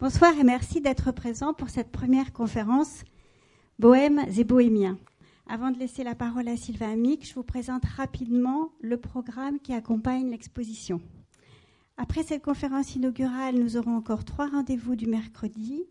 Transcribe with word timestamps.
Bonsoir 0.00 0.32
et 0.38 0.44
merci 0.44 0.80
d'être 0.80 1.12
présent 1.12 1.52
pour 1.52 1.68
cette 1.68 1.92
première 1.92 2.32
conférence 2.32 3.04
Bohèmes 3.78 4.24
et 4.34 4.44
Bohémiens. 4.44 4.98
Avant 5.46 5.70
de 5.70 5.78
laisser 5.78 6.04
la 6.04 6.14
parole 6.14 6.48
à 6.48 6.56
Sylvain 6.56 6.92
Amic, 6.92 7.28
je 7.28 7.34
vous 7.34 7.42
présente 7.42 7.84
rapidement 7.84 8.72
le 8.80 8.96
programme 8.96 9.60
qui 9.60 9.74
accompagne 9.74 10.30
l'exposition. 10.30 11.02
Après 11.98 12.22
cette 12.22 12.42
conférence 12.42 12.94
inaugurale, 12.94 13.56
nous 13.56 13.76
aurons 13.76 13.94
encore 13.94 14.24
trois 14.24 14.48
rendez-vous 14.48 14.96
du 14.96 15.06
mercredi. 15.06 15.84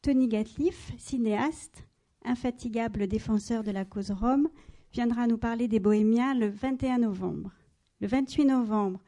Tony 0.00 0.26
Gatliff, 0.26 0.92
cinéaste, 0.96 1.84
infatigable 2.24 3.08
défenseur 3.08 3.62
de 3.62 3.72
la 3.72 3.84
cause 3.84 4.10
Rome, 4.10 4.48
viendra 4.94 5.26
nous 5.26 5.36
parler 5.36 5.68
des 5.68 5.80
Bohémiens 5.80 6.32
le 6.32 6.48
21 6.48 7.00
novembre. 7.00 7.52
Le 8.00 8.06
28 8.06 8.46
novembre, 8.46 9.00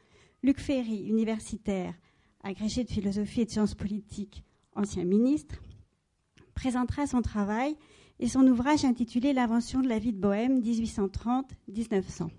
Luc 0.43 0.59
Ferry, 0.59 1.07
universitaire, 1.07 1.95
agrégé 2.43 2.83
de 2.83 2.91
philosophie 2.91 3.41
et 3.41 3.45
de 3.45 3.51
sciences 3.51 3.75
politiques, 3.75 4.43
ancien 4.75 5.05
ministre, 5.05 5.55
présentera 6.53 7.07
son 7.07 7.21
travail 7.21 7.75
et 8.19 8.27
son 8.27 8.45
ouvrage 8.47 8.85
intitulé 8.85 9.33
L'invention 9.33 9.81
de 9.81 9.87
la 9.87 9.99
vie 9.99 10.13
de 10.13 10.19
Bohème 10.19 10.61
1830-1900. 10.61 12.29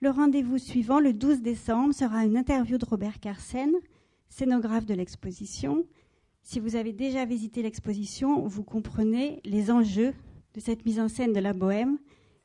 Le 0.00 0.10
rendez-vous 0.10 0.58
suivant, 0.58 0.98
le 0.98 1.12
12 1.12 1.42
décembre, 1.42 1.94
sera 1.94 2.24
une 2.24 2.36
interview 2.36 2.78
de 2.78 2.86
Robert 2.86 3.20
Carsen, 3.20 3.72
scénographe 4.30 4.86
de 4.86 4.94
l'exposition. 4.94 5.84
Si 6.42 6.58
vous 6.58 6.76
avez 6.76 6.92
déjà 6.92 7.26
visité 7.26 7.62
l'exposition, 7.62 8.46
vous 8.46 8.62
comprenez 8.64 9.40
les 9.44 9.70
enjeux 9.70 10.14
de 10.54 10.60
cette 10.60 10.86
mise 10.86 11.00
en 11.00 11.08
scène 11.08 11.32
de 11.32 11.40
la 11.40 11.52
Bohème 11.52 11.98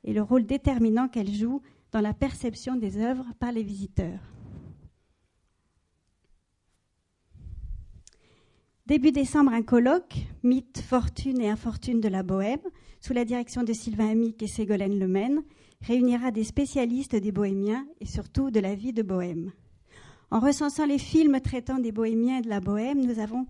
et 0.04 0.14
le 0.14 0.22
rôle 0.22 0.46
déterminant 0.46 1.08
qu'elle 1.08 1.32
joue 1.32 1.62
dans 1.92 2.02
la 2.02 2.14
perception 2.14 2.76
des 2.76 2.98
œuvres 2.98 3.26
par 3.40 3.52
les 3.52 3.64
visiteurs. 3.64 4.35
Début 8.88 9.12
décembre, 9.12 9.52
un 9.52 9.64
colloque, 9.64 10.28
Mythe, 10.44 10.80
fortune 10.80 11.42
et 11.42 11.50
infortune 11.50 12.02
de 12.02 12.08
la 12.08 12.22
Bohème, 12.22 12.62
sous 13.02 13.14
la 13.14 13.26
direction 13.26 13.64
de 13.64 13.74
Sylvain 13.74 14.12
Amic 14.12 14.44
et 14.44 14.48
Ségolène 14.48 15.00
Lemaine, 15.00 15.42
réunira 15.82 16.30
des 16.30 16.44
spécialistes 16.44 17.16
des 17.16 17.32
bohémiens 17.32 17.88
et 18.00 18.06
surtout 18.06 18.52
de 18.52 18.60
la 18.60 18.76
vie 18.76 18.94
de 18.94 19.02
Bohème. 19.02 19.54
En 20.30 20.40
recensant 20.40 20.86
les 20.86 21.00
films 21.00 21.40
traitant 21.42 21.80
des 21.80 21.92
bohémiens 21.92 22.38
et 22.38 22.42
de 22.44 22.50
la 22.50 22.60
Bohème, 22.60 23.04
nous 23.04 23.18
avons 23.18 23.48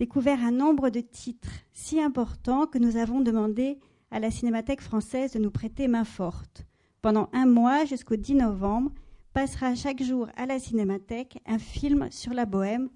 découvert 0.00 0.44
un 0.44 0.50
nombre 0.50 0.90
de 0.90 0.98
titres 0.98 1.60
si 1.72 2.00
importants 2.00 2.66
que 2.66 2.78
nous 2.78 2.96
avons 2.96 3.20
demandé 3.20 3.78
à 4.10 4.18
la 4.18 4.32
Cinémathèque 4.32 4.82
française 4.82 5.34
de 5.34 5.38
nous 5.38 5.52
prêter 5.52 5.86
main 5.86 6.04
forte. 6.04 6.66
Pendant 7.02 7.28
un 7.32 7.46
mois, 7.46 7.84
jusqu'au 7.84 8.16
10 8.16 8.34
novembre, 8.34 8.90
passera 9.32 9.76
chaque 9.76 10.02
jour 10.02 10.26
à 10.36 10.46
la 10.46 10.58
Cinémathèque 10.58 11.38
un 11.46 11.60
film 11.60 12.08
sur 12.10 12.34
la 12.34 12.46
Bohème 12.46 12.88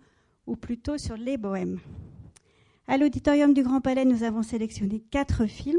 ou 0.47 0.57
plutôt 0.57 0.99
sur 0.99 1.17
les 1.17 1.37
bohèmes. 1.37 1.81
À 2.87 2.99
l'auditorium 2.99 3.53
du 3.53 3.63
Grand 3.63 3.81
Palais, 3.81 4.05
nous 4.05 4.23
avons 4.23 4.43
sélectionné 4.43 5.01
quatre 5.11 5.47
films 5.47 5.79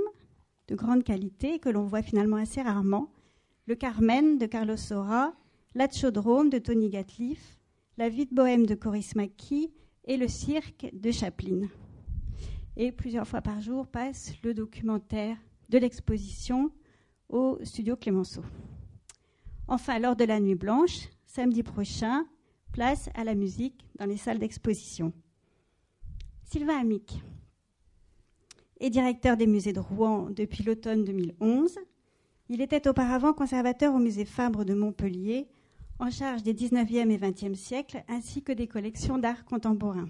de 0.67 0.75
grande 0.75 1.03
qualité 1.03 1.59
que 1.59 1.69
l'on 1.69 1.85
voit 1.85 2.01
finalement 2.01 2.35
assez 2.35 2.61
rarement. 2.61 3.11
Le 3.65 3.75
Carmen 3.75 4.37
de 4.37 4.45
Carlos 4.45 4.77
Sora, 4.77 5.33
La 5.73 5.89
Chaudrome 5.89 6.49
de 6.49 6.57
Tony 6.57 6.89
Gatliff, 6.89 7.57
La 7.97 8.09
vie 8.09 8.25
de 8.25 8.35
bohème 8.35 8.65
de 8.65 8.75
Coris 8.75 9.15
Maki 9.15 9.71
et 10.03 10.17
Le 10.17 10.27
cirque 10.27 10.89
de 10.93 11.11
Chaplin. 11.11 11.67
Et 12.75 12.91
plusieurs 12.91 13.27
fois 13.27 13.41
par 13.41 13.61
jour 13.61 13.87
passe 13.87 14.33
le 14.43 14.53
documentaire 14.53 15.37
de 15.69 15.77
l'exposition 15.77 16.71
au 17.29 17.57
studio 17.63 17.95
Clémenceau. 17.95 18.43
Enfin, 19.67 19.99
lors 19.99 20.15
de 20.15 20.25
la 20.25 20.39
Nuit 20.39 20.55
Blanche, 20.55 21.09
samedi 21.25 21.63
prochain, 21.63 22.25
place 22.77 23.09
à 23.15 23.23
la 23.23 23.33
musique 23.33 23.87
dans 23.97 24.05
les 24.05 24.17
salles 24.17 24.37
d'exposition. 24.37 25.11
Sylvain 26.43 26.77
Amic 26.77 27.23
est 28.79 28.91
directeur 28.91 29.35
des 29.35 29.47
musées 29.47 29.73
de 29.73 29.79
Rouen 29.79 30.29
depuis 30.29 30.63
l'automne 30.63 31.03
2011. 31.03 31.75
Il 32.49 32.61
était 32.61 32.87
auparavant 32.87 33.33
conservateur 33.33 33.95
au 33.95 33.97
musée 33.97 34.25
Fabre 34.25 34.63
de 34.63 34.75
Montpellier, 34.75 35.47
en 35.97 36.11
charge 36.11 36.43
des 36.43 36.53
19e 36.53 37.09
et 37.09 37.17
20e 37.17 37.55
siècles 37.55 38.03
ainsi 38.07 38.43
que 38.43 38.51
des 38.51 38.67
collections 38.67 39.17
d'art 39.17 39.43
contemporain. 39.43 40.07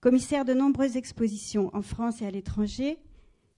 Commissaire 0.00 0.44
de 0.44 0.54
nombreuses 0.54 0.96
expositions 0.96 1.70
en 1.76 1.82
France 1.82 2.22
et 2.22 2.26
à 2.26 2.32
l'étranger, 2.32 2.98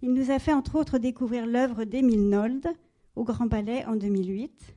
il 0.03 0.13
nous 0.13 0.31
a 0.31 0.39
fait 0.39 0.53
entre 0.53 0.77
autres 0.79 0.99
découvrir 0.99 1.47
l'œuvre 1.47 1.85
d'Émile 1.85 2.29
Nold 2.29 2.69
au 3.17 3.25
Grand 3.25 3.49
Palais 3.49 3.87
en 3.87 3.97
2008 3.97 4.75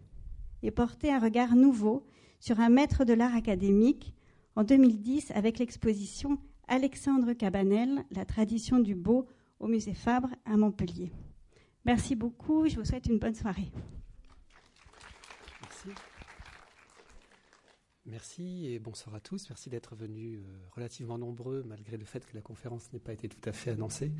et 0.62 0.72
porter 0.72 1.12
un 1.12 1.20
regard 1.20 1.58
nouveau 1.58 2.06
sur 2.44 2.60
un 2.60 2.68
maître 2.68 3.06
de 3.06 3.14
l'art 3.14 3.34
académique 3.34 4.14
en 4.58 4.66
2010 4.66 5.32
avec 5.32 5.60
l'exposition 5.60 6.38
Alexandre 6.68 7.32
Cabanel, 7.32 8.04
La 8.12 8.26
tradition 8.26 8.80
du 8.80 8.96
beau 8.96 9.30
au 9.62 9.68
musée 9.68 9.94
Fabre 9.94 10.28
à 10.44 10.58
Montpellier. 10.58 11.14
Merci 11.86 12.18
beaucoup, 12.18 12.68
je 12.68 12.76
vous 12.76 12.84
souhaite 12.84 13.06
une 13.06 13.18
bonne 13.18 13.34
soirée. 13.34 13.72
Merci. 15.62 15.90
Merci 18.08 18.66
et 18.66 18.78
bonsoir 18.78 19.16
à 19.16 19.22
tous. 19.22 19.48
Merci 19.48 19.70
d'être 19.70 19.96
venus 19.96 20.42
euh, 20.42 20.68
relativement 20.76 21.18
nombreux 21.18 21.64
malgré 21.66 21.96
le 21.96 22.04
fait 22.04 22.26
que 22.26 22.36
la 22.36 22.42
conférence 22.42 22.92
n'ait 22.92 23.00
pas 23.00 23.14
été 23.14 23.30
tout 23.30 23.48
à 23.48 23.54
fait 23.54 23.72
annoncée. 23.72 24.12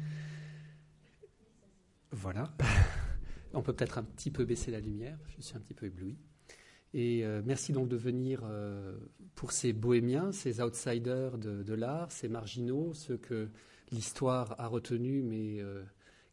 Voilà. 2.12 2.56
On 3.54 3.62
peut 3.62 3.74
peut-être 3.74 3.98
un 3.98 4.04
petit 4.04 4.32
peu 4.32 4.46
baisser 4.46 4.72
la 4.72 4.80
lumière, 4.80 5.20
je 5.28 5.42
suis 5.42 5.58
un 5.58 5.60
petit 5.60 5.74
peu 5.74 5.88
ébloui. 5.88 6.18
Et 6.94 7.26
euh, 7.26 7.42
merci 7.44 7.72
donc 7.72 7.88
de 7.88 7.96
venir 7.96 8.42
euh, 8.44 8.96
pour 9.34 9.52
ces 9.52 9.74
bohémiens, 9.74 10.32
ces 10.32 10.62
outsiders 10.62 11.38
de, 11.40 11.74
l'art, 11.74 12.12
ces 12.12 12.28
marginaux, 12.28 12.94
ceux 12.94 13.18
que 13.18 13.50
l'histoire 13.92 14.56
a 14.60 14.68
retenus 14.68 15.24
mais 15.24 15.60
euh, 15.60 15.84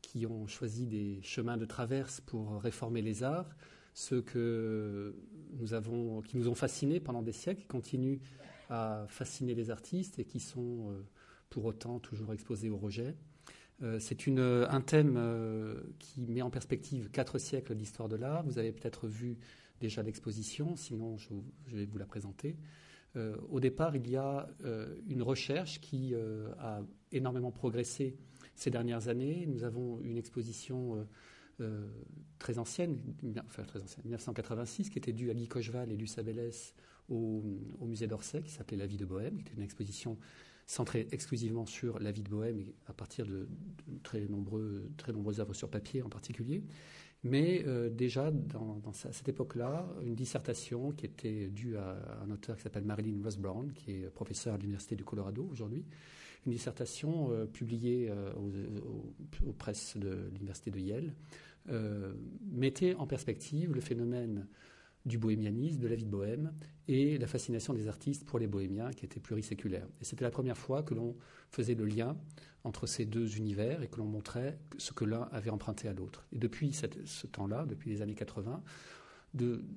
qui 0.03 0.27
ont 0.27 0.47
choisi 0.47 0.87
des 0.87 1.21
chemins 1.23 1.57
de 1.57 1.65
traverse 1.65 2.21
pour 2.21 2.61
réformer 2.61 3.01
les 3.01 3.23
arts, 3.23 3.57
ceux 3.95 4.21
que 4.21 5.15
nous 5.59 5.73
avons, 5.73 6.21
qui 6.21 6.37
nous 6.37 6.49
ont 6.49 6.55
fascinés 6.55 7.01
pendant 7.01 7.23
des 7.23 7.33
siècles, 7.33 7.63
qui 7.63 7.69
continuent 7.69 8.19
à 8.69 9.07
fasciner 9.09 9.55
les 9.55 9.71
artistes 9.71 10.19
et 10.19 10.25
qui 10.25 10.41
sont 10.41 10.95
pour 11.49 11.65
autant 11.65 11.99
toujours 11.99 12.33
exposés 12.33 12.71
au 12.71 12.77
rejet. 12.77 13.17
C'est 13.99 14.29
un 14.29 14.81
thème 14.81 15.19
qui 15.99 16.27
met 16.27 16.43
en 16.43 16.51
perspective 16.51 17.11
quatre 17.11 17.39
siècles 17.39 17.75
d'histoire 17.75 18.09
de 18.09 18.17
l'art. 18.17 18.45
Vous 18.45 18.59
avez 18.59 18.71
peut-être 18.73 19.09
vu 19.09 19.39
déjà 19.81 20.03
d'exposition, 20.03 20.77
sinon 20.77 21.17
je, 21.17 21.29
vais 21.75 21.87
vous 21.87 21.99
la 21.99 22.07
présenter. 22.07 22.57
Euh, 23.17 23.37
au 23.49 23.59
départ, 23.59 23.97
il 23.97 24.09
y 24.09 24.17
a 24.17 24.49
euh, 24.65 24.95
une 25.09 25.23
recherche 25.23 25.81
qui 25.81 26.15
euh, 26.15 26.53
a 26.59 26.83
énormément 27.11 27.51
progressé 27.51 28.17
ces 28.55 28.71
dernières 28.71 29.09
années. 29.09 29.47
Nous 29.47 29.65
avons 29.65 30.01
une 30.01 30.17
exposition 30.17 31.07
très 32.39 32.59
ancienne, 32.59 32.99
enfin 33.47 33.65
très 33.65 33.83
ancienne, 33.83 34.05
1986, 34.05 34.89
qui 34.89 34.97
était 34.97 35.13
due 35.13 35.31
à 35.31 35.35
Guy 35.35 35.47
Cocheval 35.47 35.93
et 35.93 35.97
Luce 35.97 36.17
Bellès 36.17 36.75
au, 37.11 37.43
musée 37.83 38.07
d'Orsay, 38.07 38.41
qui 38.41 38.51
s'appelait 38.51 38.79
La 38.79 38.87
vie 38.87 38.97
de 38.97 39.05
Bohème, 39.05 39.37
qui 39.37 39.43
était 39.43 39.57
une 39.57 39.63
exposition 39.63 40.17
centrée 40.67 41.07
exclusivement 41.13 41.67
sur 41.67 41.99
la 41.99 42.13
vie 42.13 42.23
de 42.23 42.31
Bohème, 42.31 42.65
à 42.87 42.95
partir 42.95 43.27
de, 43.27 43.47
de 43.89 43.99
très, 44.03 44.27
nombreux, 44.27 44.91
très 44.97 45.13
nombreuses 45.13 45.41
œuvres 45.41 45.53
sur 45.53 45.69
papier 45.69 46.01
en 46.03 46.09
particulier. 46.09 46.63
Mais 47.23 47.63
euh, 47.67 47.91
déjà, 47.91 48.31
dans, 48.31 48.81
à 48.87 49.13
cette 49.13 49.29
époque-là, 49.29 49.87
une 50.03 50.15
dissertation 50.15 50.93
qui 50.93 51.07
était 51.07 51.49
due 51.49 51.77
à 51.77 51.99
un 52.23 52.31
auteur 52.31 52.57
qui 52.57 52.63
s'appelle 52.63 52.85
Marilyn 52.85 53.23
Ross 53.23 53.37
Brown, 53.37 53.73
qui 53.73 53.93
est 53.93 54.11
professeur 54.11 54.55
à 54.55 54.57
l'Université 54.57 54.97
du 54.97 55.05
Colorado 55.05 55.47
aujourd'hui, 55.51 55.85
une 56.47 56.53
dissertation 56.53 57.31
euh, 57.31 57.45
publiée 57.45 58.09
euh, 58.11 58.33
aux, 59.47 59.53
presses 59.53 59.99
de 59.99 60.31
l'Université 60.33 60.71
de 60.71 60.79
Yale, 60.79 61.15
mettait 62.51 62.95
en 62.95 63.07
perspective 63.07 63.73
le 63.73 63.81
phénomène 63.81 64.49
du 65.07 65.19
bohémianisme, 65.19 65.81
de 65.81 65.89
la 65.89 65.95
vie 65.95 66.05
de 66.05 66.11
bohème, 66.11 66.53
et 66.89 67.19
la 67.19 67.27
fascination 67.27 67.73
des 67.73 67.89
artistes 67.89 68.25
pour 68.25 68.39
les 68.39 68.47
bohémiens 68.47 68.91
qui 68.91 69.05
étaient 69.05 69.21
pluriséculaires. 69.21 69.87
Et 70.01 70.05
c'était 70.05 70.25
la 70.25 70.31
première 70.31 70.59
fois 70.59 70.83
que 70.83 70.95
l'on 70.95 71.17
faisait 71.51 71.75
le 71.75 71.85
lien 71.85 72.17
entre 72.65 72.87
ces 72.87 73.07
deux 73.07 73.37
univers 73.37 73.83
et 73.83 73.89
que 73.89 73.97
l'on 73.97 74.07
montrait 74.07 74.59
ce 74.77 74.93
que 74.93 75.05
l'un 75.05 75.29
avait 75.33 75.51
emprunté 75.51 75.89
à 75.89 75.93
l'autre. 75.93 76.27
Et 76.33 76.39
depuis 76.39 76.73
ce 76.73 77.27
temps-là, 77.27 77.65
depuis 77.67 77.91
les 77.91 78.03
années 78.03 78.15
80, 78.15 78.63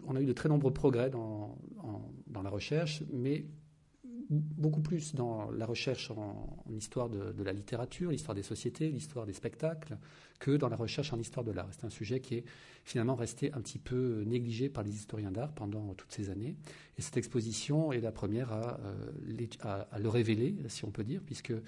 on 0.05 0.15
a 0.15 0.21
eu 0.21 0.25
de 0.25 0.33
très 0.33 0.49
nombreux 0.49 0.73
progrès 0.73 1.09
dans, 1.09 1.57
dans 2.27 2.41
la 2.41 2.49
recherche, 2.49 3.03
mais 3.11 3.45
beaucoup 4.33 4.81
plus 4.81 5.15
dans 5.15 5.49
la 5.51 5.65
recherche 5.65 6.11
en, 6.11 6.57
histoire 6.75 7.09
de, 7.09 7.43
la 7.43 7.53
littérature, 7.53 8.11
l'histoire 8.11 8.35
des 8.35 8.43
sociétés, 8.43 8.89
l'histoire 8.89 9.25
des 9.25 9.33
spectacles, 9.33 9.97
que 10.39 10.51
dans 10.51 10.69
la 10.69 10.75
recherche 10.75 11.13
en 11.13 11.19
histoire 11.19 11.45
de 11.45 11.51
l'art. 11.51 11.69
C'est 11.71 11.85
un 11.85 11.89
sujet 11.89 12.19
qui 12.19 12.35
est 12.35 12.45
finalement 12.83 13.15
resté 13.15 13.53
un 13.53 13.61
petit 13.61 13.79
peu 13.79 14.23
négligé 14.25 14.69
par 14.69 14.83
les 14.83 14.91
historiens 14.91 15.31
d'art 15.31 15.53
pendant 15.53 15.93
toutes 15.93 16.11
ces 16.11 16.29
années. 16.29 16.55
Et 16.97 17.01
cette 17.01 17.17
exposition 17.17 17.91
est 17.91 18.01
la 18.01 18.11
première 18.11 18.51
à, 18.51 18.79
euh, 18.81 19.97
le 19.99 20.09
révéler, 20.09 20.55
si 20.67 20.85
on 20.85 20.91
peut 20.91 21.03
dire, 21.03 21.21
puisque 21.25 21.51
euh, 21.51 21.61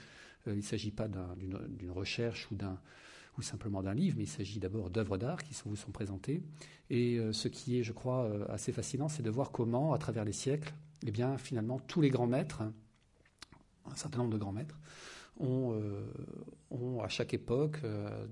il 0.48 0.58
ne 0.58 0.62
s'agit 0.62 0.92
pas 0.92 1.08
d'une 1.08 1.92
recherche 1.92 2.50
ou 2.52 2.58
ou 3.38 3.42
simplement 3.42 3.84
d'un 3.84 3.94
livre, 3.94 4.16
mais 4.18 4.24
il 4.24 4.30
s'agit 4.30 4.60
d'abord 4.60 4.90
d'œuvres 4.90 5.18
d'art 5.18 5.44
qui 5.44 5.54
vous 5.66 5.76
sont 5.76 5.92
présentées. 5.92 6.42
Et 6.90 7.18
euh, 7.18 7.34
ce 7.34 7.50
qui 7.50 7.78
est, 7.78 7.84
je 7.84 7.92
crois, 7.92 8.30
assez 8.48 8.72
fascinant, 8.72 9.10
c'est 9.10 9.24
de 9.24 9.30
voir 9.30 9.52
comment, 9.52 9.92
à 9.92 9.98
travers 9.98 10.24
les 10.24 10.32
siècles, 10.32 10.74
eh 11.06 11.12
bien, 11.12 11.38
finalement, 11.38 11.80
tous 11.80 12.02
les 12.02 12.10
grands 12.10 12.28
maîtres 12.28 12.64
un 13.88 13.96
certain 13.96 14.18
nombre 14.20 14.34
de 14.34 14.38
grands 14.38 14.52
maîtres, 14.52 14.80
ont, 15.40 15.80
ont 16.72 17.02
à 17.02 17.08
chaque 17.08 17.36
époque, 17.36 17.82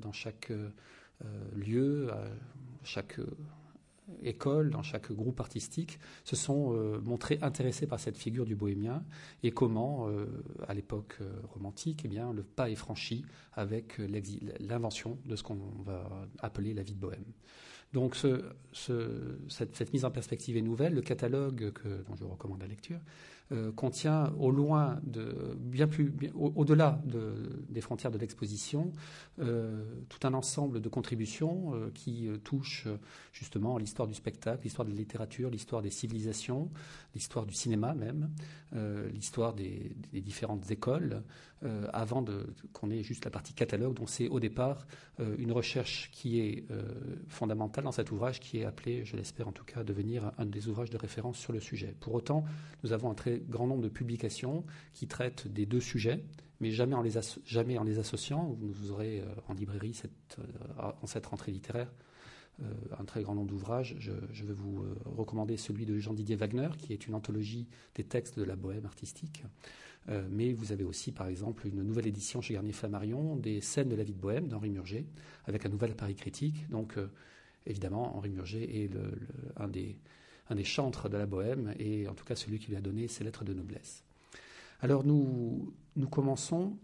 dans 0.02 0.12
chaque 0.12 0.52
lieu, 1.54 2.12
à 2.12 2.26
chaque 2.84 3.20
école, 4.22 4.70
dans 4.70 4.84
chaque 4.84 5.12
groupe 5.12 5.40
artistique, 5.40 6.00
se 6.24 6.36
sont 6.36 6.74
euh, 6.74 7.00
montrés 7.02 7.40
intéressés 7.42 7.88
par 7.88 8.00
cette 8.00 8.18
figure 8.18 8.46
du 8.46 8.56
bohémien 8.56 9.04
et 9.44 9.52
comment, 9.52 10.08
euh, 10.08 10.26
à 10.68 10.74
l'époque 10.74 11.18
euh, 11.22 11.32
romantique, 11.54 12.02
eh 12.06 12.08
bien, 12.08 12.34
le 12.34 12.44
pas 12.44 12.70
est 12.70 12.76
franchi 12.76 13.26
avec 13.54 13.98
l'invention 14.60 15.18
de 15.26 15.36
ce 15.36 15.44
qu'on 15.44 15.60
va 15.86 16.28
appeler 16.40 16.74
la 16.74 16.84
vie 16.84 16.96
de 16.96 17.00
bohème. 17.00 17.26
Donc 17.94 18.16
cette, 18.72 19.94
mise 19.94 20.04
en 20.04 20.12
perspective 20.12 20.58
est 20.58 20.62
nouvelle. 20.62 20.94
Le 20.94 21.02
catalogue 21.02 21.72
dont 22.08 22.16
je 22.16 22.24
recommande 22.24 22.60
la 22.62 22.68
lecture 22.68 23.00
euh, 23.54 23.72
contient 23.72 24.34
au 24.40 24.50
loin, 24.50 25.00
de, 25.04 25.56
bien 25.60 25.88
plus, 25.88 26.12
au-delà 26.34 27.00
des 27.70 27.82
frontières 27.82 28.10
de 28.10 28.18
l'exposition, 28.18 28.92
euh, 29.40 29.84
tout 30.10 30.26
un 30.26 30.34
ensemble 30.34 30.82
de 30.82 30.90
contributions 30.90 31.76
euh, 31.76 31.92
qui 31.94 32.30
touchent 32.44 32.88
justement 33.32 33.78
l'histoire 33.78 34.08
du 34.08 34.16
spectacle, 34.16 34.64
l'histoire 34.64 34.88
de 34.88 34.92
la 34.92 34.98
littérature, 34.98 35.52
l'histoire 35.52 35.84
des 35.84 35.92
civilisations, 35.92 36.72
l'histoire 37.14 37.46
du 37.46 37.54
cinéma 37.54 37.94
même, 37.94 38.32
l'histoire 39.14 39.54
des, 39.54 39.96
différentes 40.14 40.72
écoles, 40.72 41.22
avant 41.94 42.26
qu'on 42.74 42.90
ait 42.90 43.04
juste 43.04 43.26
la 43.26 43.32
partie 43.32 43.54
catalogue, 43.54 43.94
dont 43.94 44.08
c'est 44.08 44.28
au 44.28 44.40
départ 44.40 44.88
une 45.38 45.52
recherche 45.52 46.10
qui 46.12 46.40
est 46.40 46.66
fondamentale 47.28 47.84
dans 47.84 47.92
cet 47.92 48.12
ouvrage, 48.12 48.40
qui 48.40 48.60
est 48.60 48.66
appelé, 48.66 49.06
je 49.06 49.16
l'espère 49.16 49.48
en 49.48 49.52
tout 49.52 49.64
cas, 49.64 49.82
à 49.82 49.84
devenir 49.84 50.32
un 50.38 50.46
des 50.46 50.68
ouvrages 50.68 50.90
de 50.90 50.98
référence 50.98 51.38
sur 51.38 51.54
le 51.54 51.60
sujet. 51.60 51.96
Pour 52.00 52.16
autant, 52.16 52.44
nous 52.84 52.94
avons 52.94 53.12
un 53.12 53.16
très 53.16 53.43
grand 53.50 53.68
nombre 53.68 53.82
de 53.82 53.90
publications 53.90 54.66
qui 54.94 55.08
traitent 55.08 55.48
des 55.48 55.66
deux 55.66 55.80
sujets, 55.80 56.24
mais 56.60 56.72
jamais 56.72 56.96
en 56.96 57.02
les, 57.02 58.00
associant. 58.00 58.58
Vous 58.60 58.92
aurez 58.92 59.20
euh, 59.20 59.26
en 59.48 59.54
librairie 59.54 60.00
euh, 60.40 60.92
en 61.02 61.08
cette 61.08 61.26
rentrée 61.26 61.52
littéraire 61.52 61.92
euh, 62.62 62.72
un 62.98 63.04
très 63.04 63.22
grand 63.22 63.36
nombre 63.36 63.50
d'ouvrages. 63.50 63.96
Je, 64.00 64.12
vais 64.46 64.54
vous 64.54 64.86
recommander 65.06 65.58
celui 65.58 65.86
de 65.86 65.98
Jean-Didier 65.98 66.38
Wagner, 66.38 66.70
qui 66.78 66.94
est 66.94 67.06
une 67.08 67.16
anthologie 67.16 67.68
des 67.96 68.04
textes 68.04 68.40
de 68.40 68.44
la 68.44 68.56
bohème 68.56 68.86
artistique. 68.86 69.44
mais 70.30 70.54
vous 70.54 70.72
avez 70.72 70.84
aussi, 70.84 71.12
par 71.12 71.28
exemple, 71.28 71.68
une 71.68 71.82
nouvelle 71.82 72.08
édition 72.08 72.42
chez 72.42 72.54
Garnier 72.54 72.74
Flammarion 72.74 73.36
des 73.36 73.62
scènes 73.62 73.90
de 73.90 73.96
la 73.96 74.04
vie 74.04 74.14
de 74.14 74.20
bohème 74.20 74.48
d'Henri 74.48 74.70
Murger, 74.70 75.06
avec 75.46 75.66
un 75.66 75.70
nouvel 75.70 75.92
appareil 75.92 76.16
critique. 76.16 76.70
Donc, 76.70 76.98
évidemment, 77.66 78.16
Henri 78.16 78.30
Murger 78.30 78.84
est 78.84 78.92
un 79.58 79.68
des 79.68 79.98
un 80.50 80.56
des 80.56 80.64
chantres 80.64 81.10
de 81.10 81.18
la 81.18 81.26
Bohème, 81.26 81.74
et 81.80 82.08
en 82.08 82.14
tout 82.14 82.26
cas 82.26 82.36
celui 82.36 82.60
qui 82.60 82.68
lui 82.70 82.76
a 82.76 82.82
donné 82.82 83.08
ses 83.08 83.24
lettres 83.24 83.44
de 83.44 83.54
noblesse. 83.54 84.04
Alors 84.82 85.06
nous, 85.06 85.74
nous 85.96 86.08
commençons, 86.08 86.78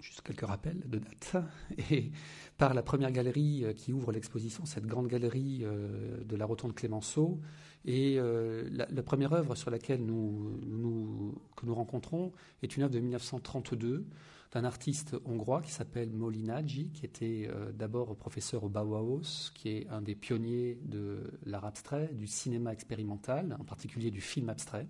juste 0.00 0.22
quelques 0.22 0.46
rappels 0.46 0.80
de 0.86 0.98
date, 0.98 1.36
et 1.90 2.12
par 2.58 2.74
la 2.74 2.82
première 2.82 3.10
galerie 3.10 3.64
euh, 3.64 3.72
qui 3.72 3.92
ouvre 3.92 4.12
l'exposition, 4.12 4.66
cette 4.66 4.86
grande 4.86 5.08
galerie 5.08 5.60
euh, 5.62 6.22
de 6.24 6.36
la 6.36 6.44
Rotonde 6.44 6.74
Clémenceau, 6.74 7.40
et 7.84 8.16
euh, 8.18 8.68
la, 8.70 9.02
première 9.02 9.32
œuvre 9.32 9.54
sur 9.54 9.70
laquelle 9.70 10.04
nous, 10.04 11.34
que 11.56 11.66
nous 11.66 11.74
rencontrons 11.74 12.32
est 12.62 12.76
une 12.76 12.84
œuvre 12.84 12.92
de 12.92 13.00
1932 13.00 14.06
d'un 14.52 14.64
artiste 14.64 15.16
hongrois 15.24 15.62
qui 15.62 15.72
s'appelle 15.72 16.10
Molinaggi, 16.10 16.90
qui 16.92 17.06
était 17.06 17.48
euh, 17.48 17.72
d'abord 17.72 18.14
professeur 18.16 18.64
au 18.64 18.68
Bauhaus, 18.68 19.50
qui 19.54 19.70
est 19.70 19.88
un 19.88 20.02
des 20.02 20.14
pionniers 20.14 20.78
de 20.84 21.32
l'art 21.46 21.64
abstrait, 21.64 22.10
du 22.12 22.26
cinéma 22.26 22.72
expérimental, 22.72 23.56
en 23.58 23.64
particulier 23.64 24.10
du 24.10 24.20
film 24.20 24.50
abstrait. 24.50 24.86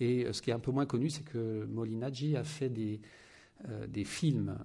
Et 0.00 0.24
euh, 0.24 0.32
ce 0.32 0.42
qui 0.42 0.50
est 0.50 0.54
un 0.54 0.60
peu 0.60 0.72
moins 0.72 0.86
connu, 0.86 1.08
c'est 1.08 1.24
que 1.24 1.66
Molinaggi 1.66 2.36
a 2.36 2.42
fait 2.42 2.68
des, 2.68 3.00
euh, 3.68 3.86
des 3.86 4.04
films 4.04 4.58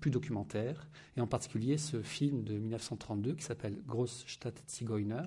plus 0.00 0.10
documentaires, 0.10 0.88
et 1.16 1.20
en 1.20 1.26
particulier 1.26 1.78
ce 1.78 2.02
film 2.02 2.44
de 2.44 2.54
1932 2.54 3.34
qui 3.34 3.44
s'appelle 3.44 3.78
Großstadt 3.86 4.62
Zigeuner, 4.68 5.22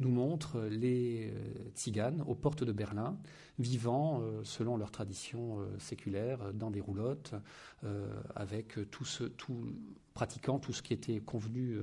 nous 0.00 0.10
montre 0.10 0.60
les 0.62 1.32
tziganes 1.74 2.24
aux 2.26 2.34
portes 2.34 2.64
de 2.64 2.72
Berlin, 2.72 3.16
vivant 3.58 4.20
euh, 4.20 4.42
selon 4.44 4.76
leur 4.76 4.90
tradition 4.90 5.60
euh, 5.60 5.78
séculaire 5.78 6.52
dans 6.52 6.70
des 6.70 6.80
roulottes, 6.80 7.34
euh, 7.84 8.08
avec 8.34 8.78
tout 8.90 9.04
ce, 9.04 9.24
tout, 9.24 9.74
pratiquant 10.14 10.58
tout 10.58 10.72
ce 10.72 10.82
qui 10.82 10.92
était 10.92 11.20
convenu, 11.20 11.78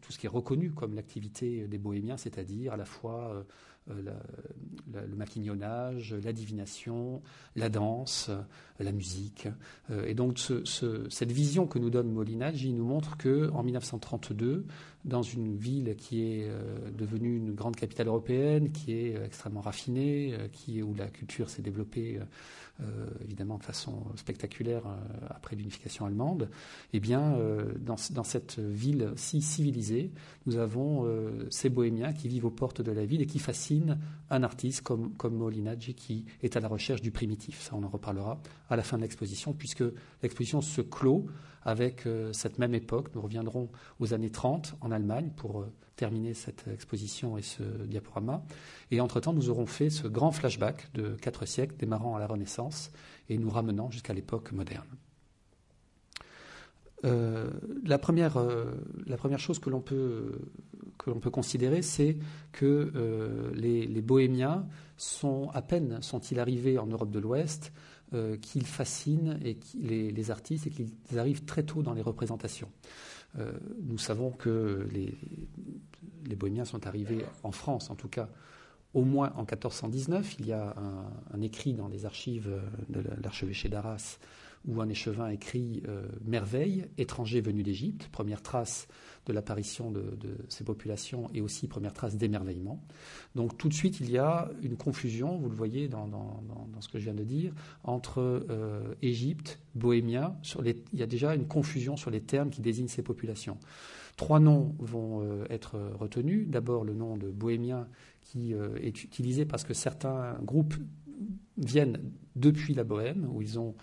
tout 0.00 0.10
ce 0.10 0.18
qui 0.18 0.24
est 0.24 0.30
reconnu 0.30 0.70
comme 0.72 0.94
l'activité 0.94 1.68
des 1.68 1.76
bohémiens, 1.76 2.16
c'est-à-dire 2.16 2.72
à 2.72 2.76
la 2.78 2.86
fois 2.86 3.44
le 3.88 5.16
maquignonnage, 5.16 6.14
la 6.14 6.32
divination, 6.32 7.22
la 7.56 7.68
danse, 7.68 8.30
la 8.78 8.92
musique. 8.92 9.48
et 10.06 10.14
donc 10.14 10.38
cette 10.38 11.32
vision 11.32 11.66
que 11.66 11.78
nous 11.78 11.90
donne 11.90 12.12
Molinaggi 12.12 12.72
nous 12.72 12.84
montre 12.84 13.16
que 13.16 13.50
en 13.50 13.62
1932, 13.62 14.64
dans 15.04 15.22
une 15.22 15.56
ville 15.56 15.96
qui 15.96 16.22
est 16.22 16.44
euh, 16.48 16.90
devenue 16.90 17.36
une 17.36 17.54
grande 17.54 17.76
capitale 17.76 18.08
européenne, 18.08 18.70
qui 18.70 18.92
est 18.92 19.16
euh, 19.16 19.24
extrêmement 19.24 19.60
raffinée, 19.60 20.34
euh, 20.34 20.48
qui, 20.48 20.82
où 20.82 20.94
la 20.94 21.06
culture 21.08 21.48
s'est 21.48 21.62
développée 21.62 22.20
évidemment 23.22 23.58
de 23.58 23.62
façon 23.62 24.04
spectaculaire 24.16 24.82
après 25.28 25.56
l'unification 25.56 26.06
allemande, 26.06 26.48
eh 26.92 27.00
bien, 27.00 27.36
dans, 27.78 27.96
dans, 28.10 28.24
cette 28.24 28.58
ville 28.58 29.12
si 29.16 29.42
civilisée, 29.42 30.12
nous 30.46 30.56
avons 30.56 31.06
ces 31.50 31.68
bohémiens 31.68 32.12
qui 32.12 32.28
vivent 32.28 32.46
aux 32.46 32.50
portes 32.50 32.82
de 32.82 32.92
la 32.92 33.04
ville 33.04 33.22
et 33.22 33.26
qui 33.26 33.38
fascinent 33.38 33.98
un 34.30 34.42
artiste 34.42 34.82
comme, 34.82 35.12
comme 35.14 35.36
Molinaggi 35.36 35.94
qui 35.94 36.24
est 36.42 36.56
à 36.56 36.60
la 36.60 36.68
recherche 36.68 37.02
du 37.02 37.10
primitif. 37.10 37.60
Ça, 37.60 37.72
on 37.74 37.82
en 37.82 37.88
reparlera 37.88 38.40
à 38.68 38.76
la 38.76 38.82
fin 38.82 38.96
de 38.96 39.02
l'exposition, 39.02 39.52
puisque 39.52 39.84
l'exposition 40.22 40.60
se 40.60 40.80
clôt 40.80 41.26
avec 41.62 42.06
euh, 42.06 42.32
cette 42.32 42.58
même 42.58 42.74
époque. 42.74 43.10
Nous 43.14 43.20
reviendrons 43.20 43.68
aux 43.98 44.14
années 44.14 44.30
30 44.30 44.76
en 44.80 44.90
Allemagne 44.90 45.30
pour 45.36 45.60
euh, 45.60 45.72
terminer 46.00 46.34
cette 46.34 46.64
exposition 46.66 47.36
et 47.36 47.42
ce 47.42 47.62
diaporama. 47.62 48.42
Et 48.90 49.00
entre-temps, 49.00 49.32
nous 49.32 49.50
aurons 49.50 49.66
fait 49.66 49.90
ce 49.90 50.08
grand 50.08 50.32
flashback 50.32 50.90
de 50.94 51.10
quatre 51.20 51.44
siècles 51.46 51.76
démarrant 51.76 52.16
à 52.16 52.18
la 52.18 52.26
Renaissance 52.26 52.90
et 53.28 53.36
nous 53.38 53.50
ramenant 53.50 53.90
jusqu'à 53.90 54.14
l'époque 54.14 54.50
moderne. 54.52 54.88
Euh, 57.04 57.50
la, 57.84 57.98
première, 57.98 58.38
la 59.06 59.16
première 59.16 59.38
chose 59.38 59.58
que 59.58 59.70
l'on 59.70 59.80
peut, 59.80 60.40
que 60.98 61.10
peut 61.10 61.30
considérer, 61.30 61.82
c'est 61.82 62.16
que 62.52 63.52
les, 63.54 63.86
les, 63.86 64.02
bohémiens 64.02 64.66
sont 64.96 65.50
à 65.52 65.62
peine 65.62 66.00
sont-ils 66.02 66.40
arrivés 66.40 66.78
en 66.78 66.86
Europe 66.86 67.10
de 67.10 67.18
l'Ouest 67.18 67.72
euh, 68.12 68.36
qu'ils 68.36 68.66
fascinent 68.66 69.38
et 69.44 69.56
les, 69.78 70.30
artistes 70.32 70.66
et 70.66 70.70
qu'ils 70.70 70.90
arrivent 71.16 71.44
très 71.44 71.62
tôt 71.62 71.80
dans 71.80 71.92
les 71.92 72.02
représentations. 72.02 72.68
Euh, 73.38 73.52
nous 73.82 73.98
savons 73.98 74.30
que 74.30 74.88
les, 74.92 75.16
Bohémiens 76.36 76.64
sont 76.64 76.86
arrivés 76.86 77.24
en 77.42 77.52
France, 77.52 77.90
en 77.90 77.96
tout 77.96 78.08
cas, 78.08 78.28
au 78.94 79.04
moins 79.04 79.32
en 79.36 79.40
1419. 79.40 80.36
Il 80.38 80.46
y 80.46 80.52
a 80.52 80.74
un, 81.32 81.40
écrit 81.42 81.74
dans 81.74 81.88
les 81.88 82.06
archives 82.06 82.50
de 82.88 83.02
l'archevêché 83.22 83.68
d'Arras 83.68 84.18
où 84.66 84.80
un 84.80 84.88
échevin 84.88 85.28
écrit 85.28 85.82
euh, 85.88 86.06
Merveille, 86.24 86.84
étranger 86.98 87.40
venu 87.40 87.62
d'Égypte, 87.62 88.08
première 88.12 88.42
trace 88.42 88.88
de 89.26 89.32
l'apparition 89.32 89.90
de, 89.90 90.04
ces 90.48 90.64
populations 90.64 91.28
et 91.34 91.40
aussi 91.40 91.68
première 91.68 91.92
trace 91.92 92.16
d'émerveillement. 92.16 92.82
Donc 93.34 93.56
tout 93.56 93.68
de 93.68 93.74
suite, 93.74 94.00
il 94.00 94.10
y 94.10 94.18
a 94.18 94.50
une 94.62 94.76
confusion, 94.76 95.36
vous 95.36 95.48
le 95.48 95.54
voyez 95.54 95.88
dans, 95.88 96.08
ce 96.80 96.88
que 96.88 96.98
je 96.98 97.04
viens 97.04 97.14
de 97.14 97.24
dire, 97.24 97.52
entre 97.84 98.20
euh, 98.50 98.94
Égypte, 99.02 99.60
Bohémien. 99.74 100.36
Il 100.64 100.98
y 100.98 101.02
a 101.02 101.06
déjà 101.06 101.34
une 101.34 101.46
confusion 101.46 101.96
sur 101.96 102.10
les 102.10 102.20
termes 102.20 102.50
qui 102.50 102.60
désignent 102.60 102.88
ces 102.88 103.02
populations. 103.02 103.58
Trois 104.16 104.40
noms 104.40 104.74
vont 104.78 105.22
euh, 105.22 105.44
être 105.48 105.78
retenus. 105.98 106.48
D'abord 106.48 106.84
le 106.84 106.94
nom 106.94 107.16
de 107.16 107.28
Bohémien 107.28 107.88
qui 108.22 108.52
est 108.52 109.02
utilisé 109.02 109.44
parce 109.44 109.64
que 109.64 109.74
certains 109.74 110.38
groupes 110.42 110.76
viennent 111.56 111.98
depuis 112.36 112.74
la 112.74 112.84
Bohème, 112.84 113.28
où 113.32 113.42
ils 113.42 113.58
ont 113.58 113.74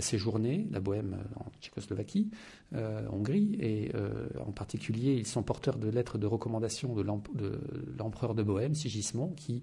séjourné, 0.00 0.66
la 0.70 0.80
Bohème 0.80 1.16
en 1.36 1.46
Tchécoslovaquie, 1.60 2.30
euh, 2.74 3.06
Hongrie, 3.10 3.56
et 3.60 3.90
euh, 3.94 4.28
en 4.46 4.52
particulier, 4.52 5.14
ils 5.14 5.26
sont 5.26 5.42
porteurs 5.42 5.78
de 5.78 5.88
lettres 5.88 6.18
de 6.18 6.26
recommandation 6.26 6.94
de 6.94 7.02
l'empereur 7.98 8.34
de 8.34 8.42
Bohème, 8.42 8.74
Sigismond, 8.74 9.32
qui 9.36 9.62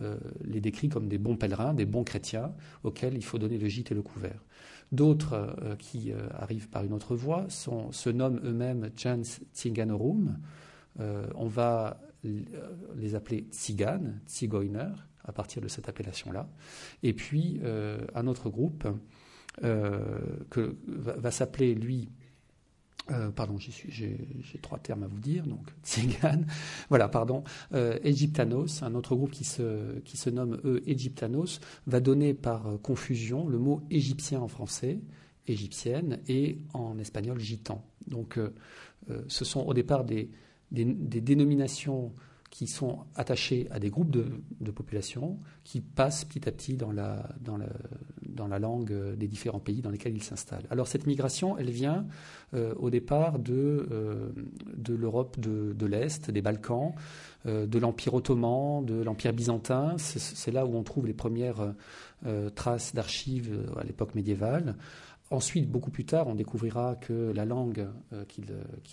euh, 0.00 0.16
les 0.44 0.60
décrit 0.60 0.88
comme 0.88 1.08
des 1.08 1.18
bons 1.18 1.36
pèlerins, 1.36 1.74
des 1.74 1.86
bons 1.86 2.04
chrétiens, 2.04 2.52
auxquels 2.84 3.14
il 3.14 3.24
faut 3.24 3.38
donner 3.38 3.58
le 3.58 3.68
gîte 3.68 3.92
et 3.92 3.94
le 3.94 4.02
couvert. 4.02 4.44
D'autres 4.90 5.56
qui 5.78 6.12
arrivent 6.34 6.68
par 6.68 6.84
une 6.84 6.92
autre 6.92 7.16
voie 7.16 7.46
se 7.48 8.10
nomment 8.10 8.40
eux-mêmes 8.44 8.90
Jans 8.94 9.22
Tsinganorum. 9.54 10.36
on 10.98 11.46
va 11.46 11.98
les 12.22 13.14
appeler 13.14 13.46
Tziganes, 13.50 14.20
Tzigoiner, 14.26 14.92
à 15.24 15.32
partir 15.32 15.62
de 15.62 15.68
cette 15.68 15.88
appellation-là. 15.88 16.46
Et 17.02 17.14
puis, 17.14 17.58
un 18.14 18.26
autre 18.26 18.50
groupe 18.50 18.86
euh, 18.86 18.92
que 19.60 20.76
va, 20.86 21.30
s'appeler 21.30 21.74
lui 21.74 22.08
euh, 23.10 23.30
pardon, 23.30 23.56
j'ai 23.58 24.16
trois 24.62 24.78
termes 24.78 25.02
à 25.02 25.06
vous 25.08 25.18
dire, 25.18 25.44
donc 25.46 25.66
Tzigane, 25.84 26.46
voilà, 26.88 27.08
pardon, 27.08 27.42
euh, 27.74 27.98
Egyptanos, 28.04 28.82
un 28.84 28.94
autre 28.94 29.16
groupe 29.16 29.32
qui 29.32 29.42
se, 29.42 29.98
qui 30.00 30.16
se 30.16 30.30
nomme 30.30 30.60
eux 30.64 30.82
Egyptanos, 30.86 31.60
va 31.86 31.98
donner 31.98 32.32
par 32.32 32.78
confusion 32.80 33.48
le 33.48 33.58
mot 33.58 33.82
égyptien 33.90 34.40
en 34.40 34.48
français, 34.48 35.00
égyptienne, 35.48 36.20
et 36.28 36.58
en 36.74 36.96
espagnol 36.98 37.40
gitan. 37.40 37.84
Donc 38.06 38.38
ce 39.26 39.44
sont 39.44 39.62
au 39.62 39.74
départ 39.74 40.04
des, 40.04 40.30
des, 40.70 40.84
des 40.84 41.20
dénominations 41.20 42.12
qui 42.52 42.66
sont 42.66 43.06
attachés 43.14 43.66
à 43.70 43.80
des 43.80 43.88
groupes 43.88 44.10
de, 44.10 44.70
population 44.72 45.40
qui 45.64 45.80
passent 45.80 46.26
petit 46.26 46.46
à 46.46 46.52
petit 46.52 46.76
dans 46.76 46.92
la, 46.92 47.26
dans, 47.40 47.58
dans 48.34 48.48
la 48.48 48.58
langue 48.58 49.14
des 49.16 49.28
différents 49.28 49.60
pays 49.60 49.82
dans 49.82 49.90
lesquels 49.90 50.16
ils 50.16 50.22
s'installent. 50.22 50.66
Alors 50.70 50.86
cette 50.86 51.06
migration, 51.06 51.56
elle 51.58 51.70
vient 51.70 52.06
euh, 52.54 52.74
au 52.76 52.90
départ 52.90 53.38
de, 53.38 53.88
euh, 53.90 54.30
de 54.76 54.94
l'Europe 54.94 55.38
de, 55.38 55.72
de 55.72 55.86
l'Est, 55.86 56.30
des 56.30 56.42
Balkans, 56.42 56.94
euh, 57.46 57.66
de 57.66 57.78
l'Empire 57.78 58.14
ottoman, 58.14 58.84
de 58.84 59.02
l'Empire 59.02 59.32
byzantin. 59.32 59.96
C'est 59.98 60.52
là 60.52 60.66
où 60.66 60.76
on 60.76 60.82
trouve 60.82 61.06
les 61.06 61.14
premières 61.14 61.74
traces 62.54 62.94
d'archives 62.94 63.58
à 63.76 63.84
l'époque 63.84 64.14
médiévale. 64.14 64.76
Ensuite, 65.32 65.70
beaucoup 65.70 65.90
plus 65.90 66.04
tard, 66.04 66.28
on 66.28 66.34
découvrira 66.34 66.94
que 66.96 67.32
la 67.34 67.46
langue, 67.46 67.88
euh, 68.12 68.22
qui, 68.26 68.42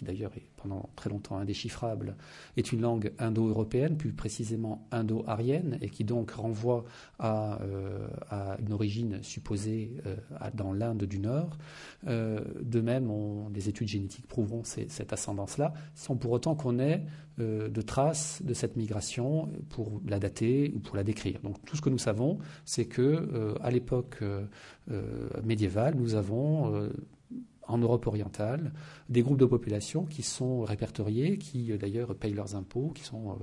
d'ailleurs 0.03 0.31
est 0.37 0.47
pendant 0.61 0.89
très 0.95 1.09
longtemps 1.09 1.37
indéchiffrable, 1.37 2.15
est 2.57 2.71
une 2.71 2.81
langue 2.81 3.11
indo-européenne, 3.19 3.97
plus 3.97 4.13
précisément 4.13 4.87
indo-arienne, 4.91 5.77
et 5.81 5.89
qui 5.89 6.03
donc 6.03 6.31
renvoie 6.31 6.85
à, 7.19 7.61
euh, 7.61 8.07
une 8.59 8.73
origine 8.73 9.19
supposée 9.23 9.97
euh, 10.05 10.15
dans 10.53 10.73
l'Inde 10.73 11.03
du 11.03 11.19
Nord. 11.19 11.57
de 12.05 12.81
même, 12.81 13.11
des 13.51 13.69
études 13.69 13.87
génétiques 13.87 14.27
prouveront 14.27 14.63
cette 14.63 15.13
ascendance-là, 15.13 15.73
sans 15.95 16.15
pour 16.15 16.31
autant 16.31 16.55
qu'on 16.55 16.79
ait 16.79 17.03
de 17.37 17.81
traces 17.81 18.41
de 18.43 18.53
cette 18.53 18.75
migration 18.75 19.49
pour 19.69 20.01
la 20.05 20.19
dater 20.19 20.71
ou 20.75 20.79
pour 20.79 20.95
la 20.95 21.03
décrire. 21.03 21.39
Donc 21.43 21.63
tout 21.65 21.75
ce 21.75 21.81
que 21.81 21.89
nous 21.89 21.97
savons, 21.97 22.39
c'est 22.65 22.85
que 22.85 23.55
à 23.61 23.71
l'époque 23.71 24.21
médiévale, 25.43 25.95
nous 25.95 26.15
avons 26.15 26.75
euh, 26.75 26.89
en 27.69 27.77
Europe 27.77 28.07
orientale, 28.07 28.73
des 29.07 29.21
groupes 29.21 29.37
de 29.37 29.45
population 29.45 30.05
qui 30.05 30.23
sont 30.23 30.61
répertoriés, 30.61 31.37
qui 31.37 31.71
euh, 31.71 31.77
d'ailleurs 31.77 32.15
payent 32.15 32.33
leurs 32.33 32.55
impôts, 32.55 32.89
qui 32.89 33.03
sont 33.03 33.37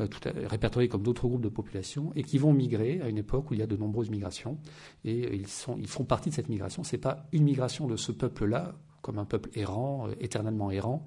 euh, 0.00 0.06
répertoriés 0.46 0.88
comme 0.88 1.02
d'autres 1.02 1.26
groupes 1.26 1.42
de 1.42 1.48
population 1.48 2.12
et 2.14 2.22
qui 2.22 2.38
vont 2.38 2.52
migrer 2.52 3.00
à 3.02 3.08
une 3.08 3.18
époque 3.18 3.50
où 3.50 3.54
il 3.54 3.60
y 3.60 3.62
a 3.62 3.66
de 3.66 3.76
nombreuses 3.76 4.10
migrations. 4.10 4.58
Et 5.04 5.36
ils, 5.36 5.46
ils 5.78 5.88
font 5.88 6.04
partie 6.04 6.30
de 6.30 6.34
cette 6.34 6.48
migration. 6.48 6.84
Ce 6.84 6.94
n'est 6.94 7.00
pas 7.00 7.26
une 7.32 7.44
migration 7.44 7.86
de 7.86 7.96
ce 7.96 8.12
peuple-là 8.12 8.74
comme 9.06 9.20
un 9.20 9.24
peuple 9.24 9.50
errant, 9.54 10.08
éternellement 10.18 10.72
errant, 10.72 11.04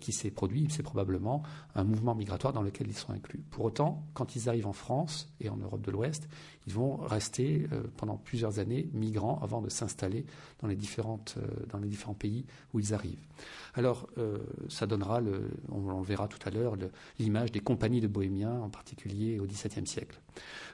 qui 0.00 0.12
s'est 0.12 0.30
produit. 0.30 0.66
C'est 0.70 0.82
probablement 0.82 1.42
un 1.74 1.84
mouvement 1.84 2.14
migratoire 2.14 2.54
dans 2.54 2.62
lequel 2.62 2.88
ils 2.88 2.96
sont 2.96 3.12
inclus. 3.12 3.44
Pour 3.50 3.66
autant, 3.66 4.02
quand 4.14 4.34
ils 4.34 4.48
arrivent 4.48 4.66
en 4.66 4.72
France 4.72 5.28
et 5.40 5.50
en 5.50 5.58
Europe 5.58 5.82
de 5.82 5.90
l'Ouest, 5.90 6.26
ils 6.66 6.72
vont 6.72 6.96
rester 6.96 7.66
euh, 7.72 7.82
pendant 7.98 8.16
plusieurs 8.16 8.58
années 8.58 8.88
migrants 8.94 9.38
avant 9.42 9.60
de 9.60 9.68
s'installer 9.68 10.24
dans, 10.60 10.68
les 10.68 10.76
euh, 10.76 11.40
dans 11.68 11.78
les 11.78 11.88
différents 11.88 12.14
pays 12.14 12.46
où 12.72 12.80
ils 12.80 12.94
arrivent. 12.94 13.26
Alors, 13.74 14.08
euh, 14.16 14.38
ça 14.68 14.86
donnera, 14.86 15.20
le, 15.20 15.50
on, 15.70 15.98
le 15.98 16.02
verra 16.02 16.26
tout 16.28 16.38
à 16.46 16.50
l'heure, 16.50 16.76
l'image 17.18 17.52
des 17.52 17.60
compagnies 17.60 18.00
de 18.00 18.08
bohémiens, 18.08 18.60
en 18.60 18.70
particulier 18.70 19.38
au 19.38 19.44
XVIIe 19.44 19.86
siècle. 19.86 20.18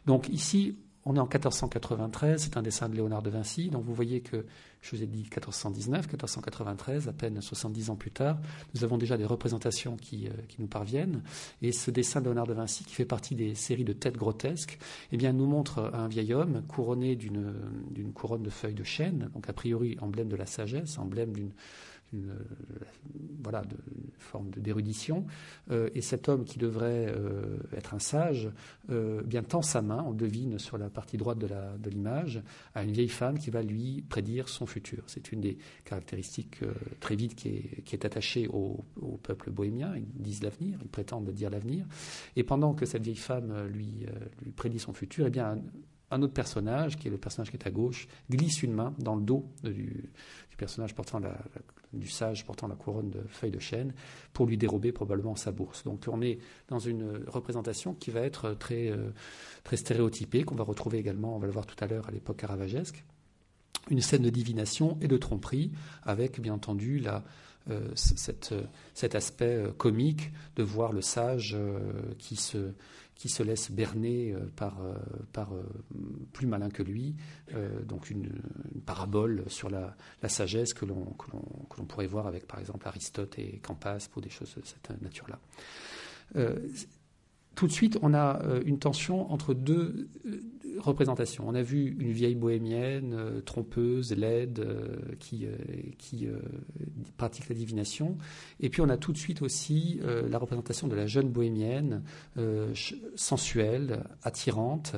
Donc 0.06 0.28
ici, 0.28 0.76
on 1.04 1.16
est 1.16 1.18
en 1.18 1.24
1493, 1.24 2.42
c'est 2.42 2.56
un 2.56 2.62
dessin 2.62 2.88
de 2.88 2.94
Léonard 2.94 3.22
de 3.22 3.30
Vinci, 3.30 3.70
donc 3.70 3.84
vous 3.84 3.94
voyez 3.94 4.20
que, 4.20 4.44
je 4.82 4.96
vous 4.96 5.02
ai 5.02 5.06
dit 5.06 5.22
1419, 5.22 6.06
1493, 6.06 7.08
à 7.08 7.12
peine 7.12 7.40
70 7.40 7.90
ans 7.90 7.96
plus 7.96 8.10
tard, 8.10 8.38
nous 8.74 8.84
avons 8.84 8.98
déjà 8.98 9.16
des 9.16 9.24
représentations 9.24 9.96
qui, 9.96 10.28
euh, 10.28 10.32
qui, 10.48 10.60
nous 10.60 10.66
parviennent, 10.66 11.22
et 11.62 11.72
ce 11.72 11.90
dessin 11.90 12.20
de 12.20 12.26
Léonard 12.26 12.46
de 12.46 12.54
Vinci, 12.54 12.84
qui 12.84 12.94
fait 12.94 13.06
partie 13.06 13.34
des 13.34 13.54
séries 13.54 13.84
de 13.84 13.94
têtes 13.94 14.16
grotesques, 14.16 14.78
eh 15.12 15.16
bien, 15.16 15.32
nous 15.32 15.46
montre 15.46 15.90
un 15.94 16.08
vieil 16.08 16.34
homme 16.34 16.62
couronné 16.68 17.16
d'une 17.16 18.12
couronne 18.14 18.42
de 18.42 18.50
feuilles 18.50 18.74
de 18.74 18.84
chêne, 18.84 19.30
donc 19.34 19.48
a 19.48 19.52
priori 19.52 19.96
emblème 20.00 20.28
de 20.28 20.36
la 20.36 20.46
sagesse, 20.46 20.98
emblème 20.98 21.32
d'une 21.32 21.52
une, 22.12 22.34
voilà, 23.42 23.62
de, 23.62 23.76
forme 24.18 24.50
d'érudition. 24.50 25.26
Euh, 25.70 25.88
et 25.94 26.00
cet 26.00 26.28
homme 26.28 26.44
qui 26.44 26.58
devrait 26.58 27.06
euh, 27.08 27.58
être 27.72 27.94
un 27.94 27.98
sage, 27.98 28.50
euh, 28.90 29.22
bien 29.22 29.42
tend 29.42 29.62
sa 29.62 29.82
main, 29.82 30.04
on 30.06 30.12
devine 30.12 30.58
sur 30.58 30.78
la 30.78 30.90
partie 30.90 31.16
droite 31.16 31.38
de 31.38 31.90
l'image, 31.90 32.42
à 32.74 32.84
une 32.84 32.92
vieille 32.92 33.08
femme 33.08 33.38
qui 33.38 33.50
va 33.50 33.62
lui 33.62 34.02
prédire 34.08 34.48
son 34.48 34.66
futur. 34.66 35.04
C'est 35.06 35.32
une 35.32 35.40
des 35.40 35.58
caractéristiques 35.84 36.60
très 37.00 37.16
vite 37.16 37.34
qui 37.34 37.48
est, 37.48 37.82
qui 37.84 37.94
est 37.94 38.04
attachée 38.04 38.48
au, 38.48 38.84
peuple 39.22 39.50
bohémien. 39.50 39.94
Ils 39.96 40.22
disent 40.22 40.42
l'avenir, 40.42 40.78
ils 40.82 40.88
prétendent 40.88 41.30
dire 41.30 41.50
l'avenir. 41.50 41.86
Et 42.36 42.42
pendant 42.42 42.74
que 42.74 42.86
cette 42.86 43.02
vieille 43.02 43.16
femme 43.16 43.66
lui, 43.66 44.06
lui 44.42 44.52
prédit 44.52 44.78
son 44.78 44.92
futur, 44.92 45.26
eh 45.26 45.30
bien, 45.30 45.58
un 46.10 46.22
autre 46.22 46.32
personnage, 46.32 46.96
qui 46.96 47.08
est 47.08 47.10
le 47.10 47.18
personnage 47.18 47.50
qui 47.50 47.56
est 47.56 47.66
à 47.66 47.70
gauche, 47.70 48.08
glisse 48.30 48.62
une 48.62 48.72
main 48.72 48.94
dans 48.98 49.14
le 49.14 49.22
dos 49.22 49.46
du, 49.62 50.10
personnage 50.56 50.94
portant 50.94 51.20
la, 51.20 51.38
du 51.92 52.08
sage 52.08 52.44
portant 52.44 52.68
la 52.68 52.76
couronne 52.76 53.10
de 53.10 53.20
feuilles 53.28 53.50
de 53.50 53.58
chêne 53.58 53.92
pour 54.32 54.46
lui 54.46 54.56
dérober 54.56 54.92
probablement 54.92 55.36
sa 55.36 55.52
bourse. 55.52 55.84
Donc 55.84 56.04
on 56.08 56.22
est 56.22 56.38
dans 56.68 56.78
une 56.78 57.24
représentation 57.26 57.94
qui 57.94 58.10
va 58.10 58.20
être 58.20 58.54
très, 58.54 58.90
euh, 58.90 59.10
très 59.64 59.76
stéréotypée, 59.76 60.44
qu'on 60.44 60.54
va 60.54 60.64
retrouver 60.64 60.98
également, 60.98 61.36
on 61.36 61.38
va 61.38 61.46
le 61.46 61.52
voir 61.52 61.66
tout 61.66 61.82
à 61.82 61.86
l'heure, 61.86 62.08
à 62.08 62.12
l'époque 62.12 62.38
caravagesque. 62.38 63.04
Une 63.90 64.00
scène 64.00 64.22
de 64.22 64.30
divination 64.30 64.98
et 65.00 65.08
de 65.08 65.16
tromperie 65.16 65.72
avec, 66.02 66.40
bien 66.40 66.54
entendu, 66.54 66.98
la, 66.98 67.24
euh, 67.70 67.88
cette, 67.94 68.54
cet 68.94 69.14
aspect 69.14 69.56
euh, 69.56 69.72
comique 69.72 70.30
de 70.56 70.62
voir 70.62 70.92
le 70.92 71.00
sage 71.00 71.56
qui 72.18 72.36
se 72.36 72.72
qui 73.20 73.28
se 73.28 73.42
laisse 73.42 73.70
berner 73.70 74.32
euh, 74.32 74.46
par, 74.56 74.82
euh, 74.82 74.94
par 75.34 75.52
euh, 75.52 75.62
plus 76.32 76.46
malin 76.46 76.70
que 76.70 76.82
lui, 76.82 77.16
donc 77.86 78.08
une, 78.08 78.32
parabole 78.86 79.44
sur 79.48 79.68
la, 79.68 79.94
sagesse 80.26 80.72
que 80.72 80.86
l'on, 80.86 81.04
que 81.04 81.76
l'on 81.76 81.84
pourrait 81.84 82.06
voir 82.06 82.26
avec 82.26 82.46
par 82.46 82.60
exemple 82.60 82.88
Aristote 82.88 83.38
et 83.38 83.58
Campas 83.62 84.08
pour 84.10 84.22
des 84.22 84.30
choses 84.30 84.54
de 84.54 84.64
cette 84.64 85.02
nature-là. 85.02 85.38
Tout 87.56 87.66
de 87.66 87.72
suite, 87.72 87.98
on 88.00 88.14
a 88.14 88.40
une 88.64 88.78
tension 88.78 89.30
entre 89.30 89.52
deux 89.52 90.08
euh, 90.76 90.80
représentations. 90.80 91.44
On 91.46 91.54
a 91.54 91.62
vu 91.62 91.96
une 91.98 92.12
vieille 92.12 92.34
bohémienne, 92.34 93.14
euh, 93.14 93.40
trompeuse, 93.40 94.12
laide, 94.12 94.66
qui, 95.18 95.46
qui 95.98 96.28
pratique 97.16 97.48
la 97.48 97.54
divination. 97.54 98.16
Et 98.60 98.68
puis 98.68 98.80
on 98.80 98.88
a 98.88 98.96
tout 98.96 99.12
de 99.12 99.18
suite 99.18 99.42
aussi 99.42 100.00
la 100.28 100.38
représentation 100.38 100.88
de 100.88 100.94
la 100.94 101.06
jeune 101.06 101.28
bohémienne, 101.28 102.02
sensuelle, 103.14 104.04
attirante, 104.22 104.96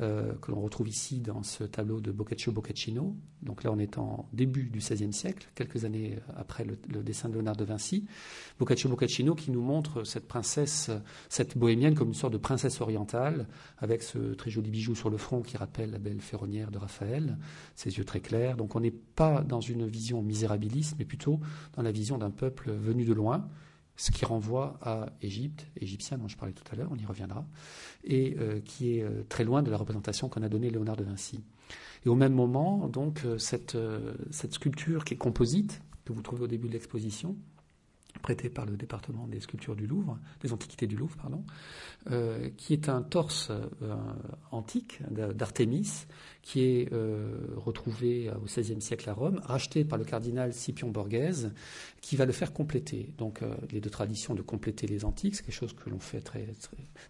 euh, 0.00 0.32
que 0.40 0.50
l'on 0.50 0.60
retrouve 0.60 0.88
ici 0.88 1.20
dans 1.20 1.42
ce 1.42 1.62
tableau 1.62 2.00
de 2.00 2.10
Boccaccio 2.10 2.52
Boccaccino. 2.52 3.14
Donc 3.42 3.64
là, 3.64 3.70
on 3.70 3.78
est 3.78 3.98
en 3.98 4.26
début 4.32 4.64
du 4.64 4.78
XVIe 4.78 5.12
siècle, 5.12 5.48
quelques 5.54 5.84
années 5.84 6.16
après 6.36 6.64
le, 6.64 7.02
dessin 7.02 7.28
de 7.28 7.34
Léonard 7.34 7.56
de 7.56 7.64
Vinci. 7.64 8.06
Boccaccio 8.58 8.88
Boccaccino 8.88 9.34
qui 9.34 9.50
nous 9.50 9.60
montre 9.60 10.04
cette 10.04 10.26
princesse, 10.26 10.90
cette 11.28 11.58
bohémienne, 11.58 11.94
comme 11.94 12.08
une 12.08 12.14
sorte 12.14 12.32
de 12.32 12.38
princesse 12.38 12.80
orientale, 12.80 13.46
avec 13.76 14.02
ce 14.02 14.32
très 14.34 14.50
joli 14.50 14.70
bijou 14.70 14.94
sur 14.94 15.09
le 15.10 15.18
front 15.18 15.42
qui 15.42 15.56
rappelle 15.56 15.90
la 15.90 15.98
belle 15.98 16.20
ferronnière 16.20 16.70
de 16.70 16.78
Raphaël, 16.78 17.38
ses 17.74 17.98
yeux 17.98 18.04
très 18.04 18.20
clairs. 18.20 18.56
Donc 18.56 18.76
on 18.76 18.80
n'est 18.80 18.90
pas 18.90 19.42
dans 19.42 19.60
une 19.60 19.86
vision 19.86 20.22
misérabiliste, 20.22 20.96
mais 20.98 21.04
plutôt 21.04 21.40
dans 21.74 21.82
la 21.82 21.92
vision 21.92 22.18
d'un 22.18 22.30
peuple 22.30 22.70
venu 22.72 23.04
de 23.04 23.12
loin, 23.12 23.48
ce 23.96 24.10
qui 24.10 24.24
renvoie 24.24 24.78
à 24.80 25.10
Égypte, 25.20 25.66
égyptien 25.76 26.16
dont 26.16 26.26
je 26.26 26.36
parlais 26.36 26.54
tout 26.54 26.64
à 26.72 26.76
l'heure, 26.76 26.88
on 26.90 26.96
y 26.96 27.04
reviendra, 27.04 27.44
et 28.02 28.34
euh, 28.38 28.60
qui 28.60 28.96
est 28.96 29.02
euh, 29.02 29.24
très 29.28 29.44
loin 29.44 29.62
de 29.62 29.70
la 29.70 29.76
représentation 29.76 30.30
qu'on 30.30 30.42
a 30.42 30.48
donnée 30.48 30.70
Léonard 30.70 30.96
de 30.96 31.04
Vinci. 31.04 31.44
Et 32.06 32.08
au 32.08 32.14
même 32.14 32.32
moment, 32.32 32.88
donc, 32.88 33.22
euh, 33.26 33.36
cette 33.36 34.54
sculpture 34.54 35.04
qui 35.04 35.14
est 35.14 35.18
composite, 35.18 35.82
que 36.06 36.14
vous 36.14 36.22
trouvez 36.22 36.44
au 36.44 36.46
début 36.46 36.68
de 36.68 36.72
l'exposition, 36.72 37.36
prêtée 38.18 38.50
par 38.50 38.66
le 38.66 38.76
département 38.76 39.26
des 39.26 39.40
sculptures 39.40 39.76
du 39.76 39.86
Louvre, 39.86 40.18
des 40.40 40.52
antiquités 40.52 40.86
du 40.86 40.96
Louvre, 40.96 41.16
pardon, 41.16 41.44
qui 42.56 42.72
est 42.72 42.88
un 42.88 43.02
torse 43.02 43.50
antique 44.50 45.00
d'Artémis, 45.10 46.06
qui 46.42 46.62
est 46.62 46.88
retrouvé 47.56 48.30
au 48.30 48.44
XVIe 48.46 48.80
siècle 48.80 49.08
à 49.08 49.12
Rome, 49.12 49.40
racheté 49.44 49.84
par 49.84 49.98
le 49.98 50.04
cardinal 50.04 50.52
Scipion 50.52 50.90
Borghese, 50.90 51.52
qui 52.00 52.16
va 52.16 52.24
le 52.24 52.32
faire 52.32 52.52
compléter. 52.52 53.12
Donc 53.18 53.42
euh, 53.42 53.54
les 53.70 53.80
deux 53.80 53.90
traditions 53.90 54.34
de 54.34 54.42
compléter 54.42 54.86
les 54.86 55.04
antiques, 55.04 55.36
c'est 55.36 55.44
quelque 55.44 55.54
chose 55.54 55.74
que 55.74 55.90
l'on 55.90 55.98
fait 55.98 56.20
très, 56.20 56.48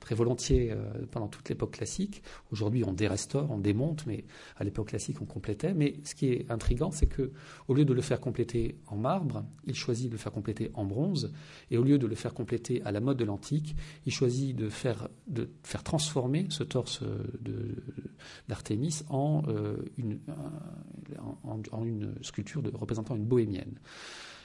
très, 0.00 0.14
volontiers 0.14 0.72
euh, 0.72 1.06
pendant 1.10 1.28
toute 1.28 1.48
l'époque 1.48 1.72
classique. 1.72 2.22
Aujourd'hui, 2.50 2.84
on 2.84 2.92
dérestaure, 2.92 3.50
on 3.50 3.58
démonte, 3.58 4.06
mais 4.06 4.24
à 4.56 4.64
l'époque 4.64 4.88
classique, 4.88 5.20
on 5.20 5.26
complétait. 5.26 5.74
Mais 5.74 5.94
ce 6.04 6.14
qui 6.14 6.26
est 6.26 6.50
intrigant, 6.50 6.90
c'est 6.90 7.06
que 7.06 7.32
au 7.68 7.74
lieu 7.74 7.84
de 7.84 7.92
le 7.92 8.02
faire 8.02 8.20
compléter 8.20 8.76
en 8.88 8.96
marbre, 8.96 9.44
il 9.66 9.74
choisit 9.74 10.06
de 10.08 10.12
le 10.12 10.18
faire 10.18 10.32
compléter 10.32 10.70
en 10.74 10.84
bronze, 10.90 11.32
et 11.70 11.78
au 11.78 11.82
lieu 11.82 11.98
de 11.98 12.06
le 12.06 12.14
faire 12.14 12.34
compléter 12.34 12.82
à 12.84 12.92
la 12.92 13.00
mode 13.00 13.16
de 13.16 13.24
l'antique, 13.24 13.74
il 14.04 14.12
choisit 14.12 14.54
de 14.54 14.68
faire, 14.68 15.08
transformer 15.84 16.46
ce 16.50 16.62
torse 16.62 17.00
d'Artémis 18.48 19.02
en, 19.08 19.42
euh, 19.48 19.76
une, 19.96 20.18
en, 21.72 21.84
une 21.84 22.14
sculpture 22.22 22.62
représentant 22.74 23.16
une 23.16 23.24
bohémienne. 23.24 23.78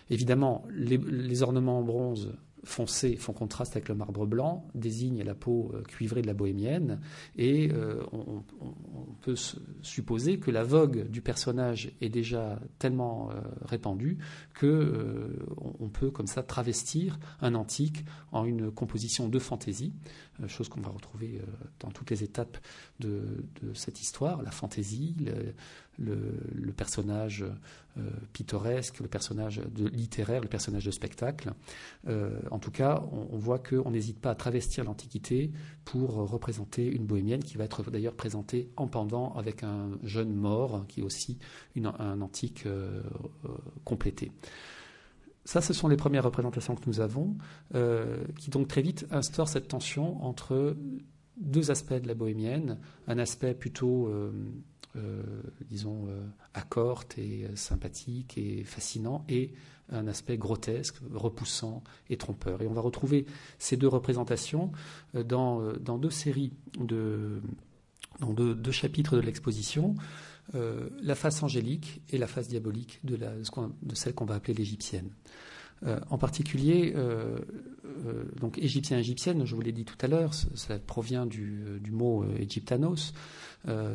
évidemment, 0.09 0.65
les, 0.71 1.43
ornements 1.43 1.79
en 1.79 1.83
bronze 1.83 2.33
foncés 2.65 3.15
font 3.15 3.33
contraste 3.33 3.75
avec 3.75 3.89
le 3.89 3.95
marbre 3.95 4.25
blanc, 4.25 4.67
désignent 4.73 5.23
la 5.23 5.35
peau 5.35 5.71
euh, 5.73 5.81
cuivrée 5.83 6.21
de 6.21 6.27
la 6.27 6.33
bohémienne, 6.33 6.99
et 7.37 7.71
euh, 7.71 8.03
on, 8.11 8.43
peut 9.21 9.35
supposer 9.81 10.39
que 10.39 10.51
la 10.51 10.63
vogue 10.63 11.09
du 11.09 11.21
personnage 11.21 11.91
est 12.01 12.09
déjà 12.09 12.59
tellement 12.77 13.31
euh, 13.31 13.35
répandue 13.63 14.19
que 14.53 15.29
on 15.57 15.89
peut 15.89 16.11
comme 16.11 16.27
ça 16.27 16.43
travestir 16.43 17.17
un 17.41 17.55
antique 17.55 18.05
en 18.31 18.45
une 18.45 18.71
composition 18.71 19.27
de 19.29 19.39
fantaisie, 19.39 19.93
chose 20.47 20.69
qu'on 20.69 20.81
va 20.81 20.89
retrouver 20.89 21.41
dans 21.79 21.89
toutes 21.89 22.11
les 22.11 22.23
étapes 22.23 22.57
de, 22.99 23.23
cette 23.73 24.01
histoire, 24.01 24.43
la 24.43 24.51
fantaisie, 24.51 25.15
personnage 26.75 27.45
euh, 27.97 28.09
pittoresque, 28.33 28.99
le 28.99 29.07
personnage 29.07 29.61
littéraire, 29.77 30.41
le 30.41 30.49
personnage 30.49 30.83
de 30.83 30.91
spectacle. 30.91 31.53
Euh, 32.07 32.41
en 32.51 32.59
tout 32.59 32.71
cas, 32.71 33.01
on, 33.11 33.37
voit 33.37 33.59
qu'on 33.59 33.91
n'hésite 33.91 34.19
pas 34.19 34.31
à 34.31 34.35
travestir 34.35 34.83
l'Antiquité 34.83 35.51
pour 35.85 36.15
représenter 36.15 36.85
une 36.85 37.05
bohémienne 37.05 37.41
qui 37.41 37.55
va 37.55 37.63
être 37.63 37.89
d'ailleurs 37.89 38.15
présentée 38.15 38.69
en 38.75 38.87
pendant 38.87 39.33
avec 39.35 39.63
un 39.63 39.91
jeune 40.03 40.35
mort 40.35 40.85
qui 40.89 40.99
est 40.99 41.03
aussi 41.03 41.37
un 41.77 42.21
antique 42.21 42.65
euh, 42.65 43.01
complété. 43.85 44.31
Ça, 45.45 45.61
ce 45.61 45.73
sont 45.73 45.87
les 45.87 45.97
premières 45.97 46.25
représentations 46.25 46.75
que 46.75 46.87
nous 46.87 46.99
avons, 46.99 47.37
qui 48.39 48.49
donc 48.49 48.67
très 48.67 48.81
vite 48.81 49.05
instaurent 49.11 49.47
cette 49.47 49.67
tension 49.67 50.25
entre 50.25 50.75
deux 51.37 51.69
aspects 51.69 51.93
de 51.93 52.07
la 52.07 52.15
bohémienne, 52.15 52.79
un 53.07 53.19
aspect 53.19 53.53
plutôt 53.53 54.09
disons, 55.69 56.07
euh, 56.07 56.25
accorte 56.53 57.17
et 57.17 57.45
euh, 57.45 57.55
sympathique 57.55 58.37
et 58.37 58.63
fascinant, 58.63 59.25
et 59.29 59.53
un 59.89 60.07
aspect 60.07 60.37
grotesque, 60.37 60.95
repoussant 61.13 61.83
et 62.09 62.17
trompeur. 62.17 62.61
Et 62.61 62.67
on 62.67 62.73
va 62.73 62.81
retrouver 62.81 63.25
ces 63.59 63.77
deux 63.77 63.87
représentations 63.87 64.71
dans, 65.13 65.73
dans 65.73 65.99
deux 65.99 66.09
séries, 66.09 66.53
de, 66.79 67.39
dans 68.19 68.33
deux, 68.33 68.71
chapitres 68.71 69.15
de 69.15 69.21
l'exposition, 69.21 69.93
la 70.53 71.13
face 71.13 71.43
angélique 71.43 72.01
et 72.09 72.17
la 72.17 72.25
face 72.25 72.47
diabolique 72.47 72.99
de, 73.03 73.15
la, 73.15 73.33
de 73.35 73.95
celle 73.95 74.15
qu'on 74.15 74.25
va 74.25 74.33
appeler 74.33 74.55
l'égyptienne. 74.55 75.11
en 76.09 76.17
particulier, 76.17 76.95
donc 78.41 78.57
égyptien 78.57 78.97
égyptienne, 78.97 79.45
je 79.45 79.53
vous 79.53 79.61
l'ai 79.61 79.71
dit 79.71 79.85
tout 79.85 79.97
à 80.01 80.07
l'heure, 80.07 80.33
ça 80.33 80.79
provient 80.79 81.27
du, 81.27 81.63
du 81.79 81.91
mot 81.91 82.25
égyptanos. 82.39 83.13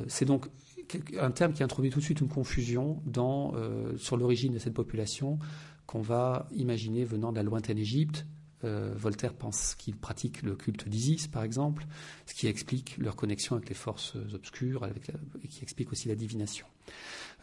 c'est 0.07 0.25
donc 0.25 0.47
un 1.19 1.31
terme 1.31 1.53
qui 1.53 1.63
introduit 1.63 1.91
tout 1.91 2.01
de 2.01 2.05
suite 2.05 2.21
une 2.21 2.29
confusion 2.29 3.03
euh, 3.17 3.97
sur 3.97 4.17
l'origine 4.17 4.53
de 4.53 4.59
cette 4.59 4.75
population 4.75 5.39
qu'on 5.87 6.01
va 6.01 6.47
imaginer 6.53 7.05
venant 7.05 7.33
de 7.33 7.37
la 7.37 7.43
lointaine 7.43 7.79
Égypte. 7.79 8.27
Euh, 8.63 8.93
Voltaire 8.95 9.33
pense 9.33 9.75
qu'ils 9.75 9.97
pratiquent 9.97 10.43
le 10.43 10.55
culte 10.55 10.87
d'Isis, 10.87 11.29
par 11.29 11.43
exemple, 11.43 11.87
ce 12.27 12.35
qui 12.35 12.47
explique 12.47 12.99
leur 12.99 13.17
connexion 13.17 13.57
avec 13.57 13.69
les 13.69 13.75
forces 13.75 14.17
obscures 14.35 14.87
et 15.43 15.49
qui 15.49 15.63
explique 15.63 15.91
aussi 15.93 16.09
la 16.09 16.15
divination. 16.15 16.67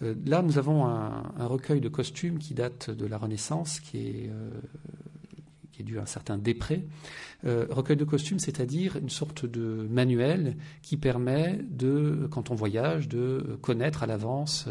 Euh, 0.03 0.13
là, 0.25 0.43
nous 0.43 0.59
avons 0.59 0.85
un, 0.85 1.33
un, 1.35 1.47
recueil 1.47 1.81
de 1.81 1.89
costumes 1.89 2.37
qui 2.37 2.53
date 2.53 2.91
de 2.91 3.05
la 3.07 3.17
Renaissance, 3.17 3.79
qui 3.79 3.97
est 3.97 4.31
qui 5.77 5.83
est 5.83 5.85
dû 5.85 5.99
à 5.99 6.03
un 6.03 6.07
certain 6.07 6.37
Després. 6.39 6.83
Euh, 7.45 7.67
recueil 7.69 7.97
de 7.97 8.03
costumes, 8.03 8.39
c'est-à-dire 8.39 8.97
une 8.97 9.11
sorte 9.11 9.45
de 9.45 9.87
manuel 9.89 10.57
qui 10.81 10.97
permet 10.97 11.59
de, 11.69 12.27
quand 12.31 12.49
on 12.49 12.55
voyage, 12.55 13.07
de 13.07 13.59
connaître 13.61 14.01
à 14.01 14.07
l'avance 14.07 14.67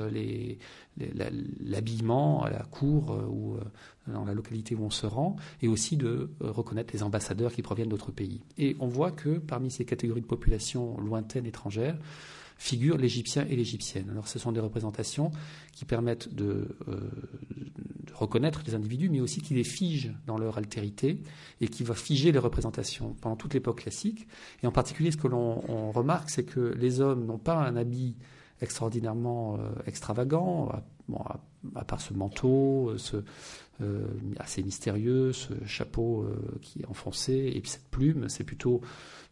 l'habillement 1.64 2.42
à 2.42 2.50
la 2.50 2.64
cour 2.64 3.12
euh, 3.12 3.26
ou 3.28 3.54
euh, 3.54 3.60
dans 4.08 4.24
la 4.24 4.34
localité 4.34 4.74
où 4.74 4.82
on 4.82 4.90
se 4.90 5.06
rend, 5.06 5.36
et 5.62 5.68
aussi 5.68 5.96
de 5.96 6.30
reconnaître 6.40 6.92
les 6.92 7.04
ambassadeurs 7.04 7.52
qui 7.52 7.62
proviennent 7.62 7.88
d'autres 7.88 8.12
pays. 8.12 8.40
Et 8.58 8.76
on 8.80 8.88
voit 8.88 9.12
que 9.12 9.38
parmi 9.38 9.70
ces 9.70 9.84
catégories 9.84 10.22
de 10.22 10.26
population 10.26 10.98
lointaines 11.00 11.46
étrangères, 11.46 11.96
figurent 12.58 12.96
l'Égyptien 12.96 13.46
et 13.48 13.56
l'Égyptienne. 13.56 14.08
Alors 14.10 14.28
ce 14.28 14.38
sont 14.38 14.52
des 14.52 14.60
représentations 14.60 15.30
qui 15.72 15.84
permettent 15.84 16.34
de, 16.34 16.76
euh, 16.88 17.00
reconnaître 18.18 18.62
les 18.66 18.74
individus, 18.74 19.08
mais 19.08 19.20
aussi 19.20 19.40
qui 19.40 19.54
les 19.54 19.64
figent 19.64 20.12
dans 20.26 20.38
leur 20.38 20.58
altérité 20.58 21.22
et 21.60 21.68
qui 21.68 21.84
va 21.84 21.94
figer 21.94 22.32
les 22.32 22.38
représentations 22.38 23.14
pendant 23.20 23.36
toute 23.36 23.54
l'époque 23.54 23.80
classique. 23.80 24.26
Et 24.62 24.66
en 24.66 24.72
particulier, 24.72 25.10
ce 25.10 25.16
que 25.16 25.28
l'on 25.28 25.90
remarque, 25.92 26.30
c'est 26.30 26.44
que 26.44 26.74
les 26.76 27.00
hommes 27.00 27.26
n'ont 27.26 27.38
pas 27.38 27.56
un 27.56 27.76
habit 27.76 28.16
extraordinairement 28.62 29.58
euh, 29.58 29.68
extravagant, 29.86 30.70
à, 31.74 31.84
part 31.84 32.00
ce 32.00 32.14
manteau, 32.14 32.96
ce, 32.96 33.22
euh, 33.82 34.06
assez 34.38 34.62
mystérieux, 34.62 35.34
ce 35.34 35.52
chapeau 35.66 36.22
euh, 36.22 36.58
qui 36.62 36.80
est 36.80 36.86
enfoncé, 36.86 37.52
et 37.54 37.60
puis 37.60 37.70
cette 37.70 37.90
plume, 37.90 38.30
c'est 38.30 38.44
plutôt 38.44 38.80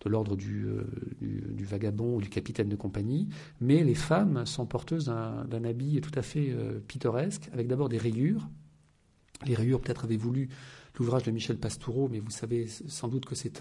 de 0.04 0.10
l'ordre 0.10 0.36
du, 0.36 0.66
euh, 0.66 0.84
du, 1.22 1.64
vagabond 1.64 2.16
ou 2.16 2.20
du 2.20 2.28
capitaine 2.28 2.68
de 2.68 2.76
compagnie. 2.76 3.28
Mais 3.62 3.82
les 3.82 3.94
femmes 3.94 4.44
sont 4.44 4.66
porteuses 4.66 5.06
d'un 5.06 5.64
habit 5.64 5.98
tout 6.02 6.12
à 6.14 6.20
fait 6.20 6.54
pittoresque, 6.86 7.48
avec 7.54 7.68
d'abord 7.68 7.88
des 7.88 7.96
rayures. 7.96 8.46
Les 9.46 9.54
rayures, 9.54 9.80
peut-être 9.80 10.04
avez 10.04 10.16
voulu 10.16 10.48
l'ouvrage 10.98 11.24
de 11.24 11.30
Michel 11.30 11.58
Pastoureau, 11.58 12.08
mais 12.10 12.20
vous 12.20 12.30
savez 12.30 12.66
sans 12.66 13.08
doute 13.08 13.24
que 13.24 13.34
c'est 13.34 13.52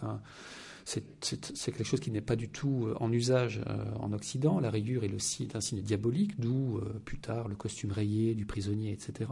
quelque 0.86 1.84
chose 1.84 2.00
qui 2.00 2.12
n'est 2.12 2.22
pas 2.22 2.36
du 2.36 2.50
tout 2.50 2.90
en 3.00 3.12
usage 3.12 3.62
en 4.00 4.14
Occident. 4.14 4.60
La 4.60 4.70
rayure 4.70 5.04
est, 5.04 5.08
le, 5.08 5.18
un 5.56 5.62
signe 5.62 5.82
diabolique, 5.82 6.40
d'où 6.40 6.80
plus 7.06 7.18
tard 7.18 7.48
le 7.48 7.56
costume 7.56 7.92
rayé 7.92 8.36
du 8.36 8.46
prisonnier, 8.46 8.92
etc 8.92 9.32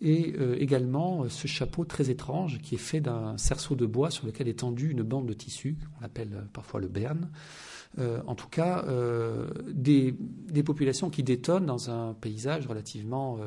et 0.00 0.34
euh, 0.38 0.56
également 0.58 1.24
euh, 1.24 1.28
ce 1.28 1.46
chapeau 1.46 1.84
très 1.84 2.10
étrange 2.10 2.58
qui 2.60 2.74
est 2.74 2.78
fait 2.78 3.00
d'un 3.00 3.36
cerceau 3.36 3.74
de 3.74 3.86
bois 3.86 4.10
sur 4.10 4.26
lequel 4.26 4.48
est 4.48 4.60
tendue 4.60 4.90
une 4.90 5.02
bande 5.02 5.26
de 5.26 5.32
tissu, 5.32 5.76
qu'on 5.98 6.04
appelle 6.04 6.32
euh, 6.34 6.42
parfois 6.52 6.80
le 6.80 6.88
berne. 6.88 7.28
en 7.98 8.36
tout 8.36 8.48
cas, 8.48 8.84
des, 9.66 10.14
populations 10.64 11.10
qui 11.10 11.24
détonnent 11.24 11.66
dans 11.66 11.90
un 11.90 12.14
paysage 12.14 12.68
relativement 12.68 13.40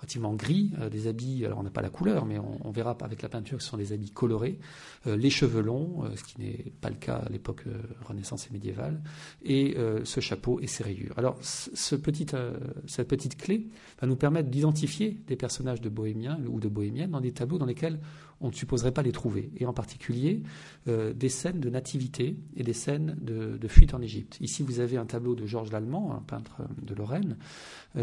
relativement 0.00 0.34
gris, 0.34 0.70
euh, 0.80 0.88
des 0.88 1.06
habits, 1.06 1.44
alors 1.44 1.58
on 1.58 1.62
n'a 1.62 1.70
pas 1.70 1.82
la 1.82 1.90
couleur, 1.90 2.24
mais 2.24 2.38
on, 2.38 2.70
verra 2.70 2.96
avec 3.02 3.22
la 3.22 3.28
peinture 3.28 3.58
que 3.58 3.62
ce 3.62 3.68
sont 3.68 3.76
des 3.76 3.92
habits 3.92 4.10
colorés, 4.10 4.58
euh, 5.06 5.16
les 5.16 5.30
cheveux 5.30 5.60
longs, 5.60 6.04
euh, 6.04 6.16
ce 6.16 6.24
qui 6.24 6.40
n'est 6.40 6.72
pas 6.80 6.88
le 6.88 6.96
cas 6.96 7.16
à 7.16 7.28
l'époque 7.28 7.64
Renaissance 8.06 8.46
et 8.48 8.52
médiévale, 8.52 9.00
et 9.44 9.76
ce 10.04 10.20
chapeau 10.20 10.60
et 10.60 10.66
ses 10.66 10.82
rayures. 10.84 11.14
Alors 11.18 11.36
cette 11.42 12.02
petite 12.02 13.36
clé 13.36 13.68
va 14.00 14.06
nous 14.06 14.16
permettre 14.16 14.48
d'identifier 14.48 15.20
des 15.26 15.36
personnages 15.36 15.80
de 15.80 15.88
bohémiens 15.88 16.38
ou 16.48 16.60
de 16.60 16.68
bohémiennes 16.68 17.10
dans 17.10 17.20
des 17.20 17.32
tableaux 17.32 17.58
dans 17.58 17.66
lesquels 17.66 17.98
on 18.40 18.48
ne 18.48 18.54
supposerait 18.54 18.92
pas 18.92 19.02
les 19.02 19.12
trouver, 19.12 19.50
et 19.56 19.66
en 19.66 19.72
particulier 19.72 20.42
des 20.86 21.28
scènes 21.28 21.60
de 21.60 21.68
nativité 21.68 22.36
et 22.56 22.62
des 22.62 22.72
scènes 22.72 23.16
de, 23.20 23.68
fuite 23.68 23.92
en 23.92 24.00
Égypte. 24.00 24.38
Ici, 24.40 24.62
vous 24.62 24.80
avez 24.80 24.96
un 24.96 25.06
tableau 25.06 25.34
de 25.34 25.46
Georges 25.46 25.70
Lallemand, 25.70 26.14
un 26.14 26.22
peintre 26.22 26.62
de 26.80 26.94
Lorraine, 26.94 27.36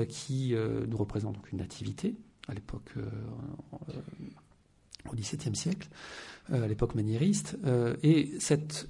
qui 0.07 0.53
nous 0.87 0.97
représente 0.97 1.35
donc 1.35 1.51
une 1.51 1.57
nativité 1.57 2.15
à 2.47 2.53
l'époque 2.53 2.91
euh, 2.97 3.09
au 5.09 5.15
XVIIe 5.15 5.55
siècle, 5.55 5.87
euh, 6.51 6.63
à 6.63 6.67
l'époque 6.67 6.95
maniériste, 6.95 7.57
euh, 7.65 7.95
et 8.03 8.31
cette, 8.39 8.89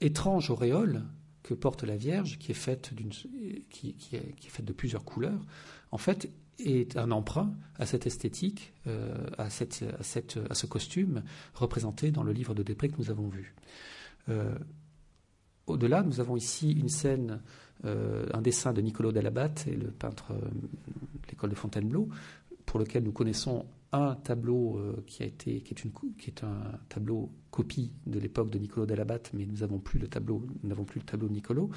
étrange 0.00 0.50
auréole 0.50 1.02
que 1.42 1.54
porte 1.54 1.82
la 1.82 1.96
Vierge, 1.96 2.38
qui 2.38 2.52
est 2.52 2.54
faite 2.54 2.94
de 2.94 4.72
plusieurs 4.72 5.04
couleurs, 5.04 5.44
en 5.90 5.98
fait, 5.98 6.30
est 6.58 6.96
un 6.96 7.10
emprunt 7.10 7.52
à 7.78 7.86
cette 7.86 8.06
esthétique, 8.06 8.72
à, 9.38 9.50
cette, 9.50 9.84
à, 9.98 10.54
ce 10.54 10.66
costume 10.66 11.22
représenté 11.54 12.10
dans 12.10 12.22
le 12.22 12.32
livre 12.32 12.54
de 12.54 12.62
Després 12.62 12.88
que 12.88 12.98
nous 12.98 13.10
avons 13.10 13.28
vu. 13.28 13.54
Au-delà, 15.66 16.02
nous 16.02 16.20
avons 16.20 16.36
ici 16.36 16.72
une 16.72 16.88
scène, 16.88 17.40
un 17.84 18.42
dessin 18.42 18.72
de 18.72 18.80
Niccolo 18.80 19.12
Dall'Abate, 19.12 19.66
et 19.66 19.76
le 19.76 19.90
peintre 19.90 20.32
de 20.32 21.28
l'école 21.30 21.50
de 21.50 21.54
Fontainebleau, 21.54 22.08
pour 22.66 22.78
lequel 22.78 23.02
nous 23.02 23.12
connaissons 23.12 23.66
un 23.92 24.14
tableau 24.14 24.78
euh, 24.78 25.04
qui, 25.06 25.22
est 25.22 26.44
un 26.44 26.78
tableau 26.88 27.30
copie 27.50 27.92
de 28.06 28.18
l'époque 28.18 28.48
de 28.48 28.58
Niccolo 28.58 28.86
Dell'Abate, 28.86 29.30
mais 29.34 29.44
nous 29.44 29.58
n'avons 29.58 29.78
plus 29.78 29.98
le 29.98 30.08
tableau, 30.08 30.46
nous 30.62 30.68
n'avons 30.68 30.84
plus 30.84 31.00
le 31.00 31.04
tableau 31.04 31.28
de 31.28 31.34
Niccolo. 31.34 31.68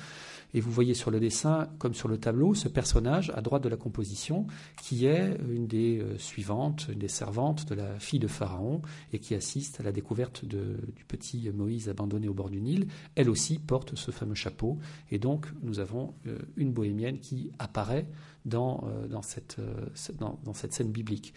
Et 0.54 0.62
vous 0.62 0.71
voyez 0.71 0.93
sur 0.93 1.12
le 1.12 1.19
dessin, 1.19 1.69
comme 1.78 1.93
sur 1.93 2.08
le 2.08 2.17
tableau, 2.17 2.54
ce 2.54 2.69
personnage 2.69 3.34
à 3.36 3.41
droite 3.41 3.63
de 3.63 3.69
la 3.69 3.75
composition, 3.75 4.47
qui 4.82 5.06
est 5.06 5.38
une 5.49 5.67
des 5.67 5.99
euh, 5.99 6.17
suivantes, 6.17 6.88
une 6.89 6.99
des 6.99 7.10
servantes 7.10 7.67
de 7.67 7.75
la 7.75 7.99
fille 7.99 8.19
de 8.19 8.28
Pharaon, 8.28 8.82
et 9.12 9.19
qui 9.19 9.36
assiste 9.36 9.82
à 9.82 9.84
la 9.84 9.91
découverte 9.91 10.45
du 10.45 11.04
petit 11.06 11.49
Moïse 11.51 11.89
abandonné 11.89 12.30
au 12.30 12.34
bord 12.34 12.49
du 12.49 12.62
Nil. 12.62 12.88
Elle 13.15 13.30
aussi 13.30 13.60
porte 13.60 13.95
ce 13.95 14.12
fameux 14.12 14.36
chapeau, 14.36 14.80
et 15.12 15.19
donc 15.19 15.47
nous 15.62 15.80
avons 15.80 16.13
euh, 16.28 16.39
une 16.56 16.71
bohémienne 16.71 17.19
qui 17.19 17.51
apparaît 17.60 18.08
dans 18.45 18.86
cette 19.21 19.58
scène 19.95 20.91
biblique. 20.91 21.34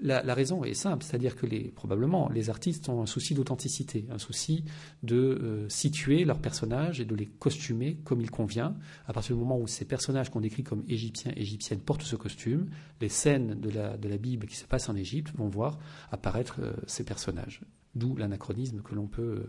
La, 0.00 0.34
raison 0.34 0.64
est 0.64 0.74
simple, 0.74 1.04
c'est-à-dire 1.04 1.36
que 1.36 1.46
probablement 1.70 2.28
les 2.28 2.50
artistes 2.50 2.88
ont 2.88 3.00
un 3.00 3.06
souci 3.06 3.34
d'authenticité, 3.34 4.06
un 4.10 4.18
souci 4.18 4.64
de 5.02 5.16
euh, 5.16 5.68
situer 5.68 6.24
leurs 6.24 6.40
personnages 6.40 7.00
et 7.00 7.04
de 7.04 7.14
les 7.14 7.26
costumer 7.26 7.98
comme 8.04 8.20
il 8.20 8.30
convient. 8.30 8.76
À 9.06 9.12
partir 9.12 9.36
du 9.36 9.40
moment 9.40 9.58
où 9.58 9.66
ces 9.66 9.84
personnages 9.84 10.30
qu'on 10.30 10.40
décrit 10.40 10.64
comme 10.64 10.84
égyptiens, 10.88 11.32
égyptiennes 11.36 11.80
portent 11.80 12.02
ce 12.02 12.16
costume, 12.16 12.68
les 13.00 13.08
scènes 13.08 13.60
de 13.60 13.70
la, 13.70 13.96
de 13.96 14.08
la 14.08 14.16
Bible 14.16 14.46
qui 14.46 14.56
se 14.56 14.64
passent 14.64 14.88
en 14.88 14.96
Égypte 14.96 15.34
vont 15.36 15.48
voir 15.48 15.78
apparaître 16.10 16.56
euh, 16.60 16.72
ces 16.86 17.04
personnages 17.04 17.60
d'où 17.94 18.16
l'anachronisme 18.16 18.82
que 18.82 18.94
l'on 18.94 19.06
peut, 19.06 19.44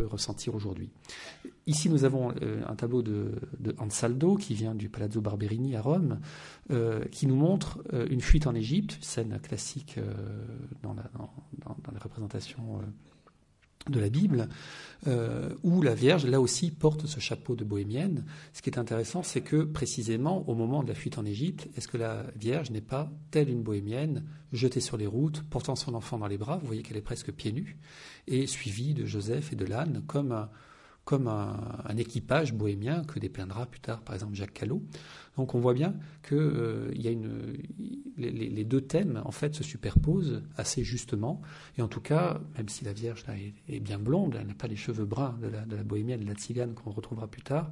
ressentir 0.00 0.54
aujourd'hui. 0.54 0.90
Ici, 1.66 1.88
nous 1.88 2.04
avons 2.04 2.32
euh, 2.42 2.62
un 2.66 2.74
tableau 2.74 3.02
de, 3.02 3.32
Ansaldo 3.78 4.36
qui 4.36 4.54
vient 4.54 4.74
du 4.74 4.88
Palazzo 4.88 5.20
Barberini 5.20 5.76
à 5.76 5.82
Rome, 5.82 6.20
euh, 6.70 7.04
qui 7.06 7.26
nous 7.26 7.36
montre 7.36 7.82
euh, 7.92 8.06
une 8.10 8.20
fuite 8.20 8.46
en 8.46 8.54
Égypte, 8.54 8.98
scène 9.00 9.38
classique 9.40 9.98
dans, 10.82 10.94
la, 10.94 11.04
dans, 11.14 11.30
dans, 11.64 11.92
les 11.92 11.98
représentations 11.98 12.80
de 13.88 14.00
la 14.00 14.08
Bible, 14.08 14.48
euh, 15.06 15.50
où 15.62 15.82
la 15.82 15.94
Vierge, 15.94 16.26
là 16.26 16.40
aussi, 16.40 16.70
porte 16.70 17.06
ce 17.06 17.20
chapeau 17.20 17.54
de 17.54 17.64
bohémienne. 17.64 18.24
Ce 18.52 18.62
qui 18.62 18.70
est 18.70 18.78
intéressant, 18.78 19.22
c'est 19.22 19.42
que 19.42 19.62
précisément 19.62 20.48
au 20.48 20.54
moment 20.54 20.82
de 20.82 20.88
la 20.88 20.94
fuite 20.94 21.18
en 21.18 21.24
Égypte, 21.24 21.68
est-ce 21.76 21.88
que 21.88 21.96
la 21.96 22.24
Vierge 22.36 22.70
n'est 22.70 22.80
pas, 22.80 23.10
telle 23.30 23.48
une 23.48 23.62
bohémienne, 23.62 24.24
jetée 24.52 24.80
sur 24.80 24.96
les 24.96 25.06
routes, 25.06 25.42
portant 25.42 25.76
son 25.76 25.94
enfant 25.94 26.18
dans 26.18 26.26
les 26.26 26.38
bras, 26.38 26.58
vous 26.58 26.66
voyez 26.66 26.82
qu'elle 26.82 26.96
est 26.96 27.02
presque 27.02 27.32
pieds 27.32 27.52
nus, 27.52 27.76
et 28.26 28.46
suivie 28.46 28.94
de 28.94 29.04
Joseph 29.04 29.52
et 29.52 29.56
de 29.56 29.64
l'âne, 29.64 30.02
comme 30.06 30.32
un, 30.32 30.50
comme 31.06 31.28
un, 31.28 31.96
équipage 31.96 32.52
bohémien 32.52 33.04
que 33.04 33.20
dépeindra 33.20 33.66
plus 33.66 33.80
tard, 33.80 34.00
par 34.00 34.16
exemple, 34.16 34.34
Jacques 34.34 34.52
Callot. 34.52 34.82
Donc 35.36 35.54
on 35.54 35.60
voit 35.60 35.74
bien 35.74 35.94
que 36.22 36.34
euh, 36.34 36.90
y 36.94 37.08
a 37.08 37.10
une, 37.10 37.58
les, 38.16 38.64
deux 38.64 38.80
thèmes 38.80 39.20
en 39.24 39.30
fait 39.30 39.54
se 39.54 39.62
superposent 39.62 40.42
assez 40.56 40.82
justement. 40.82 41.42
Et 41.76 41.82
en 41.82 41.88
tout 41.88 42.00
cas, 42.00 42.40
même 42.56 42.68
si 42.68 42.84
la 42.84 42.92
Vierge 42.92 43.24
est, 43.68 43.80
bien 43.80 43.98
blonde, 43.98 44.36
elle 44.40 44.46
n'a 44.46 44.54
pas 44.54 44.66
les 44.66 44.76
cheveux 44.76 45.04
bruns 45.04 45.38
de 45.40 45.48
la, 45.48 45.64
de 45.64 45.76
la 45.76 45.84
bohémienne, 45.84 46.20
de 46.20 46.26
la 46.26 46.34
tzigane 46.34 46.74
qu'on 46.74 46.90
retrouvera 46.90 47.28
plus 47.28 47.42
tard, 47.42 47.70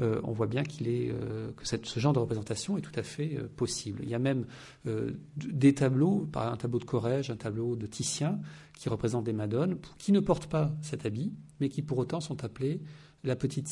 euh, 0.00 0.20
on 0.24 0.32
voit 0.32 0.46
bien 0.46 0.62
euh, 0.86 1.50
que 1.52 1.66
ce 1.66 2.00
genre 2.00 2.12
de 2.12 2.20
représentation 2.20 2.78
est 2.78 2.82
tout 2.82 2.98
à 2.98 3.02
fait 3.02 3.38
possible. 3.56 4.00
Il 4.02 4.08
y 4.08 4.14
a 4.14 4.18
même 4.18 4.46
des 5.36 5.74
tableaux, 5.74 6.28
par 6.32 6.52
un 6.52 6.56
tableau 6.56 6.78
de 6.78 6.84
Corrège, 6.84 7.30
un 7.30 7.36
tableau 7.36 7.76
de 7.76 7.86
Titien, 7.86 8.38
qui 8.74 8.88
représentent 8.88 9.24
des 9.24 9.32
madones, 9.32 9.78
qui 9.98 10.12
ne 10.12 10.20
portent 10.20 10.46
pas 10.46 10.72
cet 10.80 11.04
habit, 11.04 11.32
mais 11.60 11.68
qui 11.68 11.82
pour 11.82 11.98
autant 11.98 12.20
sont 12.20 12.44
appelés 12.44 12.80
la 13.24 13.36
petite, 13.36 13.68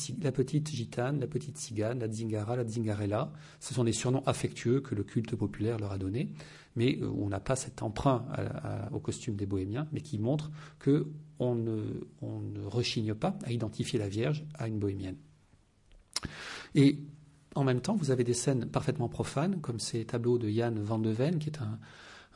gitane, 0.71 1.21
la 1.21 1.27
petite 1.27 1.59
cigane, 1.59 1.99
la 2.01 2.11
zingara, 2.11 2.57
la 2.57 2.67
zingarella. 2.67 3.33
Ce 3.61 3.75
sont 3.75 3.85
des 3.85 3.93
surnoms 3.93 4.23
affectueux 4.27 4.81
que 4.81 4.95
le 4.95 5.05
culte 5.05 5.35
populaire 5.37 5.79
leur 5.79 5.93
a 5.93 5.99
donnés, 5.99 6.29
mais 6.77 7.03
où 7.03 7.25
on 7.25 7.29
n'a 7.29 7.41
pas 7.41 7.57
cet 7.57 7.83
emprunt 7.83 8.27
au 8.93 9.01
costume 9.01 9.37
des 9.37 9.47
bohémiens, 9.47 9.89
mais 9.93 10.01
qui 10.01 10.19
montre 10.19 10.51
qu'on 10.83 11.55
ne, 11.55 11.83
on 12.21 12.41
ne 12.41 12.65
rechigne 12.65 13.15
pas 13.15 13.39
à 13.45 13.53
identifier 13.53 13.99
la 13.99 14.09
Vierge 14.09 14.45
à 14.55 14.69
une 14.69 14.79
bohémienne. 14.79 15.17
Et 16.75 16.99
en 17.55 17.65
même 17.65 17.81
temps, 17.81 17.97
vous 17.97 18.11
avez 18.11 18.25
des 18.25 18.35
scènes 18.35 18.67
parfaitement 18.67 19.09
profanes, 19.09 19.61
comme 19.61 19.81
ces 19.81 20.05
tableaux 20.05 20.39
de 20.39 20.49
Jan 20.49 20.75
van 20.77 20.99
de 20.99 21.11
Ven, 21.11 21.39
qui 21.39 21.49
est 21.49 21.61
un, 21.61 21.79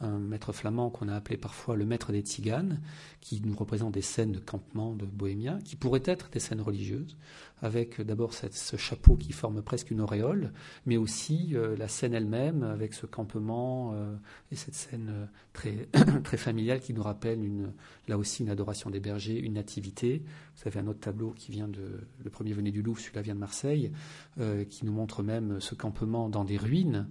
un 0.00 0.18
maître 0.18 0.52
flamand 0.52 0.90
qu'on 0.90 1.08
a 1.08 1.14
appelé 1.14 1.36
parfois 1.36 1.76
le 1.76 1.84
maître 1.84 2.12
des 2.12 2.20
tziganes, 2.20 2.80
qui 3.20 3.40
nous 3.44 3.56
représente 3.56 3.94
des 3.94 4.02
scènes 4.02 4.32
de 4.32 4.38
campement 4.38 4.94
de 4.94 5.06
bohémiens, 5.06 5.60
qui 5.60 5.76
pourraient 5.76 6.02
être 6.04 6.30
des 6.30 6.40
scènes 6.40 6.60
religieuses, 6.60 7.16
avec 7.62 8.00
d'abord 8.00 8.34
ce 8.34 8.76
chapeau 8.76 9.16
qui 9.16 9.32
forme 9.32 9.62
presque 9.62 9.92
une 9.92 10.00
auréole, 10.00 10.52
mais 10.84 10.96
aussi 10.96 11.50
euh, 11.54 11.76
la 11.76 11.86
scène 11.86 12.12
elle-même, 12.12 12.64
avec 12.64 12.92
ce 12.92 13.06
campement 13.06 13.92
euh, 13.94 14.16
et 14.50 14.56
cette 14.56 14.74
scène 14.74 15.10
euh, 15.10 15.26
très, 15.52 15.88
très 16.24 16.36
familiale 16.36 16.80
qui 16.80 16.92
nous 16.92 17.02
rappelle 17.02 17.40
là 18.08 18.18
aussi 18.18 18.42
une 18.42 18.50
adoration 18.50 18.90
des 18.90 18.98
bergers, 18.98 19.38
une 19.38 19.54
nativité. 19.54 20.24
Vous 20.56 20.68
avez 20.68 20.80
un 20.80 20.88
autre 20.88 20.98
tableau 20.98 21.30
qui 21.30 21.52
vient 21.52 21.68
de. 21.68 22.00
Le 22.22 22.30
premier 22.30 22.52
venait 22.52 22.72
du 22.72 22.82
Louvre, 22.82 22.98
celui-là 22.98 23.22
vient 23.22 23.34
de 23.34 23.40
Marseille, 23.40 23.92
qui 24.68 24.84
nous 24.84 24.92
montre 24.92 25.22
même 25.22 25.60
ce 25.60 25.74
campement 25.74 26.28
dans 26.28 26.44
des 26.44 26.56
ruines. 26.56 27.08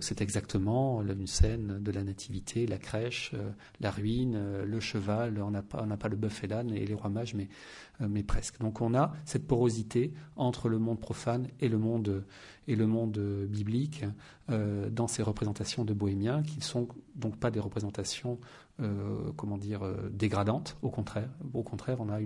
C'est 0.00 0.20
exactement 0.20 1.02
une 1.02 1.26
scène 1.26 1.78
de 1.80 1.90
la 1.90 2.02
nativité, 2.02 2.66
la 2.66 2.78
crèche, 2.78 3.32
la 3.80 3.90
ruine, 3.90 4.62
le 4.64 4.80
cheval. 4.80 5.40
On 5.40 5.50
n'a 5.50 5.62
pas, 5.62 5.84
pas 5.84 6.08
le 6.08 6.16
bœuf 6.16 6.42
et 6.44 6.48
l'âne 6.48 6.72
et 6.72 6.84
les 6.84 6.94
rois 6.94 7.10
mages, 7.10 7.34
mais 7.34 7.48
mais 8.00 8.22
presque. 8.22 8.58
Donc 8.60 8.80
on 8.80 8.94
a 8.94 9.12
cette 9.24 9.46
porosité 9.46 10.12
entre 10.36 10.68
le 10.68 10.78
monde 10.78 11.00
profane 11.00 11.48
et 11.60 11.68
le 11.68 11.78
monde, 11.78 12.24
et 12.68 12.76
le 12.76 12.86
monde 12.86 13.18
biblique 13.48 14.04
euh, 14.50 14.90
dans 14.90 15.06
ces 15.06 15.22
représentations 15.22 15.84
de 15.84 15.94
bohémiens, 15.94 16.42
qui 16.42 16.58
ne 16.58 16.62
sont 16.62 16.88
donc 17.14 17.36
pas 17.38 17.50
des 17.50 17.60
représentations, 17.60 18.38
euh, 18.80 19.32
comment 19.36 19.58
dire, 19.58 19.82
dégradantes. 20.10 20.76
Au 20.82 20.90
contraire, 20.90 21.30
au 21.54 21.62
contraire, 21.62 22.00
on 22.00 22.10
a 22.10 22.18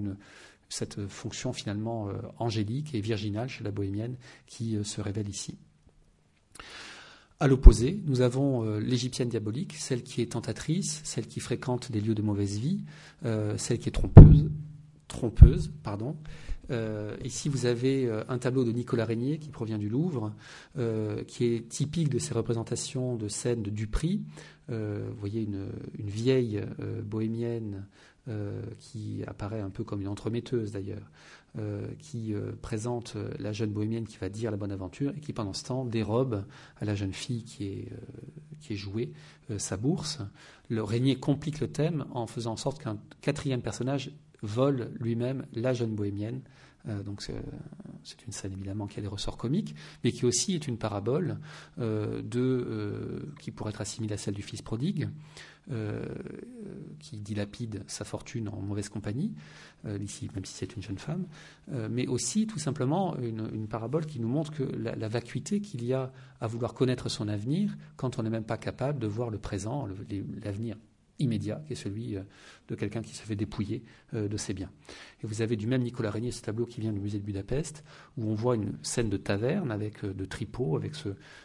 cette 0.69 1.07
fonction 1.09 1.53
finalement 1.53 2.09
angélique 2.39 2.95
et 2.95 3.01
virginale 3.01 3.49
chez 3.49 3.65
la 3.65 3.71
bohémienne 3.73 4.17
qui 4.47 4.79
se 4.85 5.01
révèle 5.01 5.29
ici. 5.29 5.59
À 7.41 7.49
l'opposé, 7.49 8.01
nous 8.05 8.21
avons 8.21 8.79
l'égyptienne 8.79 9.29
diabolique, 9.29 9.75
celle 9.75 10.03
qui 10.03 10.21
est 10.21 10.33
tentatrice, 10.33 11.01
celle 11.05 11.27
qui 11.27 11.41
fréquente 11.41 11.91
des 11.91 12.01
lieux 12.01 12.15
de 12.15 12.23
mauvaise 12.23 12.59
vie, 12.59 12.85
celle 13.57 13.79
qui 13.79 13.89
est 13.89 13.93
trompeuse, 13.93 14.51
trompeuse, 15.11 15.71
pardon. 15.83 16.17
Euh, 16.71 17.17
ici, 17.25 17.49
vous 17.49 17.67
avez 17.67 18.07
euh, 18.07 18.23
un 18.29 18.39
tableau 18.39 18.65
de 18.65 18.73
Nicolas 18.73 19.05
Régnier 19.05 19.39
qui 19.39 19.51
provient 19.51 19.79
du 19.79 19.89
Louvre, 19.89 20.33
euh, 20.79 21.25
qui 21.25 21.47
est 21.47 21.69
typique 21.69 22.09
de 22.09 22.19
ces 22.19 22.33
représentations 22.33 23.17
de 23.17 23.29
scènes 23.29 23.63
de 23.63 23.71
Dupri. 23.71 24.23
vous 24.69 25.17
voyez 25.19 25.43
une, 25.43 25.69
vieille 25.99 26.63
bohémienne 27.05 27.87
qui 28.79 29.25
apparaît 29.27 29.61
un 29.61 29.71
peu 29.71 29.83
comme 29.83 30.01
une 30.01 30.07
entremetteuse 30.07 30.71
d'ailleurs, 30.71 31.11
qui 31.99 32.33
présente 32.63 33.17
la 33.41 33.53
jeune 33.53 33.73
bohémienne 33.73 34.07
qui 34.07 34.17
va 34.19 34.29
dire 34.29 34.53
la 34.53 34.57
bonne 34.57 34.71
aventure 34.71 35.13
et 35.17 35.21
qui 35.21 35.33
pendant 35.33 35.55
ce 35.55 35.65
temps 35.65 35.85
dérobe 35.85 36.45
à 36.77 36.85
la 36.85 36.95
jeune 36.95 37.13
fille 37.13 37.43
qui 37.43 37.65
est, 37.65 37.89
qui 38.61 38.75
est 38.75 38.77
jouée 38.77 39.13
sa 39.59 39.77
bourse. 39.77 40.21
Le 40.69 40.85
Régnier 40.85 41.19
complique 41.19 41.59
le 41.59 41.67
thème 41.67 42.05
en 42.13 42.29
faisant 42.29 42.53
en 42.53 42.57
sorte 42.57 42.81
qu'un 42.81 42.99
quatrième 43.23 43.63
personnage 43.63 44.13
vole 44.43 44.91
lui-même 44.99 45.47
la 45.53 45.73
jeune 45.73 45.95
bohémienne. 45.95 46.43
Euh, 46.89 47.03
donc 47.03 47.23
c'est 47.23 48.27
une 48.27 48.33
scène 48.33 48.53
évidemment 48.53 48.87
qui 48.87 48.99
a 48.99 49.03
des 49.03 49.09
ressorts 49.09 49.37
comiques, 49.37 49.75
mais 50.03 50.13
qui 50.13 50.25
aussi 50.25 50.55
est 50.55 50.67
une 50.67 50.79
parabole 50.79 51.39
euh, 51.79 52.23
euh, 52.35 53.21
qui 53.39 53.51
pourrait 53.51 53.71
être 53.71 53.81
assimilée 53.81 54.15
à 54.15 54.19
celle 54.19 54.35
du 54.35 54.43
fils 54.43 54.63
prodigue, 54.63 55.09
qui 56.99 57.19
dilapide 57.19 57.85
sa 57.87 58.05
fortune 58.05 58.49
en 58.49 58.61
mauvaise 58.61 58.89
compagnie, 58.89 59.33
ici 60.01 60.29
même 60.35 60.45
si 60.45 60.55
c'est 60.55 60.75
une 60.75 60.83
jeune 60.83 60.99
femme, 60.99 61.27
mais 61.89 62.09
aussi 62.09 62.49
tout 62.49 62.59
simplement 62.59 63.17
une, 63.19 63.69
parabole 63.69 64.05
qui 64.05 64.19
nous 64.19 64.27
montre 64.27 64.51
que 64.51 64.65
la 64.65 65.07
vacuité 65.07 65.61
qu'il 65.61 65.85
y 65.85 65.93
a 65.93 66.11
à 66.41 66.49
vouloir 66.49 66.75
connaître 66.75 67.09
son 67.09 67.29
avenir 67.29 67.77
quand 67.95 68.19
on 68.19 68.25
n'est 68.25 68.31
même 68.31 68.43
pas 68.43 68.59
capable 68.59 68.99
de 68.99 69.07
voir 69.07 69.31
le 69.31 69.39
présent, 69.39 69.87
l'avenir 70.43 70.77
immédiat, 71.21 71.63
qui 71.67 71.75
est 71.75 71.77
celui 71.77 72.17
euh, 72.17 72.23
de 72.69 72.75
quelqu'un 72.75 73.03
qui 73.03 73.15
se 73.15 73.23
fait 73.23 73.37
dépouiller 73.37 73.85
euh, 74.15 74.29
de 74.29 74.37
ses 74.37 74.55
biens. 74.55 74.71
Et 75.23 75.27
vous 75.27 75.43
avez 75.43 75.57
du 75.57 75.67
même 75.67 75.83
Nicolas 75.83 76.11
Régnier 76.11 76.33
ce 76.33 76.43
tableau 76.43 76.67
qui 76.67 76.81
vient 76.81 76.93
du 76.93 77.01
musée 77.01 77.19
de 77.19 77.25
Budapest, 77.25 77.85
où 78.17 78.29
on 78.31 78.35
voit 78.35 78.57
une 78.57 78.79
scène 78.83 79.11
de 79.11 79.17
taverne 79.17 79.71
avec 79.71 80.05
euh, 80.05 80.13
de 80.13 80.25
tripots, 80.25 80.77
avec 80.77 80.95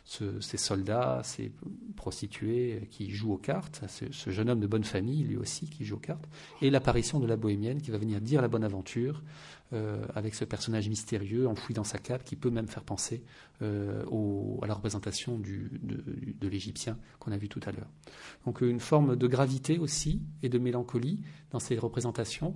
ces 0.06 0.58
soldats, 0.58 1.22
ces 1.24 1.52
prostituées 1.96 2.88
qui 2.90 3.12
jouent 3.12 3.34
aux 3.34 3.38
cartes, 3.38 3.84
ce, 3.88 4.30
jeune 4.30 4.50
homme 4.50 4.60
de 4.60 4.68
bonne 4.68 4.84
famille, 4.84 5.24
lui 5.24 5.38
aussi, 5.38 5.70
qui 5.70 5.86
joue 5.86 5.96
aux 5.96 6.00
cartes, 6.00 6.28
et 6.62 6.70
l'apparition 6.70 7.20
de 7.20 7.28
la 7.28 7.36
bohémienne 7.36 7.82
qui 7.82 7.92
va 7.92 7.98
venir 7.98 8.22
dire 8.22 8.42
la 8.42 8.48
bonne 8.48 8.64
aventure, 8.64 9.24
avec 10.14 10.36
ce 10.36 10.46
personnage 10.46 10.88
mystérieux 10.88 11.50
enfoui 11.50 11.74
dans 11.74 11.84
sa 11.84 11.98
cape 11.98 12.24
qui 12.24 12.38
peut 12.38 12.52
même 12.52 12.68
faire 12.68 12.84
penser 12.84 13.24
à 13.62 14.68
la 14.68 14.74
représentation 14.74 15.40
de 15.40 16.48
l'Égyptien 16.48 16.98
qu'on 17.20 17.32
a 17.32 17.38
vu 17.38 17.50
tout 17.50 17.62
à 17.66 17.72
l'heure. 17.72 17.90
Donc 18.46 18.62
une 18.62 18.80
forme 18.80 19.16
de 19.16 19.28
gravité 19.28 19.78
aussi 19.80 20.22
et 20.44 20.50
de 20.50 20.58
mélancolie 20.60 21.20
dans 21.52 21.60
ces 21.60 21.78
représentations, 21.78 22.56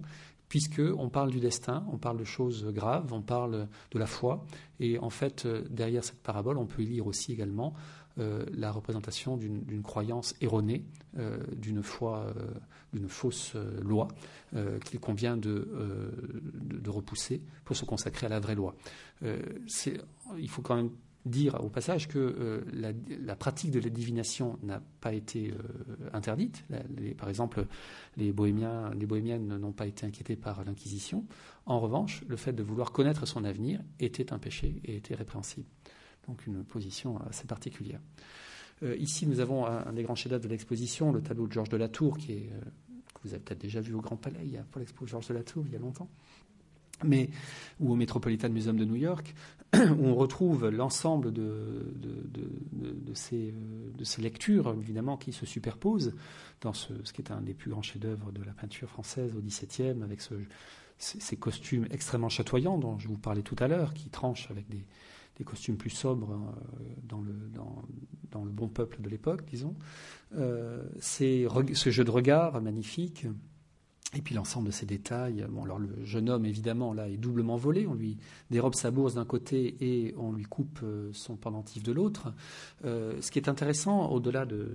puisqu'on 0.49 1.09
parle 1.09 1.29
du 1.29 1.39
destin, 1.39 1.85
on 1.93 1.97
parle 1.97 2.17
de 2.17 2.23
choses 2.23 2.65
graves, 2.65 3.13
on 3.13 3.21
parle 3.21 3.67
de 3.91 3.99
la 3.99 4.07
foi. 4.07 4.45
Et 4.79 4.97
en 4.97 5.11
fait, 5.11 5.45
euh, 5.45 5.63
derrière 5.69 6.03
cette 6.03 6.21
parabole, 6.21 6.57
on 6.57 6.65
peut 6.65 6.81
y 6.81 6.87
lire 6.87 7.07
aussi 7.07 7.31
également 7.31 7.75
euh, 8.17 8.43
la 8.51 8.71
représentation 8.71 9.37
d'une 9.37 9.83
croyance 9.83 10.35
erronée, 10.41 10.83
euh, 11.17 11.37
d'une 11.55 11.83
foi, 11.83 12.33
d'une 12.93 13.09
fausse 13.09 13.55
loi 13.81 14.07
qu'il 14.85 14.99
convient 14.99 15.37
de, 15.37 15.67
de, 16.61 16.89
repousser 16.89 17.41
pour 17.65 17.75
se 17.75 17.85
consacrer 17.85 18.25
à 18.25 18.29
la 18.29 18.39
vraie 18.39 18.55
loi. 18.55 18.75
il 19.21 20.49
faut 20.49 20.61
quand 20.61 20.75
même 20.75 20.89
dire 21.25 21.55
au 21.63 21.69
passage 21.69 22.07
que 22.07 22.17
euh, 22.17 22.61
la, 22.73 23.35
pratique 23.35 23.71
de 23.71 23.79
la 23.79 23.89
divination 23.89 24.57
n'a 24.63 24.81
pas 25.01 25.13
été 25.13 25.51
euh, 25.51 26.09
interdite. 26.13 26.63
par 27.17 27.29
exemple, 27.29 27.65
les, 28.17 28.31
bohémiens, 28.31 28.91
les 28.93 29.05
bohémiennes 29.05 29.57
n'ont 29.57 29.71
pas 29.71 29.87
été 29.87 30.05
inquiétés 30.05 30.35
par 30.35 30.63
l'Inquisition. 30.63 31.25
En 31.65 31.79
revanche, 31.79 32.23
le 32.27 32.35
fait 32.35 32.53
de 32.53 32.63
vouloir 32.63 32.91
connaître 32.91 33.25
son 33.25 33.43
avenir 33.43 33.81
était 33.99 34.33
un 34.33 34.39
péché 34.39 34.81
et 34.85 34.97
était 34.97 35.15
répréhensible. 35.15 35.67
Donc 36.27 36.45
une 36.47 36.63
position 36.63 37.19
assez 37.27 37.45
particulière. 37.45 37.99
Ici, 38.97 39.27
nous 39.27 39.39
avons 39.39 39.65
un, 39.65 39.91
des 39.93 40.03
grands 40.03 40.15
chefs-d'œuvre 40.15 40.43
de 40.43 40.49
l'exposition, 40.49 41.11
le 41.11 41.21
tableau 41.21 41.47
de 41.47 41.53
Georges 41.53 41.69
de 41.69 41.77
la 41.77 41.89
Tour, 41.89 42.17
est, 42.29 42.49
que 43.13 43.19
vous 43.23 43.33
avez 43.33 43.43
peut-être 43.43 43.61
déjà 43.61 43.81
vu 43.81 43.93
au 43.93 44.01
Grand 44.01 44.17
Palais, 44.17 44.61
pour 44.71 44.79
l'expo 44.79 45.05
Georges 45.05 45.27
de 45.27 45.33
la 45.33 45.43
Tour, 45.43 45.65
il 45.67 45.73
y 45.73 45.75
a 45.75 45.79
longtemps. 45.79 46.09
Mais, 47.03 47.29
ou 47.79 47.91
au 47.91 47.95
Metropolitan 47.95 48.49
Museum 48.49 48.77
de 48.77 48.85
New 48.85 48.95
York, 48.95 49.33
où 49.73 50.05
on 50.05 50.15
retrouve 50.15 50.69
l'ensemble 50.69 51.31
de, 51.31 51.93
de, 51.95 53.13
ces, 53.13 53.53
lectures, 54.19 54.75
évidemment, 54.79 55.17
qui 55.17 55.31
se 55.31 55.45
superposent 55.45 56.13
dans 56.61 56.73
ce, 56.73 56.93
qui 57.13 57.21
est 57.21 57.31
un 57.31 57.41
des 57.41 57.53
plus 57.53 57.71
grands 57.71 57.81
chefs-d'œuvre 57.81 58.31
de 58.31 58.43
la 58.43 58.51
peinture 58.51 58.89
française 58.89 59.33
au 59.35 59.41
XVIIe, 59.41 60.03
avec 60.03 60.21
ce, 60.21 60.33
ces, 60.97 61.37
costumes 61.37 61.87
extrêmement 61.91 62.29
chatoyants 62.29 62.77
dont 62.77 62.97
je 62.99 63.07
vous 63.07 63.17
parlais 63.17 63.43
tout 63.43 63.55
à 63.59 63.67
l'heure, 63.67 63.93
qui 63.93 64.09
tranchent 64.09 64.49
avec 64.51 64.67
des, 64.69 64.85
des 65.39 65.45
costumes 65.45 65.77
plus 65.77 65.89
sobres 65.89 66.33
euh, 66.33 66.85
dans, 67.03 67.21
le, 67.21 68.51
bon 68.51 68.67
peuple 68.67 69.01
de 69.01 69.09
l'époque, 69.09 69.45
disons. 69.49 69.75
Euh, 70.35 70.83
ce 70.99 71.89
jeu 71.89 72.03
de 72.03 72.11
regard 72.11 72.61
magnifique 72.61 73.25
et 74.15 74.21
puis 74.21 74.33
l'ensemble 74.33 74.67
de 74.67 74.71
ces 74.71 74.87
détails. 74.87 75.45
Bon, 75.51 75.65
alors 75.65 75.77
le 75.77 76.03
jeune 76.03 76.29
homme, 76.29 76.45
évidemment, 76.45 76.93
là, 76.93 77.07
est 77.07 77.17
doublement 77.17 77.57
volé. 77.57 77.85
On 77.85 77.93
lui 77.93 78.17
dérobe 78.49 78.73
sa 78.73 78.89
bourse 78.89 79.13
d'un 79.13 79.25
côté 79.25 79.75
et 79.81 80.15
on 80.17 80.31
lui 80.31 80.45
coupe 80.45 80.79
euh, 80.81 81.11
son 81.13 81.35
pendentif 81.35 81.83
de 81.83 81.91
l'autre. 81.91 82.33
Euh, 82.85 83.21
ce 83.21 83.29
qui 83.29 83.37
est 83.37 83.49
intéressant, 83.49 84.09
au-delà 84.09 84.47
du 84.47 84.65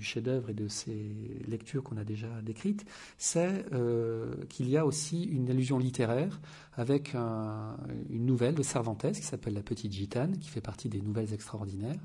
chef-d'œuvre 0.00 0.50
et 0.50 0.54
de 0.54 0.66
ces 0.66 1.14
lectures 1.46 1.84
qu'on 1.84 1.98
a 1.98 2.04
déjà 2.04 2.26
décrites, 2.42 2.84
c'est 3.16 3.64
euh, 3.72 4.34
qu'il 4.48 4.68
y 4.68 4.76
a 4.76 4.84
aussi 4.84 5.22
une 5.22 5.48
allusion 5.50 5.78
littéraire 5.78 6.40
avec 6.74 7.14
une 7.14 8.26
nouvelle 8.26 8.54
de 8.54 8.62
Cervantes 8.62 9.12
qui 9.12 9.22
s'appelle 9.22 9.54
La 9.54 9.62
Petite 9.62 9.92
Gitane, 9.92 10.38
qui 10.38 10.48
fait 10.48 10.60
partie 10.60 10.88
des 10.88 11.00
nouvelles 11.00 11.32
extraordinaires. 11.32 12.00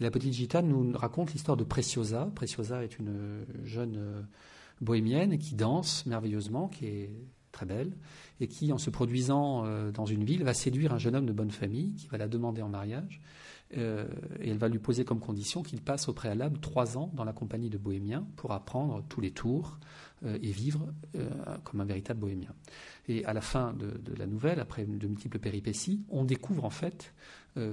La 0.00 0.10
Petite 0.10 0.34
Gitane 0.34 0.68
nous 0.68 0.92
raconte 0.96 1.32
l'histoire 1.32 1.56
de 1.56 1.64
Preciosa. 1.64 2.30
Preciosa 2.34 2.84
est 2.84 2.98
une 2.98 3.44
jeune 3.64 4.26
bohémienne 4.80 5.38
qui 5.38 5.54
danse 5.54 6.06
merveilleusement, 6.06 6.68
qui 6.68 6.86
est 6.86 7.10
très 7.52 7.66
belle, 7.66 7.92
et 8.40 8.48
qui, 8.48 8.72
en 8.72 8.78
se 8.78 8.90
produisant 8.90 9.64
euh, 9.64 9.92
dans 9.92 10.06
une 10.06 10.24
ville, 10.24 10.42
va 10.42 10.54
séduire 10.54 10.92
un 10.92 10.98
jeune 10.98 11.14
homme 11.14 11.26
de 11.26 11.32
bonne 11.32 11.50
famille 11.50 11.94
qui 11.94 12.08
va 12.08 12.18
la 12.18 12.26
demander 12.26 12.62
en 12.62 12.68
mariage. 12.68 13.20
Euh, 13.78 14.06
et 14.40 14.50
elle 14.50 14.58
va 14.58 14.68
lui 14.68 14.78
poser 14.78 15.04
comme 15.04 15.20
condition 15.20 15.62
qu'il 15.62 15.80
passe 15.80 16.08
au 16.08 16.12
préalable 16.12 16.58
trois 16.58 16.98
ans 16.98 17.10
dans 17.14 17.24
la 17.24 17.32
compagnie 17.32 17.70
de 17.70 17.78
bohémiens 17.78 18.26
pour 18.36 18.52
apprendre 18.52 19.02
tous 19.08 19.22
les 19.22 19.30
tours 19.30 19.78
euh, 20.24 20.38
et 20.42 20.50
vivre 20.50 20.92
comme 21.64 21.80
un 21.80 21.84
véritable 21.84 22.20
bohémien. 22.20 22.52
Et 23.08 23.24
à 23.24 23.32
la 23.32 23.40
fin 23.40 23.72
de, 23.72 24.14
la 24.16 24.26
nouvelle, 24.26 24.60
après 24.60 24.84
de 24.84 25.06
multiples 25.06 25.38
péripéties, 25.38 26.04
on 26.10 26.24
découvre 26.24 26.64
en 26.64 26.70
fait 26.70 27.14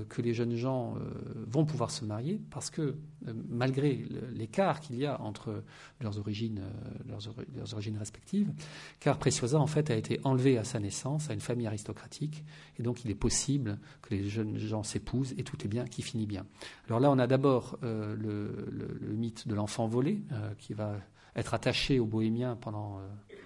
que 0.09 0.21
les 0.21 0.33
jeunes 0.33 0.55
gens 0.55 0.95
euh, 0.97 0.99
vont 1.47 1.63
pouvoir 1.63 1.89
se 1.89 2.03
marier 2.03 2.41
parce 2.51 2.69
que 2.69 2.81
euh, 2.81 3.33
malgré 3.47 4.05
l'écart 4.33 4.81
qu'il 4.81 4.97
y 4.97 5.05
a 5.05 5.21
entre 5.21 5.63
leurs 6.01 6.19
origines, 6.19 6.61
leurs, 7.07 7.73
origines 7.73 7.97
respectives, 7.97 8.51
car 8.99 9.17
Preciosa 9.17 9.57
en 9.57 9.67
fait 9.67 9.89
a 9.89 9.95
été 9.95 10.19
enlevé 10.25 10.57
à 10.57 10.65
sa 10.65 10.79
naissance 10.79 11.29
à 11.29 11.33
une 11.33 11.39
famille 11.39 11.67
aristocratique 11.67 12.43
et 12.77 12.83
donc 12.83 13.05
il 13.05 13.11
est 13.11 13.15
possible 13.15 13.79
que 14.01 14.13
les 14.13 14.27
jeunes 14.27 14.57
gens 14.57 14.83
s'épousent 14.83 15.33
et 15.37 15.43
tout 15.43 15.57
est 15.63 15.69
bien 15.69 15.85
qui 15.85 16.01
finit 16.01 16.27
bien. 16.27 16.45
Alors 16.87 16.99
là 16.99 17.09
on 17.09 17.17
a 17.17 17.27
d'abord 17.27 17.77
le, 17.81 19.13
mythe 19.13 19.47
de 19.47 19.55
l'enfant 19.55 19.87
volé 19.87 20.21
qui 20.57 20.73
va 20.73 20.97
être 21.35 21.53
attaché 21.53 21.99
aux 21.99 22.05
bohémiens 22.05 22.57
pendant 22.57 22.99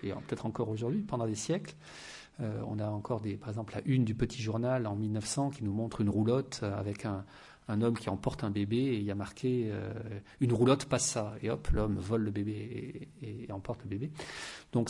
et 0.04 0.12
peut-être 0.12 0.46
encore 0.46 0.70
aujourd'hui 0.70 1.02
pendant 1.02 1.28
des 1.28 1.36
siècles. 1.36 1.76
Euh, 2.42 2.62
on 2.68 2.80
a 2.80 2.88
encore, 2.88 3.22
des, 3.22 3.38
par 3.38 3.50
exemple, 3.50 3.74
la 3.76 3.82
une 3.86 4.04
du 4.04 4.16
Petit 4.16 4.42
Journal 4.42 4.88
en 4.88 4.96
1900 4.96 5.52
qui 5.52 5.64
nous 5.64 5.74
montre 5.74 6.02
une 6.02 6.10
roulotte 6.10 6.64
avec 6.64 7.06
un, 7.06 7.26
homme 7.70 7.98
qui 7.98 8.10
emporte 8.10 8.44
un 8.44 8.50
bébé 8.50 8.78
et 8.78 8.98
il 8.98 9.04
y 9.04 9.12
a 9.12 9.16
marqué 9.16 9.70
euh, 9.72 9.94
une 10.42 10.52
roulotte 10.52 10.84
passe 10.86 11.06
ça 11.06 11.34
et 11.42 11.50
hop 11.50 11.70
l'homme 11.70 11.96
vole 11.96 12.24
le 12.24 12.32
bébé 12.32 13.08
et, 13.22 13.50
emporte 13.54 13.82
le 13.84 13.90
bébé. 13.90 14.12
Donc 14.74 14.90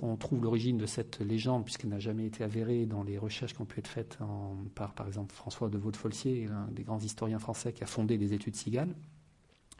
on 0.00 0.16
trouve 0.16 0.42
l'origine 0.42 0.78
de 0.78 0.86
cette 0.86 1.20
légende 1.20 1.64
puisqu'elle 1.64 1.90
n'a 1.90 2.00
jamais 2.00 2.26
été 2.26 2.42
avérée 2.42 2.86
dans 2.86 3.04
les 3.04 3.18
recherches 3.18 3.54
qui 3.54 3.60
ont 3.60 3.66
pu 3.66 3.78
être 3.78 3.86
faites 3.86 4.18
par 4.74 4.94
par 4.94 5.06
exemple 5.06 5.32
François 5.32 5.68
de 5.68 5.78
Vaudefolsier, 5.78 6.48
l'un 6.48 6.66
des 6.72 6.82
grands 6.82 6.98
historiens 6.98 7.38
français 7.38 7.72
qui 7.72 7.84
a 7.84 7.86
fondé 7.86 8.18
des 8.18 8.32
études 8.32 8.56
ciganes. 8.56 8.94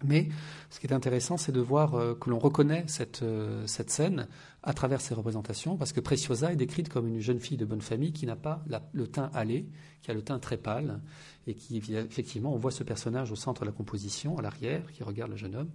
Mais 0.05 0.29
ce 0.71 0.81
qui 0.81 0.87
est 0.87 0.93
intéressant, 0.93 1.37
c'est 1.37 1.53
de 1.53 1.61
voir 1.61 1.95
euh, 1.95 2.15
que 2.15 2.31
l'on 2.31 2.39
reconnaît 2.39 2.85
cette, 2.87 3.25
cette 3.67 3.91
scène 3.91 4.29
à 4.65 4.73
travers 4.73 5.01
ses 5.01 5.15
représentations, 5.15 5.77
parce 5.77 5.93
que 5.93 6.01
Preciosa 6.01 6.53
est 6.53 6.57
décrite 6.57 6.89
comme 6.89 7.09
une 7.09 7.19
jeune 7.19 7.41
fille 7.41 7.57
de 7.57 7.65
bonne 7.65 7.81
famille 7.81 8.13
qui 8.13 8.27
n'a 8.27 8.37
pas 8.37 8.65
le 8.93 9.09
teint 9.09 9.31
allé, 9.35 9.67
qui 10.03 10.11
a 10.13 10.15
le 10.15 10.23
teint 10.23 10.39
très 10.39 10.57
pâle, 10.57 11.01
et 11.49 11.55
qui, 11.55 11.79
effectivement, 11.79 12.55
on 12.55 12.59
voit 12.59 12.71
ce 12.71 12.85
personnage 12.85 13.33
au 13.33 13.35
centre 13.35 13.63
de 13.63 13.67
la 13.67 13.73
composition, 13.73 14.39
à 14.39 14.43
l'arrière, 14.43 14.93
qui 14.93 15.03
regarde 15.03 15.33
le 15.33 15.37
jeune 15.37 15.57
homme, 15.57 15.71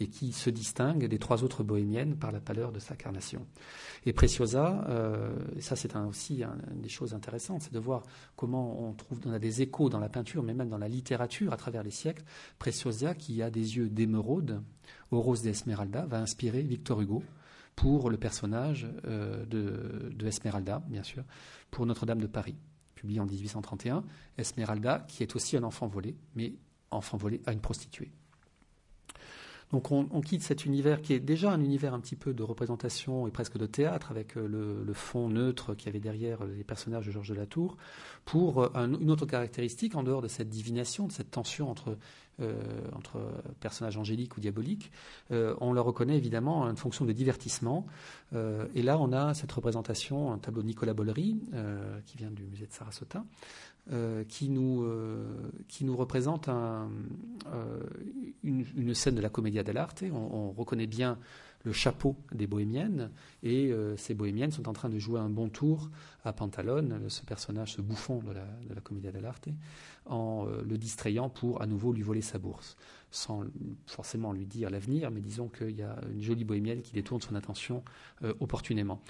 et 0.00 0.08
qui 0.08 0.32
se 0.32 0.50
distingue 0.50 1.06
des 1.06 1.18
trois 1.20 1.44
autres 1.44 1.62
bohémiennes 1.62 2.16
par 2.16 2.32
la 2.32 2.40
pâleur 2.40 2.72
de 2.72 2.80
sa 2.80 2.96
carnation. 2.96 3.46
Et 4.06 4.12
Preciosa, 4.12 4.84
euh, 4.88 5.36
ça 5.60 5.76
c'est 5.76 5.94
aussi 5.94 6.42
une 6.42 6.80
des 6.80 6.88
choses 6.88 7.14
intéressantes, 7.14 7.62
c'est 7.62 7.72
de 7.72 7.78
voir 7.78 8.02
comment 8.34 8.88
on 8.88 8.92
trouve, 8.92 9.20
on 9.24 9.32
a 9.32 9.38
des 9.38 9.62
échos 9.62 9.88
dans 9.88 10.00
la 10.00 10.08
peinture, 10.08 10.42
mais 10.42 10.54
même 10.54 10.68
dans 10.68 10.78
la 10.78 10.88
littérature 10.88 11.52
à 11.52 11.56
travers 11.56 11.84
les 11.84 11.92
siècles. 11.92 12.24
Preciosa, 12.58 13.14
qui 13.14 13.40
a 13.40 13.50
des 13.50 13.76
yeux 13.76 13.88
d'émeraude, 13.88 14.62
au 15.12 15.20
rose 15.20 15.42
d'Esmeralda, 15.42 16.06
va 16.06 16.18
inspirer 16.18 16.62
Victor 16.62 17.00
Hugo 17.00 17.22
pour 17.76 18.10
le 18.10 18.16
personnage 18.16 18.86
euh, 19.06 19.44
de, 19.46 20.26
Esmeralda, 20.26 20.82
bien 20.88 21.02
sûr, 21.02 21.24
pour 21.70 21.86
Notre-Dame 21.86 22.20
de 22.20 22.26
Paris, 22.26 22.56
publié 22.94 23.20
en 23.20 23.26
1831. 23.26 24.04
Esmeralda, 24.38 25.04
qui 25.08 25.22
est 25.22 25.34
aussi 25.36 25.56
un 25.56 25.62
enfant 25.62 25.86
volé, 25.86 26.16
mais 26.34 26.54
enfant 26.90 27.16
volé 27.16 27.40
à 27.46 27.52
une 27.52 27.60
prostituée. 27.60 28.12
Donc 29.72 29.90
on, 29.90 30.20
quitte 30.20 30.42
cet 30.42 30.66
univers 30.66 31.00
qui 31.00 31.14
est 31.14 31.20
déjà 31.20 31.50
un 31.50 31.62
univers 31.62 31.94
un 31.94 32.00
petit 32.00 32.14
peu 32.14 32.34
de 32.34 32.42
représentation 32.42 33.26
et 33.26 33.30
presque 33.30 33.56
de 33.56 33.64
théâtre 33.64 34.10
avec 34.10 34.36
euh, 34.36 34.84
le, 34.84 34.92
fond 34.92 35.30
neutre 35.30 35.74
qu'il 35.74 35.86
y 35.86 35.88
avait 35.88 35.98
derrière 35.98 36.44
les 36.44 36.62
personnages 36.62 37.06
de 37.06 37.10
Georges 37.10 37.30
de 37.30 37.34
la 37.34 37.46
Tour 37.46 37.78
pour 38.26 38.64
euh, 38.64 38.68
une 38.76 39.10
autre 39.10 39.24
caractéristique 39.24 39.94
en 39.94 40.02
dehors 40.02 40.20
de 40.20 40.28
cette 40.28 40.50
divination, 40.50 41.06
de 41.06 41.12
cette 41.12 41.30
tension 41.30 41.70
entre 41.70 41.96
entre 42.94 43.20
personnages 43.60 43.96
angéliques 43.96 44.36
ou 44.36 44.40
diaboliques, 44.40 44.90
euh, 45.30 45.54
on 45.60 45.72
leur 45.72 45.84
reconnaît 45.84 46.16
évidemment 46.16 46.68
une 46.68 46.76
fonction 46.76 47.04
de 47.04 47.12
divertissement. 47.12 47.86
Euh, 48.34 48.66
et 48.74 48.82
là, 48.82 48.98
on 48.98 49.12
a 49.12 49.34
cette 49.34 49.52
représentation, 49.52 50.32
un 50.32 50.38
tableau 50.38 50.62
de 50.62 50.66
Nicolas 50.66 50.94
Bollery, 50.94 51.40
qui 52.06 52.16
vient 52.16 52.30
du 52.30 52.44
musée 52.44 52.66
de 52.66 52.72
Sarasota, 52.72 53.24
qui, 54.28 54.48
nous, 54.48 54.86
qui 55.68 55.84
nous 55.84 55.96
représente 55.96 56.48
une, 58.42 58.94
scène 58.94 59.14
de 59.14 59.20
la 59.20 59.28
Commedia 59.28 59.62
dell'arte. 59.62 60.04
On 60.12 60.50
reconnaît 60.52 60.86
bien 60.86 61.18
le 61.64 61.72
chapeau 61.72 62.16
des 62.32 62.46
bohémiennes, 62.46 63.10
et 63.42 63.72
ces 63.96 64.14
bohémiennes 64.14 64.50
sont 64.50 64.68
en 64.68 64.72
train 64.72 64.88
de 64.88 64.98
jouer 64.98 65.20
un 65.20 65.28
bon 65.28 65.48
tour 65.48 65.90
à 66.24 66.32
Pantalone, 66.32 67.08
ce 67.08 67.22
personnage, 67.22 67.74
ce 67.74 67.82
bouffon 67.82 68.18
de 68.18 68.32
la, 68.32 68.44
de 68.68 68.74
la 68.74 69.12
dell'arte 69.12 69.48
en 70.06 70.46
euh, 70.46 70.62
le 70.68 70.78
distrayant 70.78 71.28
pour 71.28 71.62
à 71.62 71.66
nouveau 71.66 71.92
lui 71.92 72.02
voler 72.02 72.22
sa 72.22 72.38
bourse, 72.38 72.76
sans 73.10 73.44
forcément 73.86 74.32
lui 74.32 74.46
dire 74.46 74.70
l'avenir, 74.70 75.10
mais 75.10 75.20
disons 75.20 75.48
qu'il 75.48 75.76
y 75.76 75.82
a 75.82 75.96
une 76.12 76.22
jolie 76.22 76.44
bohémienne 76.44 76.82
qui 76.82 76.92
détourne 76.92 77.20
son 77.20 77.34
attention 77.34 77.84
euh, 78.24 78.34
opportunément. 78.40 79.00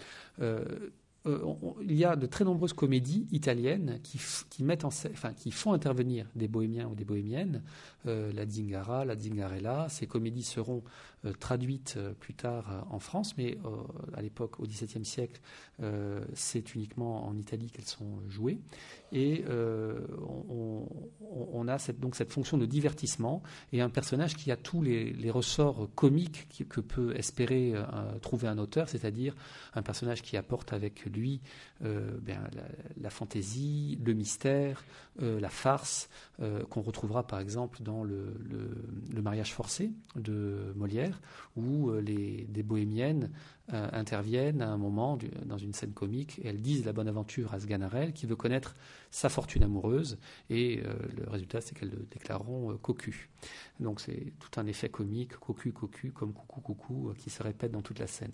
Euh, 1.27 1.39
il 1.83 1.95
y 1.95 2.05
a 2.05 2.17
de 2.17 2.27
très 2.27 2.45
nombreuses 2.45 2.73
comédies 2.73 3.27
italiennes 3.31 4.01
qui, 4.03 4.65
mettent 4.65 4.85
en, 4.85 4.89
enfin, 4.89 5.33
qui 5.35 5.51
font 5.53 5.73
intervenir 5.73 6.27
des 6.35 6.49
bohémiens 6.49 6.89
ou 6.89 6.95
des 6.95 7.05
bohémiennes, 7.05 7.63
la 8.05 8.47
Zingara, 8.47 9.05
la 9.05 9.17
Zingarella. 9.17 9.89
Ces 9.89 10.07
comédies 10.07 10.43
seront 10.43 10.83
euh, 11.25 11.33
traduites 11.39 11.95
euh, 11.99 12.15
plus 12.15 12.35
tard 12.35 12.69
euh, 12.71 12.81
en 12.91 12.99
France, 12.99 13.37
mais 13.39 13.57
à 14.15 14.23
l'époque, 14.23 14.59
au 14.59 14.65
XVIIe 14.65 15.05
siècle, 15.05 15.41
c'est 16.35 16.75
uniquement 16.75 17.27
en 17.27 17.37
Italie 17.37 17.71
qu'elles 17.71 17.85
sont 17.85 18.21
jouées. 18.29 18.59
Et 19.13 19.45
on, 21.55 21.69
a 21.69 21.79
cette, 21.79 22.01
donc 22.01 22.17
cette 22.17 22.33
fonction 22.33 22.59
de 22.59 22.67
divertissement 22.67 23.43
et 23.73 23.81
un 23.81 23.91
personnage 23.91 24.37
qui 24.37 24.51
a 24.51 24.57
tous 24.57 24.83
les, 24.83 25.31
ressorts 25.31 25.89
comiques 25.95 26.49
que 26.69 26.81
peut 26.81 27.17
espérer 27.17 27.75
trouver 28.21 28.49
un 28.49 28.59
auteur, 28.59 28.89
c'est-à-dire 28.89 29.35
un 29.75 29.83
personnage 29.83 30.23
qui 30.23 30.37
apporte 30.37 30.73
avec 30.73 31.05
lui 31.07 31.41
ben, 31.81 32.51
la, 33.01 33.11
fantaisie, 33.11 33.99
le 34.05 34.13
mystère, 34.15 34.85
la 35.21 35.49
farce, 35.49 36.09
qu'on 36.71 36.83
retrouvera 36.83 37.27
par 37.27 37.41
exemple 37.41 37.83
dans 37.83 38.05
le, 38.05 38.35
Le 39.13 39.23
mariage 39.23 39.53
forcé 39.53 39.93
de 40.17 40.73
Molière, 40.77 41.21
où 41.57 41.93
les, 41.93 42.47
des 42.49 42.63
bohémiennes 42.63 43.31
interviennent 43.69 44.61
à 44.61 44.69
un 44.69 44.77
moment 44.77 45.19
dans 45.47 45.59
une 45.59 45.73
scène 45.73 45.93
comique 45.93 46.39
et 46.41 46.49
elles 46.49 46.61
disent 46.61 46.85
la 46.85 46.93
bonne 46.93 47.09
aventure 47.09 47.55
à 47.55 47.61
Sganarelle 47.61 48.13
qui 48.13 48.27
veut 48.27 48.37
connaître 48.37 48.75
sa 49.11 49.29
fortune 49.29 49.63
amoureuse 49.63 50.19
et 50.51 50.83
le 51.17 51.31
résultat 51.31 51.61
c'est 51.61 51.79
qu'elles 51.79 51.91
le 51.91 52.07
déclareront 52.11 52.77
cocu. 52.79 53.31
Donc 53.81 54.01
c'est 54.01 54.33
tout 54.41 54.61
un 54.61 54.67
effet 54.67 54.89
comique, 54.89 55.37
cocu, 55.37 55.73
cocu, 55.73 56.13
comme 56.13 56.33
coucou, 56.33 56.61
coucou, 56.61 57.13
qui 57.17 57.31
se 57.31 57.43
répète 57.43 57.73
dans 57.73 57.83
toute 57.83 57.99
la 57.99 58.07
scène. 58.07 58.33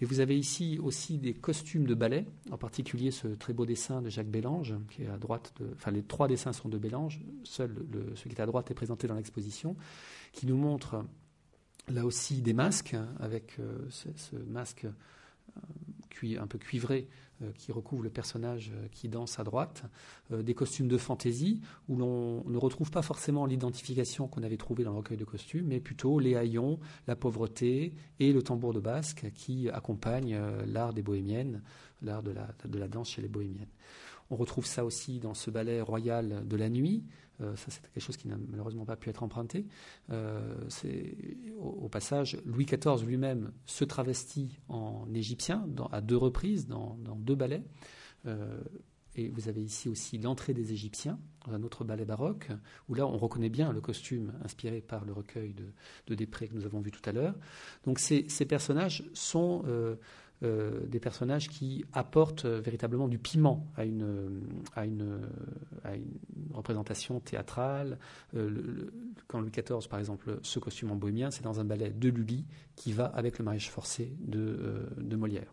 Mais 0.00 0.06
vous 0.06 0.20
avez 0.20 0.38
ici 0.38 0.78
aussi 0.82 1.18
des 1.18 1.34
costumes 1.34 1.86
de 1.86 1.94
ballet, 1.94 2.26
en 2.50 2.58
particulier 2.58 3.10
ce 3.10 3.28
très 3.28 3.52
beau 3.52 3.66
dessin 3.66 4.02
de 4.02 4.10
Jacques 4.10 4.30
Bélange, 4.30 4.74
qui 4.90 5.02
est 5.02 5.08
à 5.08 5.18
droite, 5.18 5.52
enfin 5.74 5.90
les 5.90 6.02
trois 6.02 6.28
dessins 6.28 6.52
sont 6.52 6.68
de 6.68 6.78
Bélange, 6.78 7.20
seul 7.44 7.74
le, 7.90 8.14
celui 8.16 8.30
qui 8.30 8.36
est 8.36 8.42
à 8.42 8.46
droite 8.46 8.70
est 8.70 8.74
présenté 8.74 9.06
dans 9.06 9.14
l'exposition, 9.14 9.76
qui 10.32 10.46
nous 10.46 10.56
montre 10.56 11.04
là 11.90 12.04
aussi 12.04 12.40
des 12.42 12.52
masques, 12.52 12.96
avec 13.20 13.56
euh, 13.58 13.86
ce, 13.90 14.36
masque 14.36 14.86
euh, 14.86 16.40
un 16.40 16.46
peu 16.46 16.58
cuivré 16.58 17.08
euh, 17.42 17.50
qui 17.56 17.70
recouvre 17.70 18.02
le 18.02 18.10
personnage 18.10 18.72
qui 18.92 19.08
danse 19.08 19.38
à 19.38 19.44
droite, 19.44 19.84
des 20.30 20.54
costumes 20.54 20.88
de 20.88 20.98
fantaisie 20.98 21.60
où 21.88 21.96
l'on 21.96 22.44
ne 22.48 22.58
retrouve 22.58 22.90
pas 22.90 23.02
forcément 23.02 23.46
l'identification 23.46 24.26
qu'on 24.26 24.42
avait 24.42 24.56
trouvée 24.56 24.84
dans 24.84 24.92
le 24.92 24.98
recueil 24.98 25.16
de 25.16 25.24
costumes, 25.24 25.66
mais 25.66 25.80
plutôt 25.80 26.18
les 26.18 26.34
haillons, 26.34 26.80
la 27.06 27.14
pauvreté 27.14 27.94
et 28.18 28.32
le 28.32 28.42
tambour 28.42 28.74
de 28.74 28.80
basque 28.80 29.30
qui 29.34 29.70
accompagnent 29.70 30.38
l'art 30.66 30.92
des 30.92 31.02
bohémiennes, 31.02 31.62
l'art 32.02 32.22
de 32.22 32.32
la, 32.32 32.48
de 32.64 32.78
la 32.78 32.88
danse 32.88 33.10
chez 33.10 33.22
les 33.22 33.28
bohémiennes. 33.28 33.68
On 34.30 34.36
retrouve 34.36 34.66
ça 34.66 34.84
aussi 34.84 35.18
dans 35.18 35.34
ce 35.34 35.50
ballet 35.50 35.80
royal 35.80 36.46
de 36.46 36.56
la 36.56 36.68
nuit, 36.68 37.04
ça, 37.38 37.66
c'est 37.68 37.80
quelque 37.80 38.02
chose 38.02 38.16
qui 38.16 38.26
n'a 38.26 38.36
malheureusement 38.48 38.84
pas 38.84 38.96
pu 38.96 39.10
être 39.10 39.22
emprunté. 39.22 39.64
au, 40.10 41.88
passage, 41.88 42.36
Louis 42.44 42.66
XIV 42.66 43.06
lui-même 43.06 43.52
se 43.64 43.84
travestit 43.84 44.58
en 44.68 45.06
égyptien 45.14 45.68
à 45.92 46.00
deux 46.00 46.16
reprises 46.16 46.66
dans, 46.66 46.98
dans 47.04 47.14
deux 47.14 47.36
ballets. 47.36 47.62
Euh, 48.26 48.60
et 49.14 49.28
vous 49.30 49.48
avez 49.48 49.62
ici 49.62 49.88
aussi 49.88 50.18
l'entrée 50.18 50.54
des 50.54 50.72
Égyptiens, 50.72 51.18
un 51.50 51.62
autre 51.64 51.82
ballet 51.82 52.04
baroque, 52.04 52.50
où 52.88 52.94
là 52.94 53.04
on 53.06 53.16
reconnaît 53.16 53.48
bien 53.48 53.72
le 53.72 53.80
costume 53.80 54.32
inspiré 54.44 54.80
par 54.80 55.04
le 55.04 55.12
recueil 55.12 55.54
de, 55.54 56.14
de 56.14 56.24
que 56.24 56.54
nous 56.54 56.66
avons 56.66 56.80
vu 56.80 56.92
tout 56.92 57.02
à 57.04 57.12
l'heure. 57.12 57.34
Donc 57.84 57.98
ces, 57.98 58.22
personnages 58.46 59.04
sont 59.14 59.64
euh, 60.42 60.46
euh, 60.48 60.86
des 60.86 61.00
personnages 61.00 61.48
qui 61.48 61.84
apportent 61.92 62.46
véritablement 62.46 63.08
du 63.08 63.18
piment 63.18 63.66
à 63.76 63.84
une, 63.84 64.40
représentation 66.52 67.20
théâtrale. 67.20 67.98
quand 69.26 69.40
Louis 69.40 69.50
XIV, 69.50 69.88
par 69.88 69.98
exemple, 69.98 70.38
ce 70.42 70.58
costume 70.58 70.90
en 70.92 70.96
bohémien, 70.96 71.30
c'est 71.30 71.42
dans 71.42 71.60
un 71.60 71.64
ballet 71.64 71.90
de 71.90 72.08
Lully 72.08 72.44
qui 72.76 72.92
va 72.92 73.06
avec 73.06 73.38
le 73.38 73.44
mariage 73.44 73.70
forcé 73.70 74.12
de, 74.20 74.86
de 74.96 75.16
Molière 75.16 75.52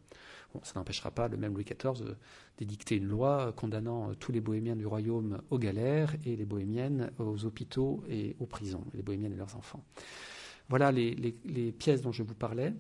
ça 0.64 0.80
n'empêchera 0.80 1.12
pas 1.12 1.28
le 1.28 1.38
même 1.38 1.54
Louis 1.54 1.66
XIV 1.66 2.16
d'édicter 2.58 2.96
une 2.96 3.08
loi 3.08 3.54
condamnant 3.56 4.14
tous 4.16 4.32
les 4.32 4.42
bohémiens 4.42 4.76
du 4.76 4.86
royaume 4.86 5.42
aux 5.50 5.60
galères 5.60 6.16
et 6.26 6.36
les 6.36 6.46
bohémiennes 6.46 7.12
aux 7.20 7.46
hôpitaux 7.46 8.04
et 8.10 8.36
aux 8.40 8.46
prisons, 8.46 8.84
les 8.94 9.02
bohémiennes 9.02 9.34
et 9.34 9.38
leurs 9.38 9.56
enfants. 9.56 9.84
Voilà 10.70 10.92
les, 10.92 11.72
pièces 11.78 12.02
dont 12.02 12.12
je 12.12 12.24
vous 12.24 12.34
parlais. 12.34 12.74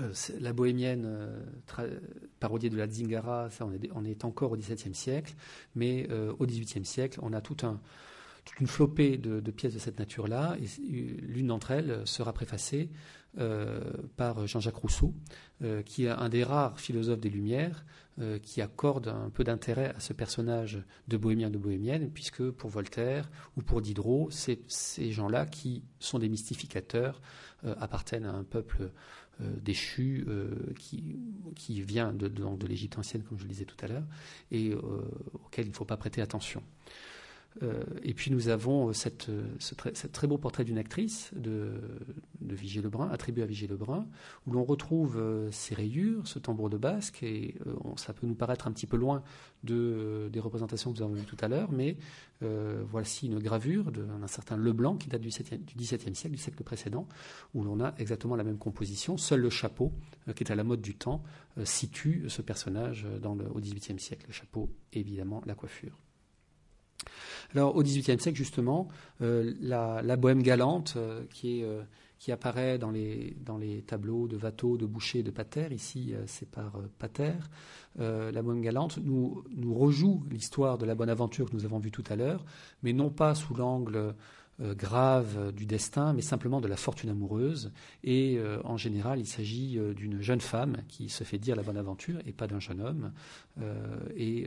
Euh, 0.00 0.12
la 0.40 0.52
bohémienne 0.52 1.04
euh, 1.06 2.00
parodiée 2.40 2.70
de 2.70 2.76
la 2.76 2.88
Zingara, 2.88 3.50
ça 3.50 3.66
on 3.94 4.04
est, 4.04 4.24
encore 4.24 4.52
au 4.52 4.56
XVIIe 4.56 4.94
siècle, 4.94 5.34
mais 5.74 6.06
euh, 6.10 6.32
au 6.38 6.46
XVIIIe 6.46 6.84
siècle, 6.84 7.18
on 7.22 7.32
a 7.32 7.40
toute 7.40 7.64
une 8.60 8.66
flopée 8.66 9.18
de, 9.18 9.40
de 9.40 9.50
pièces 9.50 9.74
de 9.74 9.78
cette 9.78 9.98
nature-là, 9.98 10.56
et 10.60 10.82
l'une 10.90 11.48
d'entre 11.48 11.72
elles 11.72 12.02
sera 12.06 12.32
préfacée 12.32 12.88
par 14.16 14.46
Jean-Jacques 14.46 14.76
Rousseau, 14.76 15.14
euh, 15.62 15.82
qui 15.82 16.06
est 16.06 16.08
un 16.08 16.28
des 16.28 16.42
rares 16.42 16.80
philosophes 16.80 17.20
des 17.20 17.30
Lumières 17.30 17.84
euh, 18.18 18.38
qui 18.38 18.60
accorde 18.60 19.08
un 19.08 19.30
peu 19.30 19.44
d'intérêt 19.44 19.94
à 19.96 20.00
ce 20.00 20.12
personnage 20.12 20.82
de 21.06 21.16
bohémien 21.16 21.50
de 21.50 21.58
bohémienne, 21.58 22.10
puisque 22.10 22.50
pour 22.50 22.68
Voltaire 22.68 23.30
ou 23.56 23.62
pour 23.62 23.80
Diderot, 23.80 24.28
ces 24.30 25.12
gens-là 25.12 25.46
qui 25.46 25.84
sont 26.00 26.18
des 26.18 26.28
mystificateurs 26.28 27.20
appartiennent 27.62 28.24
à 28.24 28.32
un 28.32 28.42
peuple 28.42 28.90
déchu 29.40 30.26
qui, 30.76 31.82
vient 31.82 32.12
de 32.12 32.66
l'Égypte 32.66 32.98
ancienne, 32.98 33.22
comme 33.22 33.38
je 33.38 33.44
le 33.44 33.50
disais 33.50 33.64
tout 33.64 33.76
à 33.82 33.88
l'heure, 33.88 34.06
et 34.50 34.74
auquel 35.44 35.66
il 35.66 35.70
ne 35.70 35.74
faut 35.74 35.84
pas 35.84 35.96
prêter 35.96 36.20
attention. 36.20 36.62
Euh, 37.62 37.82
et 38.02 38.14
puis 38.14 38.30
nous 38.30 38.48
avons 38.48 38.88
euh, 38.88 38.92
cette, 38.92 39.28
euh, 39.28 39.44
ce, 39.58 39.74
très, 40.06 40.26
beau 40.26 40.38
portrait 40.38 40.64
d'une 40.64 40.78
actrice 40.78 41.30
de, 41.34 41.74
de 42.40 42.80
Lebrun, 42.80 43.08
attribué 43.10 43.42
à 43.42 43.46
Vigée 43.46 43.66
Lebrun, 43.66 44.06
où 44.46 44.52
l'on 44.52 44.64
retrouve 44.64 45.22
ces 45.50 45.74
rayures, 45.74 46.26
ce 46.26 46.38
tambour 46.38 46.70
de 46.70 46.76
basque, 46.76 47.22
et 47.22 47.54
ça 47.96 48.12
peut 48.12 48.26
nous 48.26 48.34
paraître 48.34 48.66
un 48.66 48.72
petit 48.72 48.86
peu 48.86 48.96
loin 48.96 49.22
de, 49.64 50.28
des 50.32 50.40
représentations 50.40 50.92
que 50.92 50.98
nous 50.98 51.04
avons 51.04 51.14
vues 51.14 51.24
tout 51.24 51.36
à 51.40 51.48
l'heure, 51.48 51.70
mais 51.72 51.96
voici 52.40 53.26
une 53.26 53.38
gravure 53.38 53.92
d'un 53.92 54.26
certain 54.26 54.56
Leblanc 54.56 54.96
qui 54.96 55.08
date 55.08 55.20
du, 55.20 55.28
XVIIe 55.28 56.14
siècle, 56.14 56.30
du 56.30 56.38
siècle 56.38 56.62
précédent, 56.62 57.06
où 57.54 57.62
l'on 57.64 57.80
a 57.80 57.94
exactement 57.98 58.36
la 58.36 58.44
même 58.44 58.58
composition, 58.58 59.16
seul 59.16 59.40
le 59.40 59.50
chapeau, 59.50 59.92
qui 60.34 60.44
est 60.44 60.52
à 60.52 60.54
la 60.54 60.64
mode 60.64 60.80
du 60.80 60.94
temps, 60.94 61.22
situe 61.64 62.24
ce 62.28 62.42
personnage 62.42 63.06
au 63.24 63.60
XVIIIe 63.60 63.98
siècle, 63.98 64.26
le 64.28 64.32
chapeau 64.32 64.70
évidemment 64.92 65.42
la 65.46 65.54
coiffure. 65.54 65.98
Alors 67.54 67.76
au 67.76 67.82
XVIIIe 67.82 68.20
siècle, 68.20 68.36
justement, 68.36 68.88
euh, 69.20 69.52
la, 69.60 70.16
bohème 70.16 70.42
galante 70.42 70.94
euh, 70.96 71.22
euh, 71.44 71.82
qui, 72.18 72.32
apparaît 72.32 72.78
dans 72.78 72.90
les, 72.90 73.84
tableaux 73.86 74.26
de 74.28 74.36
Watteau, 74.36 74.76
de 74.76 74.86
Boucher, 74.86 75.22
de 75.22 75.30
Pater, 75.30 75.68
ici 75.72 76.14
c'est 76.26 76.48
par 76.48 76.72
Pater, 76.98 77.34
la 77.98 78.42
bohème 78.42 78.62
galante 78.62 78.98
nous, 78.98 79.44
nous 79.54 79.74
rejoue 79.74 80.22
l'histoire 80.30 80.78
de 80.78 80.86
la 80.86 80.94
bonne 80.94 81.10
aventure 81.10 81.50
que 81.50 81.56
nous 81.56 81.64
avons 81.64 81.78
vue 81.78 81.90
tout 81.90 82.04
à 82.08 82.16
l'heure, 82.16 82.44
mais 82.82 82.92
non 82.92 83.10
pas 83.10 83.34
sous 83.34 83.54
l'angle 83.54 84.14
euh, 84.62 84.74
grave 84.74 85.52
du 85.52 85.66
destin, 85.66 86.12
mais 86.12 86.22
simplement 86.22 86.60
de 86.60 86.68
la 86.68 86.76
fortune 86.76 87.10
amoureuse. 87.10 87.72
Et 88.04 88.36
euh, 88.38 88.60
en 88.64 88.76
général, 88.76 89.18
il 89.18 89.26
s'agit 89.26 89.78
euh, 89.78 89.92
d'une 89.92 90.20
jeune 90.20 90.40
femme 90.40 90.76
qui 90.88 91.08
se 91.08 91.24
fait 91.24 91.38
dire 91.38 91.56
la 91.56 91.62
bonne 91.62 91.76
aventure 91.76 92.20
et 92.26 92.32
pas 92.32 92.46
d'un 92.46 92.60
jeune 92.60 92.80
homme. 92.80 93.12
et 94.16 94.46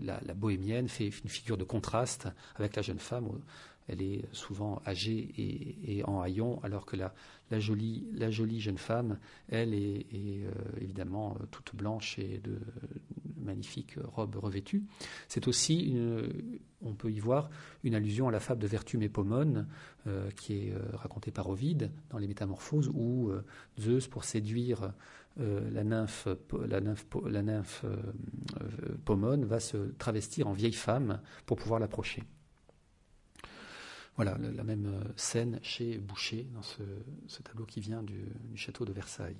la, 0.00 0.34
bohémienne 0.34 0.88
fait 0.88 1.08
une 1.08 1.28
figure 1.28 1.56
de 1.56 1.64
contraste 1.64 2.28
avec 2.56 2.76
la 2.76 2.82
jeune 2.82 2.98
femme. 2.98 3.28
Elle 3.88 4.02
est 4.02 4.24
souvent 4.32 4.80
âgée 4.86 5.32
et, 5.36 6.04
en 6.04 6.20
haillons, 6.20 6.60
alors 6.62 6.86
que 6.86 6.96
la, 6.96 7.12
la 7.52 8.30
jolie 8.30 8.60
jeune 8.60 8.78
femme, 8.78 9.18
elle 9.48 9.74
est, 9.74 10.06
évidemment 10.80 11.36
toute 11.50 11.74
blanche 11.74 12.18
et 12.18 12.40
de, 12.42 12.58
magnifique 13.42 13.96
robe 14.02 14.36
revêtue. 14.36 14.84
C'est 15.28 15.48
aussi, 15.48 15.96
on 16.84 16.94
peut 16.94 17.10
y 17.10 17.20
voir 17.20 17.50
une 17.84 17.94
allusion 17.94 18.28
à 18.28 18.30
la 18.30 18.40
fable 18.40 18.60
de 18.60 18.66
Vertume 18.66 19.02
et 19.02 19.08
Pomone, 19.08 19.66
euh, 20.06 20.30
qui 20.30 20.54
est 20.54 20.72
euh, 20.72 20.80
racontée 20.94 21.30
par 21.30 21.48
Ovide 21.48 21.90
dans 22.10 22.18
les 22.18 22.26
Métamorphoses, 22.26 22.90
où 22.92 23.30
euh, 23.30 23.44
Zeus, 23.78 24.08
pour 24.08 24.24
séduire 24.24 24.92
la 25.38 25.82
nymphe 25.82 26.28
Pomone, 29.06 29.44
va 29.46 29.60
se 29.60 29.78
travestir 29.98 30.46
en 30.46 30.52
vieille 30.52 30.74
femme 30.74 31.20
pour 31.46 31.56
pouvoir 31.56 31.80
l'approcher. 31.80 32.22
Voilà, 34.16 34.36
la 34.38 34.62
même 34.62 35.02
scène 35.16 35.58
chez 35.62 35.96
Boucher, 35.98 36.46
dans 36.54 36.62
ce, 36.62 37.42
tableau 37.42 37.64
qui 37.64 37.80
vient 37.80 38.02
du 38.02 38.26
château 38.56 38.84
de 38.84 38.92
Versailles. 38.92 39.36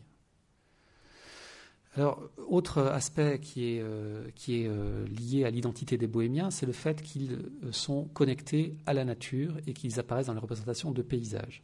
Alors, 1.95 2.31
autre 2.49 2.81
aspect 2.81 3.39
qui 3.39 3.75
est, 3.75 3.81
euh, 3.83 4.31
qui 4.35 4.63
est 4.63 4.67
euh, 4.67 5.07
lié 5.09 5.45
à 5.45 5.51
l'identité 5.51 5.99
des 5.99 6.07
bohémiens, 6.07 6.51
c'est 6.51 6.65
le 6.65 6.73
fait 6.73 7.03
qu'ils 7.03 7.33
euh, 7.33 7.71
sont 7.71 8.05
connectés 8.15 8.77
à 8.87 8.95
la 8.95 9.05
nature 9.05 9.59
et 9.67 9.75
qu'ils 9.75 10.01
apparaissent 10.01 10.29
dans 10.29 10.33
les 10.33 10.41
représentations 10.41 10.91
de 10.91 11.03
paysages. 11.03 11.63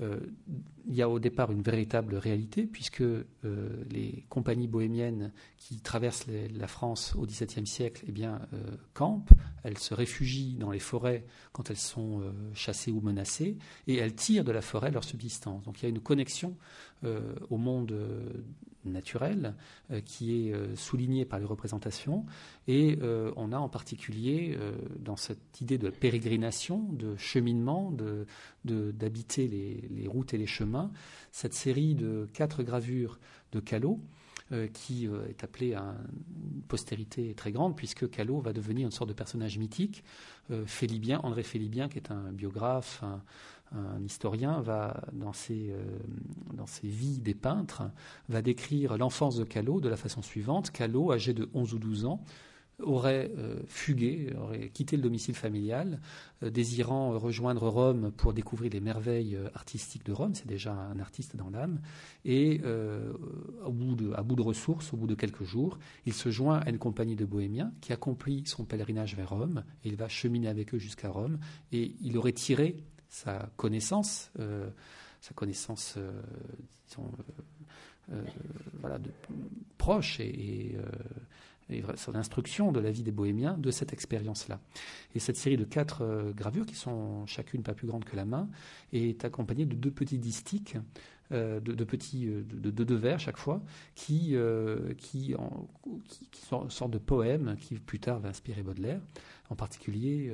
il 0.00 0.94
y 0.94 1.02
a 1.02 1.08
au 1.08 1.20
départ 1.20 1.52
une 1.52 1.62
véritable 1.62 2.16
réalité, 2.16 2.66
puisque 2.66 3.02
les 3.90 4.24
compagnies 4.28 4.68
bohémiennes 4.68 5.32
qui 5.56 5.80
traversent 5.80 6.26
la 6.28 6.68
France 6.68 7.14
au 7.16 7.26
XVIIe 7.26 7.66
siècle 7.66 8.04
eh 8.06 8.12
bien, 8.12 8.40
campent, 8.94 9.32
elles 9.64 9.78
se 9.78 9.94
réfugient 9.94 10.54
dans 10.54 10.70
les 10.70 10.78
forêts 10.78 11.24
quand 11.52 11.70
elles 11.70 11.76
sont 11.76 12.22
chassées 12.54 12.92
ou 12.92 13.00
menacées, 13.00 13.58
et 13.88 13.96
elles 13.96 14.14
tirent 14.14 14.44
de 14.44 14.52
la 14.52 14.62
forêt 14.62 14.92
leur 14.92 15.04
subsistance. 15.04 15.64
Donc 15.64 15.80
il 15.80 15.82
y 15.82 15.86
a 15.86 15.90
une 15.90 16.00
connexion 16.00 16.56
au 17.02 17.56
monde 17.56 17.92
naturel 18.84 19.54
euh, 19.90 20.00
qui 20.00 20.48
est 20.48 20.54
euh, 20.54 20.74
souligné 20.76 21.24
par 21.24 21.38
les 21.38 21.44
représentations. 21.44 22.24
Et 22.66 22.98
euh, 23.02 23.32
on 23.36 23.52
a 23.52 23.58
en 23.58 23.68
particulier, 23.68 24.58
dans 24.98 25.16
cette 25.16 25.60
idée 25.60 25.78
de 25.78 25.90
pérégrination, 25.90 26.92
de 26.92 27.16
cheminement, 27.16 27.92
d'habiter 28.64 29.48
les, 29.48 30.08
routes 30.08 30.34
et 30.34 30.38
les 30.38 30.46
chemins, 30.46 30.90
cette 31.32 31.54
série 31.54 31.94
de 31.94 32.28
quatre 32.32 32.62
gravures 32.62 33.18
de 33.52 33.60
Callot. 33.60 34.00
qui 34.72 35.06
est 35.06 35.44
appelée 35.44 35.74
à 35.74 35.94
une 36.54 36.62
postérité 36.62 37.34
très 37.34 37.52
grande, 37.52 37.76
puisque 37.76 38.08
Callot 38.08 38.40
va 38.40 38.52
devenir 38.52 38.86
une 38.86 38.92
sorte 38.92 39.08
de 39.08 39.14
personnage 39.14 39.58
mythique. 39.58 40.04
Félibien, 40.66 41.20
André 41.22 41.42
Félibien, 41.42 41.88
qui 41.88 41.98
est 41.98 42.10
un 42.10 42.32
biographe, 42.32 43.02
un 43.02 43.22
historien 44.04 44.60
va, 44.60 45.04
dans 45.12 45.32
ses, 45.32 45.74
dans 46.54 46.66
ses 46.66 46.88
vies 46.88 47.20
des 47.20 47.34
peintres, 47.34 47.82
va 48.28 48.42
décrire 48.42 48.96
l'enfance 48.96 49.36
de 49.36 49.44
Callot 49.44 49.80
de 49.80 49.88
la 49.88 49.96
façon 49.96 50.22
suivante. 50.22 50.70
Callot, 50.70 51.12
âgé 51.12 51.34
de 51.34 51.48
11 51.54 51.74
ou 51.74 51.78
12 51.78 52.04
ans, 52.06 52.24
aurait 52.82 53.30
euh, 53.36 53.60
fugué, 53.66 54.32
aurait 54.38 54.68
quitté 54.68 54.96
le 54.96 55.02
domicile 55.02 55.34
familial, 55.34 56.00
euh, 56.42 56.50
désirant 56.50 57.18
rejoindre 57.18 57.68
Rome 57.68 58.12
pour 58.12 58.32
découvrir 58.32 58.70
les 58.72 58.80
merveilles 58.80 59.36
euh, 59.36 59.48
artistiques 59.54 60.04
de 60.04 60.12
Rome. 60.12 60.34
C'est 60.34 60.46
déjà 60.46 60.72
un 60.72 60.98
artiste 61.00 61.36
dans 61.36 61.50
l'âme. 61.50 61.80
Et 62.24 62.60
au 63.64 63.72
bout 63.72 63.94
de, 63.94 64.12
à 64.12 64.22
bout 64.22 64.36
de 64.36 64.42
ressources, 64.42 64.92
au 64.92 64.96
bout 64.96 65.06
de 65.06 65.14
quelques 65.14 65.44
jours, 65.44 65.78
il 66.06 66.12
se 66.12 66.30
joint 66.30 66.58
à 66.58 66.70
une 66.70 66.78
compagnie 66.78 67.16
de 67.16 67.24
bohémiens 67.24 67.72
qui 67.80 67.92
accomplit 67.92 68.42
son 68.46 68.64
pèlerinage 68.64 69.16
vers 69.16 69.30
Rome. 69.30 69.64
Et 69.84 69.88
il 69.88 69.96
va 69.96 70.08
cheminer 70.08 70.48
avec 70.48 70.74
eux 70.74 70.78
jusqu'à 70.78 71.08
Rome. 71.08 71.38
Et 71.72 71.96
il 72.02 72.16
aurait 72.18 72.32
tiré 72.32 72.76
sa 73.08 73.48
connaissance, 73.56 74.30
sa 75.20 75.34
connaissance, 75.34 75.98
disons, 76.86 77.10
voilà, 78.80 78.98
de, 78.98 79.10
proche 79.76 80.20
et 80.20 80.76
et 81.70 81.82
sur 81.96 82.12
l'instruction 82.12 82.72
de 82.72 82.80
la 82.80 82.90
vie 82.90 83.02
des 83.02 83.10
bohémiens 83.10 83.56
de 83.58 83.70
cette 83.70 83.92
expérience-là. 83.92 84.60
Et 85.14 85.18
cette 85.18 85.36
série 85.36 85.56
de 85.56 85.64
quatre 85.64 86.02
euh, 86.02 86.32
gravures, 86.32 86.66
qui 86.66 86.74
sont 86.74 87.26
chacune 87.26 87.62
pas 87.62 87.74
plus 87.74 87.86
grandes 87.86 88.04
que 88.04 88.16
la 88.16 88.24
main, 88.24 88.48
est 88.92 89.24
accompagnée 89.24 89.66
de 89.66 89.74
deux 89.74 89.90
petits 89.90 90.18
distiques, 90.18 90.76
euh, 91.30 91.60
de, 91.60 91.84
petits 91.84 92.26
euh, 92.26 92.42
de, 92.42 92.70
deux 92.70 92.94
vers 92.94 93.20
chaque 93.20 93.36
fois, 93.36 93.62
qui, 93.94 94.34
qui, 94.96 95.36
sont 96.48 96.64
une 96.64 96.70
sorte 96.70 96.90
de 96.90 96.98
poème 96.98 97.56
qui 97.60 97.74
plus 97.74 98.00
tard 98.00 98.20
va 98.20 98.30
inspirer 98.30 98.62
Baudelaire. 98.62 99.00
En 99.50 99.56
particulier, 99.56 100.30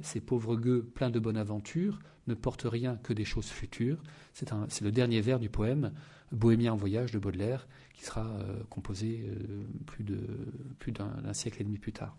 ces 0.00 0.20
pauvres 0.20 0.56
gueux 0.56 0.82
pleins 0.82 1.10
de 1.10 1.20
bonne 1.20 1.36
aventure 1.36 2.00
ne 2.26 2.34
portent 2.34 2.66
rien 2.68 2.96
que 2.96 3.12
des 3.12 3.24
choses 3.24 3.48
futures. 3.48 4.02
C'est 4.32 4.50
le 4.80 4.90
dernier 4.90 5.20
vers 5.20 5.38
du 5.38 5.48
poème 5.48 5.92
Bohémien 6.32 6.72
en 6.72 6.76
voyage 6.76 7.12
de 7.12 7.18
Baudelaire, 7.18 7.66
qui 7.94 8.04
sera 8.04 8.26
euh, 8.26 8.62
composé 8.70 9.24
euh, 9.26 9.64
plus 9.86 10.92
d'un 10.92 11.32
siècle 11.34 11.60
et 11.60 11.64
demi 11.64 11.78
plus 11.78 11.92
tard. 11.92 12.16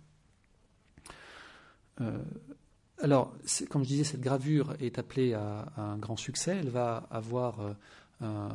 Euh, 2.02 2.24
alors, 3.02 3.36
comme 3.70 3.84
je 3.84 3.90
disais, 3.90 4.04
cette 4.04 4.22
gravure 4.22 4.76
est 4.80 5.00
appelée 5.00 5.34
à, 5.34 5.74
un 5.78 5.98
grand 5.98 6.16
succès. 6.16 6.56
Elle 6.58 6.70
va 6.70 7.08
avoir 7.10 7.76
en 8.22 8.50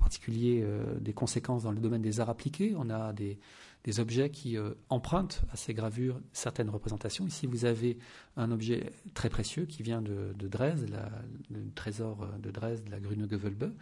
particulier 0.00 0.66
des 1.00 1.12
conséquences 1.12 1.62
dans 1.62 1.70
le 1.70 1.78
domaine 1.78 2.02
des 2.02 2.18
arts 2.20 2.30
appliqués. 2.30 2.74
On 2.76 2.90
a 2.90 3.12
des, 3.12 3.38
des 3.84 4.00
objets 4.00 4.30
qui 4.30 4.56
euh, 4.56 4.70
empruntent 4.88 5.42
à 5.52 5.56
ces 5.56 5.74
gravures 5.74 6.20
certaines 6.32 6.70
représentations. 6.70 7.26
Ici, 7.26 7.46
vous 7.46 7.66
avez 7.66 7.98
un 8.36 8.50
objet 8.50 8.92
très 9.12 9.28
précieux 9.28 9.66
qui 9.66 9.82
vient 9.82 10.02
de, 10.02 10.34
Dresde, 10.48 10.90
le 11.50 11.70
trésor 11.74 12.26
de 12.42 12.50
Dresde, 12.50 12.88
la 12.88 12.98
Grüne 12.98 13.28
Gewölbe, 13.30 13.72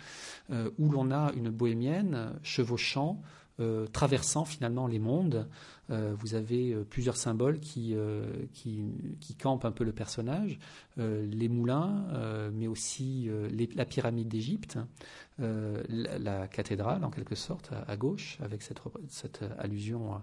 euh, 0.50 0.70
où 0.78 0.90
l'on 0.90 1.10
a 1.10 1.32
une 1.34 1.50
bohémienne 1.50 2.34
chevauchant 2.42 3.22
euh, 3.62 3.86
traversant 3.86 4.44
finalement 4.44 4.86
les 4.86 4.98
mondes. 4.98 5.48
Euh, 5.90 6.14
vous 6.18 6.34
avez 6.34 6.72
euh, 6.72 6.84
plusieurs 6.84 7.16
symboles 7.16 7.60
qui, 7.60 7.94
qui, 8.52 9.34
campent 9.38 9.64
un 9.64 9.72
peu 9.72 9.84
le 9.84 9.92
personnage, 9.92 10.58
les 10.96 11.48
moulins, 11.48 12.04
mais 12.52 12.66
aussi 12.66 13.28
la 13.74 13.84
pyramide 13.84 14.28
d'Égypte, 14.28 14.78
la, 15.38 16.46
cathédrale 16.48 17.04
en 17.04 17.10
quelque 17.10 17.34
sorte 17.34 17.70
à, 17.88 17.96
gauche, 17.96 18.38
avec 18.42 18.62
cette, 18.62 18.80
cette 19.08 19.40
allusion 19.58 20.14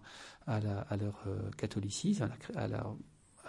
à, 0.48 0.56
à, 0.56 0.98
leur 0.98 1.26
catholicisme, 1.58 2.30
la, 2.56 2.62
à 2.62 2.68
leur 2.68 2.96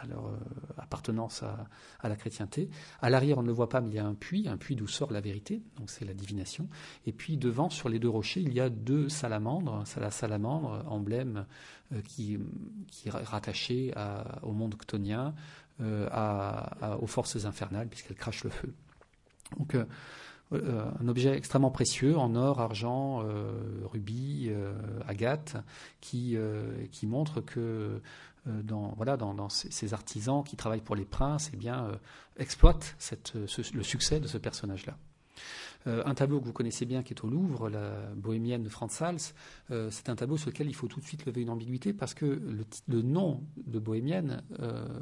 euh, 0.09 0.37
appartenance 0.79 1.43
à, 1.43 2.09
la 2.09 2.17
chrétienté. 2.17 2.69
À 3.01 3.11
l'arrière, 3.11 3.39
on 3.39 3.43
ne 3.43 3.47
le 3.47 3.53
voit 3.53 3.69
pas, 3.69 3.81
mais 3.81 3.89
il 3.91 3.95
y 3.95 3.99
a 3.99 4.07
un 4.07 4.15
puits, 4.15 4.49
un 4.49 4.57
puits 4.57 4.77
d'où 4.77 4.87
sort 4.87 5.13
la 5.13 5.21
vérité, 5.21 5.63
donc 5.77 5.91
c'est 5.91 6.05
la 6.05 6.15
divination. 6.15 6.69
Et 7.07 7.13
puis 7.13 7.37
devant, 7.37 7.71
sur 7.71 7.89
les 7.89 7.99
deux 7.99 8.09
rochers, 8.09 8.41
il 8.41 8.53
y 8.53 8.61
a 8.61 8.71
deux 8.71 9.09
salamandres, 9.09 9.85
la 9.99 10.11
salamandre, 10.11 10.85
emblème 10.89 11.47
euh, 11.93 12.01
qui, 12.03 12.39
qui 12.89 13.09
est 13.09 13.11
rattaché 13.11 13.93
au 14.43 14.53
monde 14.53 14.75
ctonien, 14.77 15.35
euh, 15.81 16.09
aux 17.01 17.07
forces 17.07 17.45
infernales, 17.45 17.89
puisqu'elle 17.89 18.17
crache 18.17 18.45
le 18.45 18.51
feu. 18.51 18.75
Donc, 19.59 19.77
un 20.53 21.09
objet 21.09 21.37
extrêmement 21.37 21.71
précieux 21.71 22.17
en 22.17 22.35
or, 22.35 22.61
argent, 22.61 23.25
rubis, 23.85 24.51
agate, 25.07 25.57
qui, 26.01 26.37
qui 26.91 27.07
montre 27.07 27.41
que 27.41 28.01
dans, 28.47 28.95
voilà, 28.97 29.17
dans, 29.17 29.49
ces, 29.49 29.95
artisans 29.95 30.43
qui 30.45 30.57
travaillent 30.57 30.81
pour 30.81 30.97
les 30.97 31.05
princes, 31.05 31.51
eh 31.53 31.57
bien, 31.57 31.85
euh, 31.85 31.97
exploitent 32.39 32.97
euh, 33.35 33.47
le 33.75 33.83
succès 33.83 34.21
de 34.21 34.27
ce 34.27 34.39
personnage-là. 34.39 34.97
un 35.87 36.15
tableau 36.15 36.41
que 36.41 36.47
vous 36.47 36.53
connaissez 36.53 36.85
bien 36.85 37.03
qui 37.03 37.15
est 37.15 37.25
au 37.25 37.29
Louvre, 37.29 37.71
la 37.71 38.13
bohémienne 38.15 38.63
de 38.63 38.69
Franz 38.69 39.03
Hals, 39.03 39.91
c'est 39.91 40.11
un 40.11 40.17
tableau 40.17 40.37
sur 40.37 40.51
lequel 40.51 40.69
il 40.69 40.75
faut 40.75 40.89
tout 40.89 41.01
de 41.01 41.05
suite 41.07 41.25
lever 41.25 41.41
une 41.41 41.49
ambiguïté 41.49 41.95
parce 41.95 42.13
que 42.13 42.27
le, 42.27 43.03
nom 43.03 43.43
de 43.57 43.79
bohémienne 43.79 44.43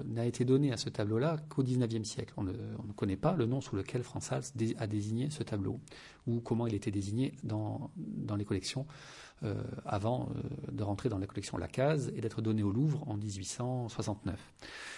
n'a 0.04 0.24
été 0.24 0.44
donné 0.44 0.72
à 0.72 0.76
ce 0.76 0.88
tableau-là 0.88 1.38
qu'au 1.48 1.64
XIXe 1.64 2.08
siècle. 2.08 2.32
On 2.36 2.44
ne, 2.44 2.52
connaît 2.94 3.16
pas 3.16 3.34
le 3.34 3.46
nom 3.46 3.60
sous 3.60 3.74
lequel 3.74 4.04
Franz 4.04 4.32
Hals 4.32 4.44
a 4.78 4.86
désigné 4.86 5.30
ce 5.30 5.42
tableau 5.42 5.80
ou 6.28 6.40
comment 6.40 6.68
il 6.68 6.74
était 6.74 6.92
désigné 6.92 7.34
dans 7.42 7.90
les 8.36 8.44
collections 8.44 8.86
euh, 9.44 9.54
avant 9.86 10.30
euh, 10.34 10.72
de 10.72 10.82
rentrer 10.82 11.08
dans 11.08 11.18
la 11.18 11.26
collection 11.28 11.58
Lacaze 11.58 12.12
et 12.16 12.20
d'être 12.20 12.42
donné 12.42 12.64
au 12.64 12.72
Louvre 12.72 13.08
en 13.08 13.16
1869. 13.16 14.36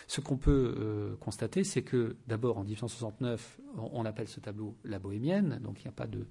Ce 0.06 0.22
qu'on 0.22 0.38
peut 0.38 0.74
euh, 0.78 1.16
constater, 1.16 1.62
c'est 1.62 1.82
que 1.82 2.16
d'abord 2.26 2.56
en 2.56 2.64
1869, 2.64 3.60
on, 3.76 4.04
appelle 4.06 4.28
ce 4.28 4.40
tableau 4.40 4.78
la 4.84 4.98
bohémienne, 4.98 5.60
donc 5.62 5.80
il 5.80 5.82
n'y 5.84 5.88
a 5.88 5.92
pas 5.92 6.06
de 6.06 6.26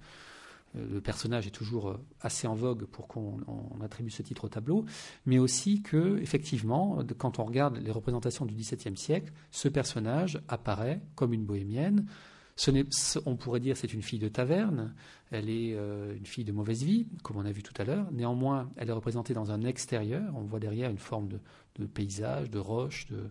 le 0.76 1.02
personnage 1.02 1.48
est 1.48 1.52
toujours 1.52 1.98
assez 2.22 2.46
en 2.46 2.54
vogue 2.54 2.86
pour 2.86 3.08
qu'on 3.08 3.40
attribue 3.82 4.12
ce 4.12 4.22
titre 4.22 4.46
au 4.46 4.50
tableau, 4.50 4.86
mais 5.26 5.40
aussi 5.40 5.82
que, 5.82 6.20
effectivement, 6.20 7.00
quand 7.18 7.40
on 7.40 7.46
regarde 7.46 7.78
les 7.78 7.90
représentations 7.90 8.46
du 8.46 8.54
XVIIe 8.54 8.96
siècle, 8.96 9.34
ce 9.50 9.68
personnage 9.68 10.40
apparaît 10.48 11.02
comme 11.16 11.34
une 11.34 11.44
bohémienne, 11.44 12.06
on 13.26 13.36
pourrait 13.36 13.60
dire 13.60 13.78
c'est 13.78 13.94
une 13.94 14.02
fille 14.02 14.20
de 14.20 14.28
taverne, 14.28 14.94
elle 15.32 15.50
est 15.50 15.74
euh, 15.76 16.16
une 16.16 16.26
fille 16.26 16.44
de 16.44 16.52
mauvaise 16.52 16.84
vie, 16.84 17.08
comme 17.24 17.38
on 17.38 17.46
a 17.46 17.52
vu 17.52 17.64
tout 17.64 17.74
à 17.78 17.86
l'heure. 17.86 18.08
Néanmoins, 18.12 18.70
elle 18.76 18.90
est 18.90 18.94
représentée 18.94 19.34
dans 19.34 19.52
un 19.52 19.64
extérieur. 19.64 20.24
On 20.36 20.42
voit 20.42 20.60
derrière 20.60 20.90
une 20.90 20.98
forme 20.98 21.30
de, 21.30 21.86
paysage, 21.86 22.50
de 22.50 22.60
roche, 22.60 23.08
de, 23.08 23.30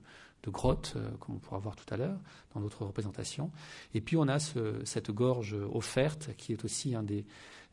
grotte, 0.50 0.94
euh, 0.96 1.10
comme 1.20 1.34
on 1.34 1.38
pourra 1.38 1.58
voir 1.58 1.76
tout 1.76 1.92
à 1.92 1.98
l'heure 1.98 2.18
dans 2.54 2.60
d'autres 2.60 2.86
représentations. 2.86 3.50
Et 3.92 4.00
puis 4.00 4.16
on 4.16 4.28
a 4.28 4.38
cette 4.38 5.10
gorge 5.10 5.54
offerte 5.72 6.30
qui 6.38 6.52
est 6.52 6.64
aussi 6.64 6.94
un 6.94 7.02
des, 7.02 7.26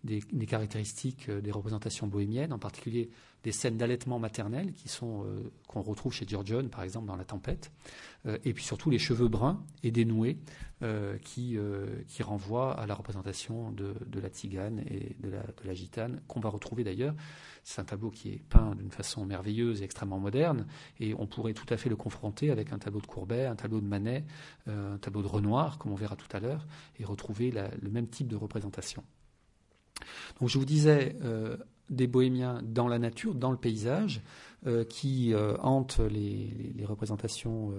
des, 0.05 0.45
caractéristiques 0.45 1.29
euh, 1.29 1.41
des 1.41 1.51
représentations 1.51 2.07
bohémiennes, 2.07 2.53
en 2.53 2.59
particulier 2.59 3.09
des 3.43 3.51
scènes 3.51 3.77
d'allaitement 3.77 4.17
maternel 4.17 4.73
euh, 5.03 5.39
qu'on 5.67 5.81
retrouve 5.81 6.13
chez 6.13 6.25
Giorgione, 6.25 6.69
par 6.69 6.83
exemple, 6.83 7.07
dans 7.07 7.15
La 7.15 7.25
Tempête, 7.25 7.71
euh, 8.25 8.37
et 8.43 8.53
puis 8.53 8.63
surtout 8.63 8.89
les 8.89 8.97
cheveux 8.97 9.27
bruns 9.27 9.63
et 9.83 9.91
dénoués 9.91 10.37
qui, 11.23 11.57
renvoient 12.21 12.79
à 12.79 12.85
la 12.85 12.93
représentation 12.93 13.71
de, 13.71 13.95
la 14.21 14.29
tzigane 14.29 14.83
et 14.87 15.15
de 15.19 15.31
la 15.63 15.73
gitane, 15.73 16.21
qu'on 16.27 16.39
va 16.39 16.49
retrouver 16.49 16.83
d'ailleurs. 16.83 17.15
C'est 17.63 17.81
un 17.81 17.85
tableau 17.85 18.11
qui 18.11 18.29
est 18.29 18.43
peint 18.49 18.75
d'une 18.75 18.91
façon 18.91 19.25
merveilleuse 19.25 19.81
et 19.81 19.85
extrêmement 19.85 20.19
moderne, 20.19 20.67
et 20.99 21.15
on 21.15 21.25
pourrait 21.25 21.53
tout 21.53 21.65
à 21.73 21.77
fait 21.77 21.89
le 21.89 21.95
confronter 21.95 22.51
avec 22.51 22.71
un 22.71 22.77
tableau 22.77 23.01
de 23.01 23.07
Courbet, 23.07 23.45
un 23.45 23.55
tableau 23.55 23.79
de 23.79 23.87
Manet, 23.87 24.25
un 24.67 24.99
tableau 24.99 25.23
de 25.23 25.27
Renoir, 25.27 25.79
comme 25.79 25.91
on 25.91 25.95
verra 25.95 26.15
tout 26.15 26.29
à 26.33 26.39
l'heure, 26.39 26.67
et 26.99 27.05
retrouver 27.05 27.51
le 27.51 27.89
même 27.89 28.07
type 28.07 28.27
de 28.27 28.35
représentation. 28.35 29.03
Donc 30.39 30.49
je 30.49 30.57
vous 30.57 30.65
disais 30.65 31.15
euh, 31.23 31.57
des 31.89 32.07
bohémiens 32.07 32.61
dans 32.63 32.87
la 32.87 32.99
nature, 32.99 33.35
dans 33.35 33.51
le 33.51 33.57
paysage, 33.57 34.21
euh, 34.65 34.83
qui 34.83 35.33
euh, 35.33 35.55
hantent 35.59 35.99
les, 35.99 36.73
représentations 36.85 37.73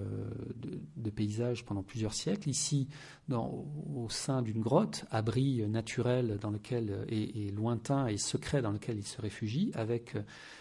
de, 0.95 1.09
paysages 1.09 1.65
pendant 1.65 1.83
plusieurs 1.83 2.13
siècles. 2.13 2.49
Ici, 2.49 2.87
au 3.31 4.07
sein 4.09 4.41
d'une 4.41 4.61
grotte, 4.61 5.05
abri 5.11 5.67
naturel 5.67 6.37
dans 6.39 6.51
lequel 6.51 7.05
et, 7.09 7.51
lointain 7.51 8.07
et 8.07 8.17
secret 8.17 8.61
dans 8.61 8.71
lequel 8.71 8.97
ils 8.97 9.07
se 9.07 9.21
réfugient, 9.21 9.71
avec 9.73 10.15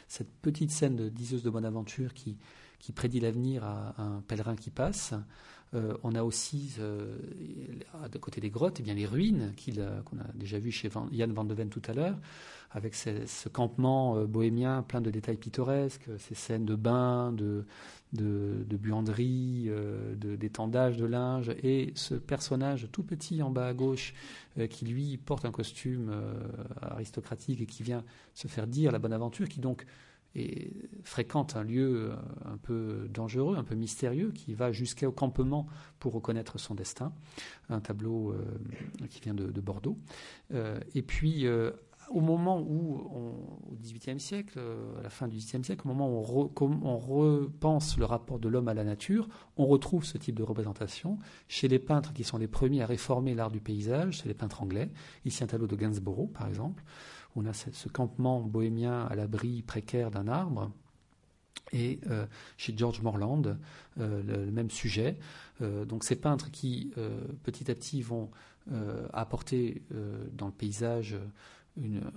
cette 0.09 0.31
petite 0.41 0.71
scène 0.71 0.97
de 0.97 1.09
diseuse 1.09 1.43
de 1.43 1.51
bonne 1.51 1.65
aventure 1.65 2.15
qui 2.15 2.39
prédit 2.95 3.21
l'avenir 3.21 3.65
à, 3.65 4.01
un 4.01 4.21
pèlerin 4.23 4.55
qui 4.57 4.71
passe. 4.71 5.15
Euh, 5.75 5.95
on 6.03 6.15
a 6.15 6.23
aussi, 6.23 6.75
euh, 6.79 7.17
à 8.03 8.09
côté 8.19 8.41
des 8.41 8.51
grottes, 8.51 8.79
eh 8.81 8.83
bien, 8.83 8.95
les 8.95 9.07
ruines 9.07 9.53
qu'on 10.05 10.19
a 10.19 10.33
déjà 10.35 10.59
vues 10.59 10.71
chez 10.71 10.89
Yann 11.13 11.33
Van 11.33 11.45
de 11.45 11.55
Ven 11.55 11.69
tout 11.69 11.83
à 11.89 11.93
l'heure, 11.93 12.17
avec 12.71 12.95
ce, 12.95 13.49
campement 13.49 14.17
euh, 14.17 14.27
bohémien 14.27 14.83
plein 14.83 15.01
de 15.01 15.11
détails 15.11 15.37
pittoresques, 15.37 16.09
ces 16.19 16.35
scènes 16.35 16.65
de 16.65 16.77
bains, 16.77 17.33
de, 17.33 17.65
de, 18.13 18.77
buanderie, 18.77 19.71
d'étendage 20.15 20.97
de 20.97 21.05
linge, 21.05 21.51
et 21.63 21.93
ce 21.97 22.15
personnage 22.15 22.89
tout 22.93 23.03
petit 23.03 23.43
en 23.43 23.51
bas 23.51 23.67
à 23.67 23.75
gauche 23.75 24.15
qui 24.71 24.87
lui 24.87 25.19
porte 25.19 25.45
un 25.45 25.51
costume 25.51 26.15
aristocratique 26.81 27.61
et 27.61 27.67
qui 27.67 27.83
vient 27.83 28.05
se 28.35 28.49
faire 28.49 28.67
dire 28.67 28.93
la 28.93 28.99
bonne 28.99 29.13
aventure, 29.13 29.49
qui 29.49 29.61
donc 29.61 29.85
et 30.35 30.73
fréquente 31.03 31.57
un 31.57 31.63
lieu 31.63 32.11
euh, 32.11 32.17
un 32.45 32.59
peu 32.59 33.09
dangereux, 33.13 33.57
un 33.57 33.65
peu 33.65 33.75
mystérieux, 33.75 34.33
qui 34.33 34.55
va 34.55 34.71
jusqu'au 34.71 35.13
campement 35.13 35.67
pour 35.99 36.13
reconnaître 36.13 36.59
son 36.59 36.75
destin. 36.75 37.13
Un 37.71 37.81
tableau 37.81 38.33
euh, 38.33 39.07
qui 39.09 39.21
vient 39.21 39.35
de, 39.35 39.61
Bordeaux. 39.61 39.99
Euh, 40.53 40.79
et 40.95 41.03
puis, 41.03 41.47
au 42.11 42.21
moment 42.21 42.61
où, 42.61 42.95
au 43.71 43.77
XVIIIe 43.83 44.21
siècle, 44.21 44.61
à 44.99 45.03
la 45.03 45.11
fin 45.11 45.27
du 45.27 45.39
XVIIIe 45.39 45.65
siècle, 45.65 45.83
au 45.85 45.89
moment 45.89 46.09
où 46.09 46.51
on, 46.61 46.99
repense 46.99 47.99
le 47.99 48.05
rapport 48.05 48.39
de 48.39 48.49
l'homme 48.49 48.69
à 48.69 48.75
la 48.75 48.85
nature, 48.85 49.29
on 49.57 49.67
retrouve 49.67 50.05
ce 50.05 50.19
type 50.19 50.37
de 50.37 50.45
représentation 50.45 51.19
chez 51.49 51.67
les 51.67 51.81
peintres 51.81 52.13
qui 52.13 52.23
sont 52.23 52.39
les 52.39 52.47
premiers 52.47 52.83
à 52.83 52.87
réformer 52.87 53.35
l'art 53.35 53.51
du 53.51 53.61
paysage, 53.61 54.19
c'est 54.19 54.29
les 54.29 54.35
peintres 54.35 54.63
anglais. 54.63 54.91
Ici 55.25 55.43
un 55.43 55.49
tableau 55.49 55.67
de 55.67 55.75
Gainsborough, 55.75 56.31
par 56.31 56.47
exemple, 56.47 56.85
on 57.37 57.45
a 57.47 57.53
ce 57.53 57.89
campement 57.89 58.41
bohémien 58.41 59.07
à 59.07 59.15
l'abri 59.15 59.63
précaire 59.63 60.11
d'un 60.11 60.27
arbre. 60.27 60.73
Et 61.73 62.01
euh, 62.11 62.27
chez 62.57 62.75
George 62.77 63.03
Morland, 63.03 63.59
euh, 63.99 64.23
le, 64.23 64.51
même 64.51 64.71
sujet. 64.71 65.19
Euh, 65.63 65.85
donc 65.85 66.05
ces 66.05 66.17
peintres 66.17 66.51
qui, 66.51 66.93
petit 67.43 67.71
à 67.71 67.75
petit, 67.75 68.03
vont 68.03 68.31
apporter 69.13 69.83
dans 70.33 70.47
le 70.47 70.53
paysage 70.53 71.17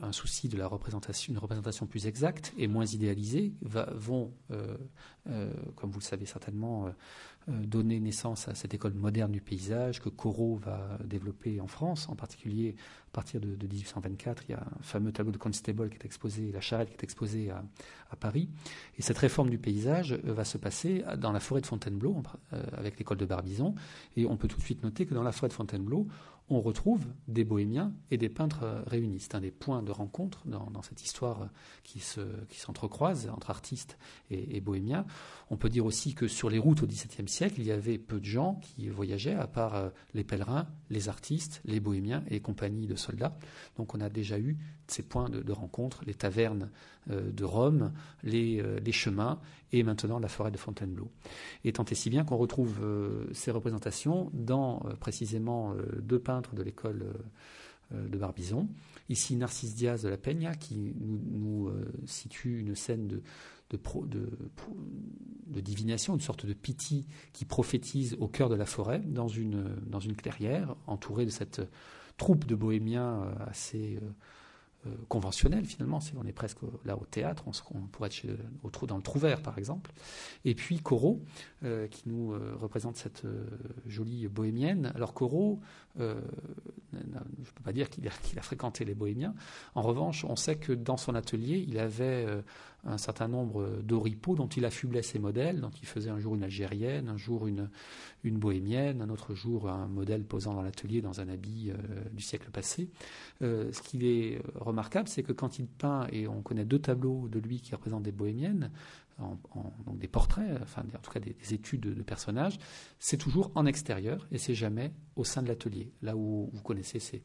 un 0.02 0.12
souci 0.12 0.50
de 0.50 0.58
la 0.58 0.66
représentation, 0.66 1.32
une 1.32 1.38
représentation 1.38 1.86
plus 1.86 2.08
exacte 2.08 2.54
et 2.58 2.68
moins 2.68 2.88
idéalisée, 2.88 3.54
vont, 3.62 4.34
comme 5.76 5.92
vous 5.92 6.00
le 6.00 6.04
savez 6.04 6.26
certainement, 6.26 6.92
donné 7.50 8.00
naissance 8.00 8.48
à 8.48 8.56
cette 8.56 8.74
école 8.74 8.94
moderne 8.94 9.32
du 9.32 9.42
paysage 9.42 10.02
que 10.02 10.10
Corot 10.10 10.56
va 10.56 10.98
développer 11.04 11.60
en 11.60 11.68
France, 11.68 12.08
en 12.10 12.16
particulier 12.16 12.76
à 13.10 13.12
partir 13.12 13.42
de, 13.42 13.48
1824. 13.48 14.44
Il 14.48 14.52
y 14.52 14.56
a 14.56 14.62
un 14.62 14.84
fameux 14.84 15.12
tableau 15.12 15.32
de 15.32 15.38
Constable 15.38 15.90
qui 15.90 15.96
est 15.96 16.06
exposé, 16.06 16.52
la 16.52 16.62
charrette 16.62 16.90
qui 16.90 16.96
est 16.96 17.04
exposée 17.04 17.50
à, 17.50 17.64
Paris. 18.20 18.50
Et 18.98 19.02
cette 19.02 19.18
réforme 19.18 19.50
du 19.50 19.58
paysage 19.58 20.14
euh, 20.14 20.34
va 20.34 20.44
se 20.44 20.58
passer 20.58 21.04
dans 21.18 21.32
la 21.32 21.40
forêt 21.40 21.62
de 21.62 21.68
Fontainebleau 21.68 22.24
euh, 22.54 22.64
avec 22.74 22.98
l'école 22.98 23.18
de 23.18 23.26
Barbizon. 23.26 23.76
Et 24.18 24.26
on 24.26 24.36
peut 24.36 24.48
tout 24.48 24.58
de 24.58 24.64
suite 24.64 24.84
noter 24.84 25.06
que 25.06 25.14
dans 25.14 25.24
la 25.24 25.32
forêt 25.32 25.48
de 25.48 25.54
Fontainebleau, 25.54 26.08
on 26.50 26.62
retrouve 26.62 27.06
des 27.28 27.44
bohémiens 27.44 27.94
et 28.10 28.18
des 28.18 28.30
peintres 28.30 28.84
réunis. 28.88 29.20
C'est 29.20 29.36
un 29.36 29.42
des 29.42 29.52
points 29.52 29.84
de 29.84 29.92
rencontre 29.92 30.42
dans, 30.46 30.82
cette 30.82 31.04
histoire 31.04 31.50
qui, 31.84 32.00
se, 32.00 32.22
qui 32.48 32.60
s'entrecroise 32.60 33.30
entre 33.30 33.52
artistes 33.52 33.98
et, 34.32 34.60
bohémiens. 34.60 35.06
On 35.52 35.58
peut 35.58 35.70
dire 35.70 35.86
aussi 35.86 36.14
que 36.14 36.28
sur 36.28 36.50
les 36.50 36.60
routes 36.60 36.84
au 36.84 36.88
XVIIe 36.88 37.28
siècle, 37.28 37.56
il 37.58 37.66
y 37.66 37.72
avait 37.72 37.98
peu 37.98 38.20
de 38.20 38.26
gens 38.26 38.60
qui 38.62 38.88
voyageaient, 38.88 39.34
à 39.34 39.48
part 39.48 39.76
euh, 39.76 39.90
les 40.14 40.24
pèlerins, 40.24 40.68
les 40.92 41.10
artistes, 41.10 41.62
les 41.66 41.80
bohémiens 41.80 42.24
et 42.28 42.32
les 42.32 42.40
compagnies 42.40 42.86
de 42.86 42.96
soldats. 42.96 43.36
Donc 43.76 43.96
on 43.96 44.02
a 44.02 44.10
déjà 44.10 44.38
eu 44.38 44.58
ces 44.88 45.02
points 45.02 45.30
de, 45.30 45.52
rencontre, 45.52 46.04
les 46.06 46.14
tavernes 46.14 46.70
euh, 47.10 47.32
de 47.32 47.44
Rome, 47.44 47.94
euh, 48.26 48.80
les, 48.80 48.92
chemins 48.92 49.40
et 49.72 49.82
maintenant 49.82 50.20
la 50.20 50.28
forêt 50.28 50.52
de 50.52 50.58
Fontainebleau. 50.58 51.10
Et 51.64 51.74
tant 51.74 51.86
et 51.86 51.96
si 51.96 52.12
bien 52.12 52.24
qu'on 52.24 52.38
retrouve 52.38 52.80
ces 53.32 53.52
représentations 53.52 54.30
dans 54.34 54.80
précisément 55.00 55.76
deux 56.02 56.20
peintres 56.20 56.56
de 56.56 56.64
l'école 56.64 57.14
de 57.92 58.18
Barbizon. 58.18 58.68
Ici, 59.10 59.36
Narcisse 59.36 59.76
Diaz 59.76 60.02
de 60.02 60.10
la 60.10 60.18
Peña 60.18 60.56
qui 60.56 60.96
nous 61.00 61.72
situe 62.06 62.60
une 62.60 62.76
scène 62.76 63.08
de, 63.08 63.22
de, 63.72 65.62
divination, 65.62 66.14
une 66.14 66.22
sorte 66.22 66.46
de 66.46 66.54
piti 66.54 67.06
qui 67.34 67.46
prophétise 67.46 68.16
au 68.20 68.28
cœur 68.28 68.50
de 68.50 68.56
la 68.56 68.66
forêt, 68.66 69.00
dans 69.00 69.28
une, 69.28 69.76
dans 69.86 70.00
une 70.00 70.16
clairière, 70.16 70.76
entourée 70.88 71.26
de 71.26 71.32
cette 71.32 71.62
troupe 72.20 72.46
de 72.46 72.54
bohémiens 72.54 73.24
euh, 73.24 73.34
assez 73.50 73.98
euh, 73.98 74.10
euh, 74.88 74.96
conventionnel 75.08 75.66
finalement. 75.66 76.00
On 76.16 76.28
est 76.28 76.34
presque 76.34 76.60
là 76.86 76.96
au 76.96 77.06
théâtre, 77.06 77.46
on, 77.74 77.82
pourrait 77.88 78.10
être 78.10 78.88
dans 78.88 78.98
le 78.98 79.02
Trouvert 79.02 79.42
par 79.42 79.58
exemple. 79.58 79.92
Et 80.46 80.54
puis 80.54 80.80
Corot, 80.80 81.24
qui 81.92 82.04
nous 82.06 82.34
représente 82.62 82.96
cette 82.96 83.24
jolie 83.88 84.28
bohémienne. 84.30 84.94
Alors 84.96 85.14
Corot, 85.14 85.60
je 86.00 86.98
ne 86.98 87.46
peux 87.56 87.64
pas 87.64 87.74
dire 87.74 87.90
qu'il 87.92 88.08
a, 88.08 88.42
fréquenté 88.42 88.86
les 88.86 88.96
bohémiens. 88.96 89.34
En 89.76 89.82
revanche, 89.82 90.26
on 90.26 90.36
sait 90.36 90.56
que 90.56 90.74
dans 90.74 90.98
son 90.98 91.16
atelier, 91.16 91.64
il 91.68 91.80
avait 91.80 92.26
un 92.86 92.98
certain 92.98 93.28
nombre 93.28 93.82
d'oripeaux 93.84 94.36
dont 94.36 94.48
il 94.48 94.66
affublait 94.66 95.02
ses 95.02 95.20
modèles. 95.20 95.60
Donc 95.62 95.82
il 95.82 95.88
faisait 95.88 96.10
un 96.10 96.20
jour 96.20 96.36
une 96.36 96.44
algérienne, 96.44 97.10
un 97.10 97.18
jour 97.18 97.48
une, 97.48 97.70
une 98.24 98.38
bohémienne, 98.38 99.02
un 99.02 99.10
autre 99.10 99.34
jour 99.34 99.70
un 99.70 99.88
modèle 99.88 100.24
posant 100.24 100.54
dans 100.54 100.62
l'atelier 100.62 101.02
dans 101.02 101.22
un 101.22 101.30
habit 101.30 101.72
du 102.12 102.24
siècle 102.24 102.50
passé. 102.52 102.90
ce 103.42 103.82
qui 103.82 104.08
est 104.08 104.42
remarquable, 104.56 105.08
c'est 105.08 105.24
que 105.24 105.34
quand 105.34 105.60
il 105.60 105.68
peint, 105.68 106.08
et 106.12 106.28
on 106.28 106.42
connaît 106.42 106.66
deux 106.66 106.80
tableaux 106.80 107.28
de 107.28 107.40
lui 107.40 107.60
qui 107.62 107.76
représentent 107.76 108.04
des 108.04 108.12
bohémiennes, 108.12 108.72
donc 109.86 110.00
des 110.00 110.08
portraits, 110.08 110.60
enfin 110.62 110.84
en 110.96 111.00
tout 111.00 111.12
cas 111.12 111.20
des, 111.20 111.36
études 111.54 111.82
de, 111.82 112.02
personnages, 112.04 112.58
c'est 113.00 113.18
toujours 113.18 113.52
en 113.56 113.66
extérieur 113.66 114.28
et 114.32 114.38
c'est 114.38 114.56
jamais 114.56 114.94
au 115.16 115.24
sein 115.24 115.42
de 115.42 115.48
l'atelier. 115.48 115.92
Là 116.02 116.16
où 116.16 116.50
vous 116.54 116.62
connaissez 116.62 117.00
ces, 117.00 117.22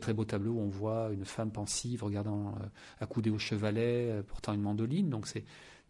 très, 0.00 0.14
beaux 0.14 0.24
tableaux 0.24 0.52
où 0.52 0.60
on 0.60 0.68
voit 0.68 1.10
une 1.12 1.24
femme 1.24 1.50
pensive 1.50 2.04
regardant 2.04 2.48
euh, 2.48 2.66
accoudée 3.00 3.30
au 3.30 3.38
chevalet, 3.38 4.10
euh, 4.10 4.22
portant 4.22 4.52
une 4.52 4.62
mandoline, 4.62 5.10
donc 5.10 5.26
c'est 5.26 5.44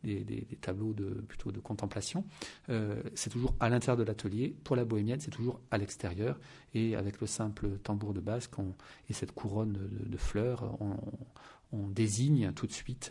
des, 0.04 0.46
tableaux 0.60 0.92
de, 0.92 1.06
plutôt 1.06 1.50
de 1.50 1.58
contemplation. 1.58 2.24
Euh, 2.68 3.02
c'est 3.14 3.30
toujours 3.30 3.54
à 3.58 3.68
l'intérieur 3.68 3.96
de 3.96 4.04
l'atelier. 4.04 4.54
Pour 4.62 4.76
la 4.76 4.84
bohémienne, 4.84 5.18
c'est 5.18 5.32
toujours 5.32 5.60
à 5.72 5.78
l'extérieur. 5.78 6.38
Et 6.72 6.94
avec 6.94 7.20
le 7.20 7.26
simple 7.26 7.78
tambour 7.78 8.14
de 8.14 8.20
basse 8.20 8.48
et 9.08 9.12
cette 9.12 9.32
couronne 9.32 9.76
de, 9.90 10.16
fleurs, 10.16 10.78
on, 10.80 11.88
désigne 11.88 12.52
tout 12.52 12.68
de 12.68 12.72
suite, 12.72 13.10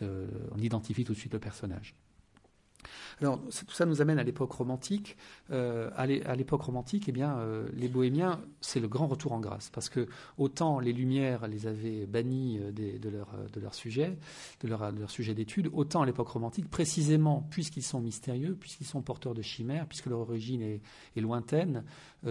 on 0.52 0.60
identifie 0.60 1.04
tout 1.04 1.14
de 1.14 1.18
suite 1.18 1.34
le 1.34 1.40
personnage. 1.40 1.94
Alors, 3.20 3.40
tout 3.40 3.74
ça 3.74 3.86
nous 3.86 4.02
amène 4.02 4.20
à 4.20 4.24
l'époque 4.24 4.52
romantique. 4.52 5.18
Euh, 5.52 5.90
à 5.96 6.06
l'époque 6.36 6.62
romantique, 6.62 7.06
eh 7.08 7.12
bien, 7.12 7.38
euh, 7.38 7.68
les 7.74 7.88
bohémiens, 7.88 8.42
c'est 8.62 8.80
le 8.80 8.88
grand 8.88 9.08
retour 9.08 9.32
en 9.32 9.40
grâce, 9.40 9.70
parce 9.72 9.90
que 9.90 10.08
autant 10.38 10.80
les 10.80 10.94
Lumières 10.94 11.48
les 11.48 11.68
avaient 11.68 12.06
bannis 12.06 12.60
euh, 12.60 12.72
de, 12.72 13.10
leur, 13.60 13.74
sujet, 13.74 14.18
de 14.62 14.68
leur 14.68 15.10
sujet 15.10 15.34
d'étude, 15.34 15.70
autant 15.74 16.02
à 16.02 16.06
l'époque 16.06 16.28
romantique, 16.28 16.70
précisément 16.70 17.48
puisqu'ils 17.50 17.84
sont 17.84 18.02
mystérieux, 18.02 18.56
puisqu'ils 18.60 18.86
sont 18.86 19.02
porteurs 19.02 19.34
de 19.34 19.42
chimères, 19.42 19.88
puisque 19.88 20.08
leur 20.08 20.20
origine 20.20 20.62
est, 20.62 20.82
lointaine, 21.20 21.84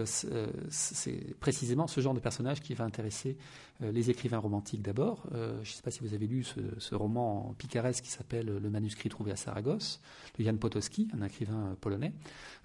c'est 0.05 1.35
précisément 1.39 1.87
ce 1.87 1.99
genre 1.99 2.13
de 2.13 2.19
personnage 2.19 2.61
qui 2.61 2.73
va 2.73 2.85
intéresser 2.85 3.37
les 3.79 4.09
écrivains 4.09 4.39
romantiques 4.39 4.81
d'abord. 4.81 5.27
je 5.31 5.59
ne 5.59 5.65
sais 5.65 5.81
pas 5.81 5.91
si 5.91 5.99
vous 6.01 6.13
avez 6.13 6.27
lu 6.27 6.43
ce, 6.43 6.95
roman 6.95 7.53
picaresque 7.57 8.03
qui 8.03 8.09
s'appelle 8.09 8.47
Le 8.47 8.69
manuscrit 8.69 9.09
trouvé 9.09 9.31
à 9.31 9.35
Saragosse 9.35 10.01
de 10.37 10.43
Jan 10.43 10.57
Potocki, 10.57 11.07
un 11.13 11.25
écrivain 11.25 11.75
polonais, 11.81 12.13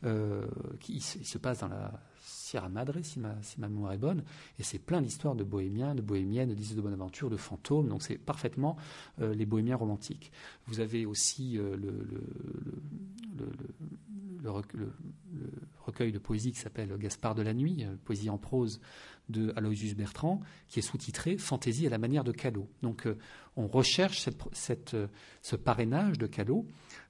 euh, 0.05 0.47
qui 0.81 1.01
se 1.01 1.39
passe 1.39 1.61
dans 1.61 1.69
la 1.69 1.93
Sierra 2.23 2.69
Madre, 2.69 2.95
si 3.03 3.19
ma, 3.19 3.37
mémoire 3.59 3.93
est 3.93 3.99
bonne, 3.99 4.23
et 4.59 4.63
c'est 4.63 4.79
plein 4.79 5.01
d'histoires 5.01 5.35
de 5.35 5.45
bohémiens, 5.45 5.95
de 5.95 6.03
bohémiennes, 6.03 6.51
de 6.51 6.55
disques 6.55 6.77
de 6.77 6.81
bonne 6.81 6.93
aventure, 6.93 7.31
de 7.31 7.37
fantômes, 7.37 7.89
donc 7.89 8.03
c'est 8.03 8.19
parfaitement 8.19 8.77
euh, 9.21 9.35
les 9.35 9.47
bohémiens 9.47 9.77
romantiques. 9.77 10.33
Vous 10.67 10.81
avez 10.81 11.07
aussi 11.07 11.59
euh, 11.59 11.77
le, 11.77 12.07
le, 13.39 13.47
recueil 15.85 16.13
de 16.13 16.19
poésie 16.19 16.53
qui 16.53 16.59
s'appelle 16.59 16.97
Gaspard 16.99 17.35
de 17.35 17.43
la 17.43 17.55
nuit, 17.55 17.87
poésie 18.05 18.29
en 18.29 18.39
prose 18.39 18.81
de 19.29 19.53
Aloysius 19.57 19.95
Bertrand, 19.95 20.41
qui 20.69 20.79
est 20.79 20.83
sous-titré 20.83 21.39
Fantaisie 21.39 21.87
à 21.87 21.91
la 21.91 21.99
manière 21.99 22.25
de 22.25 22.33
Callot. 22.33 22.69
Donc 22.83 23.09
on 23.57 23.67
recherche 23.67 24.29
cette, 24.53 24.97
ce 25.43 25.57
parrainage 25.57 26.19
de 26.19 26.27
Callot 26.27 26.67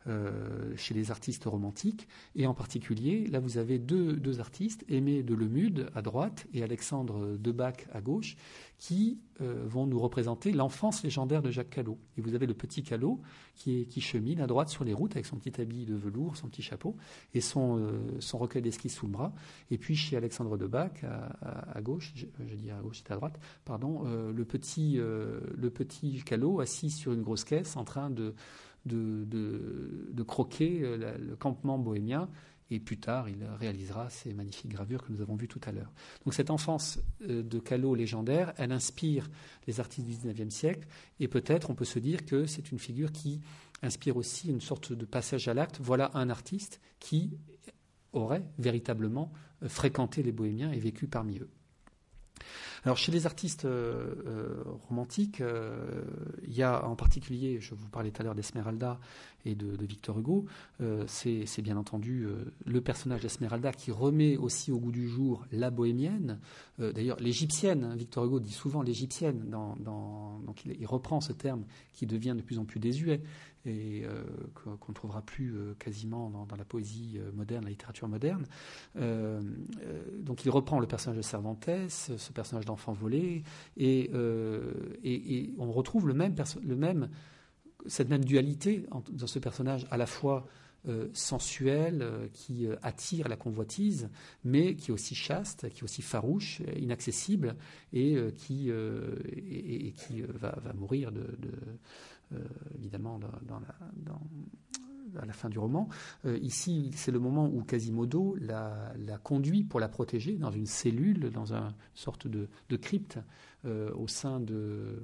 euh, 0.09 0.75
chez 0.77 0.95
les 0.95 1.13
artistes 1.13 1.45
romantiques. 1.45 2.09
Et 2.35 2.47
en 2.47 2.55
particulier, 2.55 3.27
là, 3.29 3.39
vous 3.39 3.59
avez 3.59 3.79
deux, 3.79 4.15
deux 4.15 4.41
artistes, 4.41 4.85
Aimé 4.89 5.23
de 5.23 5.35
Lemude 5.35 5.91
à 5.95 6.03
droite 6.03 6.47
et 6.53 6.65
Alexandre 6.65 7.37
Debac 7.39 7.87
à 7.93 8.01
gauche, 8.01 8.37
qui 8.79 9.21
euh, 9.41 9.63
vont 9.65 9.87
nous 9.87 10.01
représenter 10.01 10.51
l'enfance 10.51 11.05
légendaire 11.05 11.41
de 11.41 11.53
Jacques 11.53 11.71
Callot. 11.71 11.99
Et 12.17 12.21
vous 12.21 12.35
avez 12.35 12.47
le 12.47 12.55
petit 12.55 12.83
Callot 12.83 13.21
qui, 13.55 13.81
est, 13.81 13.85
qui 13.85 14.01
chemine 14.01 14.41
à 14.41 14.49
droite 14.49 14.71
sur 14.71 14.83
les 14.83 14.93
routes 14.93 15.13
avec 15.13 15.25
son 15.25 15.37
petit 15.37 15.61
habit 15.61 15.87
de 15.87 15.95
velours, 15.95 16.37
son 16.37 16.49
petit 16.49 16.63
chapeau 16.63 16.97
et 17.33 17.41
son, 17.41 17.79
euh, 17.79 18.01
son 18.19 18.39
recueil 18.39 18.61
d'esquisses 18.61 18.97
sous 18.97 19.07
le 19.07 19.13
bras. 19.13 19.33
Et 19.71 19.79
puis 19.79 19.95
chez 19.95 20.17
Alexandre 20.17 20.59
Debac, 20.59 21.05
à, 21.05 21.77
à, 21.77 21.81
gauche, 21.81 22.13
je, 22.17 22.27
dis 22.57 22.73
à 22.73 22.81
gauche, 22.81 22.99
c'était 22.99 23.13
à 23.13 23.17
droite, 23.17 23.39
pardon, 23.65 24.03
le, 24.03 24.45
petit, 24.45 24.97
le 24.97 25.71
petit 25.71 26.23
Callot 26.25 26.59
assis 26.59 26.91
sur 26.91 27.13
une 27.13 27.23
grosse 27.23 27.45
caisse 27.45 27.77
en 27.77 27.85
train 27.85 28.11
de 28.11 28.35
de, 28.87 30.23
croquer 30.23 30.81
euh, 30.83 31.17
le 31.19 31.37
campement 31.37 31.79
bohémien. 31.79 32.29
Et 32.71 32.81
plus 32.81 32.97
tard, 32.97 33.29
il 33.29 33.45
réalisera 33.61 34.09
ces 34.09 34.33
magnifiques 34.33 34.71
gravures 34.71 35.03
que 35.03 35.13
nous 35.13 35.21
avons 35.21 35.37
vues 35.37 35.49
tout 35.49 35.61
à 35.65 35.73
l'heure. 35.73 35.93
Donc 36.25 36.33
cette 36.33 36.49
enfance 36.49 36.99
euh, 37.29 37.43
de 37.43 37.59
Callot 37.59 37.95
légendaire, 37.95 38.55
elle 38.57 38.73
inspire 38.73 39.29
les 39.67 39.79
artistes 39.79 40.07
du 40.07 40.17
XIXe 40.17 40.55
siècle. 40.55 40.89
Et 41.21 41.29
peut-être 41.29 41.69
on 41.69 41.75
peut 41.75 41.85
se 41.85 41.99
dire 41.99 42.25
que 42.25 42.47
c'est 42.47 42.73
une 42.73 42.79
figure 42.79 43.13
qui 43.13 43.43
inspire 43.83 44.17
aussi 44.17 44.49
une 44.49 44.61
sorte 44.61 44.93
de 44.93 45.05
passage 45.05 45.49
à 45.49 45.55
l'acte. 45.55 45.81
Voilà 45.83 46.11
un 46.15 46.31
artiste 46.31 46.81
qui 46.99 47.37
aurait 48.13 48.45
véritablement 48.59 49.33
euh, 49.63 49.69
fréquenté 49.69 50.23
les 50.23 50.33
bohémiens 50.33 50.73
et 50.73 50.79
vécu 50.79 51.09
parmi 51.09 51.39
eux. 51.39 51.51
Alors 52.85 52.97
chez 52.97 53.13
les 53.13 53.27
artistes 53.27 53.67
romantiques, 54.89 55.41
il 56.43 56.53
y 56.53 56.63
a 56.63 56.85
en 56.85 56.97
particulier, 56.97 57.61
je 57.61 57.75
vous 57.75 57.89
parlais 57.89 58.11
tout 58.11 58.23
à 58.23 58.25
l'heure 58.25 58.35
d'Esmeralda 58.35 58.99
et 59.45 59.55
de, 59.55 59.85
Victor 59.85 60.19
Hugo, 60.19 60.47
c'est 61.07 61.63
bien 61.63 61.77
entendu 61.77 62.27
le 62.65 62.81
personnage 62.81 63.23
d'Esmeralda 63.23 63.73
qui 63.73 63.91
remet 63.91 64.37
aussi 64.37 64.71
au 64.71 64.79
goût 64.79 64.93
du 64.93 65.09
jour 65.09 65.45
la 65.53 65.71
bohémienne, 65.71 66.39
d'ailleurs 66.79 67.19
l'égyptienne. 67.21 67.85
Hein, 67.85 67.97
Victor 67.97 68.25
Hugo 68.25 68.41
dit 68.41 68.53
souvent 68.53 68.83
l'égyptienne, 68.83 69.49
dans, 69.49 69.77
donc 70.47 70.65
il, 70.65 70.87
reprend 70.87 71.21
ce 71.21 71.33
terme 71.33 71.65
qui 71.93 72.07
devient 72.07 72.35
de 72.37 72.43
plus 72.43 72.59
en 72.59 72.65
plus 72.65 72.81
désuet 72.81 73.23
et 73.65 74.03
euh, 74.05 74.25
qu'on 74.55 74.93
ne 74.93 74.95
trouvera 74.95 75.23
plus 75.23 75.55
euh, 75.55 75.75
quasiment 75.79 76.31
dans, 76.31 76.57
la 76.57 76.65
poésie 76.65 77.19
euh, 77.19 77.31
moderne, 77.33 77.65
la 77.65 77.71
littérature 77.71 78.09
moderne. 78.09 78.45
donc 78.95 80.45
il 80.45 80.51
reprend 80.51 80.81
le 80.81 80.87
personnage 80.87 81.17
de 81.17 81.23
Cervantes, 81.23 81.71
ce 81.89 82.33
personnage 82.33 82.65
d'enfant 82.65 82.93
volé, 82.93 83.43
et, 83.77 84.11
on 85.59 85.73
retrouve 85.73 86.09
le 86.09 86.15
même, 86.15 86.35
le 86.63 86.77
même, 86.77 87.09
cette 87.87 88.09
même 88.09 88.25
dualité 88.25 88.87
dans 89.11 89.27
ce 89.27 89.39
personnage 89.39 89.87
à 89.91 89.97
la 89.97 90.07
fois 90.07 90.47
sensuel, 91.13 92.29
qui 92.33 92.67
attire 92.83 93.29
la 93.29 93.37
convoitise, 93.37 94.09
mais 94.43 94.75
qui 94.75 94.91
est 94.91 94.95
aussi 94.95 95.15
chaste, 95.15 95.69
qui 95.69 95.79
est 95.79 95.85
aussi 95.85 96.03
farouche, 96.03 96.61
inaccessible, 96.77 97.55
et 97.93 98.17
qui, 98.37 98.69
et, 98.69 99.93
qui 99.93 100.23
va, 100.23 100.61
mourir 100.75 101.13
de 101.13 101.25
euh, 102.35 102.39
évidemment 102.75 103.19
dans, 103.19 104.21
à 105.21 105.27
la 105.27 105.33
fin 105.33 105.49
du 105.49 105.59
roman. 105.59 105.89
Euh, 106.25 106.39
ici, 106.39 106.91
c'est 106.95 107.11
le 107.11 107.19
moment 107.19 107.47
où 107.47 107.63
Quasimodo 107.63 108.37
la, 108.41 108.95
conduit 109.23 109.65
pour 109.65 109.81
la 109.81 109.89
protéger 109.89 110.37
dans 110.37 110.51
une 110.51 110.67
cellule, 110.67 111.31
dans 111.31 111.53
une 111.53 111.75
sorte 111.95 112.27
de, 112.27 112.49
crypte 112.77 113.19
euh, 113.65 113.93
au 113.95 114.09
sein, 114.09 114.41
de, 114.41 115.03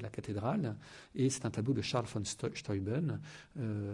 la 0.00 0.08
cathédrale. 0.08 0.76
Et 1.14 1.30
c'est 1.30 1.46
un 1.46 1.50
tableau 1.50 1.74
de 1.74 1.82
Charles 1.82 2.06
von 2.06 2.24
Steuben, 2.24 3.20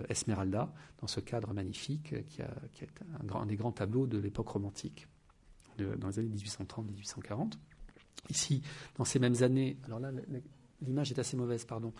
Esmeralda, 0.09 0.73
dans 1.01 1.07
ce 1.07 1.21
cadre 1.21 1.53
magnifique 1.53 2.15
qui, 2.27 2.41
est 2.41 2.89
un, 3.21 3.25
grand, 3.25 3.47
des 3.47 3.57
grands 3.57 3.73
tableaux 3.73 4.07
de 4.07 4.19
l'époque 4.19 4.49
romantique, 4.49 5.09
dans 5.79 6.09
les 6.09 6.19
années 6.19 6.37
1830-1840. 6.37 7.55
Ici, 8.31 8.63
dans 8.97 9.05
ces 9.05 9.19
mêmes 9.19 9.43
années, 9.43 9.79
alors 9.85 10.01
là, 10.01 10.11
l'image 10.83 11.11
est 11.11 11.19
assez 11.19 11.37
mauvaise, 11.37 11.65
pardon, 11.65 11.93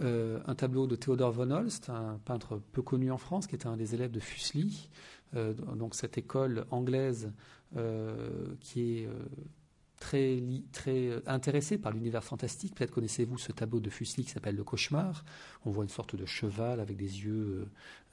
euh, 0.00 0.40
un 0.46 0.54
tableau 0.54 0.86
de 0.86 0.96
Theodor 0.96 1.32
von 1.32 1.50
Holst, 1.50 1.90
un 1.90 2.18
peintre 2.24 2.60
peu 2.72 2.82
connu 2.82 3.10
en 3.10 3.18
France, 3.18 3.46
qui 3.46 3.54
était 3.54 3.66
un 3.66 3.76
des 3.76 3.94
élèves 3.94 4.10
de 4.10 4.20
Fuseli, 4.20 4.88
euh, 5.34 5.52
donc 5.52 5.94
cette 5.94 6.18
école 6.18 6.66
anglaise 6.70 7.32
euh, 7.76 8.54
qui 8.60 8.98
est 8.98 9.08
très, 10.04 10.42
euh, 10.88 11.20
intéressé 11.26 11.78
par 11.78 11.92
l'univers 11.92 12.22
fantastique. 12.22 12.74
Peut-être 12.74 12.90
connaissez-vous 12.90 13.38
ce 13.38 13.52
tableau 13.52 13.80
de 13.80 13.88
Fuseli 13.88 14.24
qui 14.24 14.30
s'appelle 14.30 14.56
Le 14.56 14.64
Cauchemar. 14.64 15.24
On 15.64 15.70
voit 15.70 15.84
une 15.84 15.90
sorte 15.90 16.14
de 16.14 16.26
cheval 16.26 16.80
avec 16.80 16.96
des 16.96 17.24
yeux 17.24 17.32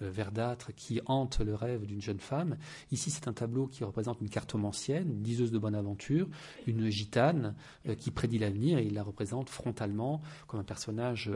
euh, 0.02 0.06
euh, 0.06 0.10
verdâtres 0.10 0.74
qui 0.74 1.02
hante 1.06 1.40
le 1.40 1.54
rêve 1.54 1.86
d'une 1.86 2.02
jeune 2.02 2.20
femme. 2.20 2.58
Ici, 2.92 3.12
c'est 3.12 3.28
un 3.28 3.34
tableau 3.34 3.68
qui 3.68 3.84
représente 3.84 4.22
une 4.22 4.30
cartomancienne, 4.30 5.10
une 5.10 5.22
diseuse 5.22 5.52
de 5.52 5.60
bonne 5.60 5.76
aventure, 5.76 6.28
une 6.66 6.90
gitane 6.90 7.56
qui 7.98 8.12
prédit 8.12 8.40
l'avenir 8.40 8.78
et 8.78 8.86
il 8.86 8.94
la 8.94 9.04
représente 9.04 9.50
frontalement 9.50 10.22
comme 10.48 10.60
un 10.60 10.64
personnage 10.64 11.32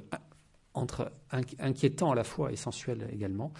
entre 0.75 1.11
inquiétant 1.31 2.11
à 2.11 2.15
la 2.15 2.23
fois 2.23 2.51
et 2.51 2.55
sensuel 2.55 3.09
également, 3.11 3.51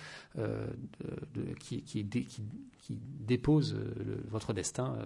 qui, 1.59 1.82
qui, 1.82 2.05
qui, 2.05 2.43
dépose 2.89 3.74
euh, 3.74 4.18
votre 4.30 4.53
destin 4.53 4.97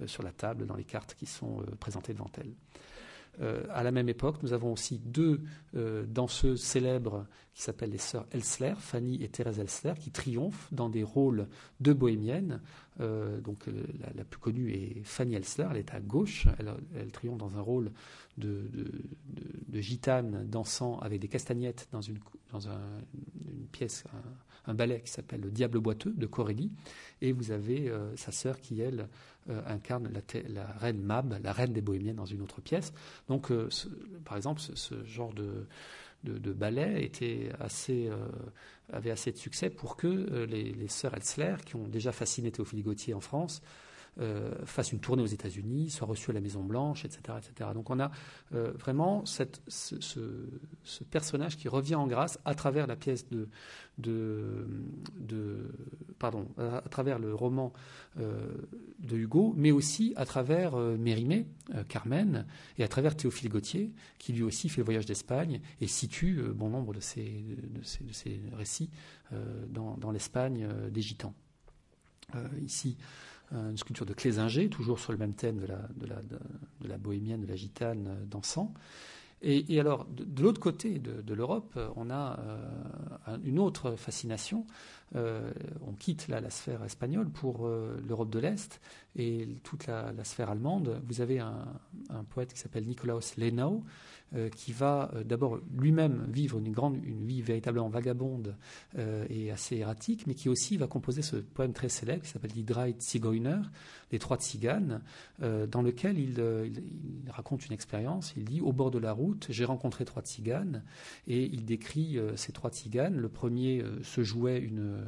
euh, 0.00 0.06
sur 0.06 0.22
la 0.22 0.32
table 0.32 0.66
dans 0.66 0.76
les 0.76 0.84
cartes 0.84 1.14
qui 1.14 1.26
sont 1.26 1.60
euh, 1.60 1.64
présentées 1.80 2.12
devant 2.12 2.30
elle. 2.38 2.54
à 3.70 3.82
la 3.82 3.90
même 3.90 4.08
époque, 4.08 4.36
nous 4.42 4.52
avons 4.52 4.72
aussi 4.72 4.98
deux 4.98 5.40
danseuses 5.72 6.62
célèbres 6.62 7.26
qui 7.52 7.62
s'appellent 7.62 7.90
les 7.90 7.98
sœurs 7.98 8.26
Elsler, 8.30 8.74
Fanny 8.78 9.24
et 9.24 9.28
Thérèse 9.28 9.58
Elsler, 9.58 9.94
qui 9.98 10.12
triomphent 10.12 10.68
dans 10.70 10.88
des 10.88 11.02
rôles 11.02 11.48
de 11.80 11.92
bohémiennes. 11.92 12.60
Donc 12.98 13.66
la, 14.16 14.24
plus 14.24 14.38
connue 14.38 14.72
est 14.72 15.02
Fanny 15.04 15.34
Elsler, 15.34 15.66
elle 15.70 15.78
est 15.78 15.94
à 15.94 16.00
gauche, 16.00 16.46
elle, 16.58 17.10
triomphe 17.10 17.38
dans 17.38 17.56
un 17.56 17.60
rôle 17.60 17.90
de, 18.38 18.68
gitane 19.72 20.46
dansant 20.48 20.98
avec 21.00 21.20
des 21.20 21.28
castagnettes 21.28 21.88
dans 21.90 22.00
une, 22.00 22.18
une 22.52 23.66
pièce, 23.72 24.04
un 24.66 24.74
ballet 24.74 25.00
qui 25.00 25.10
s'appelle 25.10 25.40
Le 25.40 25.50
Diable 25.50 25.80
boiteux 25.80 26.12
de 26.16 26.26
Corélie, 26.26 26.70
et 27.20 27.32
vous 27.32 27.50
avez 27.50 27.88
euh, 27.88 28.16
sa 28.16 28.32
sœur 28.32 28.60
qui, 28.60 28.80
elle, 28.80 29.08
euh, 29.50 29.60
incarne 29.66 30.10
la, 30.48 30.66
reine 30.78 31.02
Mab, 31.02 31.38
la 31.42 31.52
reine 31.52 31.72
des 31.72 31.80
Bohémiennes, 31.80 32.16
dans 32.16 32.24
une 32.24 32.42
autre 32.42 32.60
pièce. 32.60 32.92
Donc, 33.28 33.50
euh, 33.50 33.68
par 34.24 34.36
exemple, 34.36 34.60
ce, 34.60 35.04
genre 35.04 35.34
de, 35.34 35.66
de, 36.24 36.52
ballet 36.52 37.10
assez, 37.60 38.10
avait 38.92 39.10
assez 39.10 39.32
de 39.32 39.36
succès 39.36 39.70
pour 39.70 39.96
que 39.96 40.44
les, 40.48 40.72
les 40.72 40.88
sœurs 40.88 41.14
Elsler, 41.14 41.56
qui 41.64 41.76
ont 41.76 41.86
déjà 41.88 42.12
fasciné 42.12 42.50
Théophile 42.50 42.82
Gautier 42.82 43.14
en 43.14 43.20
France, 43.20 43.62
euh, 43.62 43.83
fasse 44.64 44.92
une 44.92 45.00
tournée 45.00 45.22
aux 45.22 45.26
États-Unis, 45.26 45.90
soit 45.90 46.06
reçu 46.06 46.30
à 46.30 46.34
la 46.34 46.40
Maison 46.40 46.62
Blanche, 46.62 47.04
etc., 47.04 47.38
etc. 47.38 47.70
Donc 47.74 47.90
on 47.90 47.98
a 47.98 48.10
euh, 48.54 48.72
vraiment 48.78 49.24
ce, 49.26 49.44
personnage 51.10 51.56
qui 51.56 51.68
revient 51.68 51.96
en 51.96 52.06
grâce 52.06 52.38
à 52.44 52.54
travers 52.54 52.86
la 52.86 52.96
pièce 52.96 53.26
de, 53.28 53.48
à, 56.20 56.88
travers 56.90 57.18
le 57.18 57.34
roman 57.34 57.72
euh, 58.18 58.46
de 59.00 59.16
Hugo, 59.16 59.52
mais 59.56 59.72
aussi 59.72 60.12
à 60.16 60.24
travers 60.24 60.76
Mérimée, 60.76 61.46
Carmen, 61.88 62.46
et 62.78 62.84
à 62.84 62.88
travers 62.88 63.16
Théophile 63.16 63.48
Gautier, 63.48 63.92
qui 64.18 64.32
lui 64.32 64.42
aussi 64.42 64.68
fait 64.68 64.80
le 64.80 64.84
voyage 64.84 65.06
d'Espagne 65.06 65.60
et 65.80 65.86
situe 65.86 66.40
bon 66.54 66.70
nombre 66.70 66.94
de 66.94 67.00
ces 67.00 67.44
récits 68.52 68.90
dans, 69.68 70.10
l'Espagne 70.12 70.68
des 70.90 71.02
Gitans. 71.02 71.34
ici, 72.62 72.96
euh, 73.00 73.33
une 73.52 73.76
sculpture 73.76 74.06
de 74.06 74.14
Clésinger, 74.14 74.68
toujours 74.68 74.98
sur 74.98 75.12
le 75.12 75.18
même 75.18 75.34
thème 75.34 75.60
de 75.60 76.88
la, 76.88 76.98
bohémienne, 76.98 77.42
de 77.42 77.46
la 77.46 77.56
gitane 77.56 78.06
euh, 78.08 78.24
dansant. 78.26 78.72
Et, 79.46 79.78
alors, 79.78 80.06
de, 80.06 80.42
l'autre 80.42 80.60
côté 80.60 80.98
de, 80.98 81.34
l'Europe, 81.34 81.78
on 81.96 82.08
a 82.08 82.38
euh, 82.40 83.36
une 83.44 83.58
autre 83.58 83.94
fascination. 83.94 84.66
on 85.14 85.92
quitte 85.98 86.28
la 86.28 86.48
sphère 86.48 86.82
espagnole 86.82 87.28
pour 87.28 87.68
l'Europe 87.68 88.30
de 88.30 88.38
l'Est 88.38 88.80
et 89.16 89.46
toute 89.62 89.86
la, 89.86 90.12
sphère 90.24 90.48
allemande. 90.48 90.98
Vous 91.06 91.20
avez 91.20 91.40
un, 91.40 91.66
un 92.08 92.24
poète 92.24 92.54
qui 92.54 92.58
s'appelle 92.58 92.86
Nikolaus 92.86 93.36
Lenau, 93.36 93.84
euh, 93.84 94.13
qui 94.48 94.72
va 94.72 95.10
euh, 95.14 95.22
d'abord 95.24 95.60
lui-même 95.76 96.26
vivre 96.28 96.58
une, 96.58 96.72
grande, 96.72 96.96
une 97.04 97.24
vie 97.24 97.42
véritablement 97.42 97.88
vagabonde 97.88 98.56
euh, 98.98 99.26
et 99.30 99.50
assez 99.50 99.76
erratique, 99.76 100.26
mais 100.26 100.34
qui 100.34 100.48
aussi 100.48 100.76
va 100.76 100.86
composer 100.86 101.22
ce 101.22 101.36
poème 101.36 101.72
très 101.72 101.88
célèbre 101.88 102.22
qui 102.22 102.30
s'appelle 102.30 102.52
Die 102.52 102.64
Drei 102.64 102.94
les 104.14 104.18
trois 104.20 104.38
tziganes, 104.38 105.02
dans 105.40 105.82
lequel 105.82 106.18
il, 106.18 106.40
raconte 107.30 107.66
une 107.66 107.72
expérience. 107.72 108.32
Il 108.36 108.44
dit 108.44 108.60
Au 108.60 108.72
bord 108.72 108.90
de 108.92 108.98
la 108.98 109.12
route, 109.12 109.46
j'ai 109.50 109.64
rencontré 109.64 110.04
trois 110.04 110.22
tziganes, 110.22 110.84
et 111.26 111.44
il 111.44 111.64
décrit 111.64 112.18
ces 112.36 112.52
trois 112.52 112.70
tziganes. 112.70 113.16
Le 113.16 113.28
premier 113.28 113.84
se 114.02 114.22
jouait 114.22 114.60
une, 114.60 115.02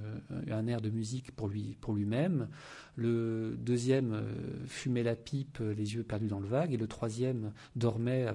un 0.51 0.67
air 0.67 0.81
de 0.81 0.91
musique 0.91 1.31
pour 1.31 1.49
lui 1.49 1.77
pour 1.81 1.95
lui-même. 1.95 2.49
Le 2.97 3.57
deuxième 3.59 4.25
fumait 4.67 5.03
la 5.03 5.15
pipe, 5.15 5.59
les 5.61 5.95
yeux 5.95 6.03
perdus 6.03 6.29
dans 6.29 6.41
le 6.41 6.49
vague, 6.49 6.73
et 6.73 6.77
le 6.77 6.89
troisième 6.89 7.53
dormait 7.77 8.27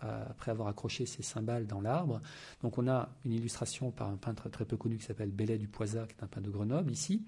après 0.00 0.50
avoir 0.50 0.68
accroché 0.68 1.04
ses 1.06 1.22
cymbales 1.22 1.66
dans 1.66 1.80
l'arbre. 1.80 2.20
Donc 2.62 2.78
on 2.78 2.88
a 2.88 3.10
une 3.24 3.32
illustration 3.32 3.90
par 3.90 4.08
un 4.08 4.16
peintre 4.16 4.48
très 4.48 4.64
peu 4.64 4.76
connu 4.76 4.96
qui 4.96 5.04
s'appelle 5.04 5.30
Bellet 5.30 5.58
du 5.58 5.68
Poisat, 5.68 6.06
qui 6.06 6.14
est 6.18 6.24
un 6.24 6.26
peintre 6.26 6.46
de 6.46 6.50
Grenoble 6.50 6.90
ici. 6.90 7.22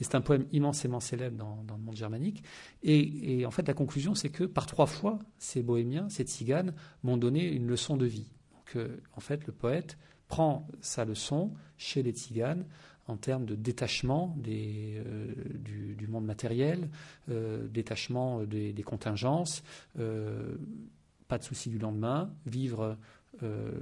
Et 0.00 0.04
c'est 0.04 0.14
un 0.14 0.20
poème 0.20 0.46
immensément 0.52 1.00
célèbre 1.00 1.36
dans, 1.36 1.76
le 1.76 1.82
monde 1.82 1.96
germanique. 2.00 2.42
Et, 2.82 3.44
en 3.46 3.50
fait, 3.50 3.66
la 3.66 3.74
conclusion, 3.74 4.14
c'est 4.14 4.30
que 4.30 4.44
par 4.44 4.66
trois 4.66 4.86
fois, 4.86 5.18
ces 5.38 5.62
bohémiens, 5.62 6.08
ces 6.08 6.24
tziganes, 6.24 6.74
m'ont 7.02 7.16
donné 7.16 7.46
une 7.46 7.66
leçon 7.66 7.96
de 7.96 8.06
vie. 8.06 8.26
Donc 8.52 8.76
euh, 8.76 9.00
en 9.14 9.20
fait, 9.20 9.46
le 9.46 9.52
poète 9.52 9.96
prend 10.28 10.68
sa 10.80 11.04
leçon 11.04 11.52
chez 11.76 12.02
les 12.02 12.12
tziganes 12.12 12.64
en 13.06 13.16
termes 13.16 13.44
de 13.44 13.56
détachement 13.56 14.36
euh, 14.46 15.32
du, 15.54 16.06
monde 16.06 16.24
matériel, 16.24 16.88
euh, 17.28 17.66
détachement 17.68 18.42
des, 18.44 18.72
des 18.72 18.82
contingences, 18.82 19.62
pas 19.94 21.38
de 21.38 21.44
souci 21.44 21.70
du 21.70 21.78
lendemain, 21.78 22.32
vivre 22.46 22.96
euh, 23.42 23.72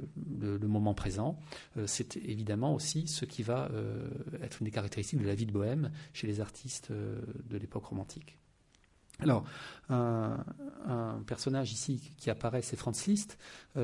le, 0.41 0.59
moment 0.69 0.95
présent, 0.95 1.39
euh, 1.77 1.87
c'est 1.87 2.17
évidemment 2.17 2.75
aussi 2.75 3.07
ce 3.07 3.25
qui 3.25 3.43
va 3.43 3.71
euh, 3.73 4.09
être 4.43 4.61
une 4.61 4.67
des 4.67 4.71
caractéristiques 4.71 5.21
de 5.21 5.27
la 5.27 5.35
vie 5.35 5.47
de 5.47 5.53
bohème 5.53 5.91
chez 6.13 6.27
les 6.27 6.41
artistes 6.41 6.91
de 6.93 7.59
l'époque 7.59 7.87
romantique. 7.87 8.39
Alors, 9.21 9.45
un, 9.89 10.45
personnage 11.27 11.73
ici 11.73 12.13
qui 12.19 12.31
apparaît, 12.31 12.63
c'est 12.63 12.77
Franz 12.77 13.11
Liszt. 13.11 13.37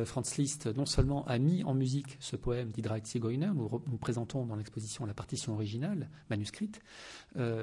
Franz 0.05 0.41
Liszt, 0.41 0.67
non 0.77 0.87
seulement 0.87 1.27
a 1.27 1.39
mis 1.39 1.65
en 1.65 1.75
musique 1.75 2.17
ce 2.21 2.37
poème 2.37 2.71
d'Hydra 2.71 3.01
Zigeuner, 3.01 3.51
nous, 3.53 3.83
nous 3.91 3.99
présentons 3.99 4.47
dans 4.47 4.55
l'exposition 4.55 5.07
la 5.07 5.15
partition 5.15 5.55
originale, 5.55 6.09
manuscrite, 6.31 6.81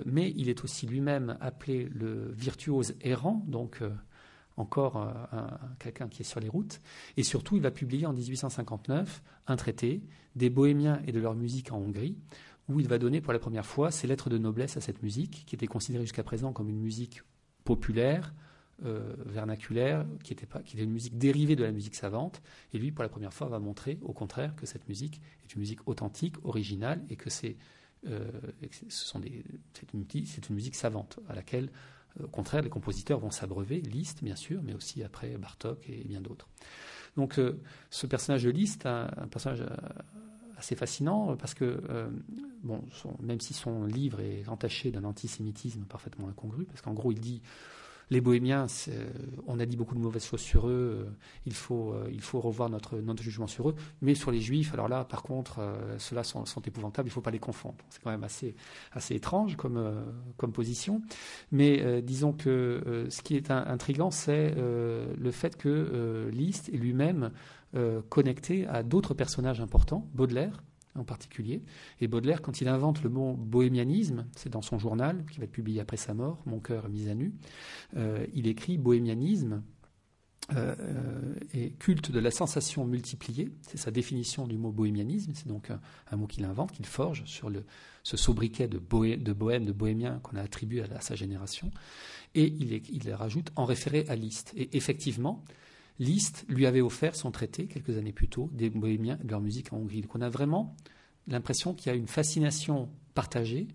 mais 0.05 0.33
il 0.35 0.49
est 0.49 0.65
aussi 0.65 0.85
lui-même 0.85 1.37
appelé 1.39 1.85
le 1.85 2.33
virtuose 2.33 2.95
errant, 2.99 3.41
donc 3.47 3.81
encore 4.61 5.11
quelqu'un 5.79 6.07
qui 6.07 6.21
est 6.21 6.25
sur 6.25 6.39
les 6.39 6.49
routes. 6.49 6.81
Et 7.17 7.23
surtout, 7.23 7.55
il 7.55 7.61
va 7.61 7.71
publier 7.71 8.05
en 8.05 8.13
1859 8.13 9.21
un 9.47 9.55
traité 9.55 10.01
des 10.35 10.49
bohémiens 10.49 11.01
et 11.05 11.11
de 11.11 11.19
leur 11.19 11.35
musique 11.35 11.71
en 11.71 11.77
Hongrie, 11.77 12.15
où 12.69 12.79
il 12.79 12.87
va 12.87 12.97
donner 12.97 13.21
pour 13.21 13.33
la 13.33 13.39
première 13.39 13.65
fois 13.65 13.91
ses 13.91 14.07
lettres 14.07 14.29
de 14.29 14.37
noblesse 14.37 14.77
à 14.77 14.81
cette 14.81 15.03
musique, 15.03 15.43
qui 15.45 15.55
était 15.55 15.67
considérée 15.67 16.05
jusqu'à 16.05 16.23
présent 16.23 16.53
comme 16.53 16.69
une 16.69 16.79
musique 16.79 17.21
populaire, 17.63 18.33
euh, 18.83 19.13
vernaculaire, 19.27 20.05
qui 20.23 20.33
était, 20.33 20.47
pas, 20.47 20.63
qui 20.63 20.75
une 20.77 20.91
musique 20.91 21.17
dérivée 21.17 21.55
de 21.55 21.63
la 21.63 21.71
musique 21.71 21.93
savante. 21.95 22.41
Et 22.73 22.79
lui, 22.79 22.91
pour 22.91 23.03
la 23.03 23.09
première 23.09 23.33
fois, 23.33 23.47
va 23.47 23.59
montrer, 23.59 23.99
au 24.01 24.13
contraire, 24.13 24.55
que 24.55 24.65
cette 24.65 24.87
musique 24.89 25.21
est 25.43 25.53
une 25.53 25.59
musique 25.59 25.87
authentique, 25.87 26.43
originale, 26.43 27.03
et 27.09 27.15
que 27.15 27.29
c'est 27.29 27.57
euh, 28.07 28.31
une, 29.93 30.05
une, 30.09 30.55
musique 30.55 30.75
savante, 30.75 31.19
à 31.29 31.35
laquelle, 31.35 31.65
euh, 31.65 31.69
au 32.21 32.27
contraire, 32.27 32.61
les 32.61 32.69
compositeurs 32.69 33.19
vont 33.19 33.31
s'abreuver, 33.31 33.81
Liszt, 33.81 34.23
bien 34.23 34.35
sûr, 34.35 34.61
mais 34.63 34.73
aussi 34.73 35.03
après 35.03 35.37
Bartok 35.37 35.89
et 35.89 36.03
bien 36.03 36.21
d'autres. 36.21 36.47
Donc, 37.17 37.39
ce 37.89 38.07
personnage 38.07 38.43
de 38.43 38.49
Liszt, 38.49 38.85
un, 38.85 39.07
personnage 39.29 39.65
assez 40.57 40.75
fascinant 40.75 41.35
parce 41.35 41.53
que, 41.53 41.81
même 43.21 43.41
si 43.41 43.53
son 43.53 43.85
livre 43.85 44.21
est 44.21 44.47
entaché 44.47 44.91
d'un 44.91 45.03
antisémitisme 45.03 45.83
parfaitement 45.83 46.29
incongru, 46.29 46.65
parce 46.65 46.81
qu'en 46.81 46.93
gros, 46.93 47.11
il 47.11 47.19
dit 47.19 47.41
les 48.11 48.19
bohémiens, 48.19 48.67
on 49.47 49.59
a 49.59 49.65
dit 49.65 49.77
beaucoup 49.77 49.95
de 49.95 49.99
mauvaises 49.99 50.25
choses 50.25 50.41
sur 50.41 50.67
eux, 50.67 51.05
euh, 51.07 51.09
il, 51.45 51.53
faut, 51.53 51.93
euh, 51.93 52.09
il 52.11 52.19
faut 52.19 52.41
revoir 52.41 52.69
notre, 52.69 52.97
notre 52.97 53.23
jugement 53.23 53.47
sur 53.47 53.69
eux. 53.69 53.75
Mais 54.01 54.15
sur 54.15 54.31
les 54.31 54.41
juifs, 54.41 54.73
alors 54.73 54.89
là, 54.89 55.05
par 55.05 55.23
contre, 55.23 55.59
euh, 55.59 55.97
ceux-là 55.97 56.23
sont, 56.23 56.43
épouvantables, 56.65 57.07
il 57.07 57.11
ne 57.11 57.13
faut 57.13 57.21
pas 57.21 57.31
les 57.31 57.39
confondre. 57.39 57.77
C'est 57.89 58.03
quand 58.03 58.11
même 58.11 58.25
assez, 58.25 58.53
assez 58.91 59.15
étrange 59.15 59.55
comme, 59.55 59.81
comme 60.35 60.51
position. 60.51 61.01
Mais 61.51 62.01
disons 62.01 62.33
que 62.33 63.07
ce 63.09 63.21
qui 63.21 63.37
est 63.37 63.49
intriguant, 63.49 64.11
c'est 64.11 64.53
le 64.55 65.31
fait 65.31 65.55
que 65.55 66.29
Liszt 66.31 66.69
est 66.69 66.77
lui-même 66.77 67.31
connecté 68.09 68.67
à 68.67 68.83
d'autres 68.83 69.13
personnages 69.13 69.61
importants, 69.61 70.07
Baudelaire, 70.13 70.61
en 70.95 71.03
particulier. 71.03 71.63
Et 71.99 72.07
Baudelaire, 72.07 72.41
quand 72.41 72.61
il 72.61 72.67
invente 72.67 73.03
le 73.03 73.09
mot 73.09 73.33
bohémianisme, 73.33 74.25
c'est 74.35 74.49
dans 74.49 74.61
son 74.61 74.79
journal, 74.79 75.25
qui 75.31 75.39
va 75.39 75.45
être 75.45 75.51
publié 75.51 75.79
après 75.79 75.97
sa 75.97 76.13
mort, 76.13 76.41
Mon 76.45 76.59
cœur 76.59 76.89
mis 76.89 77.09
à 77.09 77.15
nu, 77.15 77.33
euh, 77.95 78.25
il 78.33 78.47
écrit 78.47 78.77
bohémianisme 78.77 79.63
euh, 80.53 81.35
et 81.53 81.71
culte 81.71 82.11
de 82.11 82.19
la 82.19 82.31
sensation 82.31 82.85
multipliée. 82.85 83.49
C'est 83.61 83.77
sa 83.77 83.91
définition 83.91 84.47
du 84.47 84.57
mot 84.57 84.71
bohémianisme. 84.71 85.31
C'est 85.33 85.47
donc 85.47 85.69
un, 85.69 86.17
mot 86.17 86.27
qu'il 86.27 86.43
invente, 86.43 86.71
qu'il 86.71 86.85
forge 86.85 87.23
sur 87.25 87.49
ce 88.03 88.17
sobriquet 88.17 88.67
de, 88.67 88.77
bohème, 88.77 89.23
de 89.63 89.71
bohémien 89.71 90.19
qu'on 90.23 90.35
a 90.35 90.41
attribué 90.41 90.83
à, 90.83 90.99
sa 90.99 91.15
génération. 91.15 91.71
Et 92.35 92.45
il, 92.45 92.73
il 92.73 93.13
rajoute 93.13 93.51
en 93.55 93.65
référé 93.65 94.05
à 94.09 94.15
Liszt. 94.15 94.51
Et 94.57 94.75
effectivement, 94.75 95.43
Liszt 95.99 96.45
lui 96.47 96.65
avait 96.65 96.81
offert 96.81 97.15
son 97.15 97.31
traité 97.31 97.67
quelques 97.67 97.97
années 97.97 98.13
plus 98.13 98.27
tôt 98.27 98.49
des 98.53 98.69
bohémiens 98.69 99.17
et 99.21 99.25
de 99.25 99.31
leur 99.31 99.41
musique 99.41 99.73
en 99.73 99.77
Hongrie. 99.77 100.01
Donc 100.01 100.15
on 100.15 100.21
a 100.21 100.29
vraiment 100.29 100.75
l'impression 101.27 101.73
qu'il 101.73 101.91
y 101.91 101.93
a 101.93 101.97
une 101.97 102.07
fascination 102.07 102.89
partagée 103.13 103.67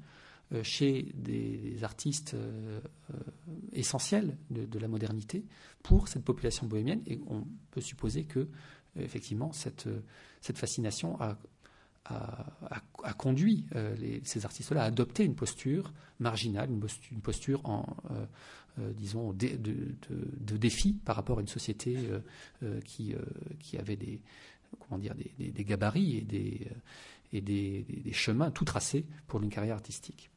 euh, 0.53 0.63
chez 0.63 1.13
des, 1.15 1.83
artistes 1.83 2.35
euh, 2.35 2.81
euh, 3.11 3.17
essentiels 3.73 4.37
de, 4.51 4.79
la 4.79 4.89
modernité 4.89 5.45
pour 5.83 6.09
cette 6.09 6.25
population 6.25 6.67
bohémienne 6.67 7.03
et 7.07 7.21
on 7.29 7.45
peut 7.71 7.81
supposer 7.81 8.25
que 8.25 8.49
effectivement 8.97 9.53
cette, 9.53 9.89
fascination 10.55 11.19
a, 11.21 11.37
conduit 13.19 13.67
ces 14.23 14.45
artistes-là 14.45 14.83
à 14.83 14.87
adopter 14.87 15.25
une 15.25 15.35
posture 15.35 15.93
marginale, 16.19 16.71
une 16.71 17.21
posture, 17.21 17.61
en, 17.65 17.85
euh, 18.11 18.25
disons, 18.79 19.33
de, 19.33 19.49
de, 19.57 20.57
défi 20.57 20.95
par 21.05 21.17
rapport 21.17 21.39
à 21.39 21.41
une 21.41 21.49
société 21.49 21.97
euh, 21.97 22.21
euh, 22.63 22.81
qui, 22.85 23.15
avait 23.79 23.97
des, 23.97 24.21
gabarits 25.65 26.19
et, 26.19 26.21
des, 26.23 26.69
et 27.33 27.41
des, 27.41 28.13
chemins 28.13 28.51
tout 28.51 28.65
tracés 28.65 29.07
pour 29.27 29.43
une 29.43 29.49
carrière 29.49 29.77
artistique. 29.77 30.31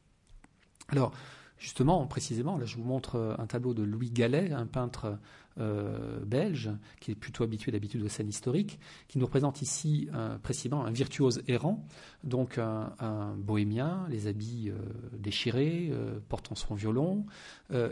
Alors, 0.88 1.12
justement, 1.58 2.06
précisément, 2.06 2.56
là 2.56 2.66
je 2.66 2.76
vous 2.76 2.84
montre 2.84 3.36
un 3.38 3.46
tableau 3.46 3.74
de 3.74 3.82
Louis 3.82 4.10
Gallet, 4.10 4.52
un 4.52 4.66
peintre 4.66 5.18
euh, 5.60 6.18
belge, 6.24 6.70
qui 7.00 7.10
est 7.10 7.14
plutôt 7.14 7.44
habitué 7.44 7.70
d'habitude 7.72 8.02
aux 8.02 8.08
scènes 8.08 8.28
historiques, 8.28 8.78
qui 9.08 9.18
nous 9.18 9.26
représente 9.26 9.62
ici 9.62 10.08
précisément 10.42 10.84
un 10.84 10.90
virtuose 10.90 11.42
errant, 11.48 11.84
donc 12.24 12.58
un, 12.58 13.34
bohémien, 13.36 14.06
les 14.08 14.26
habits 14.26 14.70
euh, 14.70 14.78
déchirés, 15.18 15.90
euh, 15.92 16.18
portant 16.28 16.54
son 16.54 16.74
violon, 16.74 17.26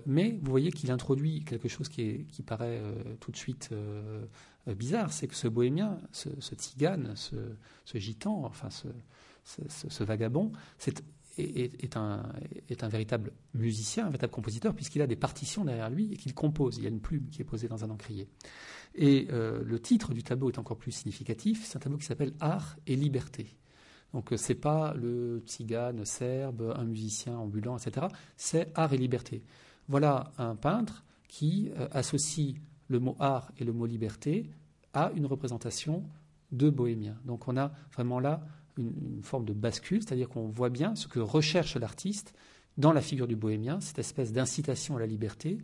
mais 0.07 0.39
vous 0.43 0.51
voyez 0.51 0.73
qu'il 0.73 0.91
introduit 0.91 1.45
quelque 1.45 1.69
chose 1.69 1.89
qui, 1.89 2.25
qui 2.27 2.43
paraît 2.43 2.81
tout 3.21 3.31
de 3.31 3.37
suite 3.37 3.71
bizarre, 4.67 5.13
c'est 5.13 5.29
que 5.29 5.35
ce 5.35 5.49
bohémien, 5.49 5.99
ce, 6.13 6.55
tzigane, 6.55 7.15
ce, 7.15 7.99
gitan, 7.99 8.45
enfin 8.45 8.71
ce, 8.71 8.89
ce 9.45 10.05
vagabond, 10.05 10.53
c'est 10.79 11.03
est, 11.39 11.97
un, 11.97 12.23
est, 12.69 12.85
un, 12.85 12.89
véritable 12.89 13.33
musicien, 13.55 14.05
un 14.05 14.11
véritable 14.11 14.33
compositeur, 14.33 14.75
puisqu'il 14.75 15.03
a 15.03 15.07
des 15.07 15.17
partitions 15.17 15.65
derrière 15.65 15.91
lui 15.91 16.13
et 16.13 16.17
qu'il 16.17 16.35
compose. 16.35 16.79
Il 16.79 16.85
y 16.85 16.87
a 16.87 16.91
une 16.91 17.01
plume 17.01 17.29
qui 17.31 17.43
est 17.43 17.45
posée 17.45 17.69
dans 17.69 17.85
un 17.85 17.91
encrier. 17.91 18.29
Et 18.95 19.29
euh, 19.31 19.63
le 19.65 19.81
titre 19.81 20.13
du 20.13 20.23
tableau 20.23 20.51
est 20.51 20.59
encore 20.59 20.79
plus 20.79 20.93
significatif. 20.93 21.65
C'est 21.65 21.77
un 21.77 21.81
tableau 21.81 21.99
qui 21.99 22.07
s'appelle 22.07 22.35
Art 22.41 22.77
et 22.87 22.97
liberté. 22.97 23.57
Donc 24.13 24.33
euh, 24.33 24.37
c'est 24.37 24.55
pas 24.55 24.95
le 24.95 25.43
tzigane 25.47 26.05
serbe, 26.05 26.75
un 26.77 26.85
musicien 26.85 27.37
ambulant, 27.37 27.77
etc. 27.77 28.07
C'est 28.37 28.73
art 28.75 28.93
et 28.93 28.99
liberté. 28.99 29.43
Voilà 29.89 30.33
un 30.39 30.57
peintre 30.57 31.05
qui 31.29 31.71
euh, 31.77 31.89
associe 31.93 32.57
le 32.89 33.01
mot 33.01 33.17
art 33.19 33.53
et 33.59 33.65
le 33.65 33.73
mot 33.73 33.87
liberté 33.87 34.51
à 34.95 35.13
une 35.15 35.27
représentation 35.27 36.05
de 36.53 36.71
bohémien. 36.71 37.17
Donc 37.25 37.49
on 37.49 37.57
a 37.57 37.73
vraiment 37.93 38.21
là 38.21 38.43
une, 38.79 39.23
forme 39.23 39.45
de 39.45 39.53
bascule, 39.53 40.03
c'est-à-dire 40.03 40.29
qu'on 40.29 40.49
voit 40.49 40.71
bien 40.71 40.95
ce 40.95 41.09
que 41.09 41.19
recherche 41.19 41.77
l'artiste 41.77 42.35
dans 42.77 42.93
la 42.93 43.01
figure 43.01 43.27
du 43.27 43.37
bohémien, 43.37 43.81
cette 43.81 43.99
espèce 43.99 44.33
d'incitation 44.33 44.97
à 44.97 45.01
la 45.01 45.07
liberté, 45.07 45.59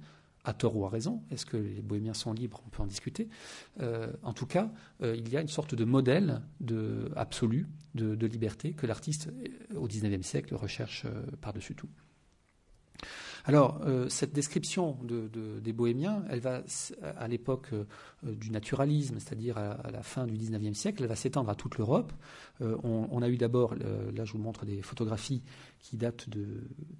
à 0.45 0.53
tort 0.53 0.77
ou 0.77 0.85
à 0.85 0.91
raison. 0.91 1.23
Est-ce 1.31 1.47
que 1.47 1.57
les 1.57 1.81
bohémiens 1.81 2.15
sont 2.15 2.33
libres? 2.33 2.63
On 2.67 2.69
peut 2.69 2.83
en 2.83 2.87
discuter. 2.87 3.29
Euh, 3.81 4.13
en 4.23 4.33
tout 4.33 4.47
cas, 4.47 4.71
euh, 5.03 5.17
il 5.17 5.29
y 5.31 5.37
a 5.37 5.41
une 5.41 5.49
sorte 5.49 5.75
de 5.75 5.85
modèle 5.85 6.43
absolu 7.17 7.67
de, 7.95 8.27
liberté 8.27 8.73
que 8.73 8.87
l'artiste, 8.87 9.29
euh, 9.29 9.79
au 9.79 9.87
XIXe 9.87 10.27
siècle, 10.27 10.55
recherche 10.55 11.07
par-dessus 11.41 11.75
tout. 11.75 11.89
Alors, 13.47 13.81
euh, 13.85 14.09
cette 14.09 14.33
description 14.33 14.97
des 15.03 15.73
bohémiens, 15.73 16.25
elle 16.31 16.41
va, 16.41 16.63
à 17.19 17.29
l'époque 17.29 17.69
euh, 17.75 17.85
du 18.23 18.51
naturalisme, 18.51 19.17
c'est-à-dire 19.19 19.59
à, 19.59 19.91
la 19.93 20.03
fin 20.03 20.27
du 20.27 20.35
XIXe 20.35 20.77
siècle, 20.77 21.03
elle 21.03 21.11
va 21.11 21.17
s'étendre 21.17 21.51
à 21.51 21.55
toute 21.55 21.77
l'Europe. 21.77 22.13
Euh, 22.63 22.77
on, 22.83 23.21
a 23.21 23.29
eu 23.29 23.37
d'abord, 23.37 23.75
là 23.75 24.25
je 24.25 24.33
vous 24.33 24.39
montre 24.39 24.65
des 24.65 24.81
photographies 24.81 25.43
qui 25.85 25.99
datent 25.99 26.31
de 26.31 26.47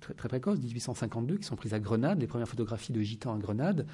très, 0.01 0.13
très 0.13 0.29
précoces, 0.29 0.59
1852, 0.59 1.39
qui 1.39 1.45
sont 1.45 1.57
prises 1.57 1.73
à 1.73 1.81
Grenade, 1.81 2.21
les 2.21 2.27
premières 2.27 2.49
photographies 2.49 2.93
de 2.93 3.01
gitans 3.01 3.35
à 3.35 3.39
Grenade. 3.39 3.87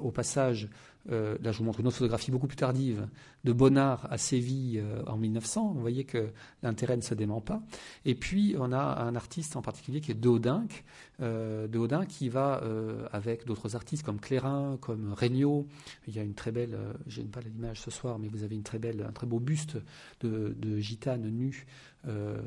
au 0.00 0.10
passage, 0.10 0.70
là 1.10 1.52
je 1.52 1.58
vous 1.58 1.64
montre 1.64 1.80
une 1.80 1.88
autre 1.88 1.96
photographie 1.96 2.30
beaucoup 2.30 2.46
plus 2.46 2.56
tardive 2.56 3.08
de 3.44 3.52
Bonnard 3.52 4.06
à 4.10 4.16
Séville 4.16 4.82
en 5.06 5.16
1900. 5.16 5.72
Vous 5.74 5.80
voyez 5.80 6.04
que 6.04 6.30
l'intérêt 6.62 6.96
ne 6.96 7.02
se 7.02 7.14
dément 7.14 7.40
pas. 7.40 7.60
Et 8.04 8.14
puis 8.14 8.54
on 8.58 8.72
a 8.72 9.02
un 9.02 9.16
artiste 9.16 9.56
en 9.56 9.62
particulier 9.62 10.00
qui 10.00 10.12
est 10.12 10.14
Deodinck, 10.14 10.84
Deodin 11.18 12.06
qui 12.06 12.28
va, 12.28 12.62
euh, 12.62 13.06
avec 13.12 13.44
d'autres 13.46 13.76
artistes 13.76 14.04
comme 14.04 14.20
Clérin, 14.20 14.78
comme 14.80 15.12
Regnault, 15.12 15.66
il 16.06 16.14
y 16.14 16.18
a 16.18 16.22
une 16.22 16.34
très 16.34 16.52
belle, 16.52 16.74
euh, 16.74 16.92
je 17.06 17.20
n'ai 17.20 17.28
pas 17.28 17.40
l'image 17.40 17.80
ce 17.80 17.90
soir, 17.90 18.18
mais 18.18 18.28
vous 18.28 18.42
avez 18.42 18.54
une 18.54 18.62
très 18.62 18.78
belle, 18.78 19.04
un 19.08 19.12
très 19.12 19.26
beau 19.26 19.38
buste 19.38 19.78
de, 20.20 20.78
gitane 20.78 21.28
nue 21.28 21.66
euh, 22.06 22.40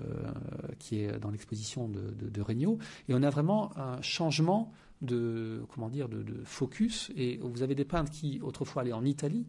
qui 0.79 0.99
est 0.99 1.19
dans 1.19 1.31
l'exposition 1.31 1.87
de, 1.87 2.11
de, 2.11 2.41
Regnault. 2.41 2.77
Et 3.07 3.13
on 3.13 3.23
a 3.23 3.29
vraiment 3.29 3.75
un 3.77 4.01
changement 4.01 4.71
de, 5.01 5.63
comment 5.73 5.89
dire, 5.89 6.09
de, 6.09 6.43
focus. 6.43 7.11
Et 7.15 7.37
vous 7.37 7.63
avez 7.63 7.75
des 7.75 7.85
peintres 7.85 8.11
qui, 8.11 8.39
autrefois, 8.41 8.81
allaient 8.81 8.93
en 8.93 9.05
Italie 9.05 9.45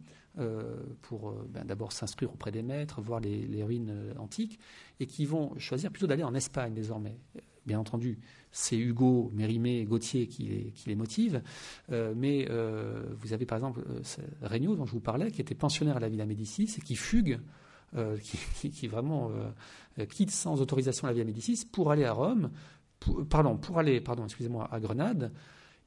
pour 1.01 1.33
ben, 1.49 1.65
d'abord 1.65 1.91
s'instruire 1.91 2.31
auprès 2.31 2.51
des 2.51 2.61
maîtres, 2.61 3.01
voir 3.01 3.19
les, 3.19 3.63
ruines 3.63 4.13
antiques, 4.19 4.59
et 4.99 5.07
qui 5.07 5.25
vont 5.25 5.57
choisir 5.57 5.89
plutôt 5.89 6.05
d'aller 6.05 6.23
en 6.23 6.35
Espagne 6.35 6.75
désormais 6.75 7.17
bien 7.67 7.79
entendu, 7.79 8.17
c'est 8.51 8.77
Hugo, 8.77 9.29
Mérimée, 9.35 9.83
Gauthier 9.83 10.27
qui 10.27 10.43
les, 10.43 10.71
qui 10.71 10.89
les 10.89 10.95
motivent. 10.95 11.43
Euh, 11.91 12.13
mais 12.15 12.47
euh, 12.49 13.03
vous 13.19 13.33
avez 13.33 13.45
par 13.45 13.57
exemple 13.57 13.81
euh, 13.87 14.01
Regnault, 14.41 14.75
dont 14.75 14.85
je 14.85 14.93
vous 14.93 15.01
parlais, 15.01 15.29
qui 15.29 15.41
était 15.41 15.53
pensionnaire 15.53 15.97
à 15.97 15.99
la 15.99 16.09
Villa 16.09 16.25
Médicis 16.25 16.73
et 16.77 16.81
qui 16.81 16.95
fugue, 16.95 17.39
qui, 18.21 18.87
vraiment 18.87 19.31
quitte 20.09 20.31
sans 20.31 20.61
autorisation 20.61 21.07
la 21.07 21.13
Villa 21.13 21.25
Médicis 21.25 21.65
pour 21.71 21.91
aller 21.91 22.05
à 22.05 22.13
Rome, 22.13 22.51
pardon, 23.29 23.57
pour 23.57 23.79
aller, 23.79 24.01
pardon, 24.01 24.25
excusez-moi, 24.25 24.67
à 24.71 24.79
Grenade. 24.79 25.31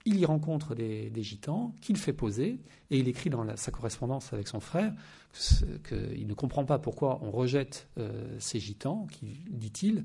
il 0.04 0.18
y 0.18 0.24
rencontre 0.24 0.74
des, 0.74 1.12
gitans 1.22 1.74
qu'il 1.80 1.96
fait 1.96 2.12
poser 2.12 2.58
et 2.90 2.98
il 2.98 3.08
écrit 3.08 3.30
dans 3.30 3.56
sa 3.56 3.70
correspondance 3.70 4.32
avec 4.32 4.48
son 4.48 4.60
frère 4.60 4.92
qu'il 5.88 6.26
ne 6.26 6.34
comprend 6.34 6.64
pas 6.64 6.78
pourquoi 6.78 7.20
on 7.22 7.30
rejette 7.30 7.88
euh, 7.98 8.36
ces 8.40 8.58
gitans 8.58 9.06
qui, 9.10 9.44
dit-il, 9.48 10.04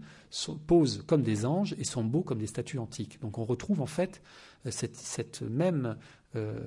posent 0.67 1.03
comme 1.07 1.23
des 1.23 1.45
anges 1.45 1.73
et 1.79 1.83
sont 1.83 2.03
beaux 2.03 2.21
comme 2.21 2.37
des 2.37 2.47
statues 2.47 2.77
antiques. 2.77 3.19
Donc 3.21 3.39
on 3.39 3.43
retrouve 3.43 3.81
en 3.81 3.87
fait 3.87 4.21
euh, 4.65 4.71
cette, 4.71 5.41
même, 5.41 5.97
euh, 6.35 6.59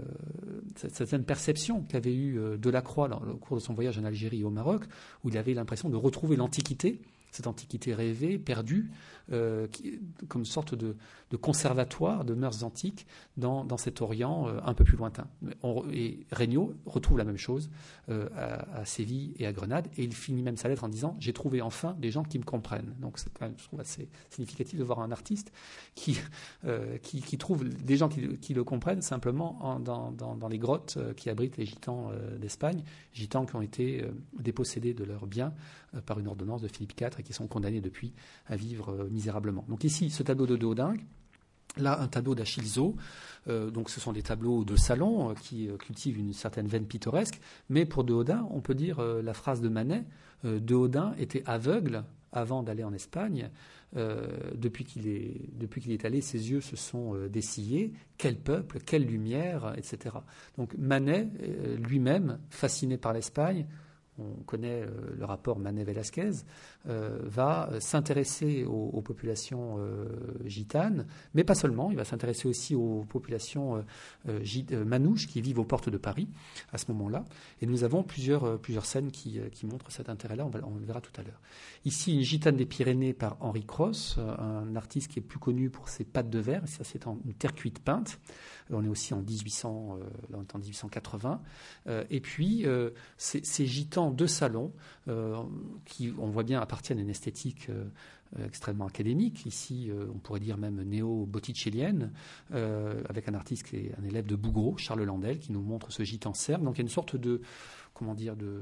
cette, 0.77 1.12
même, 1.12 1.25
perception 1.25 1.83
qu'avait 1.83 2.14
eue 2.14 2.39
Delacroix 2.59 3.09
au 3.31 3.37
cours 3.37 3.57
de 3.57 3.62
son 3.62 3.75
voyage 3.75 3.99
en 3.99 4.05
Algérie 4.05 4.41
et 4.41 4.45
au 4.45 4.51
Maroc, 4.51 4.85
où 5.25 5.29
il 5.29 5.39
avait 5.39 5.55
l'impression 5.55 5.89
de 5.89 5.97
retrouver 5.97 6.37
l'Antiquité 6.37 7.01
cette 7.39 7.47
antiquité 7.47 7.95
rêvée, 7.95 8.36
perdue, 8.36 8.91
euh, 9.30 9.68
comme 10.26 10.41
une 10.41 10.45
sorte 10.45 10.74
de, 10.74 10.97
conservatoire 11.41 12.24
de 12.24 12.34
mœurs 12.34 12.64
antiques 12.64 13.07
dans, 13.36 13.76
cet 13.76 14.01
Orient 14.01 14.49
euh, 14.49 14.59
un 14.64 14.74
peu 14.74 14.82
plus 14.82 14.97
lointain. 14.97 15.28
et 15.93 16.26
Regnault 16.32 16.74
retrouve 16.84 17.16
la 17.16 17.22
même 17.22 17.36
chose 17.36 17.70
euh, 18.09 18.28
à, 18.34 18.84
Séville 18.84 19.34
et 19.39 19.47
à 19.47 19.53
Grenade, 19.53 19.86
et 19.97 20.03
il 20.03 20.14
finit 20.14 20.43
même 20.43 20.57
sa 20.57 20.66
lettre 20.66 20.82
en 20.82 20.89
disant 20.89 21.16
J'ai 21.20 21.32
trouvé 21.32 21.62
enfin 21.62 21.95
des 22.01 22.11
gens 22.11 22.24
qui 22.24 22.41
me 22.41 22.45
comprennent. 22.45 22.97
Donc 22.99 23.18
c'est 23.18 23.32
quand 23.32 23.45
même, 23.45 23.55
je 23.57 23.64
trouve 23.64 23.80
assez 23.80 24.09
significatif 24.30 24.76
de 24.76 24.84
voir 24.84 24.99
un 24.99 25.12
artiste 25.12 25.53
qui, 25.95 26.18
qui, 27.03 27.39
trouve 27.39 27.68
des 27.68 27.97
gens 27.97 28.09
qui, 28.09 28.55
le 28.55 28.64
comprennent 28.64 29.03
simplement 29.03 29.78
dans, 29.78 30.49
les 30.49 30.59
grottes 30.59 30.99
qui 31.16 31.30
abritent 31.30 31.57
les 31.57 31.66
gitans 31.66 32.11
d'Espagne, 32.41 32.82
gitans 33.12 33.47
qui 33.47 33.55
ont 33.55 33.62
été 33.62 34.05
dépossédés 34.41 34.95
de 34.95 35.05
leurs 35.05 35.26
biens 35.26 35.53
par 36.07 36.18
une 36.18 36.28
ordonnance 36.28 36.62
de 36.62 36.68
Philippe 36.68 37.01
IV 37.01 37.11
et 37.18 37.22
qui 37.22 37.32
sont 37.32 37.47
condamnés 37.47 37.80
depuis 37.80 38.12
à 38.47 38.57
vivre 38.57 39.09
misérablement. 39.11 39.64
Donc 39.68 39.84
ici, 39.84 40.11
ce 40.11 40.22
tableau 40.22 40.47
de 40.47 40.57
Déodingue, 40.57 41.05
Là, 41.76 42.01
un 42.01 42.09
tableau 42.09 42.34
d'Achilzo. 42.34 42.97
Euh, 43.49 43.70
donc, 43.70 43.91
ce 43.91 44.01
sont 44.01 44.12
des 44.12 44.22
tableaux 44.22 44.64
de 44.64 44.76
salon 44.76 45.30
euh, 45.30 45.34
qui 45.34 45.68
euh, 45.68 45.76
cultivent 45.76 46.18
une 46.18 46.32
certaine 46.32 46.66
veine 46.66 46.86
pittoresque. 46.86 47.41
Mais 47.68 47.84
pour 47.84 48.05
Deodin, 48.05 48.47
on 48.51 48.61
peut 48.61 48.74
dire 48.74 49.01
la 49.01 49.34
phrase 49.34 49.61
de 49.61 49.68
Manet 49.68 50.05
Deodin 50.45 51.14
était 51.18 51.43
aveugle 51.47 52.05
avant 52.32 52.62
d'aller 52.62 52.84
en 52.84 52.93
Espagne. 52.93 53.51
depuis 53.95 54.84
qu'il 54.84 55.09
est, 55.09 55.41
depuis 55.59 55.80
qu'il 55.80 55.93
est 55.93 56.05
allé, 56.05 56.20
ses 56.20 56.51
yeux 56.51 56.61
se 56.61 56.76
sont 56.76 57.14
dessillés. 57.28 57.93
Quel 58.18 58.36
peuple, 58.36 58.78
quelle 58.80 59.05
lumière, 59.05 59.74
etc. 59.76 60.16
Donc, 60.57 60.76
Manet, 60.78 61.28
lui-même, 61.78 62.39
fasciné 62.51 62.99
par 62.99 63.12
l'Espagne, 63.12 63.66
on 64.19 64.43
connaît 64.45 64.83
euh, 64.83 64.89
le 65.16 65.25
rapport 65.25 65.59
Manet-Velasquez, 65.59 66.31
euh, 66.89 67.19
va 67.23 67.71
s'intéresser 67.81 68.64
aux, 68.64 69.01
populations 69.03 69.77
euh, 69.79 70.07
gitanes, 70.45 71.07
mais 71.35 71.45
pas 71.45 71.55
seulement, 71.55 71.91
il 71.91 71.97
va 71.97 72.05
s'intéresser 72.05 72.49
aussi 72.49 72.75
aux 72.75 73.05
populations 73.09 73.85
manouches 74.85 75.27
qui 75.27 75.41
vivent 75.41 75.61
aux 75.61 75.64
portes 75.64 75.89
de 75.89 75.97
Paris 75.97 76.29
à 76.73 76.79
ce 76.79 76.91
moment-là. 76.93 77.25
Et 77.62 77.66
nous 77.66 77.85
avons 77.85 78.03
plusieurs, 78.03 78.59
scènes 78.85 79.11
qui, 79.11 79.41
montrent 79.64 79.91
cet 79.91 80.09
intérêt-là, 80.09 80.47
on, 80.47 80.51
on, 80.66 80.79
le 80.79 80.85
verra 80.85 81.01
tout 81.01 81.12
à 81.19 81.23
l'heure. 81.23 81.41
Ici, 81.85 82.16
une 82.16 82.23
gitane 82.23 82.57
des 82.57 82.66
Pyrénées 82.66 83.12
par 83.12 83.37
Henri 83.41 83.64
Cross, 83.64 84.19
un 84.19 84.77
artiste 84.77 85.11
qui 85.11 85.19
est 85.19 85.23
plus 85.23 85.39
connu 85.39 85.71
pour 85.71 85.89
ses 85.89 86.05
pattes 86.05 86.31
de 86.31 86.39
verre, 86.39 86.66
ça 86.66 86.85
c'est 86.85 87.07
une 87.07 87.35
terre 87.35 87.55
cuite 87.55 87.79
peinte. 87.79 88.19
On 88.71 88.85
est 88.85 88.89
aussi 88.89 89.14
en 89.14 89.23
1800, 89.23 89.99
là 90.31 90.39
on 90.39 90.43
est 90.43 90.55
en 90.55 90.59
1880. 90.59 91.41
et 92.11 92.21
puis, 92.21 92.66
ces 93.16 93.66
gitans 93.66 94.11
deux 94.11 94.27
salons 94.27 94.73
euh, 95.09 95.37
qui, 95.85 96.12
on 96.19 96.29
voit 96.29 96.43
bien, 96.43 96.61
appartiennent 96.61 96.99
à 96.99 97.03
une 97.03 97.11
esthétique 97.11 97.69
euh, 97.71 97.85
extrêmement 98.45 98.87
académique, 98.87 99.47
ici 99.47 99.91
on 100.14 100.19
pourrait 100.19 100.41
dire 100.41 100.59
même 100.59 100.83
néo-botticellienne, 100.83 102.12
euh, 102.53 103.03
avec 103.09 103.27
un 103.29 103.35
artiste 103.35 103.64
qui 103.64 103.77
est 103.77 103.95
un 103.99 104.05
élève 104.05 104.27
de 104.27 104.37
Bougreau, 104.37 104.77
Charles 104.77 105.05
Landel, 105.05 105.39
qui 105.39 105.53
nous 105.53 105.62
montre 105.62 105.91
ce 105.91 106.03
gitan 106.03 106.35
serbe. 106.35 106.62
Donc 106.62 106.77
il 106.77 106.79
y 106.79 106.83
a 106.83 106.83
une 106.83 106.91
sorte 106.91 107.16
de, 107.16 107.41
comment 107.95 108.14
dire, 108.14 108.37
de, 108.37 108.61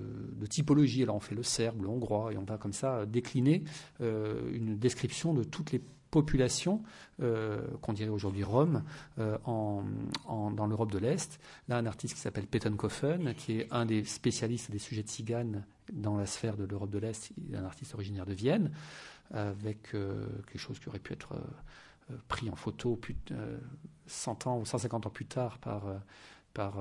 typologie. 0.48 1.02
Alors 1.02 1.16
on 1.16 1.20
fait 1.20 1.34
le 1.34 1.42
serbe, 1.42 1.82
le 1.82 1.88
hongrois, 1.88 2.32
et 2.32 2.38
on 2.38 2.44
va 2.44 2.58
comme 2.58 2.72
ça 2.72 3.06
décliner 3.06 3.64
une 4.00 4.76
description 4.76 5.34
de 5.34 5.42
toutes 5.42 5.72
les 5.72 5.82
population, 6.10 6.82
euh, 7.22 7.66
qu'on 7.82 7.92
dirait 7.92 8.10
aujourd'hui 8.10 8.44
Rome, 8.44 8.82
euh, 9.18 9.38
dans 9.44 10.66
l'Europe 10.66 10.92
de 10.92 10.98
l'Est. 10.98 11.40
Là, 11.68 11.78
un 11.78 11.86
artiste 11.86 12.14
qui 12.14 12.20
s'appelle 12.20 12.46
Pettenkoffen, 12.46 13.34
qui 13.34 13.60
est 13.60 13.68
un 13.70 13.86
des 13.86 14.04
spécialistes 14.04 14.70
des 14.70 14.78
sujets 14.78 15.02
de 15.02 15.08
tziganes 15.08 15.64
dans 15.92 16.16
la 16.16 16.26
sphère 16.26 16.56
de 16.56 16.64
l'Europe 16.64 16.90
de 16.90 16.98
l'Est, 16.98 17.32
un 17.54 17.64
artiste 17.64 17.94
originaire 17.94 18.26
de 18.26 18.34
Vienne, 18.34 18.72
avec 19.32 19.94
euh, 19.94 20.26
quelque 20.46 20.58
chose 20.58 20.78
qui 20.78 20.88
aurait 20.88 20.98
pu 20.98 21.12
être 21.12 21.34
pris 22.28 22.48
en 22.50 22.54
photo 22.54 23.00
100 24.06 24.46
ans 24.46 24.60
ou 24.60 24.64
150 24.64 25.06
ans 25.06 25.10
plus 25.10 25.26
tard 25.26 25.58
par 25.58 25.84
par 26.54 26.76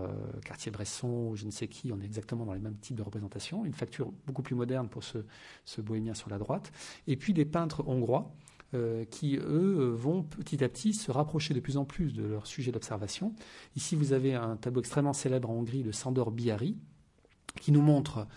Cartier-Bresson 0.46 1.28
ou 1.32 1.36
je 1.36 1.46
ne 1.46 1.52
sais 1.52 1.68
qui, 1.68 1.92
on 1.92 2.00
est 2.00 2.06
exactement 2.06 2.46
dans 2.46 2.54
les 2.54 2.62
mêmes 2.62 2.78
types 2.78 2.96
de 2.96 3.02
représentations. 3.02 3.66
Une 3.66 3.74
facture 3.74 4.14
beaucoup 4.26 4.42
plus 4.42 4.56
moderne 4.56 4.88
pour 4.88 5.04
ce 5.04 5.82
bohémien 5.82 6.14
sur 6.14 6.30
la 6.30 6.38
droite. 6.38 6.72
Et 7.08 7.18
puis 7.18 7.34
des 7.34 7.44
peintres 7.44 7.84
hongrois 7.86 8.32
euh, 8.74 9.06
qui, 9.06 9.38
eux, 9.38 9.94
vont 9.96 10.24
petit 10.24 10.64
à 10.64 10.70
petit 10.70 10.94
se 10.94 11.12
rapprocher 11.12 11.54
de 11.54 11.60
plus 11.60 11.78
en 11.78 11.86
plus 11.86 12.14
de 12.14 12.24
leur 12.24 12.48
sujet 12.48 12.72
d'observation. 12.72 13.34
Ici, 13.76 13.96
vous 13.96 14.14
avez 14.14 14.34
un 14.34 14.58
tableau 14.58 14.82
extrêmement 14.82 15.14
célèbre 15.14 15.50
en 15.50 15.54
Hongrie 15.54 15.84
de 15.84 15.92
Sandor 15.92 16.32
Bihari, 16.32 16.76
qui 17.62 17.72
nous 17.72 17.82
montre 17.82 18.28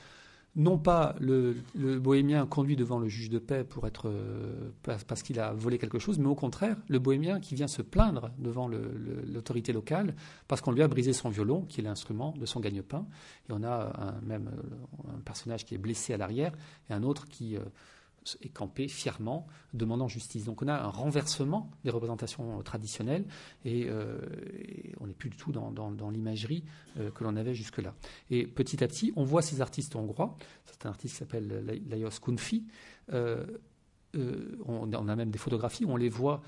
non 0.59 0.77
pas 0.77 1.15
le, 1.21 1.55
bohémien 1.75 2.45
conduit 2.45 2.75
devant 2.75 2.99
le 2.99 3.09
juge 3.09 3.31
de 3.31 3.39
paix 3.39 3.65
pour 3.65 3.87
être 3.87 4.09
euh, 4.09 4.71
parce 4.83 5.23
qu'il 5.23 5.39
a 5.39 5.53
volé 5.53 5.79
quelque 5.79 6.01
chose, 6.01 6.19
mais 6.19 6.27
au 6.27 6.35
contraire 6.35 6.77
le 6.89 6.99
bohémien 6.99 7.39
qui 7.39 7.55
vient 7.55 7.69
se 7.69 7.81
plaindre 7.81 8.33
devant 8.39 8.69
l'autorité 8.69 9.73
locale 9.73 10.15
parce 10.49 10.61
qu'on 10.61 10.73
lui 10.73 10.83
a 10.83 10.89
brisé 10.89 11.13
son 11.13 11.29
violon, 11.29 11.63
qui 11.63 11.81
est 11.81 11.85
l'instrument 11.85 12.35
de 12.37 12.45
son 12.45 12.59
gagne-pain. 12.59 13.07
Et 13.49 13.53
on 13.53 13.63
a 13.63 13.93
un, 13.99 14.21
même 14.27 14.51
un 15.09 15.21
personnage 15.21 15.65
qui 15.65 15.75
est 15.75 15.79
blessé 15.79 16.13
à 16.13 16.17
l'arrière 16.17 16.53
et 16.91 16.93
un 16.93 17.05
autre 17.05 17.29
qui 17.29 17.57
euh, 17.57 17.61
et 18.43 18.49
camper 18.49 18.89
fièrement, 18.89 19.47
demandant 19.73 20.09
justice. 20.09 20.45
Donc 20.45 20.63
on 20.63 20.69
a 20.69 20.75
un 20.75 20.89
renversement 20.89 21.71
des 21.85 21.91
représentations 21.91 22.63
traditionnelles 22.63 23.25
et, 23.65 23.87
euh, 23.89 24.19
on 25.01 25.07
n'est 25.07 25.15
plus 25.15 25.31
du 25.31 25.37
tout 25.37 25.53
dans, 25.53 26.11
l'imagerie 26.11 26.65
euh, 26.99 27.11
que 27.11 27.25
l'on 27.25 27.37
avait 27.37 27.55
jusque-là. 27.55 27.95
Et 28.31 28.47
petit 28.47 28.83
à 28.83 28.89
petit, 28.89 29.13
on 29.17 29.25
voit 29.25 29.43
ces 29.43 29.61
artistes 29.61 29.97
hongrois, 29.97 30.37
c'est 30.67 30.87
un 30.87 30.91
artiste 30.91 31.15
qui 31.15 31.19
s'appelle 31.19 31.81
Lajos 31.89 32.21
Kunfi, 32.21 32.65
euh, 33.13 33.47
on, 34.65 34.91
a 34.91 35.17
même 35.17 35.31
des 35.31 35.39
photographies 35.39 35.85
où 35.85 35.91
on 35.91 35.97
les 35.97 36.09
voit 36.09 36.43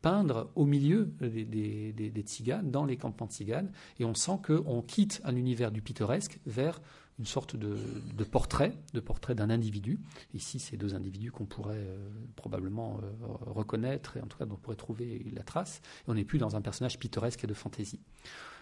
peindre 0.00 0.50
au 0.54 0.64
milieu 0.64 1.12
des, 1.20 1.92
des, 1.92 2.22
tziganes, 2.22 2.70
dans 2.70 2.86
les 2.86 2.96
campements 2.96 3.28
tziganes, 3.28 3.70
et 4.00 4.06
on 4.06 4.14
sent 4.14 4.38
qu'on 4.44 4.80
quitte 4.80 5.20
un 5.22 5.36
univers 5.36 5.70
du 5.70 5.82
pittoresque 5.82 6.40
vers 6.46 6.80
une 7.18 7.26
sorte 7.26 7.54
de, 7.54 7.76
portrait, 8.24 8.76
de 8.92 9.00
portrait 9.00 9.34
d'un 9.34 9.50
individu. 9.50 10.00
Ici, 10.32 10.58
c'est 10.58 10.76
deux 10.76 10.94
individus 10.94 11.30
qu'on 11.30 11.46
pourrait 11.46 11.76
euh, 11.76 12.08
probablement 12.34 12.98
euh, 13.02 13.26
reconnaître, 13.46 14.16
et 14.16 14.20
en 14.20 14.26
tout 14.26 14.36
cas 14.36 14.46
dont 14.46 14.54
on 14.54 14.58
pourrait 14.58 14.76
trouver 14.76 15.24
la 15.32 15.42
trace. 15.42 15.80
On 16.08 16.14
n'est 16.14 16.24
plus 16.24 16.38
dans 16.38 16.56
un 16.56 16.60
personnage 16.60 16.98
pittoresque 16.98 17.44
et 17.44 17.46
de 17.46 17.54
fantaisie. 17.54 18.00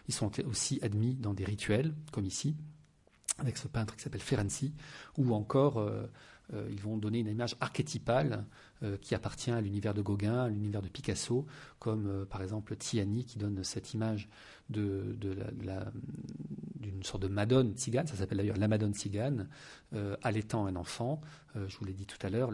Ils 0.08 0.14
sont 0.14 0.30
aussi 0.46 0.78
admis 0.82 1.14
dans 1.14 1.32
des 1.32 1.44
rituels, 1.44 1.94
comme 2.10 2.26
ici, 2.26 2.54
avec 3.38 3.56
ce 3.56 3.68
peintre 3.68 3.96
qui 3.96 4.02
s'appelle 4.02 4.20
Ferenczi, 4.20 4.74
ou 5.16 5.32
encore 5.32 5.78
euh, 5.78 6.06
ils 6.68 6.80
vont 6.80 6.98
donner 6.98 7.20
une 7.20 7.28
image 7.28 7.56
archétypale 7.60 8.44
qui 9.00 9.14
appartient 9.14 9.52
à 9.52 9.60
l'univers 9.60 9.94
de 9.94 10.02
Gauguin, 10.02 10.42
à 10.42 10.48
l'univers 10.48 10.82
de 10.82 10.88
Picasso, 10.88 11.46
comme 11.78 12.26
par 12.26 12.42
exemple 12.42 12.74
Tiani 12.74 13.24
qui 13.24 13.38
donne 13.38 13.62
cette 13.62 13.94
image 13.94 14.28
de, 14.68 15.16
d'une 16.82 17.02
sorte 17.02 17.22
de 17.22 17.28
madone 17.28 17.72
tzigane, 17.74 18.06
ça 18.06 18.16
s'appelle 18.16 18.38
d'ailleurs 18.38 18.56
la 18.56 18.68
madone 18.68 18.92
tzigane, 18.92 19.48
euh, 19.94 20.16
allaitant 20.22 20.66
un 20.66 20.76
enfant. 20.76 21.20
Euh, 21.56 21.66
je 21.68 21.78
vous 21.78 21.84
l'ai 21.84 21.94
dit 21.94 22.06
tout 22.06 22.18
à 22.26 22.28
l'heure, 22.28 22.50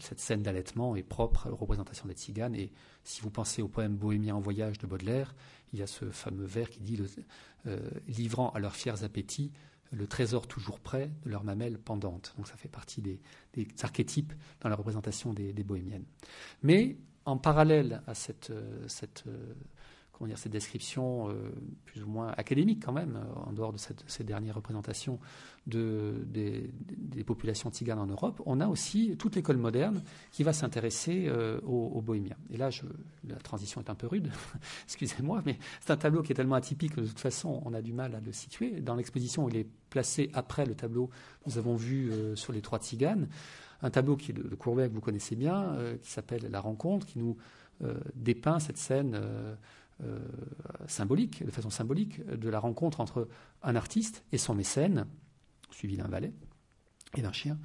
cette 0.00 0.20
scène 0.20 0.42
d'allaitement 0.42 0.96
est 0.96 1.02
propre 1.02 1.46
à 1.46 1.50
la 1.50 1.56
représentation 1.56 2.06
des 2.06 2.14
tziganes. 2.14 2.54
Et 2.54 2.72
si 3.04 3.22
vous 3.22 3.30
pensez 3.30 3.62
au 3.62 3.68
poème 3.68 3.96
Bohémien 3.96 4.34
en 4.34 4.40
voyage 4.40 4.78
de 4.78 4.86
Baudelaire, 4.86 5.34
il 5.72 5.78
y 5.78 5.82
a 5.82 5.86
ce 5.86 6.10
fameux 6.10 6.44
vers 6.44 6.68
qui 6.68 6.80
dit 6.80 7.00
euh, 7.66 7.90
livrant 8.08 8.50
à 8.50 8.58
leurs 8.58 8.74
fiers 8.74 9.04
appétits 9.04 9.52
le 9.92 10.06
trésor 10.06 10.46
toujours 10.46 10.78
prêt 10.78 11.10
de 11.24 11.30
leurs 11.30 11.42
mamelles 11.42 11.78
pendantes. 11.78 12.34
Donc 12.36 12.46
ça 12.46 12.56
fait 12.56 12.68
partie 12.68 13.00
des, 13.00 13.20
archétypes 13.82 14.32
dans 14.60 14.68
la 14.68 14.76
représentation 14.76 15.32
des, 15.32 15.52
bohémiennes. 15.64 16.04
Mais 16.62 16.96
en 17.24 17.36
parallèle 17.36 18.00
à 18.06 18.14
cette 18.14 18.52
dire, 20.26 20.38
cette 20.38 20.52
description 20.52 21.30
euh, 21.30 21.50
plus 21.86 22.02
ou 22.02 22.08
moins 22.08 22.28
académique 22.36 22.82
quand 22.84 22.92
même, 22.92 23.16
euh, 23.16 23.48
en 23.48 23.52
dehors 23.52 23.72
de 23.72 23.78
ces 23.78 24.24
dernières 24.24 24.54
représentations 24.54 25.18
de, 25.66 26.24
des, 26.26 26.70
populations 27.24 27.70
tziganes 27.70 27.98
en 27.98 28.06
Europe, 28.06 28.42
on 28.44 28.60
a 28.60 28.66
aussi 28.66 29.16
toute 29.18 29.36
l'école 29.36 29.56
moderne 29.56 30.02
qui 30.32 30.42
va 30.42 30.52
s'intéresser 30.52 31.26
euh, 31.28 31.60
aux, 31.60 32.00
bohémiens. 32.00 32.36
Et 32.50 32.56
là, 32.56 32.70
la 33.28 33.36
transition 33.36 33.80
est 33.80 33.88
un 33.88 33.94
peu 33.94 34.06
rude, 34.06 34.30
excusez-moi, 34.84 35.42
mais 35.46 35.58
c'est 35.80 35.92
un 35.92 35.96
tableau 35.96 36.22
qui 36.22 36.32
est 36.32 36.34
tellement 36.34 36.56
atypique 36.56 36.96
que 36.96 37.00
de 37.00 37.06
toute 37.06 37.20
façon, 37.20 37.62
on 37.64 37.72
a 37.72 37.82
du 37.82 37.92
mal 37.92 38.14
à 38.14 38.20
le 38.20 38.32
situer. 38.32 38.80
Dans 38.80 38.96
l'exposition, 38.96 39.48
il 39.48 39.56
est 39.56 39.66
placé 39.90 40.30
après 40.34 40.66
le 40.66 40.74
tableau 40.74 41.06
que 41.06 41.50
nous 41.50 41.58
avons 41.58 41.76
vu 41.76 42.10
sur 42.34 42.52
les 42.52 42.62
trois 42.62 42.78
tziganes, 42.78 43.28
un 43.82 43.90
tableau 43.90 44.16
qui 44.16 44.32
est 44.32 44.34
de, 44.34 44.42
de 44.42 44.54
Courbet 44.54 44.88
que 44.88 44.94
vous 44.94 45.00
connaissez 45.00 45.36
bien, 45.36 45.76
qui 46.02 46.10
s'appelle 46.10 46.48
La 46.50 46.60
rencontre, 46.60 47.06
qui 47.06 47.18
nous 47.18 47.36
dépeint 48.14 48.58
cette 48.58 48.78
scène 48.78 49.20
euh, 50.04 50.18
symbolique, 50.86 51.44
de 51.44 51.50
façon 51.50 51.70
symbolique, 51.70 52.24
de 52.26 52.48
la 52.48 52.58
rencontre 52.58 53.00
entre 53.00 53.28
un 53.62 53.76
artiste 53.76 54.24
et 54.32 54.38
son 54.38 54.54
mécène, 54.54 55.06
suivi 55.70 55.96
d'un 55.96 56.08
valet 56.08 56.32
et 57.16 57.22
d'un 57.22 57.32
chien, 57.32 57.58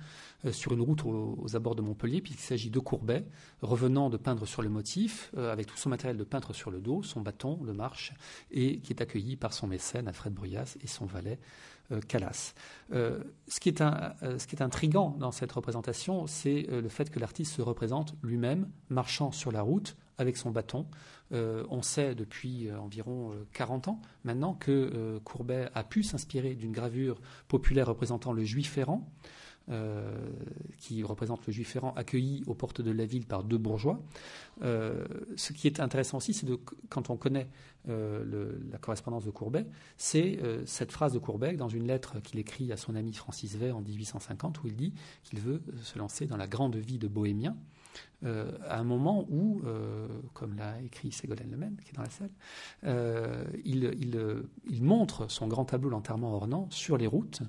euh, 0.44 0.52
sur 0.52 0.74
une 0.74 0.82
route 0.82 1.06
aux, 1.06 1.56
abords 1.56 1.76
de 1.76 1.82
Montpellier, 1.82 2.22
puisqu'il 2.22 2.44
s'agit 2.44 2.70
de 2.70 2.80
Courbet, 2.80 3.26
revenant 3.62 4.10
de 4.10 4.18
peindre 4.18 4.46
sur 4.46 4.62
le 4.62 4.70
motif, 4.70 5.32
euh, 5.38 5.52
avec 5.52 5.68
tout 5.68 5.78
son 5.78 5.90
matériel 5.90 6.18
de 6.18 6.24
peintre 6.24 6.52
sur 6.52 6.72
le 6.72 6.82
dos, 6.82 7.04
son 7.04 7.22
bâton, 7.22 7.60
le 7.64 7.74
marche, 7.74 8.14
et 8.52 8.80
qui 8.80 8.92
est 8.92 9.02
accueilli 9.02 9.38
par 9.38 9.54
son 9.54 9.68
mécène, 9.68 10.08
Alfred 10.08 10.34
Bruyas, 10.34 10.78
et 10.82 10.88
son 10.88 11.06
valet, 11.06 11.40
Calas. 12.08 12.56
ce, 12.90 13.60
qui 13.60 13.70
est 13.70 13.78
ce 13.78 14.48
qui 14.48 14.56
est 14.56 14.64
intrigant 14.64 15.16
dans 15.20 15.32
cette 15.32 15.52
représentation, 15.52 16.26
c'est 16.26 16.64
le 16.64 16.90
fait 16.90 17.12
que 17.12 17.20
l'artiste 17.20 17.54
se 17.54 17.62
représente 17.62 18.16
lui-même, 18.24 18.72
marchant 18.90 19.32
sur 19.32 19.52
la 19.52 19.62
route, 19.62 19.96
avec 20.18 20.38
son 20.38 20.52
bâton. 20.52 20.88
On 21.32 21.82
sait 21.82 22.16
depuis 22.16 22.72
environ 22.72 23.34
40 23.54 23.88
ans 23.88 24.02
maintenant 24.24 24.54
que 24.54 25.20
Courbet 25.24 25.70
a 25.74 25.84
pu 25.84 26.04
s'inspirer 26.04 26.56
d'une 26.56 26.72
gravure 26.72 27.20
populaire 27.48 27.88
représentant 27.88 28.32
le 28.32 28.44
juif 28.44 28.78
errant. 28.78 29.10
Euh, 29.72 30.30
qui 30.78 31.02
représente 31.02 31.48
le 31.48 31.52
juif 31.52 31.76
errant 31.76 31.92
accueilli 31.96 32.44
aux 32.46 32.54
portes 32.54 32.82
de 32.82 32.92
la 32.92 33.04
ville 33.04 33.26
par 33.26 33.44
deux 33.44 33.58
bourgeois. 33.58 34.00
Euh, 34.62 35.04
ce 35.38 35.54
qui 35.54 35.66
est 35.66 35.80
intéressant 35.80 36.18
aussi, 36.18 36.36
c'est 36.36 36.46
quand 36.90 37.10
on 37.10 37.18
connaît 37.18 37.48
euh, 37.90 38.54
la 38.72 38.78
correspondance 38.78 39.26
de 39.26 39.32
Courbet, 39.32 39.66
c'est 39.98 40.38
cette 40.68 40.92
phrase 40.92 41.14
de 41.14 41.20
Courbet 41.20 41.54
dans 41.54 41.68
une 41.68 41.88
lettre 41.88 42.22
qu'il 42.22 42.40
écrit 42.40 42.72
à 42.72 42.78
son 42.78 42.94
ami 42.94 43.12
Francis 43.14 43.56
Vey 43.56 43.72
en 43.72 43.82
1850 43.82 44.62
où 44.62 44.68
il 44.68 44.76
dit 44.76 44.94
qu'il 45.24 45.40
veut 45.40 45.64
se 45.82 45.98
lancer 45.98 46.28
dans 46.28 46.38
la 46.38 46.46
grande 46.46 46.76
vie 46.76 47.00
de 47.00 47.08
bohémien. 47.08 47.58
Euh, 48.26 48.52
à 48.68 48.80
un 48.80 48.84
moment 48.84 49.26
où, 49.30 49.62
euh, 49.66 50.08
comme 50.34 50.56
l'a 50.56 50.82
écrit 50.82 51.12
Ségolène 51.12 51.52
Lemaine, 51.52 51.78
qui 51.84 51.92
est 51.92 51.96
dans 51.96 52.02
la 52.02 52.10
salle, 52.10 52.32
euh, 52.86 53.44
il, 53.64 54.82
montre 54.82 55.30
son 55.30 55.48
grand 55.48 55.66
tableau 55.66 55.90
L'enterrement 55.90 56.42
à 56.42 56.68
sur 56.70 56.98
les 56.98 57.08
routes, 57.08 57.42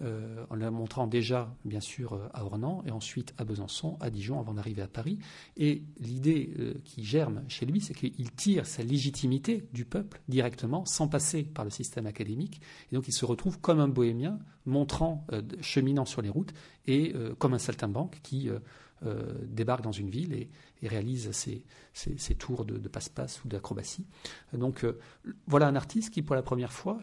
en 0.00 0.54
le 0.54 0.70
montrant 0.70 1.06
déjà, 1.06 1.54
bien 1.64 1.80
sûr, 1.80 2.18
à 2.32 2.44
Ornans, 2.44 2.82
et 2.86 2.90
ensuite 2.90 3.34
à 3.38 3.44
Besançon, 3.44 3.96
à 4.00 4.10
Dijon, 4.10 4.40
avant 4.40 4.54
d'arriver 4.54 4.82
à 4.82 4.88
Paris. 4.88 5.18
Et 5.56 5.82
l'idée 5.98 6.54
qui 6.84 7.04
germe 7.04 7.42
chez 7.48 7.66
lui, 7.66 7.80
c'est 7.80 7.94
qu'il 7.94 8.32
tire 8.32 8.66
sa 8.66 8.82
légitimité 8.82 9.68
du 9.72 9.84
peuple 9.84 10.20
directement, 10.28 10.84
sans 10.84 11.08
passer 11.08 11.42
par 11.42 11.64
le 11.64 11.70
système 11.70 12.06
académique. 12.06 12.60
Et 12.90 12.94
donc 12.94 13.08
il 13.08 13.12
se 13.12 13.24
retrouve 13.24 13.60
comme 13.60 13.80
un 13.80 13.88
bohémien, 13.88 14.38
montrant, 14.66 15.26
cheminant 15.60 16.04
sur 16.04 16.22
les 16.22 16.30
routes, 16.30 16.54
et 16.86 17.14
comme 17.38 17.54
un 17.54 17.58
saltimbanque 17.58 18.20
qui 18.22 18.48
euh, 19.06 19.32
débarque 19.46 19.82
dans 19.82 19.92
une 19.92 20.10
ville 20.10 20.34
et, 20.34 20.50
réalise 20.86 21.30
ses, 21.32 22.34
tours 22.34 22.66
de, 22.66 22.76
passe-passe 22.88 23.42
ou 23.44 23.48
d'acrobatie. 23.48 24.06
Donc 24.52 24.84
euh, 24.84 24.98
voilà 25.46 25.68
un 25.68 25.76
artiste 25.76 26.10
qui, 26.10 26.20
pour 26.20 26.36
la 26.36 26.42
première 26.42 26.72
fois, 26.72 27.00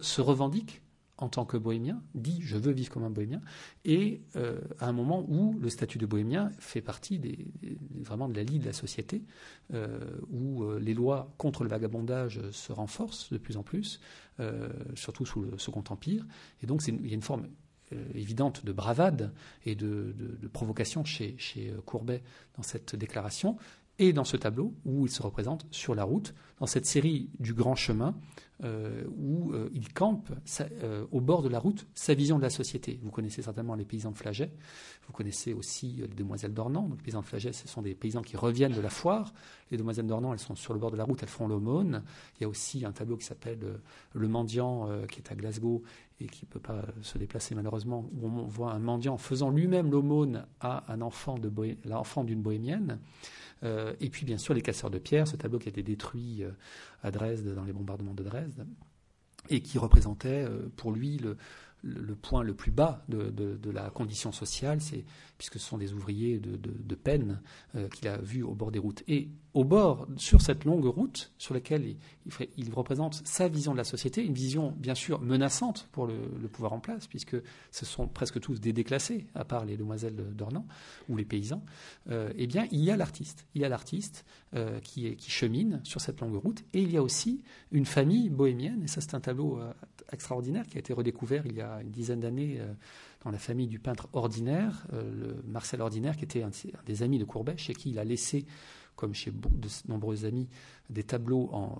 se 0.00 0.20
revendique 0.20 0.82
en 1.18 1.28
tant 1.28 1.44
que 1.44 1.56
bohémien, 1.56 2.02
dit 2.14 2.40
je 2.42 2.56
veux 2.56 2.72
vivre 2.72 2.90
comme 2.90 3.04
un 3.04 3.10
bohémien, 3.10 3.40
et 3.84 4.20
euh, 4.34 4.60
à 4.80 4.88
un 4.88 4.92
moment 4.92 5.24
où 5.28 5.56
le 5.60 5.68
statut 5.68 5.98
de 5.98 6.06
bohémien 6.06 6.50
fait 6.58 6.82
partie 6.82 7.20
des, 7.20 7.46
vraiment 8.02 8.28
de 8.28 8.34
la 8.34 8.42
lie 8.42 8.58
de 8.58 8.66
la 8.66 8.72
société, 8.72 9.22
où 10.30 10.64
les 10.78 10.92
lois 10.92 11.32
contre 11.38 11.62
le 11.62 11.70
vagabondage 11.70 12.40
se 12.50 12.72
renforcent 12.72 13.32
de 13.32 13.38
plus 13.38 13.56
en 13.56 13.62
plus, 13.62 14.00
surtout 14.94 15.24
sous 15.24 15.42
le 15.42 15.56
Second 15.56 15.84
Empire, 15.88 16.26
et 16.62 16.66
donc 16.66 16.86
il 16.86 17.06
y 17.06 17.12
a 17.12 17.14
une 17.14 17.22
forme 17.22 17.46
évidente 18.14 18.64
de 18.64 18.72
bravade 18.72 19.32
et 19.64 19.74
de, 19.74 20.14
provocation 20.52 21.04
chez, 21.04 21.34
chez, 21.38 21.70
euh, 21.70 21.80
Courbet 21.84 22.22
dans 22.56 22.62
cette 22.62 22.96
déclaration, 22.96 23.56
et 23.98 24.12
dans 24.12 24.24
ce 24.24 24.36
tableau 24.36 24.74
où 24.84 25.06
il 25.06 25.10
se 25.10 25.22
représente 25.22 25.66
sur 25.70 25.94
la 25.94 26.04
route, 26.04 26.34
dans 26.60 26.66
cette 26.66 26.84
série 26.84 27.30
du 27.38 27.54
grand 27.54 27.74
chemin, 27.74 28.14
euh, 28.62 29.04
où 29.16 29.54
il 29.72 29.90
campe 29.92 30.30
au 31.10 31.20
bord 31.22 31.42
de 31.42 31.48
la 31.48 31.58
route 31.58 31.86
sa 31.94 32.12
vision 32.12 32.36
de 32.36 32.42
la 32.42 32.50
société. 32.50 33.00
Vous 33.02 33.10
connaissez 33.10 33.40
certainement 33.40 33.74
les 33.74 33.86
paysans 33.86 34.10
de 34.10 34.16
Flaget, 34.18 34.50
vous 35.06 35.12
connaissez 35.14 35.54
aussi 35.54 35.96
les 35.98 36.08
demoiselles 36.08 36.52
d'Ornans. 36.52 36.90
les 36.90 37.02
paysans 37.02 37.22
de 37.22 37.26
Flaget, 37.26 37.54
ce 37.54 37.68
sont 37.68 37.80
des 37.80 37.94
paysans 37.94 38.20
qui 38.20 38.36
reviennent 38.36 38.74
de 38.74 38.80
la 38.82 38.90
foire. 38.90 39.32
Les 39.70 39.78
demoiselles 39.78 40.06
d'Ornans, 40.06 40.34
elles 40.34 40.40
sont 40.40 40.56
sur 40.56 40.74
le 40.74 40.78
bord 40.78 40.90
de 40.90 40.96
la 40.96 41.04
route, 41.04 41.22
elles 41.22 41.30
font 41.30 41.48
l'aumône. 41.48 42.02
Il 42.38 42.42
y 42.42 42.44
a 42.44 42.48
aussi 42.50 42.84
un 42.84 42.92
tableau 42.92 43.16
qui 43.16 43.24
s'appelle 43.24 43.80
Le 44.12 44.28
mendiant, 44.28 44.90
qui 45.10 45.20
est 45.20 45.32
à 45.32 45.34
Glasgow 45.34 45.82
et 46.20 46.26
qui 46.26 46.44
ne 46.46 46.50
peut 46.50 46.60
pas 46.60 46.84
se 47.02 47.18
déplacer 47.18 47.54
malheureusement, 47.54 48.08
où 48.14 48.26
on 48.26 48.46
voit 48.46 48.72
un 48.72 48.78
mendiant 48.78 49.18
faisant 49.18 49.50
lui-même 49.50 49.90
l'aumône 49.90 50.46
à 50.60 50.84
l'enfant 50.96 51.38
d'une 51.38 52.42
bohémienne. 52.42 52.98
Euh, 53.62 53.94
et 54.00 54.10
puis 54.10 54.26
bien 54.26 54.38
sûr 54.38 54.54
les 54.54 54.62
casseurs 54.62 54.90
de 54.90 54.98
pierre, 54.98 55.26
ce 55.26 55.36
tableau 55.36 55.58
qui 55.58 55.68
a 55.68 55.70
été 55.70 55.82
détruit 55.82 56.42
euh, 56.42 56.50
à 57.02 57.10
Dresde 57.10 57.54
dans 57.54 57.64
les 57.64 57.72
bombardements 57.72 58.14
de 58.14 58.22
Dresde, 58.22 58.66
et 59.48 59.60
qui 59.60 59.78
représentait 59.78 60.44
euh, 60.44 60.68
pour 60.76 60.92
lui 60.92 61.18
le, 61.18 61.36
le 61.82 62.14
point 62.14 62.42
le 62.42 62.54
plus 62.54 62.70
bas 62.70 63.04
de, 63.08 63.70
la 63.70 63.90
condition 63.90 64.32
sociale, 64.32 64.80
c'est 64.80 65.04
puisque 65.38 65.54
ce 65.54 65.66
sont 65.66 65.78
des 65.78 65.92
ouvriers 65.92 66.38
de, 66.38 66.94
peine 66.94 67.40
euh, 67.74 67.88
qu'il 67.88 68.08
a 68.08 68.16
vus 68.16 68.42
au 68.42 68.54
bord 68.54 68.70
des 68.70 68.78
routes. 68.78 69.02
Et 69.06 69.28
au 69.52 69.64
bord, 69.64 70.06
sur 70.16 70.40
cette 70.40 70.64
longue 70.64 70.86
route, 70.86 71.32
sur 71.38 71.54
laquelle 71.54 71.96
il, 72.56 72.74
représente 72.74 73.22
sa 73.26 73.48
vision 73.48 73.72
de 73.72 73.76
la 73.76 73.84
société, 73.84 74.24
une 74.24 74.34
vision 74.34 74.74
bien 74.78 74.94
sûr 74.94 75.20
menaçante 75.20 75.88
pour 75.92 76.06
le, 76.06 76.16
pouvoir 76.50 76.72
en 76.72 76.80
place, 76.80 77.06
puisque 77.06 77.36
ce 77.70 77.84
sont 77.84 78.08
presque 78.08 78.40
tous 78.40 78.60
des 78.60 78.72
déclassés, 78.72 79.26
à 79.34 79.44
part 79.44 79.64
les 79.64 79.76
demoiselles 79.76 80.16
d'Ornans 80.34 80.66
ou 81.08 81.16
les 81.16 81.24
paysans. 81.24 81.64
Euh, 82.10 82.32
eh 82.36 82.46
bien, 82.46 82.66
il 82.70 82.82
y 82.82 82.90
a 82.90 82.96
l'artiste, 82.96 83.46
il 83.54 83.60
y 83.60 83.64
a 83.64 83.68
l'artiste 83.68 84.24
euh, 84.54 84.80
qui, 84.80 85.14
qui 85.16 85.30
chemine 85.30 85.80
sur 85.84 86.00
cette 86.00 86.20
longue 86.20 86.36
route, 86.36 86.64
et 86.72 86.82
il 86.82 86.90
y 86.90 86.96
a 86.96 87.02
aussi 87.02 87.42
une 87.72 87.86
famille 87.86 88.30
bohémienne, 88.30 88.82
et 88.82 88.88
ça 88.88 89.00
c'est 89.00 89.14
un 89.14 89.20
tableau 89.20 89.60
extraordinaire 90.12 90.66
qui 90.66 90.76
a 90.76 90.80
été 90.80 90.92
redécouvert 90.92 91.46
il 91.46 91.54
y 91.56 91.60
a 91.60 91.80
une 91.80 91.90
dizaine 91.90 92.20
d'années 92.20 92.56
euh, 92.60 92.72
dans 93.24 93.30
la 93.30 93.38
famille 93.38 93.66
du 93.66 93.78
peintre 93.78 94.08
Ordinaire, 94.12 94.86
euh, 94.92 95.34
Marcel 95.46 95.80
Ordinaire, 95.80 96.16
qui 96.16 96.24
était 96.24 96.42
un, 96.42 96.50
des 96.86 97.02
amis 97.02 97.18
de 97.18 97.24
Courbet, 97.24 97.56
chez 97.56 97.74
qui 97.74 97.90
il 97.90 97.98
a 97.98 98.04
laissé, 98.04 98.46
comme 98.94 99.14
chez 99.14 99.30
de 99.30 99.68
nombreux 99.88 100.24
amis, 100.24 100.48
des 100.90 101.02
tableaux 101.02 101.50
en, 101.52 101.78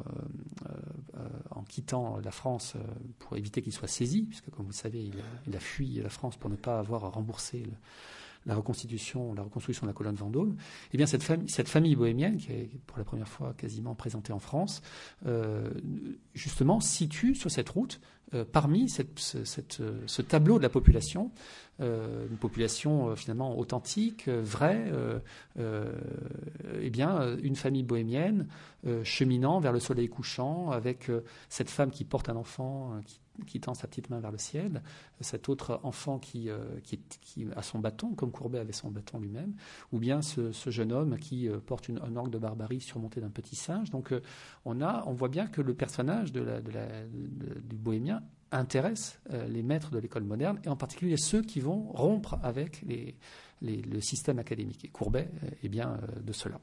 euh, 0.68 1.20
quittant 1.68 2.18
la 2.22 2.30
France 2.30 2.74
pour 3.18 3.36
éviter 3.36 3.62
qu'il 3.62 3.72
soit 3.72 3.88
saisi, 3.88 4.22
puisque 4.22 4.50
comme 4.50 4.66
vous 4.66 4.72
le 4.72 4.76
savez, 4.76 5.10
il 5.46 5.56
a, 5.56 5.60
fui 5.60 5.94
la 5.94 6.10
France 6.10 6.36
pour 6.36 6.50
ne 6.50 6.56
pas 6.56 6.78
avoir 6.78 7.12
remboursé 7.12 7.60
le, 7.60 7.72
la 8.44 8.54
reconstitution, 8.54 9.34
la 9.34 9.42
reconstruction 9.42 9.86
de 9.86 9.90
la 9.90 9.94
colonne 9.94 10.14
Vendôme, 10.14 10.56
eh 10.92 10.96
bien 10.96 11.06
cette 11.06 11.22
famille, 11.22 11.48
cette 11.48 11.68
famille 11.68 11.96
bohémienne, 11.96 12.36
qui 12.36 12.52
est 12.52 12.70
pour 12.86 12.98
la 12.98 13.04
première 13.04 13.28
fois 13.28 13.54
quasiment 13.54 13.94
présentée 13.94 14.32
en 14.32 14.38
France, 14.38 14.82
justement 16.34 16.80
situe 16.80 17.34
sur 17.34 17.50
cette 17.50 17.68
route, 17.70 18.00
parmi 18.52 18.88
cette, 18.88 19.18
ce, 19.18 20.22
tableau 20.22 20.58
de 20.58 20.62
la 20.62 20.68
population, 20.68 21.30
euh, 21.80 22.26
une 22.30 22.36
population 22.36 23.14
finalement 23.16 23.58
authentique, 23.58 24.28
vraie, 24.28 24.90
eh 25.58 26.90
bien 26.90 27.36
une 27.38 27.56
famille 27.56 27.82
bohémienne 27.82 28.48
cheminant 29.02 29.60
vers 29.60 29.72
le 29.72 29.80
soleil 29.80 30.08
couchant, 30.08 30.70
avec 30.70 31.10
cette 31.48 31.70
femme 31.70 31.90
qui 31.90 32.04
porte 32.04 32.28
un 32.28 32.36
enfant, 32.36 33.00
qui 33.44 33.60
tend 33.60 33.74
sa 33.74 33.86
petite 33.86 34.08
main 34.08 34.20
vers 34.20 34.32
le 34.32 34.38
ciel, 34.38 34.82
cet 35.20 35.48
autre 35.48 35.80
enfant 35.82 36.18
qui, 36.18 36.48
euh, 36.48 36.78
a 37.54 37.62
son 37.62 37.78
bâton, 37.78 38.14
comme 38.14 38.30
Courbet 38.30 38.58
avait 38.58 38.72
son 38.72 38.90
bâton 38.90 39.18
lui-même, 39.18 39.54
ou 39.92 39.98
bien 39.98 40.22
ce, 40.22 40.52
jeune 40.70 40.92
homme 40.92 41.18
qui 41.18 41.48
euh, 41.48 41.58
porte 41.58 41.88
une, 41.88 41.98
un 41.98 42.16
orgue 42.16 42.30
de 42.30 42.38
barbarie 42.38 42.80
surmonté 42.80 43.20
d'un 43.20 43.30
petit 43.30 43.56
singe. 43.56 43.90
Donc 43.90 44.12
euh, 44.12 44.20
on, 44.64 44.80
a, 44.80 45.04
on 45.06 45.12
voit 45.12 45.28
bien 45.28 45.46
que 45.46 45.60
le 45.60 45.74
personnage 45.74 46.32
du 46.32 47.76
bohémien 47.76 48.22
intéresse 48.58 49.18
les 49.48 49.62
maîtres 49.62 49.90
de 49.90 49.98
l'école 49.98 50.24
moderne, 50.24 50.60
et 50.64 50.68
en 50.68 50.76
particulier 50.76 51.16
ceux 51.16 51.42
qui 51.42 51.60
vont 51.60 51.90
rompre 51.92 52.38
avec 52.42 52.84
le 53.62 54.00
système 54.00 54.38
académique. 54.38 54.84
Et 54.84 54.88
Courbet 54.88 55.28
est 55.62 55.68
bien 55.68 55.98
de 56.22 56.32
cela. 56.32 56.60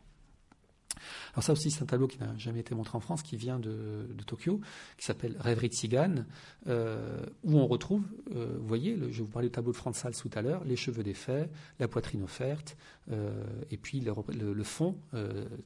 Alors 1.34 1.44
ça 1.44 1.54
aussi, 1.54 1.72
c'est 1.72 1.82
un 1.82 1.88
tableau 1.88 2.08
qui 2.08 2.20
n'a 2.20 2.36
jamais 2.38 2.60
été 2.60 2.76
montré 2.76 2.98
en 2.98 3.02
France, 3.02 3.24
qui 3.24 3.38
vient 3.38 3.60
de, 3.60 4.08
Tokyo, 4.26 4.62
qui 4.98 5.06
s'appelle 5.06 5.36
Rêverie 5.40 5.70
de 5.70 5.74
Cigane, 5.74 6.26
euh, 6.68 7.26
où 7.44 7.58
on 7.58 7.68
retrouve, 7.68 8.04
euh, 8.36 8.58
vous 8.60 8.68
voyez, 8.68 8.98
je 9.12 9.22
vous 9.22 9.28
parlais 9.28 9.48
du 9.48 9.52
tableau 9.52 9.72
de 9.72 9.78
Franz 9.78 10.06
Hals 10.06 10.16
tout 10.16 10.30
à 10.34 10.42
l'heure, 10.42 10.64
les 10.64 10.76
cheveux 10.76 11.04
défaits, 11.04 11.50
la 11.80 11.88
poitrine 11.88 12.24
offerte, 12.24 12.78
euh, 13.12 13.44
et 13.70 13.78
puis 13.78 14.00
le, 14.00 14.64
fond 14.64 14.96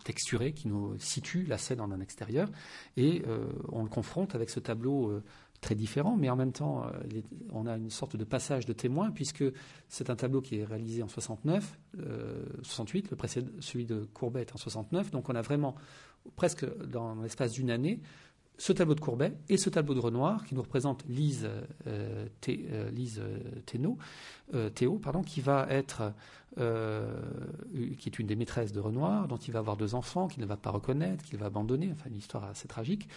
texturé 0.03 0.53
qui 0.53 0.67
nous 0.67 0.97
situe 0.97 1.43
la 1.43 1.57
scène 1.57 1.81
en 1.81 1.91
un 1.91 1.99
extérieur, 1.99 2.49
et 2.95 3.21
on 3.71 3.83
le 3.83 3.89
confronte 3.89 4.33
avec 4.33 4.49
ce 4.49 4.59
tableau 4.59 5.21
très 5.61 5.75
différent, 5.75 6.15
mais 6.17 6.29
en 6.29 6.35
même 6.35 6.51
temps, 6.51 6.85
euh, 6.85 7.21
on 7.51 7.65
a 7.65 7.77
une 7.77 7.89
sorte 7.89 8.15
de 8.15 8.23
passage 8.23 8.65
de 8.65 8.73
témoin, 8.73 9.11
puisque 9.11 9.43
c'est 9.87 10.09
un 10.09 10.15
tableau 10.15 10.41
qui 10.41 10.59
est 10.59 10.63
réalisé 10.63 11.03
en 11.03 11.07
69, 11.07 11.77
68, 12.61 13.05
euh, 13.05 13.07
le 13.11 13.15
précédent, 13.15 13.51
celui 13.59 13.85
de 13.85 14.07
Courbet 14.13 14.45
en 14.53 14.57
69, 14.57 15.11
donc 15.11 15.29
on 15.29 15.35
a 15.35 15.41
vraiment, 15.41 15.75
presque 16.35 16.65
dans 16.85 17.15
l'espace 17.21 17.53
d'une 17.53 17.71
année, 17.71 18.01
ce 18.57 18.73
tableau 18.73 18.95
de 18.95 18.99
Courbet 18.99 19.33
et 19.49 19.57
ce 19.57 19.69
tableau 19.69 19.93
de 19.93 19.99
Renoir 19.99 20.43
qui 20.45 20.55
nous 20.55 20.61
représente 20.61 21.03
Lise, 21.07 21.47
euh, 21.85 22.25
euh, 22.49 22.89
Lise 22.91 23.21
euh, 24.53 24.69
Théo, 24.69 24.97
pardon, 24.99 25.21
qui 25.21 25.41
va 25.41 25.67
être, 25.69 26.13
qui 26.55 28.09
est 28.09 28.19
une 28.19 28.25
des 28.25 28.35
maîtresses 28.35 28.71
de 28.71 28.79
Renoir, 28.79 29.27
dont 29.27 29.37
il 29.37 29.51
va 29.51 29.59
avoir 29.59 29.77
deux 29.77 29.93
enfants, 29.93 30.27
qu'il 30.27 30.41
ne 30.41 30.47
va 30.47 30.57
pas 30.57 30.71
reconnaître, 30.71 31.23
qu'il 31.23 31.37
va 31.37 31.47
abandonner, 31.47 31.91
enfin 31.91 32.09
une 32.09 32.15
histoire 32.15 32.45
assez 32.45 32.67
tragique. 32.67 33.07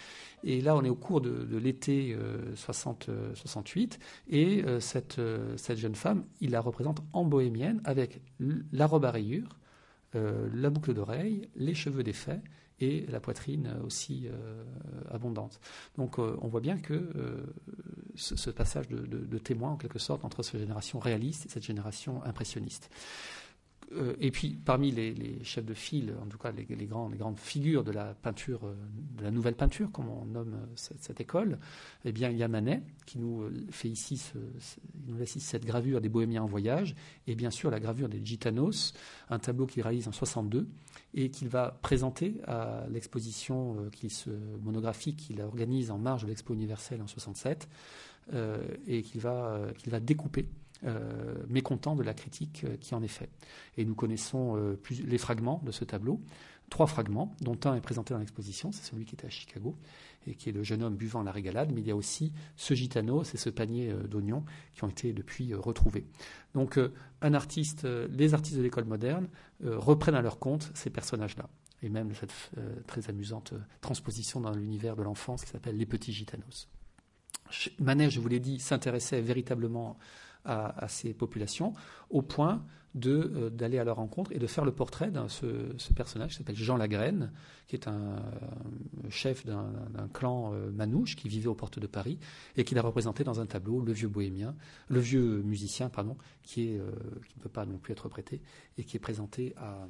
Et 0.43 0.61
là, 0.61 0.75
on 0.75 0.83
est 0.83 0.89
au 0.89 0.95
cours 0.95 1.21
de, 1.21 1.57
l'été 1.57 2.15
68, 2.53 3.97
et 4.29 4.63
cette, 4.79 5.19
cette 5.55 5.77
jeune 5.77 5.95
femme, 5.95 6.25
il 6.39 6.51
la 6.51 6.61
représente 6.61 7.01
en 7.13 7.23
bohémienne 7.23 7.81
avec 7.83 8.21
la 8.39 8.85
robe 8.85 9.05
à 9.05 9.11
rayures, 9.11 9.57
la 10.13 10.69
boucle 10.69 10.93
d'oreille, 10.93 11.49
les 11.55 11.73
cheveux 11.73 12.03
défaits 12.03 12.41
et 12.81 13.05
la 13.07 13.19
poitrine 13.19 13.75
aussi 13.85 14.27
euh, 14.27 14.63
abondante. 15.09 15.59
Donc 15.97 16.19
euh, 16.19 16.35
on 16.41 16.47
voit 16.47 16.61
bien 16.61 16.77
que 16.77 16.93
euh, 16.93 17.45
ce, 18.15 18.49
passage 18.49 18.87
de, 18.89 18.97
de, 19.05 19.37
témoin 19.37 19.71
en 19.71 19.77
quelque 19.77 19.99
sorte 19.99 20.25
entre 20.25 20.43
cette 20.43 20.59
génération 20.59 20.99
réaliste 20.99 21.45
et 21.45 21.49
cette 21.49 21.63
génération 21.63 22.23
impressionniste. 22.23 22.89
Et 24.21 24.31
puis, 24.31 24.57
parmi 24.63 24.89
les, 24.89 25.43
chefs 25.43 25.65
de 25.65 25.73
file, 25.73 26.13
en 26.23 26.27
tout 26.27 26.37
cas 26.37 26.53
les, 26.53 26.85
grandes, 26.85 27.37
figures 27.37 27.83
de 27.83 27.91
la 27.91 28.13
peinture, 28.13 28.61
de 29.17 29.21
la 29.21 29.31
nouvelle 29.31 29.55
peinture, 29.55 29.91
comme 29.91 30.07
on 30.07 30.23
nomme 30.23 30.55
cette, 30.75 31.19
école, 31.19 31.59
eh 32.05 32.13
bien, 32.13 32.29
il 32.29 32.37
y 32.37 32.43
a 32.43 32.47
Manet 32.47 32.83
qui 33.05 33.19
nous 33.19 33.49
fait 33.69 33.89
ici, 33.89 34.31
nous 35.07 35.17
laisse 35.17 35.35
ici 35.35 35.45
cette 35.45 35.65
gravure 35.65 35.99
des 35.99 36.07
Bohémiens 36.07 36.43
en 36.43 36.47
voyage, 36.47 36.95
et 37.27 37.35
bien 37.35 37.51
sûr 37.51 37.69
la 37.69 37.81
gravure 37.81 38.07
des 38.07 38.23
Gitanos, 38.23 38.93
un 39.29 39.39
tableau 39.39 39.65
qu'il 39.65 39.83
réalise 39.83 40.07
en 40.07 40.13
62 40.13 40.69
et 41.13 41.29
qu'il 41.29 41.49
va 41.49 41.77
présenter 41.81 42.41
à 42.47 42.85
l'exposition 42.89 43.89
monographique 44.61 45.17
qu'il 45.17 45.41
organise 45.41 45.91
en 45.91 45.97
marge 45.97 46.23
de 46.23 46.27
l'Expo 46.27 46.53
universelle 46.53 47.01
en 47.01 47.07
67, 47.07 47.67
et 48.87 49.01
qu'il 49.01 49.19
va, 49.19 49.59
va 49.87 49.99
découper 49.99 50.47
euh, 50.83 51.35
mécontent 51.47 51.95
de 51.95 52.01
la 52.01 52.15
critique 52.15 52.63
euh, 52.63 52.75
qui 52.75 52.95
en 52.95 53.03
est 53.03 53.07
faite. 53.07 53.29
Et 53.77 53.85
nous 53.85 53.93
connaissons 53.93 54.57
euh, 54.57 54.79
les 55.05 55.19
fragments 55.19 55.61
de 55.63 55.71
ce 55.71 55.85
tableau, 55.85 56.19
trois 56.71 56.87
fragments, 56.87 57.35
dont 57.41 57.59
un 57.65 57.75
est 57.75 57.81
présenté 57.81 58.15
dans 58.15 58.19
l'exposition, 58.19 58.71
c'est 58.71 58.89
celui 58.89 59.05
qui 59.05 59.13
était 59.13 59.27
à 59.27 59.29
Chicago, 59.29 59.77
et 60.25 60.33
qui 60.33 60.49
est 60.49 60.51
le 60.51 60.63
jeune 60.63 60.81
homme 60.81 60.95
buvant 60.95 61.21
la 61.21 61.31
régalade, 61.31 61.71
mais 61.71 61.81
il 61.81 61.87
y 61.87 61.91
a 61.91 61.95
aussi 61.95 62.33
ce 62.55 62.73
gitano, 62.73 63.23
c'est 63.23 63.37
ce 63.37 63.49
panier 63.49 63.93
d'oignons 64.07 64.43
qui 64.73 64.83
ont 64.83 64.87
été 64.87 65.13
depuis 65.13 65.53
retrouvés. 65.53 66.05
Donc 66.55 66.79
un 67.21 67.33
artiste, 67.33 67.85
les 68.09 68.33
artistes 68.33 68.57
de 68.57 68.61
l'école 68.61 68.85
moderne 68.85 69.27
reprennent 69.63 70.15
à 70.15 70.21
leur 70.21 70.39
compte 70.39 70.71
ces 70.73 70.89
personnages-là 70.89 71.49
et 71.83 71.89
même 71.89 72.13
cette 72.13 72.33
très 72.87 73.09
amusante 73.09 73.53
transposition 73.81 74.39
dans 74.39 74.51
l'univers 74.51 74.95
de 74.95 75.03
l'enfance 75.03 75.43
qui 75.43 75.49
s'appelle 75.49 75.77
Les 75.77 75.85
Petits 75.85 76.13
Gitanos. 76.13 76.67
Manet, 77.79 78.09
je 78.09 78.19
vous 78.19 78.27
l'ai 78.27 78.39
dit, 78.39 78.59
s'intéressait 78.59 79.21
véritablement 79.21 79.97
à, 80.45 80.87
ces 80.87 81.13
populations, 81.13 81.73
au 82.09 82.21
point 82.21 82.65
euh, 83.05 83.49
d'aller 83.49 83.79
à 83.79 83.85
leur 83.85 83.95
rencontre 83.95 84.33
et 84.33 84.39
de 84.39 84.47
faire 84.47 84.65
le 84.65 84.73
portrait 84.73 85.11
de 85.11 85.25
ce, 85.29 85.93
personnage 85.93 86.31
qui 86.31 86.37
s'appelle 86.37 86.57
Jean 86.57 86.75
Lagraine, 86.75 87.31
qui 87.67 87.77
est 87.77 87.87
un, 87.87 88.17
chef 89.09 89.45
d'un 89.45 90.09
clan 90.13 90.53
euh, 90.53 90.71
manouche 90.71 91.15
qui 91.15 91.29
vivait 91.29 91.47
aux 91.47 91.55
portes 91.55 91.79
de 91.79 91.87
Paris 91.87 92.19
et 92.57 92.65
qu'il 92.65 92.77
a 92.77 92.81
représenté 92.81 93.23
dans 93.23 93.39
un 93.39 93.45
tableau 93.45 93.79
le 93.79 93.93
vieux 93.93 94.09
bohémien, 94.09 94.55
le 94.89 94.99
vieux 94.99 95.41
musicien, 95.41 95.87
pardon, 95.87 96.17
qui, 96.43 96.67
est, 96.67 96.79
euh, 96.79 96.91
qui 97.29 97.37
ne 97.37 97.43
peut 97.43 97.49
pas 97.49 97.65
non 97.65 97.77
plus 97.77 97.93
être 97.93 98.09
prêté 98.09 98.41
et 98.77 98.83
qui 98.83 98.97
est 98.97 99.01
présenté 99.01 99.55
à, 99.57 99.87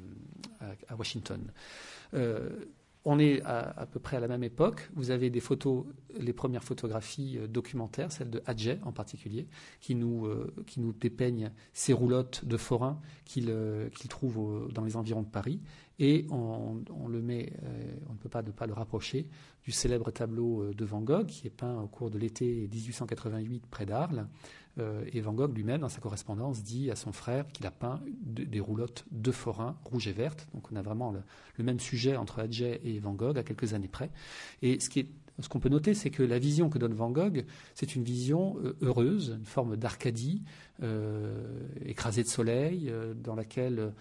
Washington. 0.96 1.40
On 3.04 3.18
est 3.18 3.42
à, 3.44 3.86
peu 3.90 3.98
près 3.98 4.16
à 4.16 4.20
la 4.20 4.28
même 4.28 4.44
époque. 4.44 4.88
Vous 4.94 5.10
avez 5.10 5.28
des 5.28 5.40
photos, 5.40 5.86
les 6.16 6.32
premières 6.32 6.62
photographies 6.62 7.36
euh, 7.36 7.48
documentaires, 7.48 8.12
celles 8.12 8.30
de 8.30 8.40
Hadjet 8.46 8.78
en 8.84 8.92
particulier, 8.92 9.48
qui 9.80 9.96
nous, 9.96 10.26
euh, 10.26 10.54
qui 10.66 10.78
nous 10.78 10.92
dépeignent 10.92 11.50
ces 11.72 11.92
roulottes 11.92 12.44
de 12.44 12.56
forains 12.56 13.00
qu'il 13.24 13.46
euh, 13.50 13.88
trouve 14.08 14.70
dans 14.72 14.84
les 14.84 14.96
environs 14.96 15.22
de 15.22 15.28
Paris. 15.28 15.60
Et 15.98 16.26
on, 16.30 16.82
le 17.08 17.22
met, 17.22 17.52
on 18.08 18.12
ne 18.12 18.18
peut 18.18 18.28
pas 18.28 18.42
ne 18.42 18.50
pas 18.50 18.66
le 18.66 18.72
rapprocher 18.72 19.28
du 19.64 19.70
célèbre 19.70 20.10
tableau 20.10 20.72
de 20.72 20.84
Van 20.84 21.00
Gogh, 21.00 21.26
qui 21.26 21.46
est 21.46 21.50
peint 21.50 21.80
au 21.80 21.86
cours 21.86 22.10
de 22.10 22.18
l'été 22.18 22.68
1888 22.72 23.66
près 23.68 23.86
d'Arles, 23.86 24.26
et 24.78 25.20
Van 25.20 25.32
Gogh 25.32 25.54
lui-même, 25.54 25.82
dans 25.82 25.88
sa 25.88 26.00
correspondance, 26.00 26.62
dit 26.62 26.90
à 26.90 26.96
son 26.96 27.12
frère 27.12 27.46
qu'il 27.48 27.66
a 27.66 27.70
peint 27.70 28.00
des 28.22 28.60
roulottes 28.60 29.04
de 29.10 29.30
forains 29.30 29.76
rouges 29.84 30.08
et 30.08 30.12
vertes. 30.12 30.48
Donc 30.54 30.72
on 30.72 30.76
a 30.76 30.82
vraiment 30.82 31.12
le, 31.12 31.64
même 31.64 31.78
sujet 31.78 32.16
entre 32.16 32.38
Adjet 32.38 32.80
et 32.84 32.98
Van 32.98 33.12
Gogh 33.12 33.36
à 33.36 33.42
quelques 33.42 33.74
années 33.74 33.88
près. 33.88 34.10
Et 34.62 34.80
ce 34.80 34.88
ce 35.38 35.48
qu'on 35.48 35.60
peut 35.60 35.70
noter, 35.70 35.94
c'est 35.94 36.10
que 36.10 36.22
la 36.22 36.38
vision 36.38 36.68
que 36.68 36.78
donne 36.78 36.92
Van 36.92 37.10
Gogh, 37.10 37.44
c'est 37.74 37.96
une 37.96 38.04
vision 38.04 38.56
euh, 38.62 38.76
heureuse, 38.82 39.36
une 39.38 39.46
forme 39.46 39.76
d'Arcadie, 39.76 40.42
euh, 40.82 41.34
écrasée 41.84 42.22
de 42.22 42.28
soleil, 42.28 42.92
dans 43.22 43.34
laquelle 43.34 43.92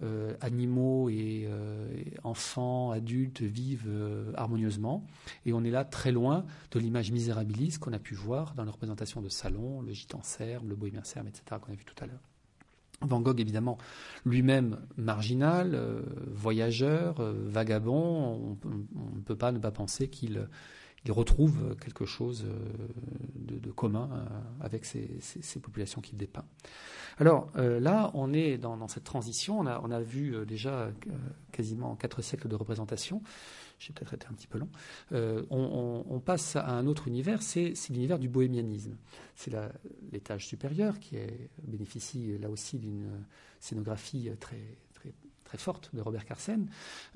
euh, 0.00 0.34
animaux 0.40 1.08
et, 1.08 1.48
euh, 1.48 1.88
enfants, 2.22 2.92
adultes 2.92 3.42
vivent 3.42 3.88
euh, 3.88 4.30
harmonieusement. 4.36 5.04
Et 5.44 5.52
on 5.52 5.64
est 5.64 5.70
là 5.70 5.84
très 5.84 6.12
loin 6.12 6.44
de 6.70 6.78
l'image 6.78 7.10
misérabiliste 7.10 7.80
qu'on 7.80 7.92
a 7.92 7.98
pu 7.98 8.14
voir 8.14 8.54
dans 8.54 8.64
la 8.64 8.70
représentation 8.70 9.20
de 9.20 9.28
Salon, 9.28 9.82
le 9.82 9.92
Gitan 9.92 10.20
Serbe, 10.22 10.68
le 10.68 10.76
Bohémien 10.76 11.02
Serbe, 11.02 11.26
etc., 11.26 11.60
qu'on 11.60 11.72
a 11.72 11.74
vu 11.74 11.84
tout 11.84 12.00
à 12.00 12.06
l'heure. 12.06 12.20
Van 13.00 13.20
Gogh, 13.20 13.40
évidemment, 13.40 13.78
lui-même 14.24 14.78
marginal, 14.96 15.80
voyageur, 16.32 17.20
vagabond, 17.20 18.56
on 18.64 19.16
ne 19.16 19.20
peut 19.20 19.36
pas 19.36 19.52
ne 19.52 19.58
pas 19.58 19.70
penser 19.70 20.08
qu'il 20.08 20.48
retrouve 21.12 21.76
quelque 21.80 22.04
chose 22.04 22.46
de, 23.34 23.70
commun 23.70 24.08
avec 24.60 24.84
ces, 24.84 25.20
populations 25.60 26.00
qu'il 26.00 26.16
dépeint. 26.16 26.44
Alors 27.18 27.50
euh, 27.56 27.80
là, 27.80 28.10
on 28.14 28.32
est 28.32 28.58
dans, 28.58 28.88
cette 28.88 29.04
transition. 29.04 29.58
On 29.60 29.90
a, 29.90 30.00
vu 30.00 30.34
euh, 30.34 30.44
déjà 30.44 30.70
euh, 30.70 30.92
quasiment 31.52 31.96
quatre 31.96 32.22
siècles 32.22 32.48
de 32.48 32.54
représentation. 32.54 33.22
J'ai 33.78 33.92
peut-être 33.92 34.14
été 34.14 34.26
un 34.26 34.32
petit 34.32 34.48
peu 34.48 34.58
long. 34.58 34.68
On, 35.50 36.20
passe 36.24 36.56
à 36.56 36.68
un 36.68 36.86
autre 36.88 37.06
univers, 37.06 37.42
c'est 37.42 37.74
l'univers 37.90 38.18
du 38.18 38.28
bohémianisme. 38.28 38.96
C'est 39.36 39.52
l'étage 40.10 40.48
supérieur 40.48 40.98
qui 40.98 41.16
bénéficie 41.62 42.36
là 42.38 42.50
aussi 42.50 42.78
d'une 42.78 43.06
scénographie 43.60 44.30
très, 44.40 44.58
très, 45.48 45.58
forte 45.58 45.90
de 45.94 46.00
Robert 46.00 46.24
Carsen. 46.24 46.68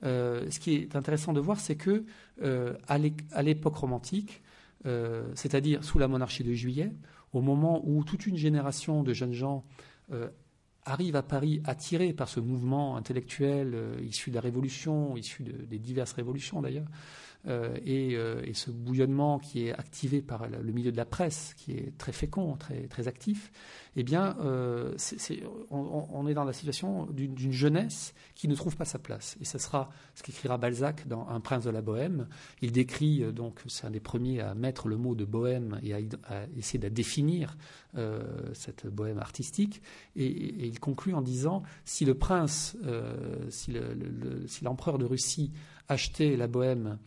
ce 0.02 0.58
qui 0.58 0.74
est 0.74 0.96
intéressant 0.96 1.32
de 1.32 1.40
voir, 1.40 1.60
c'est 1.60 1.76
que 1.76 2.04
à 2.88 3.42
l'époque 3.42 3.76
romantique, 3.76 4.42
c'est-à-dire 5.34 5.84
sous 5.84 5.98
la 5.98 6.08
monarchie 6.08 6.44
de 6.44 6.52
Juillet, 6.52 6.92
au 7.32 7.40
moment 7.40 7.82
où 7.84 8.04
toute 8.04 8.26
une 8.26 8.36
génération 8.36 9.02
de 9.02 9.12
jeunes 9.12 9.32
gens 9.32 9.64
euh, 10.12 10.28
arrive 10.84 11.16
à 11.16 11.22
Paris 11.22 11.62
attiré 11.64 12.12
par 12.12 12.28
ce 12.28 12.40
mouvement 12.40 12.96
intellectuel 12.96 13.72
euh, 13.74 13.96
issu 14.02 14.30
de 14.30 14.34
la 14.34 14.40
Révolution, 14.40 15.16
issu 15.16 15.42
des 15.44 15.78
diverses 15.78 16.12
révolutions 16.12 16.60
d'ailleurs, 16.60 16.88
euh, 17.46 17.76
et, 17.84 18.54
ce 18.54 18.70
bouillonnement 18.70 19.38
qui 19.38 19.66
est 19.66 19.72
activé 19.72 20.22
par 20.22 20.48
le 20.48 20.72
milieu 20.72 20.92
de 20.92 20.96
la 20.96 21.06
presse, 21.06 21.54
qui 21.56 21.72
est 21.72 21.96
très 21.98 22.12
fécond, 22.12 22.56
très, 22.56 22.86
très 22.86 23.08
actif, 23.08 23.50
eh 23.94 24.04
bien, 24.04 24.36
euh, 24.40 24.96
on, 25.70 26.26
est 26.26 26.32
dans 26.32 26.44
la 26.44 26.54
situation 26.54 27.06
d'une 27.06 27.52
jeunesse 27.52 28.14
qui 28.34 28.48
ne 28.48 28.54
trouve 28.54 28.76
pas 28.76 28.86
sa 28.86 28.98
place. 28.98 29.36
Et 29.40 29.44
ce 29.44 29.58
sera 29.58 29.90
ce 30.14 30.22
qu'écrira 30.22 30.56
Balzac 30.56 31.06
dans 31.06 31.28
Un 31.28 31.40
prince 31.40 31.64
de 31.64 31.70
la 31.70 31.82
Bohème. 31.82 32.26
Il 32.62 32.72
décrit, 32.72 33.22
euh, 33.22 33.32
donc, 33.32 33.60
c'est 33.66 33.86
un 33.86 33.90
des 33.90 34.00
premiers 34.00 34.40
à 34.40 34.54
mettre 34.54 34.88
le 34.88 34.96
mot 34.96 35.14
de 35.14 35.26
bohème 35.26 35.78
et 35.82 35.92
à, 35.92 35.98
essayer 36.56 36.78
de 36.78 36.88
définir 36.88 37.58
euh, 37.96 38.22
cette 38.54 38.86
bohème 38.86 39.18
artistique. 39.18 39.82
Et, 40.16 40.66
il 40.66 40.80
conclut 40.80 41.12
en 41.12 41.22
disant 41.22 41.62
si 41.84 42.06
le 42.06 42.14
prince, 42.14 42.76
si 43.50 43.72
l'empereur 44.62 44.98
de 44.98 45.04
Russie 45.04 45.52
achetait 45.88 46.36
la 46.36 46.46
bohème 46.46 46.98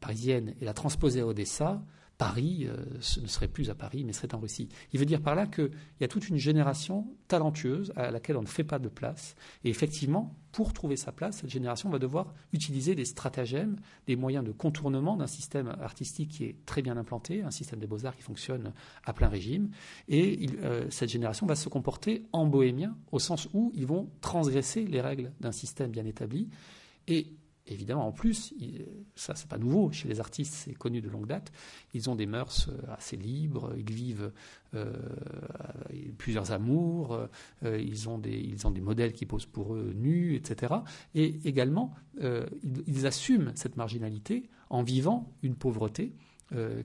parisienne 0.00 0.54
et 0.60 0.64
la 0.64 0.74
transposait 0.74 1.20
à 1.20 1.26
Odessa, 1.26 1.82
Paris 2.18 2.66
euh, 2.68 2.76
ne 3.20 3.26
serait 3.26 3.48
plus 3.48 3.70
à 3.70 3.74
Paris, 3.74 4.04
mais 4.04 4.12
serait 4.12 4.34
en 4.34 4.38
Russie. 4.38 4.68
Il 4.92 5.00
veut 5.00 5.06
dire 5.06 5.20
par 5.20 5.34
là 5.34 5.46
qu'il 5.46 5.70
y 6.00 6.04
a 6.04 6.08
toute 6.08 6.28
une 6.28 6.36
génération 6.36 7.06
talentueuse 7.28 7.92
à 7.96 8.10
laquelle 8.10 8.36
on 8.36 8.42
ne 8.42 8.46
fait 8.46 8.64
pas 8.64 8.78
de 8.78 8.88
place. 8.88 9.34
Et 9.64 9.70
effectivement, 9.70 10.36
pour 10.52 10.72
trouver 10.72 10.96
sa 10.96 11.10
place, 11.10 11.38
cette 11.38 11.50
génération 11.50 11.90
va 11.90 11.98
devoir 11.98 12.32
utiliser 12.52 12.94
des 12.94 13.04
stratagèmes, 13.04 13.76
des 14.06 14.14
moyens 14.14 14.44
de 14.44 14.52
contournement 14.52 15.16
d'un 15.16 15.26
système 15.26 15.74
artistique 15.80 16.30
qui 16.30 16.44
est 16.44 16.56
très 16.66 16.82
bien 16.82 16.96
implanté, 16.96 17.42
un 17.42 17.50
système 17.50 17.80
des 17.80 17.88
beaux-arts 17.88 18.16
qui 18.16 18.22
fonctionne 18.22 18.72
à 19.04 19.12
plein 19.12 19.28
régime. 19.28 19.70
Et 20.08 20.46
euh, 20.62 20.86
cette 20.90 21.10
génération 21.10 21.46
va 21.46 21.56
se 21.56 21.68
comporter 21.68 22.26
en 22.32 22.46
bohémien, 22.46 22.96
au 23.10 23.18
sens 23.18 23.48
où 23.52 23.72
ils 23.74 23.86
vont 23.86 24.08
transgresser 24.20 24.84
les 24.84 25.00
règles 25.00 25.32
d'un 25.40 25.52
système 25.52 25.90
bien 25.90 26.04
établi. 26.04 26.48
Et 27.08 27.34
évidemment, 27.66 28.06
en 28.06 28.12
plus, 28.12 28.54
ça 29.14 29.34
c'est 29.34 29.48
pas 29.48 29.58
nouveau 29.58 29.90
chez 29.90 30.08
les 30.08 30.20
artistes, 30.20 30.54
c'est 30.54 30.74
connu 30.74 31.00
de 31.00 31.08
longue 31.08 31.26
date. 31.26 31.52
Ils 31.94 32.10
ont 32.10 32.16
des 32.16 32.26
mœurs 32.26 32.68
euh, 32.68 32.92
assez 32.92 33.16
libres, 33.16 33.74
ils 33.76 33.92
vivent 33.92 34.32
euh, 34.74 34.92
plusieurs 36.18 36.52
amours, 36.52 37.18
euh, 37.64 37.78
ils, 37.78 38.08
ont 38.08 38.18
des, 38.18 38.38
ils 38.38 38.66
ont 38.66 38.70
des 38.70 38.80
modèles 38.80 39.12
qui 39.12 39.26
posent 39.26 39.46
pour 39.46 39.74
eux 39.74 39.92
nus, 39.94 40.34
etc. 40.34 40.74
Et 41.14 41.40
également, 41.44 41.94
ils, 42.86 43.06
assument 43.06 43.52
cette 43.54 43.76
marginalité 43.76 44.48
en 44.70 44.82
vivant 44.82 45.32
une 45.42 45.56
pauvreté 45.56 46.14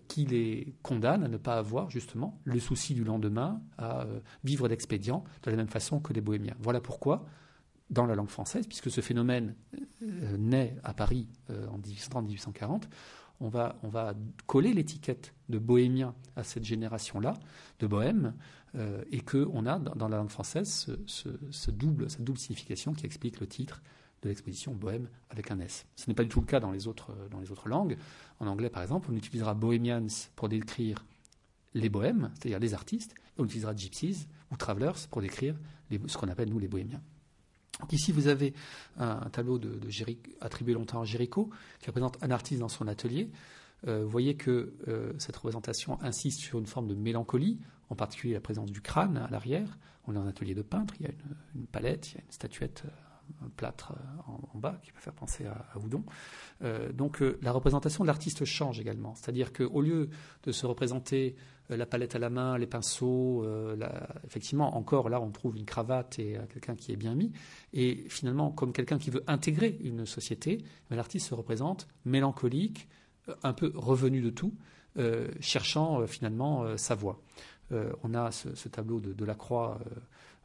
qui 0.07 0.25
les 0.25 0.73
condamne 0.81 1.23
à 1.23 1.27
ne 1.27 1.37
pas 1.37 1.57
avoir 1.57 1.91
justement 1.91 2.39
le 2.43 2.59
souci 2.59 2.95
du 2.95 3.03
lendemain, 3.03 3.61
à 3.77 4.07
vivre 4.43 4.67
d'expédients 4.67 5.23
de 5.43 5.51
la 5.51 5.57
même 5.57 5.67
façon 5.67 5.99
que 5.99 6.11
les 6.11 6.21
bohémiens. 6.21 6.55
Voilà 6.59 6.81
pourquoi 6.81 7.25
dans 7.89 8.05
la 8.05 8.15
langue 8.15 8.29
française, 8.29 8.67
puisque 8.67 8.91
ce 8.91 9.01
phénomène 9.01 9.55
euh, 10.03 10.37
naît 10.37 10.75
à 10.83 10.93
Paris 10.93 11.27
euh, 11.49 11.67
en 11.67 11.79
1830-1840, 11.79 12.83
on 13.41 13.47
va, 13.47 13.73
coller 14.47 14.73
l'étiquette 14.73 15.33
de 15.47 15.59
bohémien 15.59 16.13
à 16.35 16.43
cette 16.43 16.65
génération-là, 16.65 17.35
de 17.79 17.87
bohème, 17.87 18.33
euh, 18.75 19.01
et 19.11 19.21
qu'on 19.21 19.65
a 19.65 19.79
dans, 19.79 20.09
la 20.09 20.17
langue 20.17 20.29
française 20.29 20.93
ce, 21.05 21.71
double, 21.71 22.09
cette 22.09 22.23
double 22.23 22.37
signification 22.37 22.93
qui 22.93 23.05
explique 23.05 23.39
le 23.39 23.47
titre 23.47 23.81
de 24.21 24.27
l'exposition 24.27 24.73
bohème 24.73 25.07
avec 25.29 25.51
un 25.51 25.59
S. 25.61 25.85
Ce 25.95 26.09
n'est 26.09 26.13
pas 26.13 26.23
du 26.23 26.29
tout 26.29 26.41
le 26.41 26.45
cas 26.45 26.59
dans 26.59 26.71
les, 26.71 26.87
autres, 26.87 27.15
dans 27.31 27.39
les 27.39 27.51
autres 27.51 27.69
langues. 27.69 27.97
En 28.41 28.47
anglais, 28.47 28.69
par 28.69 28.83
exemple, 28.83 29.07
on 29.09 29.15
utilisera 29.15 29.53
bohemians 29.53 30.07
pour 30.35 30.49
décrire 30.49 31.05
les 31.73 31.87
bohèmes, 31.87 32.31
c'est-à-dire 32.33 32.59
les 32.59 32.73
artistes, 32.73 33.15
et 33.37 33.41
on 33.41 33.45
utilisera 33.45 33.73
gypsies 33.73 34.27
ou 34.51 34.57
travelers 34.57 35.07
pour 35.09 35.21
décrire 35.21 35.55
ce 36.07 36.17
qu'on 36.17 36.27
appelle, 36.27 36.49
nous, 36.49 36.59
les 36.59 36.67
bohémiens 36.67 37.01
ici, 37.91 38.11
vous 38.11 38.27
avez 38.27 38.53
un, 38.97 39.29
tableau 39.29 39.57
de, 39.57 39.79
attribué 40.41 40.73
longtemps 40.73 41.01
à 41.01 41.05
Géricault, 41.05 41.49
qui 41.79 41.87
représente 41.87 42.17
un 42.23 42.31
artiste 42.31 42.59
dans 42.59 42.69
son 42.69 42.87
atelier. 42.87 43.29
Euh, 43.87 44.03
vous 44.03 44.09
voyez 44.09 44.35
que 44.35 44.73
euh, 44.87 45.13
cette 45.17 45.35
représentation 45.35 46.01
insiste 46.01 46.41
sur 46.41 46.59
une 46.59 46.65
forme 46.65 46.87
de 46.87 46.95
mélancolie, 46.95 47.59
en 47.89 47.95
particulier 47.95 48.33
la 48.33 48.41
présence 48.41 48.71
du 48.71 48.81
crâne 48.81 49.17
à 49.17 49.29
l'arrière. 49.29 49.77
On 50.07 50.15
est 50.15 50.17
un 50.17 50.27
atelier 50.27 50.53
de 50.53 50.61
peintre, 50.61 50.93
il 50.99 51.05
y 51.05 51.09
a 51.09 51.11
une, 51.55 51.65
palette, 51.67 52.11
il 52.11 52.15
y 52.15 52.17
a 52.17 52.21
une 52.21 52.31
statuette, 52.31 52.83
euh, 52.85 52.89
plâtre 53.55 53.93
en, 54.27 54.57
bas 54.57 54.79
qui 54.83 54.91
peut 54.91 54.99
faire 54.99 55.13
penser 55.13 55.45
à, 55.45 55.65
à 55.73 55.77
Houdon. 55.79 56.03
donc 56.93 57.23
la 57.41 57.51
représentation 57.51 58.03
de 58.03 58.07
l'artiste 58.07 58.45
change 58.45 58.79
également, 58.79 59.15
c'est-à-dire 59.15 59.53
qu'au 59.53 59.81
lieu 59.81 60.09
de 60.43 60.51
se 60.51 60.65
représenter 60.65 61.35
euh, 61.71 61.77
la 61.77 61.85
palette 61.85 62.15
à 62.15 62.19
la 62.19 62.29
main, 62.29 62.57
les 62.57 62.67
pinceaux. 62.67 63.43
Euh, 63.43 63.75
effectivement, 64.25 64.77
encore 64.77 65.09
là, 65.09 65.21
on 65.21 65.31
trouve 65.31 65.57
une 65.57 65.65
cravate 65.65 66.19
et 66.19 66.37
euh, 66.37 66.41
quelqu'un 66.51 66.75
qui 66.75 66.91
est 66.91 66.95
bien 66.95 67.15
mis. 67.15 67.31
Et 67.73 68.05
finalement, 68.09 68.51
comme 68.51 68.73
quelqu'un 68.73 68.97
qui 68.97 69.09
veut 69.09 69.23
intégrer 69.27 69.77
une 69.83 70.05
société, 70.05 70.63
l'artiste 70.89 71.27
se 71.27 71.35
représente 71.35 71.87
mélancolique, 72.05 72.87
un 73.43 73.53
peu 73.53 73.71
revenu 73.75 74.21
de 74.21 74.31
tout, 74.31 74.55
cherchant 75.39 76.05
finalement 76.07 76.75
sa 76.77 76.95
voie. 76.95 77.21
on 77.71 78.15
a 78.15 78.31
ce, 78.31 78.67
tableau 78.67 78.99
de 78.99 79.13
Delacroix, 79.13 79.79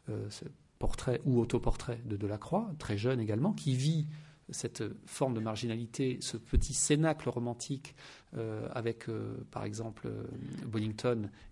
ce 0.06 0.44
portrait 0.85 1.23
ou 1.24 1.40
autoportrait 1.40 2.02
de 2.05 2.15
Delacroix, 2.15 2.70
très 2.78 2.98
jeune 2.98 3.19
également, 3.19 3.55
qui 3.55 3.74
vit 3.74 4.06
cette 4.51 4.85
forme 5.06 5.32
de 5.32 5.40
marginalité, 5.40 6.19
ce 6.20 6.36
petit 6.36 6.74
cénacle 6.74 7.31
romantique 7.31 7.94
euh, 8.36 8.69
avec, 8.70 9.09
euh, 9.09 9.47
par 9.51 9.65
exemple, 9.65 10.09
euh, 10.09 10.24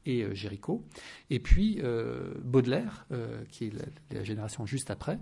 et 0.05 0.27
Géricault. 0.35 0.85
Et 1.31 1.39
puis 1.39 1.81
Baudelaire, 2.45 3.07
qui 3.49 3.69
est 3.69 3.73
la, 4.11 4.23
génération 4.23 4.67
juste 4.67 4.91
après, 4.91 5.19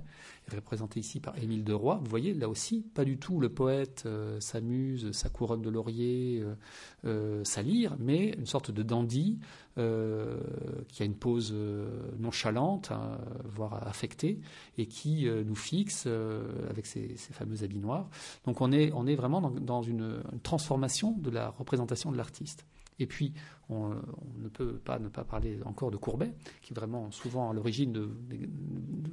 représenté 0.52 1.00
ici 1.00 1.20
par 1.20 1.38
Émile 1.38 1.64
de 1.64 1.72
Roy. 1.72 2.00
Vous 2.02 2.10
voyez, 2.10 2.34
là 2.34 2.48
aussi, 2.48 2.82
pas 2.82 3.04
du 3.04 3.18
tout 3.18 3.40
le 3.40 3.48
poète 3.48 4.08
s'amuse, 4.40 5.12
sa 5.12 5.28
couronne 5.28 5.62
de 5.62 5.70
laurier, 5.70 6.44
sa 7.44 7.62
lyre, 7.62 7.96
mais 7.98 8.30
une 8.30 8.46
sorte 8.46 8.70
de 8.70 8.82
dandy 8.82 9.38
qui 9.76 11.02
a 11.02 11.04
une 11.04 11.14
pose 11.14 11.54
nonchalante, 12.18 12.90
hein, 12.90 13.18
voire 13.44 13.86
affectée, 13.86 14.40
et 14.76 14.86
qui 14.86 15.28
nous 15.28 15.54
fixe 15.54 16.08
avec 16.68 16.86
ses, 16.86 17.14
fameux 17.16 17.62
habits 17.62 17.78
noirs. 17.78 18.08
Donc 18.44 18.60
on 18.60 18.72
est, 18.72 18.92
on 18.92 19.06
est 19.06 19.14
vraiment 19.14 19.40
dans, 19.40 19.82
une 19.82 20.22
transformation 20.42 21.12
de 21.12 21.30
la 21.30 21.50
représentation 21.50 22.10
de 22.10 22.16
l'artiste. 22.16 22.64
Et 23.00 23.06
puis, 23.06 23.32
on, 23.70 23.88
ne 23.88 24.48
peut 24.48 24.74
pas 24.74 24.98
ne 24.98 25.08
pas 25.08 25.24
parler 25.24 25.58
encore 25.64 25.90
de 25.90 25.96
Courbet, 25.96 26.32
qui 26.60 26.72
est 26.72 26.76
vraiment 26.76 27.10
souvent 27.10 27.50
à 27.50 27.54
l'origine 27.54 27.92
de, 27.92 28.08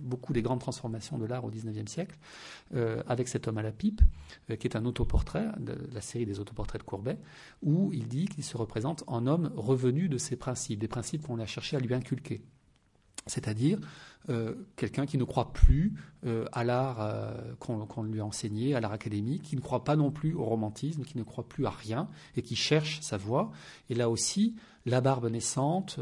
beaucoup 0.02 0.34
des 0.34 0.42
grandes 0.42 0.60
transformations 0.60 1.18
de 1.18 1.26
l'art 1.26 1.46
au 1.46 1.50
XIXe 1.50 1.90
siècle, 1.90 2.18
euh, 2.76 3.02
avec 3.08 3.28
cet 3.28 3.48
homme 3.48 3.58
à 3.58 3.64
la 3.64 3.72
pipe, 3.72 4.02
euh, 4.52 4.58
qui 4.58 4.68
est 4.68 4.76
un 4.76 4.86
autoportrait, 4.86 5.48
de 5.60 5.76
la 5.94 6.02
série 6.02 6.26
des 6.26 6.40
autoportraits 6.40 6.82
de 6.82 6.86
Courbet, 6.86 7.18
où 7.64 7.92
il 7.94 8.08
dit 8.08 8.28
qu'il 8.28 8.44
se 8.44 8.58
représente 8.58 9.04
en 9.08 9.26
homme 9.26 9.52
revenu 9.56 10.10
de 10.10 10.18
ses 10.18 10.36
principes, 10.36 10.80
des 10.80 10.88
principes 10.88 11.26
qu'on 11.26 11.40
a 11.40 11.46
cherché 11.46 11.78
à 11.78 11.80
lui 11.80 11.94
inculquer. 11.94 12.42
C'est-à-dire 13.26 13.80
euh, 14.30 14.56
quelqu'un 14.76 15.06
qui 15.06 15.18
ne 15.18 15.24
croit 15.24 15.54
plus 15.54 15.94
euh, 16.26 16.46
à 16.52 16.66
l'art 16.66 17.02
euh, 17.02 17.56
qu'on 17.60 18.04
lui 18.04 18.20
a 18.20 18.26
enseigné, 18.26 18.76
à 18.76 18.82
l'art 18.82 18.92
académique, 18.92 19.44
qui 19.44 19.56
ne 19.56 19.62
croit 19.62 19.86
pas 19.86 19.96
non 19.96 20.12
plus 20.12 20.34
au 20.34 20.44
romantisme, 20.44 21.04
qui 21.04 21.18
ne 21.18 21.24
croit 21.24 21.48
plus 21.48 21.66
à 21.66 21.70
rien 21.70 22.10
et 22.36 22.42
qui 22.42 22.56
cherche 22.56 23.00
sa 23.02 23.16
voie. 23.18 23.52
Et 23.90 23.96
là 23.96 24.10
aussi, 24.10 24.56
la 24.86 25.00
barbe 25.00 25.30
naissante, 25.30 26.00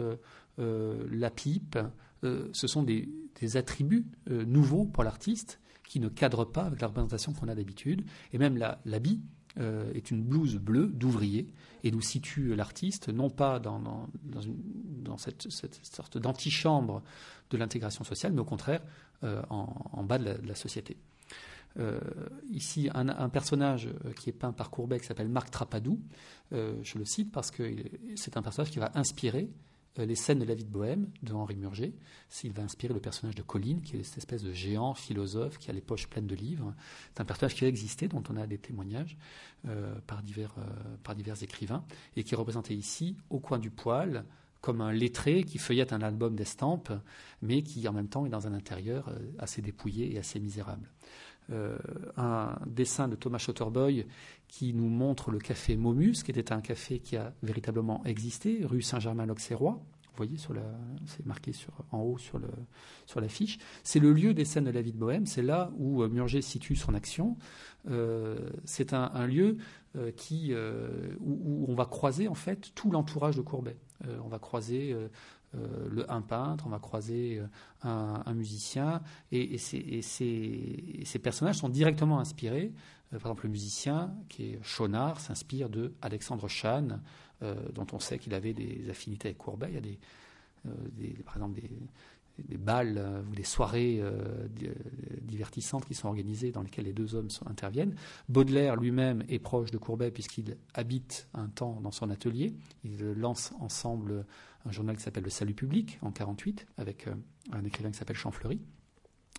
la 0.57 1.29
pipe, 1.29 1.77
ce 2.23 2.67
sont 2.67 2.83
des, 2.83 3.09
attributs 3.55 4.07
nouveaux 4.27 4.85
pour 4.85 5.03
l'artiste 5.03 5.59
qui 5.87 5.99
ne 5.99 6.09
cadrent 6.09 6.51
pas 6.51 6.63
avec 6.63 6.81
la 6.81 6.87
représentation 6.87 7.33
qu'on 7.33 7.47
a 7.47 7.55
d'habitude. 7.55 8.05
Et 8.33 8.37
même 8.37 8.57
l'habit 8.85 9.21
est 9.57 10.11
une 10.11 10.21
blouse 10.21 10.57
bleue 10.57 10.87
d'ouvrier 10.87 11.47
et 11.85 11.91
nous 11.91 12.01
situe 12.01 12.55
l'artiste 12.55 13.09
non 13.09 13.29
pas 13.29 13.59
dans, 13.59 13.79
dans, 13.79 15.17
cette, 15.17 15.47
sorte 15.83 16.17
d'antichambre 16.17 17.01
de 17.51 17.57
l'intégration 17.57 18.03
sociale, 18.03 18.33
mais 18.33 18.41
au 18.41 18.45
contraire 18.45 18.81
euh, 19.23 19.41
en, 19.49 20.03
bas 20.03 20.17
de 20.17 20.35
la, 20.45 20.55
société. 20.55 20.97
Euh, 21.77 21.99
ici, 22.51 22.89
un, 22.93 23.29
personnage 23.29 23.87
euh, 23.87 24.11
qui 24.13 24.29
est 24.29 24.33
peint 24.33 24.51
par 24.51 24.71
Courbet 24.71 24.99
qui 24.99 25.05
s'appelle 25.05 25.29
Marc 25.29 25.51
Trapadou, 25.51 25.99
je 26.51 26.97
le 26.97 27.05
cite 27.05 27.31
parce 27.31 27.51
que 27.51 27.75
c'est 28.15 28.37
un 28.37 28.41
personnage 28.41 28.71
qui 28.71 28.79
va 28.79 28.91
inspirer 28.95 29.49
euh, 29.49 29.74
les 29.97 30.15
scènes 30.15 30.39
de 30.39 30.45
la 30.45 30.55
vie 30.55 30.65
de 30.65 30.69
Bohème 30.69 31.09
de 31.23 31.33
Henri 31.33 31.55
Murger. 31.55 31.93
Il 32.43 32.51
va 32.51 32.63
inspirer 32.63 32.93
le 32.93 32.99
personnage 32.99 33.35
de 33.35 33.41
Colline, 33.41 33.81
qui 33.81 33.97
est 33.97 34.03
cette 34.03 34.17
espèce 34.17 34.43
de 34.43 34.51
géant 34.51 34.93
philosophe 34.93 35.57
qui 35.57 35.69
a 35.69 35.73
les 35.73 35.81
poches 35.81 36.07
pleines 36.07 36.27
de 36.27 36.35
livres. 36.35 36.73
C'est 37.13 37.21
un 37.21 37.25
personnage 37.25 37.55
qui 37.55 37.65
a 37.65 37.67
existé, 37.67 38.07
dont 38.07 38.23
on 38.29 38.37
a 38.37 38.47
des 38.47 38.57
témoignages 38.57 39.17
euh, 39.67 39.95
par, 40.07 40.21
divers, 40.21 40.55
euh, 40.57 40.97
par 41.03 41.15
divers 41.15 41.41
écrivains, 41.41 41.85
et 42.15 42.23
qui 42.23 42.33
est 42.33 42.37
représenté 42.37 42.75
ici 42.75 43.15
au 43.29 43.39
coin 43.39 43.59
du 43.59 43.69
poil 43.69 44.25
comme 44.61 44.81
un 44.81 44.91
lettré 44.91 45.43
qui 45.43 45.59
feuillette 45.59 45.93
un 45.93 46.01
album 46.01 46.35
d'estampes, 46.35 46.91
mais 47.43 47.61
qui 47.61 47.87
en 47.87 47.93
même 47.93 48.07
temps 48.07 48.25
est 48.25 48.29
dans 48.29 48.47
un 48.47 48.53
intérieur 48.53 49.11
assez 49.37 49.61
dépouillé 49.61 50.15
et 50.15 50.17
assez 50.17 50.39
misérable. 50.39 50.89
Euh, 51.51 51.77
un 52.17 52.55
dessin 52.65 53.07
de 53.07 53.15
Thomas 53.15 53.37
Schotterboy 53.37 54.07
qui 54.47 54.73
nous 54.73 54.89
montre 54.89 55.29
le 55.29 55.37
café 55.37 55.75
Momus, 55.75 56.23
qui 56.23 56.31
était 56.31 56.51
un 56.51 56.61
café 56.61 56.99
qui 56.99 57.17
a 57.17 57.33
véritablement 57.43 58.03
existé, 58.05 58.61
rue 58.63 58.81
Saint-Germain-l'Auxerrois. 58.81 59.79
Vous 60.07 60.25
voyez, 60.25 60.37
c'est 61.07 61.25
marqué 61.25 61.51
en 61.91 61.99
haut 61.99 62.17
sur, 62.17 62.39
sur 63.05 63.19
l'affiche. 63.19 63.59
C'est 63.83 63.99
le 63.99 64.13
lieu 64.13 64.33
des 64.33 64.45
scènes 64.45 64.63
de 64.63 64.71
la 64.71 64.81
vie 64.81 64.93
de 64.93 64.97
Bohème. 64.97 65.25
C'est 65.25 65.41
là 65.41 65.71
où 65.77 66.01
euh, 66.01 66.07
Murger 66.07 66.41
situe 66.41 66.77
son 66.77 66.93
action. 66.93 67.37
Euh, 67.89 68.49
c'est 68.63 68.93
un, 68.93 69.27
lieu 69.27 69.57
qui, 70.15 70.53
où, 71.19 71.65
on 71.67 71.75
va 71.75 71.85
croiser 71.85 72.27
en 72.27 72.33
fait 72.33 72.71
tout 72.75 72.89
l'entourage 72.91 73.35
de 73.35 73.41
Courbet. 73.41 73.77
on 74.23 74.27
va 74.29 74.39
croiser 74.39 74.95
le, 75.53 76.11
un 76.11 76.21
peintre, 76.21 76.65
on 76.67 76.69
va 76.69 76.79
croiser 76.79 77.39
euh, 77.39 77.47
un, 77.83 78.33
musicien, 78.33 79.01
et, 79.31 79.57
ces, 79.57 81.19
personnages 81.21 81.57
sont 81.57 81.69
directement 81.69 82.19
inspirés. 82.19 82.73
Euh, 83.13 83.19
par 83.19 83.31
exemple, 83.31 83.45
le 83.45 83.51
musicien, 83.51 84.13
qui 84.29 84.43
est 84.43 84.59
Chaunard, 84.63 85.19
s'inspire 85.19 85.69
de 85.69 85.93
Alexandre 86.01 86.47
Chan, 86.47 86.99
dont 87.73 87.85
on 87.91 87.99
sait 87.99 88.17
qu'il 88.17 88.33
avait 88.33 88.53
des 88.53 88.89
affinités 88.89 89.27
avec 89.27 89.37
Courbet. 89.37 89.67
Il 89.69 89.75
y 89.75 89.77
a 89.77 89.81
des, 89.81 91.23
par 91.23 91.35
exemple 91.35 91.59
des, 92.39 92.57
balles 92.57 93.23
ou 93.29 93.35
des 93.35 93.43
soirées 93.43 94.01
divertissantes 95.21 95.85
qui 95.85 95.93
sont 95.93 96.07
organisées 96.07 96.51
dans 96.51 96.63
lesquelles 96.63 96.85
les 96.85 96.93
deux 96.93 97.13
hommes 97.13 97.27
interviennent. 97.45 97.93
Baudelaire 98.29 98.77
lui-même 98.77 99.23
est 99.29 99.37
proche 99.37 99.69
de 99.69 99.77
Courbet 99.77 100.09
puisqu'il 100.09 100.57
habite 100.73 101.27
un 101.35 101.47
temps 101.47 101.79
dans 101.81 101.91
son 101.91 102.09
atelier. 102.09 102.55
Ils 102.83 103.11
lancent 103.11 103.53
ensemble 103.59 104.25
un 104.65 104.71
journal 104.71 104.95
qui 104.97 105.03
s'appelle 105.03 105.23
Le 105.23 105.29
Salut 105.29 105.53
Public 105.53 105.99
en 106.01 106.11
48 106.11 106.67
avec 106.77 107.07
euh, 107.07 107.13
un 107.51 107.63
écrivain 107.63 107.91
qui 107.91 107.97
s'appelle 107.97 108.15
Champfleury. 108.15 108.59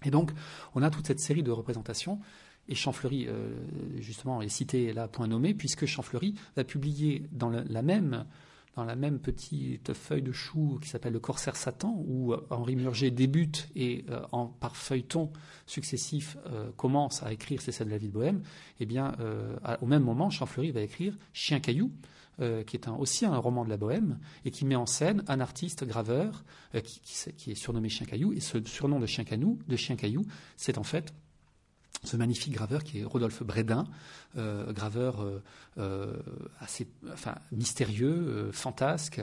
Et 0.05 0.11
donc, 0.11 0.31
on 0.74 0.82
a 0.82 0.90
toute 0.90 1.07
cette 1.07 1.20
série 1.20 1.43
de 1.43 1.51
représentations. 1.51 2.20
Et 2.69 2.74
Champfleury, 2.74 3.27
euh, 3.28 3.55
justement, 4.01 4.43
est 4.43 4.48
cité 4.48 4.93
là, 4.93 5.09
point 5.09 5.27
nommé, 5.27 5.55
puisque 5.55 5.86
Champfleury 5.86 6.35
va 6.57 6.65
publier 6.65 7.27
dans 7.32 7.48
la, 7.48 7.82
même, 7.82 8.27
dans 8.77 8.85
la 8.85 8.94
même 8.94 9.19
petite 9.19 9.93
feuille 9.94 10.23
de 10.23 10.32
chou 10.32 10.78
qui 10.82 10.89
s'appelle 10.89 11.12
le 11.12 11.20
Corsaire 11.20 11.57
Satan, 11.57 12.03
où 12.07 12.35
Henri 12.51 12.77
Murger 12.77 13.11
débute 13.11 13.69
et 13.74 14.05
en, 14.32 14.47
par 14.47 14.77
feuilleton 14.77 15.32
successif 15.66 16.36
commence 16.77 17.23
à 17.23 17.32
écrire 17.32 17.62
ces 17.62 17.73
scènes 17.73 17.89
de 17.89 17.93
la 17.93 17.98
vie 17.98 18.09
de 18.09 18.12
Bohème, 18.12 18.43
eh 18.81 18.86
bien, 18.86 19.15
au 19.81 19.86
même 19.86 20.03
moment, 20.03 20.28
Champfleury 20.31 20.73
va 20.73 20.82
écrire 20.82 21.16
Chien 21.32 21.61
Caillou, 21.61 21.90
euh, 22.39 22.65
qui 22.65 22.77
est 22.77 22.86
aussi 22.89 23.24
un 23.24 23.39
roman 23.39 23.65
de 23.65 23.70
la 23.70 23.78
Bohème, 23.78 24.19
et 24.44 24.51
qui 24.51 24.66
met 24.66 24.77
en 24.77 24.85
scène 24.85 25.24
un 25.27 25.40
artiste 25.40 25.85
graveur 25.85 26.44
euh, 26.74 26.82
qui, 26.82 27.51
est 27.51 27.55
surnommé 27.55 27.89
Chien 27.89 28.05
Caillou. 28.05 28.35
Et 28.35 28.40
ce 28.40 28.62
surnom 28.66 29.01
de 29.01 29.07
Chien 29.07 29.24
Caillou, 29.24 29.59
c'est 30.59 30.77
en 30.77 30.82
fait 30.82 31.15
ce 32.05 32.16
magnifique 32.16 32.52
graveur 32.52 32.85
qui 32.85 33.01
est 33.01 33.05
Rodolphe 33.05 33.43
Brédin, 33.43 33.85
euh, 34.36 34.73
graveur 34.73 35.24
assez 36.60 36.89
enfin, 37.12 37.35
mystérieux, 37.52 38.51
fantasque, 38.52 39.20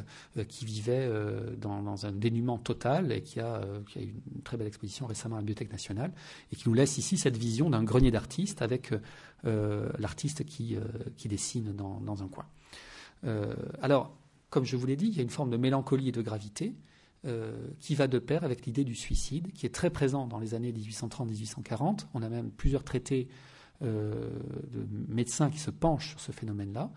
qui 0.47 0.65
vivait 0.65 1.09
dans, 1.57 2.05
un 2.05 2.11
dénuement 2.11 2.57
total 2.57 3.11
et 3.11 3.21
qui 3.21 3.39
a, 3.39 3.61
eu 3.95 4.13
une 4.35 4.41
très 4.43 4.57
belle 4.57 4.67
exposition 4.67 5.05
récemment 5.05 5.35
à 5.35 5.39
la 5.39 5.43
Bibliothèque 5.43 5.71
nationale, 5.71 6.11
et 6.51 6.55
qui 6.55 6.67
nous 6.67 6.75
laisse 6.75 6.97
ici 6.97 7.17
cette 7.17 7.37
vision 7.37 7.69
d'un 7.69 7.83
grenier 7.83 8.11
d'artistes 8.11 8.61
avec 8.61 8.93
l'artiste 9.43 10.43
qui, 10.45 10.77
qui 11.17 11.27
dessine 11.27 11.73
dans, 11.73 11.99
dans 12.01 12.21
un 12.23 12.27
coin. 12.27 12.45
Euh, 13.25 13.53
alors, 13.81 14.15
comme 14.49 14.65
je 14.65 14.75
vous 14.75 14.85
l'ai 14.85 14.95
dit, 14.95 15.07
il 15.07 15.15
y 15.15 15.19
a 15.19 15.23
une 15.23 15.29
forme 15.29 15.49
de 15.49 15.57
mélancolie 15.57 16.09
et 16.09 16.11
de 16.11 16.21
gravité 16.21 16.73
euh, 17.25 17.53
qui 17.79 17.95
va 17.95 18.07
de 18.07 18.19
pair 18.19 18.43
avec 18.43 18.65
l'idée 18.65 18.83
du 18.83 18.95
suicide, 18.95 19.53
qui 19.53 19.65
est 19.65 19.73
très 19.73 19.89
présent 19.89 20.27
dans 20.27 20.39
les 20.39 20.55
années 20.55 20.73
1830-1840. 20.73 22.07
On 22.13 22.21
a 22.21 22.27
même 22.27 22.51
plusieurs 22.51 22.83
traités 22.83 23.29
euh, 23.81 24.29
de 24.73 24.85
médecins 25.07 25.49
qui 25.49 25.59
se 25.59 25.71
penchent 25.71 26.09
sur 26.09 26.19
ce 26.19 26.33
phénomène-là, 26.33 26.91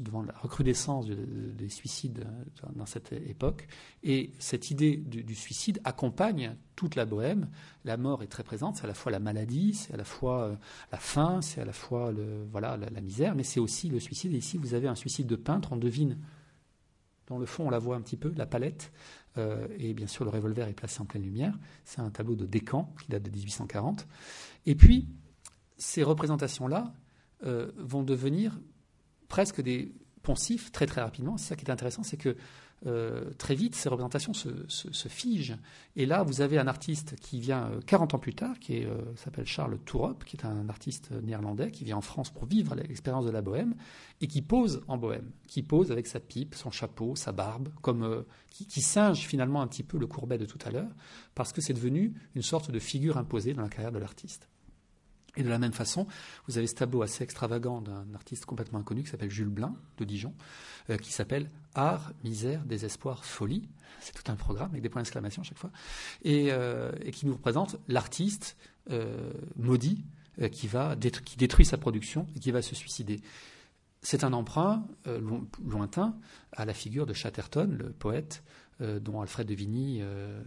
devant 0.00 0.22
la 0.22 0.32
recrudescence 0.32 1.06
des 1.06 1.68
suicides 1.68 2.26
dans 2.74 2.86
cette 2.86 3.12
époque. 3.12 3.68
Et 4.02 4.32
cette 4.40 4.72
idée 4.72 4.96
du, 4.96 5.34
suicide 5.36 5.80
accompagne 5.84 6.56
toute 6.74 6.96
la 6.96 7.04
bohème. 7.04 7.48
La 7.84 7.96
mort 7.96 8.24
est 8.24 8.28
très 8.28 8.42
présente, 8.42 8.78
c'est 8.78 8.84
à 8.84 8.88
la 8.88 8.94
fois 8.94 9.12
la 9.12 9.20
maladie, 9.20 9.74
c'est 9.74 9.94
à 9.94 9.96
la 9.96 10.02
fois 10.02 10.58
la 10.90 10.98
faim, 10.98 11.40
c'est 11.40 11.60
à 11.60 11.64
la 11.64 11.72
fois 11.72 12.12
voilà, 12.50 12.76
la, 12.76 13.00
misère, 13.00 13.36
mais 13.36 13.44
c'est 13.44 13.60
aussi 13.60 13.88
le 13.88 14.00
suicide. 14.00 14.34
Et 14.34 14.38
ici, 14.38 14.58
vous 14.58 14.74
avez 14.74 14.88
un 14.88 14.96
suicide 14.96 15.28
de 15.28 15.36
peintre, 15.36 15.72
on 15.72 15.76
devine 15.76 16.18
dans 17.28 17.38
le 17.38 17.46
fond, 17.46 17.66
on 17.66 17.70
la 17.70 17.78
voit 17.78 17.96
un 17.96 18.00
petit 18.00 18.16
peu, 18.16 18.32
la 18.36 18.46
palette, 18.46 18.90
euh, 19.38 19.66
et 19.78 19.94
bien 19.94 20.06
sûr 20.06 20.24
le 20.24 20.30
revolver 20.30 20.68
est 20.68 20.74
placé 20.74 21.00
en 21.00 21.04
pleine 21.04 21.22
lumière. 21.22 21.58
C'est 21.84 22.00
un 22.00 22.10
tableau 22.10 22.34
de 22.34 22.46
Descamps 22.46 22.92
qui 23.00 23.08
date 23.08 23.22
de 23.22 23.30
1840. 23.30 24.06
Et 24.66 24.74
puis, 24.74 25.08
ces 25.76 26.02
représentations-là 26.02 26.92
euh, 27.44 27.70
vont 27.78 28.02
devenir 28.02 28.58
presque 29.28 29.60
des 29.60 29.94
poncifs 30.22 30.72
très 30.72 30.86
très 30.86 31.00
rapidement. 31.00 31.36
C'est 31.36 31.48
ça 31.48 31.56
qui 31.56 31.64
est 31.64 31.70
intéressant, 31.70 32.02
c'est 32.02 32.16
que 32.16 32.36
euh, 32.86 33.30
très 33.38 33.54
vite, 33.54 33.74
ces 33.74 33.88
représentations 33.88 34.32
se, 34.32 35.08
figent. 35.08 35.56
Et 35.96 36.06
là, 36.06 36.22
vous 36.22 36.40
avez 36.40 36.58
un 36.58 36.66
artiste 36.66 37.16
qui 37.20 37.40
vient 37.40 37.70
40 37.86 38.12
euh, 38.12 38.16
ans 38.16 38.20
plus 38.20 38.34
tard, 38.34 38.58
qui 38.58 38.84
s'appelle 39.16 39.46
Charles 39.46 39.78
Tourop, 39.84 40.24
qui 40.24 40.36
est 40.36 40.44
un 40.44 40.68
artiste 40.68 41.10
néerlandais, 41.22 41.70
qui 41.70 41.84
vient 41.84 41.96
en 41.96 42.02
France 42.02 42.30
pour 42.30 42.46
vivre 42.46 42.74
l'expérience 42.74 43.24
de 43.24 43.30
la 43.30 43.42
bohème, 43.42 43.74
et 44.20 44.26
qui 44.26 44.42
pose 44.42 44.82
en 44.88 44.96
bohème, 44.96 45.30
qui 45.46 45.62
pose 45.62 45.90
avec 45.90 46.06
sa 46.06 46.20
pipe, 46.20 46.54
son 46.54 46.70
chapeau, 46.70 47.16
sa 47.16 47.32
barbe, 47.32 47.68
comme, 47.82 48.24
qui, 48.50 48.66
qui, 48.66 48.80
singe 48.80 49.26
finalement 49.26 49.60
un 49.60 49.66
petit 49.66 49.82
peu 49.82 49.98
le 49.98 50.06
courbet 50.06 50.38
de 50.38 50.46
tout 50.46 50.58
à 50.64 50.70
l'heure, 50.70 50.90
parce 51.34 51.52
que 51.52 51.60
c'est 51.60 51.74
devenu 51.74 52.14
une 52.34 52.42
sorte 52.42 52.70
de 52.70 52.78
figure 52.78 53.18
imposée 53.18 53.54
dans 53.54 53.62
la 53.62 53.68
carrière 53.68 53.92
de 53.92 53.98
l'artiste. 53.98 54.48
Et 55.38 55.44
de 55.44 55.48
la 55.48 55.58
même 55.58 55.72
façon, 55.72 56.08
vous 56.48 56.58
avez 56.58 56.66
ce 56.66 56.74
tableau 56.74 57.00
assez 57.02 57.22
extravagant 57.22 57.80
d'un 57.80 58.12
artiste 58.12 58.44
complètement 58.44 58.80
inconnu 58.80 59.04
qui 59.04 59.08
s'appelle 59.08 59.30
Jules 59.30 59.48
Blin 59.48 59.72
de 59.96 60.04
Dijon, 60.04 60.34
euh, 60.90 60.96
qui 60.96 61.12
s'appelle 61.12 61.48
Art, 61.76 62.12
misère, 62.24 62.64
désespoir, 62.64 63.24
folie. 63.24 63.68
C'est 64.00 64.12
tout 64.12 64.32
un 64.32 64.34
programme 64.34 64.70
avec 64.70 64.82
des 64.82 64.88
points 64.88 65.00
d'exclamation 65.00 65.44
chaque 65.44 65.58
fois, 65.58 65.70
et, 66.24 66.48
euh, 66.50 66.90
qui 67.12 67.24
nous 67.24 67.34
représente 67.34 67.76
l'artiste 67.86 68.56
euh, 68.90 69.32
maudit 69.56 70.04
qui 70.52 70.68
va 70.68 70.94
qui 70.96 71.36
détruit 71.36 71.64
sa 71.64 71.78
production 71.78 72.26
et 72.36 72.38
qui 72.38 72.52
va 72.52 72.62
se 72.62 72.76
suicider. 72.76 73.20
C'est 74.02 74.22
un 74.22 74.32
emprunt 74.32 74.86
lointain 75.64 76.14
à 76.52 76.64
la 76.64 76.74
figure 76.74 77.06
de 77.06 77.12
Chatterton, 77.12 77.76
le 77.76 77.90
poète 77.90 78.44
euh, 78.80 79.00
dont 79.00 79.20
Alfred 79.20 79.48
de 79.48 79.54
Vigny, 79.54 79.98
euh, 80.02 80.40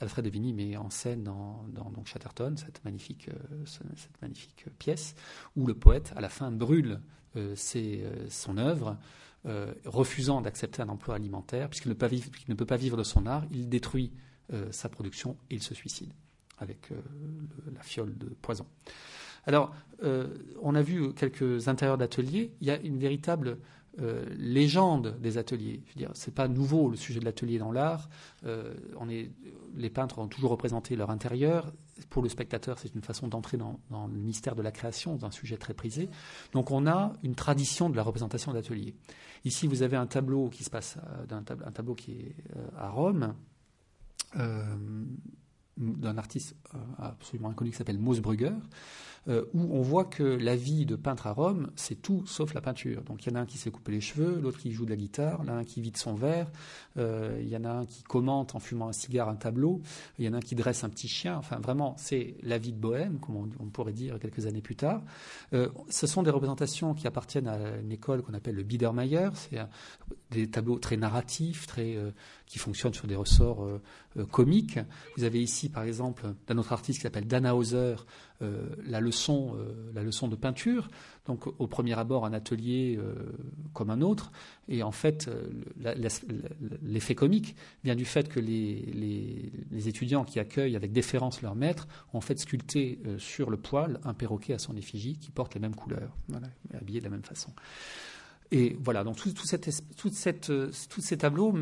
Alfred 0.00 0.28
de 0.28 0.52
met 0.52 0.76
en 0.76 0.90
scène 0.90 1.24
dans, 1.24 1.64
Chatterton, 2.04 2.54
cette 2.58 2.84
magnifique, 2.84 3.30
euh, 3.30 3.64
cette 3.64 4.20
magnifique 4.20 4.66
pièce, 4.78 5.14
où 5.56 5.66
le 5.66 5.72
poète, 5.72 6.12
à 6.14 6.20
la 6.20 6.28
fin, 6.28 6.50
brûle 6.50 7.00
son 8.28 8.58
œuvre, 8.58 8.98
refusant 9.86 10.42
d'accepter 10.42 10.82
un 10.82 10.90
emploi 10.90 11.14
alimentaire, 11.14 11.70
puisqu'il 11.70 11.88
ne, 11.88 11.94
ne, 11.94 12.54
peut 12.54 12.66
pas 12.66 12.76
vivre 12.76 12.98
de 12.98 13.02
son 13.02 13.24
art, 13.24 13.46
il 13.50 13.70
détruit 13.70 14.12
sa 14.70 14.90
production 14.90 15.38
et 15.48 15.54
il 15.54 15.62
se 15.62 15.72
suicide 15.72 16.12
avec 16.58 16.90
la 17.74 17.82
fiole 17.82 18.18
de 18.18 18.26
poison. 18.26 18.66
Alors, 19.46 19.74
on 20.60 20.74
a 20.74 20.82
vu 20.82 21.14
quelques 21.14 21.68
intérieurs 21.68 21.96
d'ateliers, 21.96 22.52
il 22.60 22.66
y 22.66 22.70
a 22.70 22.78
une 22.80 22.98
véritable 22.98 23.56
euh, 24.00 24.24
légende 24.38 25.18
des 25.20 25.36
ateliers. 25.36 25.82
Je 25.94 26.04
veux 26.04 26.08
c'est 26.14 26.34
pas 26.34 26.48
nouveau 26.48 26.88
le 26.88 26.96
sujet 26.96 27.20
de 27.20 27.26
l'atelier 27.26 27.58
dans 27.58 27.72
l'art. 27.72 28.08
Euh, 28.46 28.72
on 28.98 29.08
est, 29.10 29.30
les 29.76 29.90
peintres 29.90 30.18
ont 30.18 30.28
toujours 30.28 30.50
représenté 30.50 30.96
leur 30.96 31.10
intérieur. 31.10 31.72
Pour 32.08 32.22
le 32.22 32.30
spectateur, 32.30 32.78
c'est 32.78 32.94
une 32.94 33.02
façon 33.02 33.28
d'entrer 33.28 33.58
dans, 33.58 33.78
le 33.90 34.18
mystère 34.18 34.56
de 34.56 34.62
la 34.62 34.72
création, 34.72 35.16
d'un 35.16 35.30
sujet 35.30 35.58
très 35.58 35.74
prisé. 35.74 36.08
Donc, 36.52 36.70
on 36.70 36.86
a 36.86 37.12
une 37.22 37.34
tradition 37.34 37.90
de 37.90 37.96
la 37.96 38.02
représentation 38.02 38.54
d'atelier. 38.54 38.94
Ici, 39.44 39.66
vous 39.66 39.82
avez 39.82 39.98
un 39.98 40.06
tableau 40.06 40.48
qui 40.48 40.64
se 40.64 40.70
passe, 40.70 40.96
euh, 41.30 41.40
un 41.66 41.72
tableau 41.72 41.94
qui 41.94 42.12
est 42.12 42.34
à 42.78 42.88
Rome 42.88 43.34
d'un 45.76 46.18
artiste 46.18 46.54
absolument 46.98 47.48
inconnu 47.48 47.70
qui 47.70 47.76
s'appelle 47.76 47.98
Mosbrugger, 47.98 48.52
euh, 49.28 49.44
où 49.54 49.68
on 49.70 49.82
voit 49.82 50.04
que 50.04 50.24
la 50.24 50.56
vie 50.56 50.84
de 50.84 50.96
peintre 50.96 51.28
à 51.28 51.32
Rome, 51.32 51.70
c'est 51.76 51.94
tout 51.94 52.26
sauf 52.26 52.54
la 52.54 52.60
peinture. 52.60 53.02
Donc 53.02 53.24
il 53.24 53.30
y 53.30 53.32
en 53.32 53.36
a 53.36 53.42
un 53.42 53.46
qui 53.46 53.56
s'est 53.56 53.70
coupé 53.70 53.92
les 53.92 54.00
cheveux, 54.00 54.40
l'autre 54.40 54.58
qui 54.58 54.72
joue 54.72 54.84
de 54.84 54.90
la 54.90 54.96
guitare, 54.96 55.44
l'un 55.44 55.62
qui 55.62 55.80
vide 55.80 55.96
son 55.96 56.14
verre, 56.14 56.50
euh, 56.96 57.38
il 57.40 57.48
y 57.48 57.56
en 57.56 57.64
a 57.64 57.70
un 57.70 57.86
qui 57.86 58.02
commente 58.02 58.56
en 58.56 58.58
fumant 58.58 58.88
un 58.88 58.92
cigare 58.92 59.28
un 59.28 59.36
tableau, 59.36 59.80
il 60.18 60.24
y 60.24 60.28
en 60.28 60.32
a 60.32 60.38
un 60.38 60.40
qui 60.40 60.56
dresse 60.56 60.82
un 60.82 60.88
petit 60.88 61.06
chien. 61.06 61.36
Enfin 61.36 61.60
vraiment, 61.60 61.94
c'est 61.98 62.34
la 62.42 62.58
vie 62.58 62.72
de 62.72 62.80
bohème, 62.80 63.20
comme 63.20 63.48
on, 63.60 63.66
pourrait 63.66 63.92
dire 63.92 64.18
quelques 64.18 64.46
années 64.46 64.60
plus 64.60 64.76
tard. 64.76 65.02
Euh, 65.52 65.68
ce 65.88 66.08
sont 66.08 66.24
des 66.24 66.30
représentations 66.30 66.92
qui 66.92 67.06
appartiennent 67.06 67.48
à 67.48 67.76
une 67.78 67.92
école 67.92 68.22
qu'on 68.22 68.34
appelle 68.34 68.56
le 68.56 68.64
Biedermeier. 68.64 69.28
C'est 69.34 69.60
des 70.32 70.50
tableaux 70.50 70.80
très 70.80 70.96
narratifs, 70.96 71.68
très 71.68 71.96
qui 72.52 72.58
fonctionnent 72.58 72.92
sur 72.92 73.08
des 73.08 73.16
ressorts 73.16 73.66
comiques. 74.30 74.78
Vous 75.16 75.24
avez 75.24 75.42
ici, 75.42 75.70
par 75.70 75.84
exemple, 75.84 76.34
d'un 76.46 76.58
autre 76.58 76.72
artiste 76.72 76.98
qui 76.98 77.02
s'appelle 77.02 77.26
Dan 77.26 77.46
Hauser, 77.46 77.96
euh, 78.42 78.68
la, 78.86 79.00
leçon, 79.00 79.54
euh, 79.56 79.92
la 79.94 80.02
leçon 80.02 80.26
de 80.26 80.34
peinture. 80.34 80.88
Donc 81.26 81.46
au 81.60 81.66
premier 81.68 81.96
abord, 81.96 82.26
un 82.26 82.32
atelier 82.32 82.98
euh, 82.98 83.14
comme 83.72 83.90
un 83.90 84.00
autre. 84.00 84.32
Et 84.68 84.82
en 84.82 84.90
fait, 84.90 85.30
l'effet 86.82 87.14
comique 87.14 87.54
vient 87.84 87.94
du 87.94 88.04
fait 88.04 88.28
que 88.28 88.40
les, 88.40 89.50
les, 89.70 89.88
étudiants 89.88 90.24
qui 90.24 90.40
accueillent 90.40 90.76
avec 90.76 90.92
déférence 90.92 91.42
leur 91.42 91.54
maître 91.54 91.86
ont 92.12 92.20
fait 92.20 92.38
sculpter 92.38 92.98
sur 93.18 93.50
le 93.50 93.56
poil 93.56 94.00
un 94.04 94.14
perroquet 94.14 94.54
à 94.54 94.58
son 94.58 94.76
effigie 94.76 95.18
qui 95.18 95.30
porte 95.30 95.54
les 95.54 95.60
mêmes 95.60 95.74
couleurs, 95.74 96.16
habillé 96.72 97.00
de 97.00 97.04
la 97.04 97.10
même 97.10 97.24
façon. 97.24 97.52
Et 98.50 98.76
voilà, 98.80 99.02
donc 99.04 99.16
tout, 99.16 99.32
tous 99.32 101.00
ces 101.00 101.18
tableaux 101.18 101.54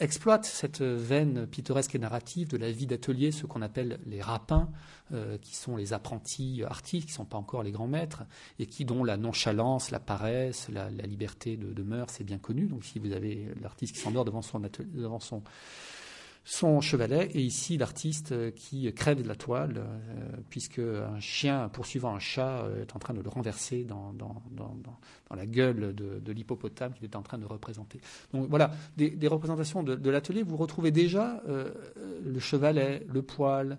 exploite 0.00 0.44
cette 0.44 0.82
veine 0.82 1.46
pittoresque 1.46 1.94
et 1.94 1.98
narrative 1.98 2.48
de 2.48 2.56
la 2.56 2.70
vie 2.70 2.86
d'atelier, 2.86 3.30
ce 3.30 3.46
qu'on 3.46 3.62
appelle 3.62 4.00
les 4.06 4.20
rapins, 4.20 4.68
euh, 5.12 5.38
qui 5.38 5.54
sont 5.54 5.76
les 5.76 5.92
apprentis 5.92 6.62
artistes, 6.66 7.06
qui 7.06 7.12
ne 7.12 7.16
sont 7.16 7.24
pas 7.24 7.38
encore 7.38 7.62
les 7.62 7.70
grands 7.70 7.86
maîtres, 7.86 8.24
et 8.58 8.66
qui 8.66 8.84
dont 8.84 9.04
la 9.04 9.16
nonchalance, 9.16 9.90
la 9.90 10.00
paresse, 10.00 10.68
la, 10.68 10.88
liberté 10.90 11.56
de, 11.56 11.72
de 11.72 11.82
mœurs 11.82 12.10
c'est 12.10 12.24
bien 12.24 12.38
connu. 12.38 12.66
Donc 12.66 12.84
si 12.84 12.98
vous 12.98 13.12
avez 13.12 13.48
l'artiste 13.60 13.94
qui 13.94 14.00
s'endort 14.00 14.24
devant 14.24 14.42
son, 14.42 14.60
devant 14.60 15.20
son 15.20 15.42
son 16.44 16.82
chevalet, 16.82 17.30
et 17.32 17.40
ici 17.40 17.78
l'artiste 17.78 18.32
euh, 18.32 18.50
qui 18.50 18.92
crève 18.92 19.22
de 19.22 19.26
la 19.26 19.34
toile, 19.34 19.78
euh, 19.78 20.36
puisque 20.50 20.78
un 20.78 21.18
chien 21.18 21.70
poursuivant 21.70 22.14
un 22.14 22.18
chat 22.18 22.64
euh, 22.64 22.82
est 22.82 22.94
en 22.94 22.98
train 22.98 23.14
de 23.14 23.22
le 23.22 23.28
renverser 23.30 23.84
dans, 23.84 24.12
dans, 24.12 24.42
dans, 24.50 24.76
la 25.34 25.46
gueule 25.46 25.94
de, 25.94 26.32
l'hippopotame 26.32 26.92
qu'il 26.92 27.04
est 27.04 27.16
en 27.16 27.22
train 27.22 27.38
de 27.38 27.46
représenter. 27.46 28.00
Donc 28.32 28.48
voilà, 28.48 28.70
des, 28.96 29.26
représentations 29.26 29.82
de, 29.82 29.96
de 29.96 30.10
l'atelier, 30.10 30.44
vous 30.44 30.56
retrouvez 30.56 30.92
déjà 30.92 31.42
le 32.24 32.38
chevalet, 32.38 33.04
le 33.12 33.20
poil, 33.22 33.78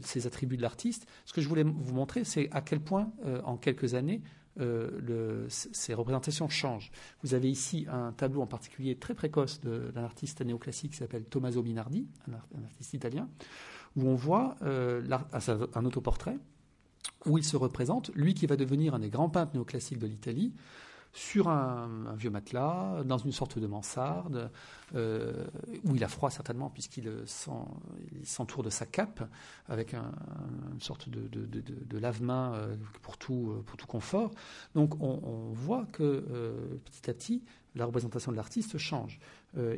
ces 0.00 0.28
attributs 0.28 0.56
de 0.56 0.62
l'artiste. 0.62 1.08
Ce 1.24 1.32
que 1.32 1.40
je 1.40 1.48
voulais 1.48 1.64
vous 1.64 1.92
montrer, 1.92 2.22
c'est 2.22 2.48
à 2.52 2.60
quel 2.60 2.78
point, 2.78 3.10
en 3.42 3.56
quelques 3.56 3.94
années, 3.94 4.22
euh, 4.60 5.46
ces 5.48 5.94
représentations 5.94 6.48
changent. 6.48 6.90
Vous 7.22 7.34
avez 7.34 7.50
ici 7.50 7.86
un 7.90 8.12
tableau 8.12 8.42
en 8.42 8.46
particulier 8.46 8.96
très 8.96 9.14
précoce 9.14 9.60
d'un 9.60 10.04
artiste 10.04 10.40
néoclassique 10.42 10.92
qui 10.92 10.98
s'appelle 10.98 11.24
Tommaso 11.24 11.62
Minardi, 11.62 12.06
un, 12.28 12.64
artiste 12.64 12.94
italien, 12.94 13.28
où 13.96 14.08
on 14.08 14.14
voit 14.14 14.56
euh, 14.62 15.02
un 15.74 15.84
autoportrait 15.84 16.38
où 17.26 17.38
il 17.38 17.44
se 17.44 17.56
représente, 17.56 18.10
lui 18.14 18.34
qui 18.34 18.46
va 18.46 18.56
devenir 18.56 18.94
un 18.94 18.98
des 18.98 19.10
grands 19.10 19.30
peintres 19.30 19.54
néoclassiques 19.54 19.98
de 19.98 20.06
l'Italie, 20.06 20.52
sur 21.14 21.48
un, 21.48 22.14
vieux 22.16 22.30
matelas, 22.30 23.04
dans 23.04 23.18
une 23.18 23.30
sorte 23.30 23.60
de 23.60 23.66
mansarde, 23.68 24.50
euh, 24.96 25.46
où 25.84 25.94
il 25.94 26.02
a 26.02 26.08
froid 26.08 26.28
certainement, 26.28 26.70
puisqu'il 26.70 27.08
s'entoure 28.24 28.64
de 28.64 28.70
sa 28.70 28.84
cape, 28.84 29.22
avec 29.68 29.94
une 29.94 30.80
sorte 30.80 31.08
de, 31.08 31.98
lave-main 31.98 32.54
euh, 32.54 32.76
pour, 33.00 33.16
tout, 33.16 33.64
confort. 33.86 34.32
Donc 34.74 35.00
on, 35.00 35.52
voit 35.52 35.86
que 35.86 36.80
petit 36.84 37.08
à 37.08 37.14
petit, 37.14 37.44
la 37.76 37.86
représentation 37.86 38.32
de 38.32 38.36
l'artiste 38.36 38.76
change. 38.76 39.20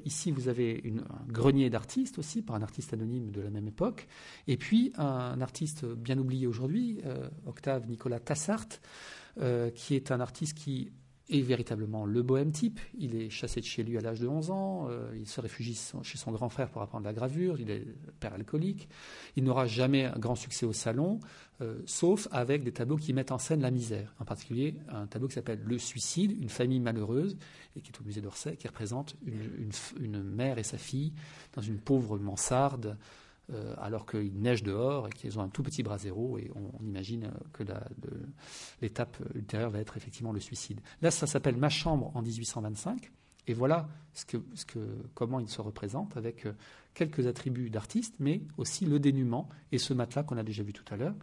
ici, 0.07 0.31
vous 0.31 0.49
avez 0.49 0.83
un 0.99 1.33
grenier 1.33 1.69
d'artistes 1.69 2.19
aussi, 2.19 2.41
par 2.41 2.57
un 2.57 2.63
artiste 2.63 2.95
anonyme 2.95 3.31
de 3.31 3.43
la 3.43 3.51
même 3.51 3.69
époque, 3.69 4.09
et 4.47 4.57
puis 4.57 4.91
un 4.97 5.43
artiste 5.43 5.85
bien 5.85 6.17
oublié 6.17 6.47
aujourd'hui, 6.47 7.03
Octave 7.45 7.87
Nicolas 7.89 8.21
Tassart, 8.21 8.69
qui 9.75 9.95
est 9.95 10.11
un 10.11 10.21
artiste 10.21 10.57
qui 10.57 10.93
est 11.29 11.41
véritablement 11.41 12.07
le 12.07 12.23
bohème 12.23 12.53
type. 12.53 12.79
Il 12.99 13.17
est 13.17 13.31
chassé 13.31 13.61
de 13.61 13.67
chez 13.67 13.83
lui 13.83 13.99
à 13.99 14.01
l'âge 14.01 14.21
de 14.21 14.29
11 14.29 14.51
ans, 14.51 14.89
euh, 14.89 15.11
il 15.19 15.27
se 15.27 15.41
réfugie 15.41 15.79
chez 16.03 16.19
son 16.19 16.33
grand 16.33 16.49
frère 16.49 16.69
pour 16.71 16.83
apprendre 16.83 17.05
la 17.05 17.13
gravure, 17.13 17.61
il 17.61 17.71
est 17.71 17.85
père 18.21 18.35
alcoolique, 18.35 18.89
il 19.37 19.45
n'aura 19.45 19.67
jamais 19.67 20.05
un 20.05 20.19
grand 20.19 20.37
succès 20.37 20.67
au 20.67 20.73
salon, 20.73 21.21
euh, 21.61 21.81
sauf 21.87 22.29
avec 22.31 22.63
des 22.63 22.73
tableaux 22.73 22.97
qui 22.97 23.13
mettent 23.13 23.33
en 23.33 23.39
scène 23.39 23.61
la 23.61 23.71
misère, 23.71 24.15
en 24.21 24.25
particulier 24.25 24.77
un 24.89 25.07
tableau 25.07 25.29
qui 25.29 25.35
s'appelle 25.35 25.61
Le 25.65 25.79
suicide, 25.79 26.37
une 26.41 26.49
famille 26.49 26.81
malheureuse, 26.81 27.37
et 27.75 27.81
qui 27.81 27.91
est 27.91 28.01
au 28.01 28.05
musée 28.05 28.21
d'Orsay, 28.21 28.57
qui 28.57 28.69
représente 28.69 29.17
une 29.27 30.23
mère 30.23 30.59
et 30.59 30.63
sa 30.63 30.79
fille 30.79 31.13
dans 31.55 31.63
une 31.63 31.79
pauvre 31.79 32.19
mansarde 32.19 32.97
euh, 33.53 33.75
alors 33.79 34.07
qu'il 34.07 34.41
neige 34.41 34.65
dehors 34.65 35.07
et 35.07 35.11
qu'ils 35.11 35.39
ont 35.39 35.43
un 35.43 35.49
tout 35.49 35.63
petit 35.63 35.85
bras 35.85 35.99
zéro 35.99 36.37
et 36.37 36.51
on, 36.57 36.85
imagine 36.85 37.31
que 37.53 37.63
l'étape 38.83 39.17
ultérieure 39.37 39.71
va 39.71 39.79
être 39.79 39.97
effectivement 39.97 40.33
le 40.33 40.41
suicide. 40.41 40.81
Là, 41.01 41.13
ça 41.13 41.29
s'appelle 41.29 41.57
Ma 41.57 41.69
chambre 41.69 42.11
en 42.17 42.23
1825 42.23 43.13
et 43.47 43.55
voilà 43.55 43.89
comment 45.15 45.39
il 45.39 45.49
se 45.49 45.61
représente 45.61 46.17
avec 46.17 46.47
euh, 46.47 46.55
quelques 46.95 47.29
attributs 47.29 47.71
d'artiste, 47.71 48.17
mais 48.19 48.43
aussi 48.57 48.85
le 48.85 48.99
dénuement 48.99 49.49
et 49.71 49.79
ce 49.79 49.95
matelas 49.95 50.25
qu'on 50.25 50.39
a 50.39 50.43
déjà 50.43 50.65
vu 50.65 50.73
tout 50.73 50.93
à 50.93 50.97
l'heure. 50.97 51.15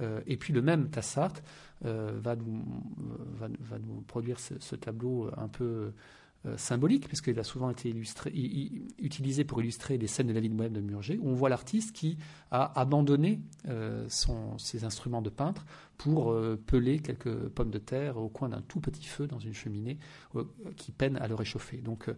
Euh, 0.00 0.20
et 0.26 0.36
puis 0.36 0.52
le 0.52 0.62
même 0.62 0.90
Tassart 0.90 1.34
va 1.82 2.34
nous, 2.34 4.00
produire 4.08 4.40
ce, 4.40 4.74
tableau 4.74 5.30
un 5.36 5.46
peu 5.46 5.92
euh, 6.46 6.56
symbolique, 6.56 7.08
puisqu'il 7.08 7.36
a 7.40 7.42
souvent 7.42 7.68
été 7.68 7.88
illustré, 7.88 8.30
utilisé 9.00 9.42
pour 9.42 9.60
illustrer 9.60 9.98
des 9.98 10.06
scènes 10.06 10.28
de 10.28 10.32
la 10.32 10.38
vie 10.38 10.48
de 10.48 10.54
Bohème 10.54 10.72
de 10.72 10.80
Murger, 10.80 11.18
où 11.20 11.30
on 11.30 11.34
voit 11.34 11.48
l'artiste 11.48 11.92
qui 11.92 12.16
a 12.52 12.78
abandonné 12.78 13.40
euh, 13.66 14.06
ses 14.56 14.84
instruments 14.84 15.20
de 15.20 15.30
peintre 15.30 15.66
pour 15.96 16.30
euh, 16.30 16.56
peler 16.64 17.00
quelques 17.00 17.48
pommes 17.48 17.72
de 17.72 17.78
terre 17.78 18.18
au 18.18 18.28
coin 18.28 18.50
d'un 18.50 18.60
tout 18.60 18.78
petit 18.78 19.04
feu 19.04 19.26
dans 19.26 19.40
une 19.40 19.52
cheminée 19.52 19.98
qui 20.76 20.92
peine 20.92 21.16
à 21.16 21.26
le 21.26 21.34
réchauffer. 21.34 21.78
Donc, 21.78 22.08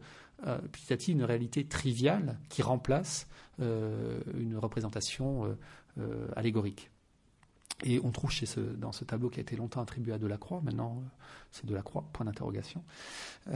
petit 0.72 0.92
à 0.92 0.96
petit, 0.98 1.12
une 1.12 1.24
réalité 1.24 1.64
triviale 1.64 2.38
qui 2.50 2.60
remplace 2.60 3.26
une 3.58 4.56
représentation 4.56 5.56
allégorique. 6.36 6.90
Et 7.84 8.00
on 8.04 8.10
trouve 8.10 8.30
chez 8.30 8.46
ce, 8.46 8.60
dans 8.60 8.92
ce 8.92 9.04
tableau 9.04 9.30
qui 9.30 9.40
a 9.40 9.42
été 9.42 9.56
longtemps 9.56 9.80
attribué 9.80 10.12
à 10.12 10.18
Delacroix, 10.18 10.60
maintenant 10.62 11.02
c'est 11.50 11.66
Delacroix, 11.66 12.04
point 12.12 12.26
d'interrogation, 12.26 12.84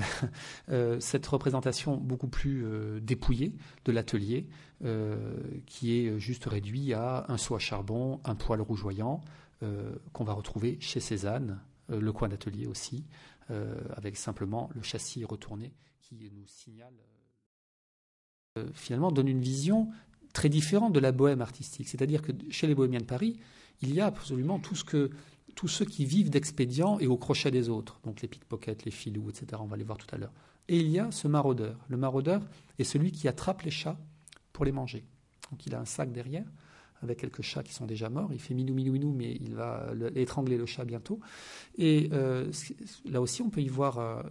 euh, 0.69 0.99
cette 1.01 1.27
représentation 1.27 1.97
beaucoup 1.97 2.29
plus 2.29 2.65
euh, 2.65 3.01
dépouillée 3.01 3.55
de 3.85 3.93
l'atelier, 3.93 4.47
euh, 4.85 5.37
qui 5.67 5.97
est 5.97 6.19
juste 6.19 6.47
réduit 6.47 6.95
à 6.95 7.27
un 7.29 7.37
seau 7.37 7.55
à 7.55 7.59
charbon, 7.59 8.21
un 8.25 8.35
poêle 8.35 8.61
rougeoyant, 8.61 9.21
qu'on 10.13 10.25
va 10.25 10.35
retrouver 10.35 10.77
chez 10.81 11.01
Cézanne, 11.01 11.59
le 11.89 12.13
coin 12.13 12.29
d'atelier 12.29 12.67
aussi, 12.67 13.07
avec 13.97 14.19
simplement 14.19 14.69
le 14.75 14.83
châssis 14.83 15.25
retourné 15.25 15.73
qui 16.03 16.31
nous 16.37 16.47
signale, 16.47 16.93
finalement, 18.75 19.11
donne 19.11 19.29
une 19.29 19.41
vision 19.41 19.89
très 20.35 20.51
différente 20.51 20.93
de 20.93 21.01
la 21.01 21.13
bohème 21.13 21.41
artistique. 21.41 21.89
C'est-à-dire 21.89 22.21
que 22.21 22.33
chez 22.51 22.67
les 22.67 22.75
bohémiens 22.75 23.01
de 23.01 23.05
Paris, 23.05 23.39
il 23.81 23.95
y 23.95 24.03
a 24.03 24.07
absolument 24.07 24.59
tout 24.59 24.75
ce 24.75 24.85
que 24.85 25.11
tous 25.55 25.69
ceux 25.69 25.85
qui 25.85 26.05
vivent 26.05 26.31
d'expédients 26.31 26.99
et 26.99 27.07
au 27.07 27.17
crochet 27.17 27.53
des 27.53 27.69
autres, 27.69 28.01
donc 28.05 28.21
les 28.23 28.29
pickpockets, 28.29 28.85
les 28.85 28.91
filous, 28.91 29.31
etc. 29.31 29.47
On 29.61 29.67
va 29.67 29.77
les 29.77 29.85
voir 29.85 29.99
tout 29.99 30.13
à 30.13 30.19
l'heure. 30.19 30.33
Et 30.69 30.79
il 30.79 30.89
y 30.89 30.99
a 30.99 31.13
ce 31.13 31.29
maraudeur. 31.29 31.79
Le 31.89 31.97
maraudeur 31.97 32.43
est 32.79 32.85
celui 32.85 33.13
qui 33.13 33.29
attrape 33.29 33.63
les 33.63 33.71
chats 33.71 33.97
pour 34.53 34.65
les 34.65 34.73
manger. 34.73 35.05
Donc 35.51 35.65
il 35.67 35.75
a 35.75 35.81
un 35.81 35.85
sac 35.85 36.13
derrière 36.13 36.47
avec 37.03 37.19
quelques 37.19 37.43
chats 37.43 37.63
qui 37.63 37.73
sont 37.73 37.87
déjà 37.87 38.09
morts. 38.09 38.31
Il 38.33 38.41
fait 38.41 38.55
minou, 38.55 38.75
minou, 38.75 38.93
minou, 38.93 39.13
mais 39.13 39.37
il 39.41 39.55
va 39.55 39.93
étrangler 40.17 40.57
le 40.57 40.67
chat 40.67 40.85
bientôt. 40.85 41.21
Et 41.77 42.09
euh, 42.13 42.51
là 43.05 43.21
aussi, 43.21 43.43
on 43.43 43.51
peut 43.51 43.61
y 43.61 43.69
voir 43.69 43.99
euh, 43.99 44.23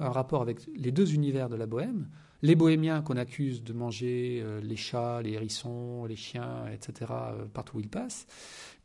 un 0.00 0.10
rapport 0.10 0.42
avec 0.42 0.66
les 0.74 0.90
deux 0.90 1.14
univers 1.14 1.48
de 1.48 1.56
la 1.56 1.66
bohème. 1.66 2.08
Les 2.46 2.54
bohémiens 2.54 3.02
qu'on 3.02 3.16
accuse 3.16 3.64
de 3.64 3.72
manger 3.72 4.40
euh, 4.40 4.60
les 4.60 4.76
chats, 4.76 5.20
les 5.20 5.32
hérissons, 5.32 6.04
les 6.04 6.14
chiens, 6.14 6.66
etc., 6.72 7.10
partout 7.52 7.78
où 7.78 7.80
ils 7.80 7.88
passent. 7.88 8.28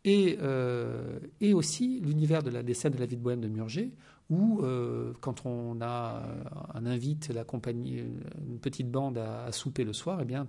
Et, 0.04 0.40
euh, 0.42 1.20
et 1.42 1.54
aussi 1.54 2.00
l'univers 2.00 2.42
de 2.42 2.50
la, 2.50 2.64
des 2.64 2.74
scènes 2.74 2.94
de 2.94 2.98
la 2.98 3.06
vie 3.06 3.18
de 3.18 3.22
Bohème 3.22 3.40
de 3.40 3.48
Murger, 3.48 3.92
où 4.32 4.62
euh, 4.64 5.14
quand 5.22 5.46
on 5.46 5.80
a 5.80 6.24
un 6.74 6.88
invite 6.88 7.30
la 7.30 7.44
compagnie, 7.44 8.00
une 8.50 8.58
petite 8.58 8.90
bande 8.90 9.20
à, 9.20 9.52
souper 9.52 9.84
le 9.84 9.94
soir, 9.94 10.18
eh 10.24 10.26
bien 10.26 10.48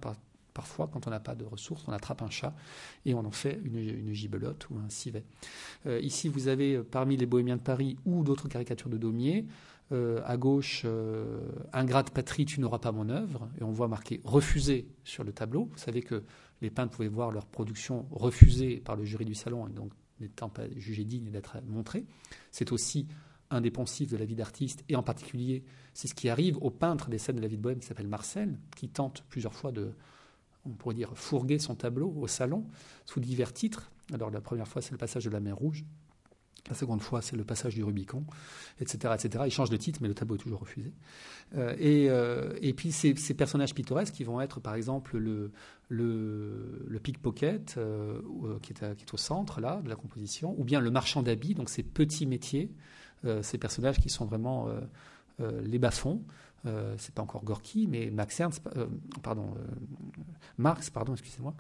parfois 0.55 0.89
quand 0.91 1.07
on 1.07 1.11
n'a 1.11 1.21
pas 1.21 1.35
de 1.35 1.45
ressources, 1.45 1.85
on 1.87 1.93
attrape 1.93 2.23
un 2.23 2.31
chat 2.31 2.55
et 3.05 3.13
on 3.13 3.27
en 3.27 3.31
fait 3.31 3.61
une, 3.63 3.77
une 3.77 4.15
gibelotte 4.15 4.71
ou 4.71 4.79
un 4.79 4.89
civet. 4.89 5.25
Euh, 5.85 6.01
ici, 6.01 6.29
vous 6.29 6.49
avez 6.49 6.79
parmi 6.79 7.19
les 7.19 7.27
Bohémiens 7.27 7.57
de 7.57 7.63
Paris 7.63 7.99
ou 8.07 8.25
d'autres 8.25 8.49
caricatures 8.49 8.89
de 8.89 8.97
Daumier. 8.97 9.45
À 9.93 10.37
gauche, 10.37 10.87
Ingrate 11.73 12.11
patrie, 12.11 12.45
tu 12.45 12.61
n'auras 12.61 12.79
pas 12.79 12.93
mon 12.93 13.09
œuvre, 13.09 13.49
et 13.61 13.65
on 13.65 13.71
voit 13.71 13.89
marqué 13.89 14.21
refusé 14.25 14.89
sur 15.05 15.25
le 15.25 15.33
tableau. 15.33 15.69
Vous 15.71 15.79
savez 15.79 16.03
que 16.03 16.23
les 16.61 16.71
peintres 16.71 16.97
pouvaient 16.97 17.09
voir 17.09 17.31
leur 17.31 17.47
production 17.47 18.07
refusée 18.11 18.79
par 18.79 18.97
le 18.97 19.05
jury 19.05 19.25
du 19.25 19.35
salon, 19.35 19.69
et 19.69 19.73
donc 19.73 19.93
n'étant 20.21 20.49
pas 20.49 20.63
jugés 20.77 21.05
dignes 21.05 21.31
d'être 21.31 21.57
montrés. 21.67 22.07
C'est 22.51 22.73
aussi 22.73 23.07
un 23.51 23.61
des 23.61 23.71
poncifs 23.71 24.11
de 24.11 24.17
la 24.17 24.25
vie 24.25 24.37
d'artiste, 24.37 24.83
et 24.89 24.97
en 24.97 25.03
particulier, 25.03 25.65
c'est 25.93 26.09
ce 26.09 26.15
qui 26.15 26.29
arrive 26.29 26.57
au 26.63 26.71
peintre 26.71 27.11
des 27.11 27.19
scènes 27.19 27.37
de 27.37 27.43
la 27.43 27.49
vie 27.49 27.59
de 27.59 27.63
Bohème 27.63 27.81
qui 27.81 27.87
s'appelle 27.87 28.09
Marcel, 28.09 28.59
qui 28.77 28.89
tente 28.89 29.25
plusieurs 29.29 29.55
fois 29.55 29.73
de, 29.73 29.93
on 30.65 30.71
pourrait 30.71 30.95
dire, 30.95 31.11
fourguer 31.15 31.59
son 31.59 31.75
tableau 31.75 32.15
au 32.17 32.27
salon 32.27 32.67
sous 33.05 33.21
divers 33.21 33.53
titres. 33.53 33.91
Alors 34.13 34.31
la 34.31 34.41
première 34.41 34.69
fois, 34.69 34.81
c'est 34.81 34.93
le 34.93 34.99
passage 34.99 35.25
de 35.25 35.31
la 35.31 35.41
mer 35.41 35.57
Rouge. 35.57 35.85
La 36.69 36.77
seconde 36.77 37.03
fois, 37.03 37.23
c'est 37.23 37.35
le 37.35 37.43
passage 37.43 37.75
du 37.75 37.83
Rubicon, 37.83 38.25
etc., 38.81 39.15
etc. 39.15 39.45
Il 39.47 39.51
change 39.51 39.69
de 39.69 39.77
titre, 39.77 39.99
mais 40.01 40.07
le 40.07 40.15
tableau 40.15 40.37
est 40.37 40.39
toujours 40.39 40.61
refusé. 40.61 40.93
Euh, 41.57 41.75
euh, 41.81 42.57
et, 42.61 42.73
puis 42.73 42.93
ces, 42.93 43.15
personnages 43.35 43.75
pittoresques 43.75 44.15
qui 44.15 44.23
vont 44.23 44.41
être, 44.41 44.61
par 44.61 44.75
exemple, 44.75 45.19
le, 45.19 45.51
pickpocket 47.03 47.75
euh, 47.79 48.21
qui, 48.63 48.73
est 48.73 49.13
au 49.15 49.17
centre 49.17 49.61
de 49.61 49.89
la 49.89 49.97
composition, 49.97 50.55
ou 50.57 50.63
bien 50.63 50.81
le 50.81 50.91
marchand 50.93 51.23
d'habits, 51.23 51.55
donc 51.55 51.69
ces 51.69 51.83
petits 51.83 52.27
métiers, 52.27 52.71
ces 53.43 53.59
personnages 53.59 53.99
qui 53.99 54.09
sont 54.09 54.25
vraiment 54.25 54.69
les 55.41 55.79
bas-fonds, 55.79 56.23
euh, 56.65 56.95
c'est 56.99 57.15
pas 57.15 57.23
encore 57.23 57.43
Gorky, 57.45 57.89
mais 57.89 58.11
Max 58.11 58.39
Ernst, 58.39 58.63
euh, 58.77 58.87
euh, 59.27 59.35
Marx, 60.59 60.91
pardon, 60.91 61.13
excusez-moi, 61.13 61.55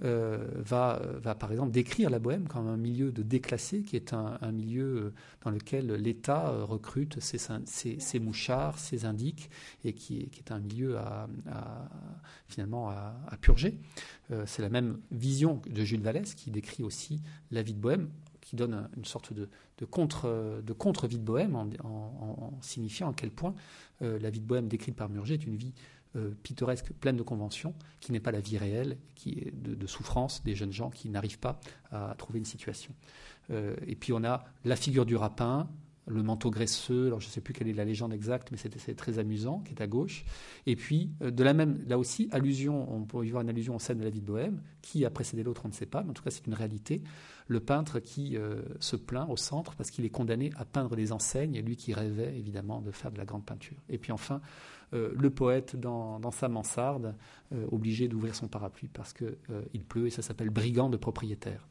va, 0.00 1.00
va 1.22 1.34
par 1.34 1.52
exemple 1.52 1.70
décrire 1.70 2.10
la 2.10 2.18
Bohème 2.18 2.48
comme 2.48 2.66
un 2.66 2.76
milieu 2.76 3.12
de 3.12 3.22
déclassé, 3.22 3.82
qui 3.82 3.96
est 3.96 4.12
un, 4.12 4.52
milieu 4.52 5.12
dans 5.44 5.50
lequel 5.50 5.92
l'État 5.94 6.50
recrute 6.64 7.20
ses, 7.20 8.18
mouchards, 8.18 8.78
ses 8.78 9.04
indiques, 9.04 9.50
et 9.84 9.92
qui, 9.92 10.28
qui 10.28 10.40
est 10.40 10.52
un 10.52 10.60
milieu 10.60 10.98
à, 10.98 11.28
finalement 12.48 12.90
à, 12.90 13.36
purger. 13.40 13.78
c'est 14.46 14.62
la 14.62 14.70
même 14.70 14.98
vision 15.10 15.60
de 15.68 15.84
Jules 15.84 16.02
Vallès 16.02 16.34
qui 16.34 16.50
décrit 16.50 16.82
aussi 16.82 17.20
la 17.50 17.62
vie 17.62 17.74
de 17.74 17.80
Bohème 17.80 18.08
qui 18.40 18.56
donne 18.56 18.88
une 18.96 19.04
sorte 19.04 19.34
de, 19.34 19.48
de 19.78 19.84
contre, 19.84 20.62
de 20.64 20.72
contre 20.72 21.06
vie 21.06 21.18
de 21.18 21.24
bohème 21.24 21.56
en, 21.56 22.52
signifiant 22.60 23.10
à 23.10 23.14
quel 23.14 23.30
point 23.30 23.54
euh, 24.02 24.18
la 24.18 24.30
vie 24.30 24.40
de 24.40 24.46
bohème 24.46 24.68
décrite 24.68 24.96
par 24.96 25.08
Murger 25.08 25.34
est 25.34 25.46
une 25.46 25.56
vie 25.56 25.72
euh, 26.16 26.30
pittoresque, 26.42 26.92
pleine 26.94 27.16
de 27.16 27.22
conventions, 27.22 27.74
qui 28.00 28.12
n'est 28.12 28.20
pas 28.20 28.32
la 28.32 28.40
vie 28.40 28.56
réelle, 28.56 28.96
qui 29.14 29.30
est 29.32 29.52
de, 29.54 29.86
souffrance 29.86 30.42
des 30.42 30.54
jeunes 30.54 30.72
gens 30.72 30.90
qui 30.90 31.10
n'arrivent 31.10 31.38
pas 31.38 31.60
à 31.90 32.14
trouver 32.16 32.38
une 32.38 32.44
situation. 32.44 32.94
Euh, 33.50 33.76
et 33.86 33.94
puis 33.94 34.12
on 34.12 34.24
a 34.24 34.44
la 34.64 34.76
figure 34.76 35.06
du 35.06 35.16
rapin, 35.16 35.68
le 36.06 36.22
manteau 36.22 36.50
graisseux, 36.50 37.06
alors 37.06 37.20
je 37.20 37.26
ne 37.26 37.30
sais 37.30 37.40
plus 37.40 37.52
quelle 37.52 37.68
est 37.68 37.74
la 37.74 37.84
légende 37.84 38.12
exacte, 38.12 38.50
mais 38.50 38.56
c'est 38.56 38.94
très 38.94 39.18
amusant, 39.18 39.60
qui 39.60 39.74
est 39.74 39.82
à 39.82 39.86
gauche. 39.86 40.24
Et 40.66 40.76
puis, 40.76 41.10
euh, 41.22 41.30
de 41.30 41.44
la 41.44 41.52
même, 41.52 41.84
là 41.86 41.98
aussi, 41.98 42.28
allusion, 42.32 42.90
on 42.92 43.04
peut 43.04 43.24
y 43.26 43.30
voir 43.30 43.42
une 43.42 43.50
allusion 43.50 43.76
aux 43.76 43.78
scènes 43.78 43.98
de 43.98 44.04
la 44.04 44.10
vie 44.10 44.20
de 44.20 44.26
Bohème, 44.26 44.62
qui 44.82 45.04
a 45.04 45.10
précédé 45.10 45.42
l'autre, 45.42 45.62
on 45.64 45.68
ne 45.68 45.74
sait 45.74 45.86
pas, 45.86 46.02
mais 46.02 46.10
en 46.10 46.14
tout 46.14 46.22
cas, 46.22 46.30
c'est 46.30 46.46
une 46.46 46.54
réalité. 46.54 47.02
Le 47.48 47.60
peintre 47.60 47.98
qui 47.98 48.36
euh, 48.36 48.62
se 48.78 48.94
plaint 48.94 49.28
au 49.28 49.36
centre 49.36 49.74
parce 49.74 49.90
qu'il 49.90 50.04
est 50.04 50.10
condamné 50.10 50.52
à 50.56 50.64
peindre 50.64 50.94
des 50.94 51.12
enseignes, 51.12 51.58
lui 51.60 51.76
qui 51.76 51.92
rêvait 51.92 52.36
évidemment 52.38 52.80
de 52.80 52.90
faire 52.90 53.10
de 53.10 53.18
la 53.18 53.24
grande 53.24 53.44
peinture. 53.44 53.76
Et 53.88 53.98
puis 53.98 54.12
enfin, 54.12 54.40
euh, 54.92 55.12
le 55.16 55.30
poète 55.30 55.74
dans, 55.74 56.30
sa 56.30 56.48
mansarde, 56.48 57.14
obligé 57.70 58.08
d'ouvrir 58.08 58.34
son 58.34 58.48
parapluie 58.48 58.88
parce 58.88 59.12
qu'il 59.12 59.84
pleut, 59.88 60.06
et 60.06 60.10
ça 60.10 60.22
s'appelle 60.22 60.50
Brigand 60.50 60.90
de 60.90 60.98
propriétaire. 60.98 61.66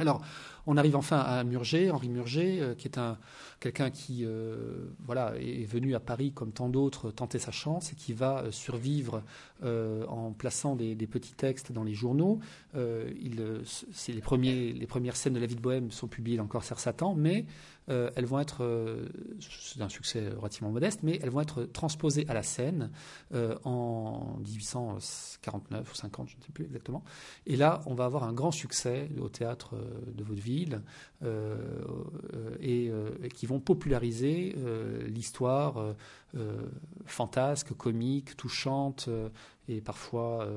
Alors, 0.00 0.22
on 0.66 0.76
arrive 0.76 0.96
enfin 0.96 1.18
à 1.18 1.42
Murger, 1.44 1.90
Henri 1.90 2.08
Murger, 2.08 2.60
euh, 2.60 2.74
qui 2.74 2.86
est 2.86 2.98
un 2.98 3.18
quelqu'un 3.60 3.90
qui 3.90 4.24
euh, 4.24 4.88
voilà 5.04 5.34
est 5.38 5.66
venu 5.66 5.94
à 5.94 6.00
Paris 6.00 6.32
comme 6.32 6.50
tant 6.50 6.68
d'autres 6.68 7.10
tenter 7.10 7.38
sa 7.38 7.52
chance 7.52 7.92
et 7.92 7.94
qui 7.94 8.12
va 8.14 8.38
euh, 8.38 8.50
survivre 8.50 9.22
en 9.62 10.32
plaçant 10.32 10.74
des, 10.74 10.96
petits 11.06 11.34
textes 11.34 11.70
dans 11.70 11.84
les 11.84 11.92
journaux. 11.92 12.40
il, 12.74 13.60
c'est 13.92 14.12
les 14.12 14.22
premiers 14.22 14.72
les 14.72 14.86
premières 14.86 15.16
scènes 15.16 15.34
de 15.34 15.38
la 15.38 15.44
vie 15.44 15.54
de 15.54 15.60
Bohème 15.60 15.90
sont 15.90 16.08
publiées 16.08 16.38
dans 16.38 16.44
le 16.44 16.48
Corsaire 16.48 16.80
Satan, 16.80 17.14
mais 17.14 17.44
elles 17.88 18.24
vont 18.24 18.40
être 18.40 18.66
c'est 19.38 19.82
un 19.82 19.90
succès 19.90 20.30
relativement 20.30 20.70
modeste, 20.70 21.00
mais 21.02 21.18
elles 21.22 21.28
vont 21.28 21.42
être 21.42 21.64
transposées 21.64 22.24
à 22.28 22.32
la 22.32 22.42
scène 22.42 22.90
en 23.64 24.38
1849 24.46 25.92
ou 25.92 25.94
50, 25.94 26.28
je 26.30 26.36
ne 26.38 26.42
sais 26.42 26.52
plus 26.52 26.64
exactement. 26.64 27.04
Et 27.44 27.56
là, 27.56 27.82
on 27.84 27.92
va 27.92 28.06
avoir 28.06 28.24
un 28.24 28.32
grand 28.32 28.52
succès 28.52 29.10
au 29.20 29.28
théâtre 29.28 29.74
de 30.06 30.24
Vaudeville 30.24 30.80
euh, 31.22 31.54
euh, 32.62 33.10
et, 33.22 33.28
qui 33.28 33.44
vont 33.50 33.60
populariser 33.60 34.54
euh, 34.58 35.06
l'histoire 35.08 35.94
fantasque, 37.06 37.72
comique, 37.72 38.36
touchante 38.36 39.08
et 39.68 39.80
parfois 39.80 40.48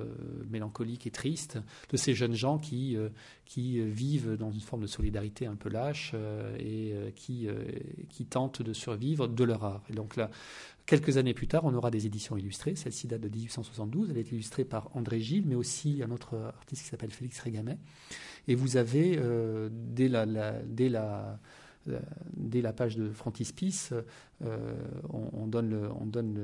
mélancolique 0.47 1.07
et 1.07 1.09
triste 1.09 1.57
de 1.89 1.97
ces 1.97 2.13
jeunes 2.13 2.35
gens 2.35 2.59
qui, 2.59 2.95
qui 3.45 3.79
vivent 3.81 4.37
dans 4.37 4.51
une 4.51 4.59
forme 4.59 4.83
de 4.83 4.87
solidarité 4.87 5.47
un 5.47 5.55
peu 5.55 5.69
lâche 5.69 6.13
et 6.59 6.93
qui, 7.15 7.47
qui 8.07 8.25
tentent 8.27 8.61
de 8.61 8.71
survivre 8.71 9.27
de 9.27 9.43
leur 9.43 9.63
art. 9.63 9.81
Et 9.89 9.93
donc 9.93 10.15
là, 10.15 10.29
Quelques 10.85 11.15
années 11.15 11.33
plus 11.33 11.47
tard, 11.47 11.63
on 11.63 11.73
aura 11.73 11.91
des 11.91 12.05
éditions 12.07 12.35
illustrées. 12.35 12.75
Celle-ci 12.75 13.07
date 13.07 13.21
de 13.21 13.29
1872. 13.29 14.09
Elle 14.09 14.17
est 14.17 14.31
illustrée 14.33 14.65
par 14.65 14.89
André 14.97 15.21
Gilles, 15.21 15.45
mais 15.47 15.55
aussi 15.55 16.01
un 16.03 16.11
autre 16.11 16.35
artiste 16.35 16.83
qui 16.83 16.89
s'appelle 16.89 17.11
Félix 17.11 17.39
Régamet. 17.39 17.77
Et 18.49 18.55
vous 18.55 18.75
avez, 18.75 19.17
euh, 19.17 19.69
dès, 19.71 20.09
la, 20.09 20.25
dès, 20.65 20.89
la, 20.89 21.39
dès, 22.35 22.61
la, 22.61 22.73
page 22.73 22.95
de 22.95 23.09
Frontispice, 23.09 23.93
euh, 24.43 24.75
on, 25.09 25.47
donne, 25.47 25.89
on 25.99 26.05
donne 26.05 26.39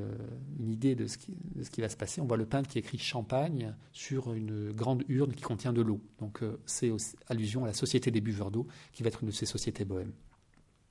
une 0.60 0.70
idée 0.70 0.96
de 0.96 1.08
ce, 1.08 1.18
qui, 1.18 1.32
de 1.32 1.82
va 1.82 1.90
se 1.90 1.98
passer. 1.98 2.22
On 2.22 2.26
voit 2.26 2.38
le 2.38 2.46
peintre 2.46 2.70
qui 2.70 2.80
écrit 2.80 2.98
Champagne 2.98 3.76
sur 3.92 4.34
une 4.34 4.72
grande 4.72 5.04
urne 5.08 5.34
qui 5.34 5.44
contient 5.44 5.74
de 5.74 5.82
l'eau. 5.82 6.02
Donc 6.20 6.44
euh, 6.44 6.60
c'est 6.66 6.92
allusion 7.28 7.64
à 7.64 7.68
la 7.68 7.74
Société 7.74 8.12
des 8.12 8.22
buveurs 8.22 8.52
d'eau, 8.52 8.68
qui 8.94 9.04
va 9.04 9.08
être 9.08 9.22
une 9.22 9.30
de 9.30 9.34
ces 9.34 9.46
sociétés 9.46 9.86
bohèmes. 9.86 10.14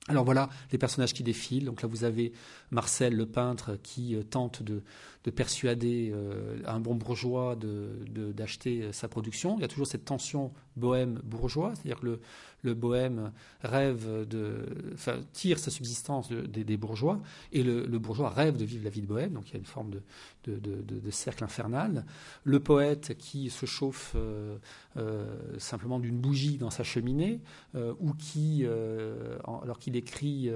Alors 0.09 0.25
voilà 0.25 0.49
les 0.71 0.77
personnages 0.77 1.13
qui 1.13 1.23
défilent. 1.23 1.65
Donc 1.65 1.81
là, 1.81 1.87
vous 1.87 2.03
avez 2.03 2.33
Marcel, 2.71 3.15
le 3.15 3.27
peintre, 3.27 3.77
qui 3.83 4.15
euh, 4.15 4.23
tente 4.23 4.63
de, 4.63 4.81
persuader 5.29 6.11
euh, 6.11 6.57
un 6.65 6.79
bon 6.79 6.95
bourgeois 6.95 7.55
d'acheter 7.55 8.81
euh, 8.81 8.91
sa 8.91 9.07
production. 9.07 9.57
Il 9.57 9.61
y 9.61 9.63
a 9.63 9.67
toujours 9.67 9.85
cette 9.85 10.05
tension 10.05 10.51
bohème-bourgeois, 10.79 11.73
c'est-à-dire 11.75 11.99
que 11.99 12.19
le, 12.63 12.73
bohème 12.73 13.31
rêve 13.61 14.27
de, 14.27 14.65
tire 15.33 15.59
sa 15.59 15.71
subsistance 15.71 16.29
des 16.31 16.77
bourgeois, 16.77 17.19
et 17.51 17.63
le, 17.63 17.85
bourgeois 17.99 18.29
rêve 18.29 18.57
de 18.57 18.65
vivre 18.65 18.83
la 18.83 18.89
vie 18.89 19.01
de 19.01 19.07
bohème, 19.07 19.33
donc 19.33 19.49
il 19.49 19.53
y 19.53 19.55
a 19.55 19.59
une 19.59 19.65
forme 19.65 19.91
de, 19.91 20.01
de 20.45 21.11
cercle 21.11 21.43
infernal. 21.43 22.05
Le 22.43 22.59
poète 22.59 23.17
qui 23.17 23.49
se 23.49 23.65
chauffe 23.65 24.13
euh, 24.15 24.57
euh, 24.97 25.25
simplement 25.57 25.99
d'une 25.99 26.19
bougie 26.19 26.57
dans 26.57 26.69
sa 26.69 26.83
cheminée, 26.83 27.41
euh, 27.75 27.93
ou 27.99 28.13
qui, 28.13 28.65
alors 29.43 29.79
qu'il 29.79 29.95
écrit 29.95 30.51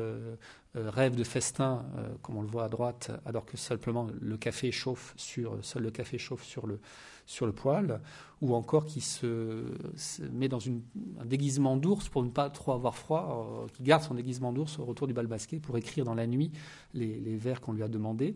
rêve 0.75 1.15
de 1.15 1.23
festin, 1.23 1.85
comme 2.21 2.37
on 2.37 2.41
le 2.41 2.47
voit 2.47 2.65
à 2.65 2.69
droite, 2.69 3.11
alors 3.25 3.45
que 3.45 3.57
simplement 3.57 4.07
le 4.21 4.37
café 4.37 4.71
chauffe 4.71 5.13
sur, 5.17 5.57
seul 5.63 5.83
le 5.83 5.91
café 5.91 6.17
chauffe 6.17 6.43
sur 6.43 6.67
le, 6.67 6.79
sur 7.25 7.45
le 7.45 7.53
poil, 7.53 8.01
ou 8.41 8.53
encore 8.53 8.85
qui 8.85 9.01
se, 9.01 9.63
met 10.31 10.49
dans 10.49 10.59
un 10.67 11.25
déguisement 11.25 11.77
d'ours 11.77 12.09
pour 12.09 12.23
ne 12.23 12.29
pas 12.29 12.49
trop 12.49 12.73
avoir 12.73 12.95
froid, 12.95 13.63
euh, 13.63 13.67
qui 13.73 13.83
garde 13.83 14.03
son 14.03 14.13
déguisement 14.13 14.51
d'ours 14.51 14.79
au 14.79 14.85
retour 14.85 15.07
du 15.07 15.13
bal 15.13 15.27
basket 15.27 15.61
pour 15.61 15.77
écrire 15.77 16.05
dans 16.05 16.15
la 16.15 16.27
nuit 16.27 16.51
les, 16.93 17.37
vers 17.37 17.61
qu'on 17.61 17.73
lui 17.73 17.83
a 17.83 17.87
demandés, 17.87 18.35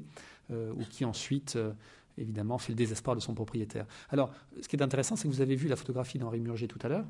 euh, 0.52 0.72
ou 0.74 0.84
qui 0.90 1.04
ensuite, 1.04 1.58
euh, 1.58 1.74
évidemment, 2.18 2.58
fait 2.58 2.72
le 2.72 2.78
désespoir 2.78 3.16
de 3.16 3.22
son 3.22 3.34
propriétaire. 3.34 3.86
Alors, 4.10 4.32
ce 4.62 4.68
qui 4.68 4.76
est 4.76 4.82
intéressant, 4.82 5.16
c'est 5.16 5.28
que 5.28 5.34
vous 5.34 5.42
avez 5.42 5.56
vu 5.56 5.68
la 5.68 5.76
photographie 5.76 6.20
d'Henri 6.20 6.40
Murger 6.40 6.68
tout 6.68 6.80
à 6.82 6.88
l'heure. 6.88 7.06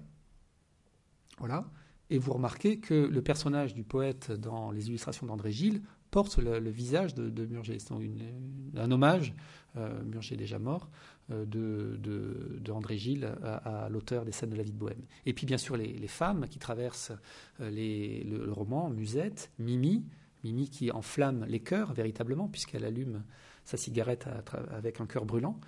Voilà. 1.37 1.65
Et 2.09 2.17
vous 2.17 2.33
remarquez 2.33 2.79
que 2.79 2.93
le 2.93 3.21
personnage 3.21 3.73
du 3.73 3.83
poète 3.83 4.31
dans 4.31 4.71
les 4.71 4.87
illustrations 4.87 5.27
d'André 5.27 5.51
Gilles 5.51 5.81
porte 6.09 6.37
le, 6.37 6.69
visage 6.69 7.13
de, 7.15 7.45
Murger. 7.45 7.77
C'est 7.79 7.91
un 7.91 8.91
hommage, 8.91 9.33
euh, 9.75 10.03
Murger 10.03 10.37
déjà 10.37 10.57
mort, 10.57 10.89
euh, 11.31 11.45
de, 11.45 12.71
André 12.71 12.97
Gilles 12.97 13.33
à, 13.43 13.87
l'auteur 13.89 14.25
des 14.25 14.31
scènes 14.31 14.49
de 14.49 14.55
la 14.55 14.63
vie 14.63 14.71
de 14.71 14.77
Bohème. 14.77 15.01
Et 15.25 15.33
puis 15.33 15.45
bien 15.45 15.57
sûr 15.57 15.77
les, 15.77 16.07
femmes 16.07 16.47
qui 16.49 16.59
traversent 16.59 17.11
euh, 17.59 17.69
le, 17.71 18.51
roman, 18.51 18.89
Musette, 18.89 19.51
Mimi, 19.59 20.05
Mimi 20.43 20.69
qui 20.69 20.91
enflamme 20.91 21.45
les 21.47 21.59
cœurs 21.59 21.93
véritablement 21.93 22.47
puisqu'elle 22.47 22.85
allume 22.85 23.23
sa 23.63 23.77
cigarette 23.77 24.27
avec 24.71 25.01
un 25.01 25.05
cœur 25.05 25.25
brûlant, 25.25 25.59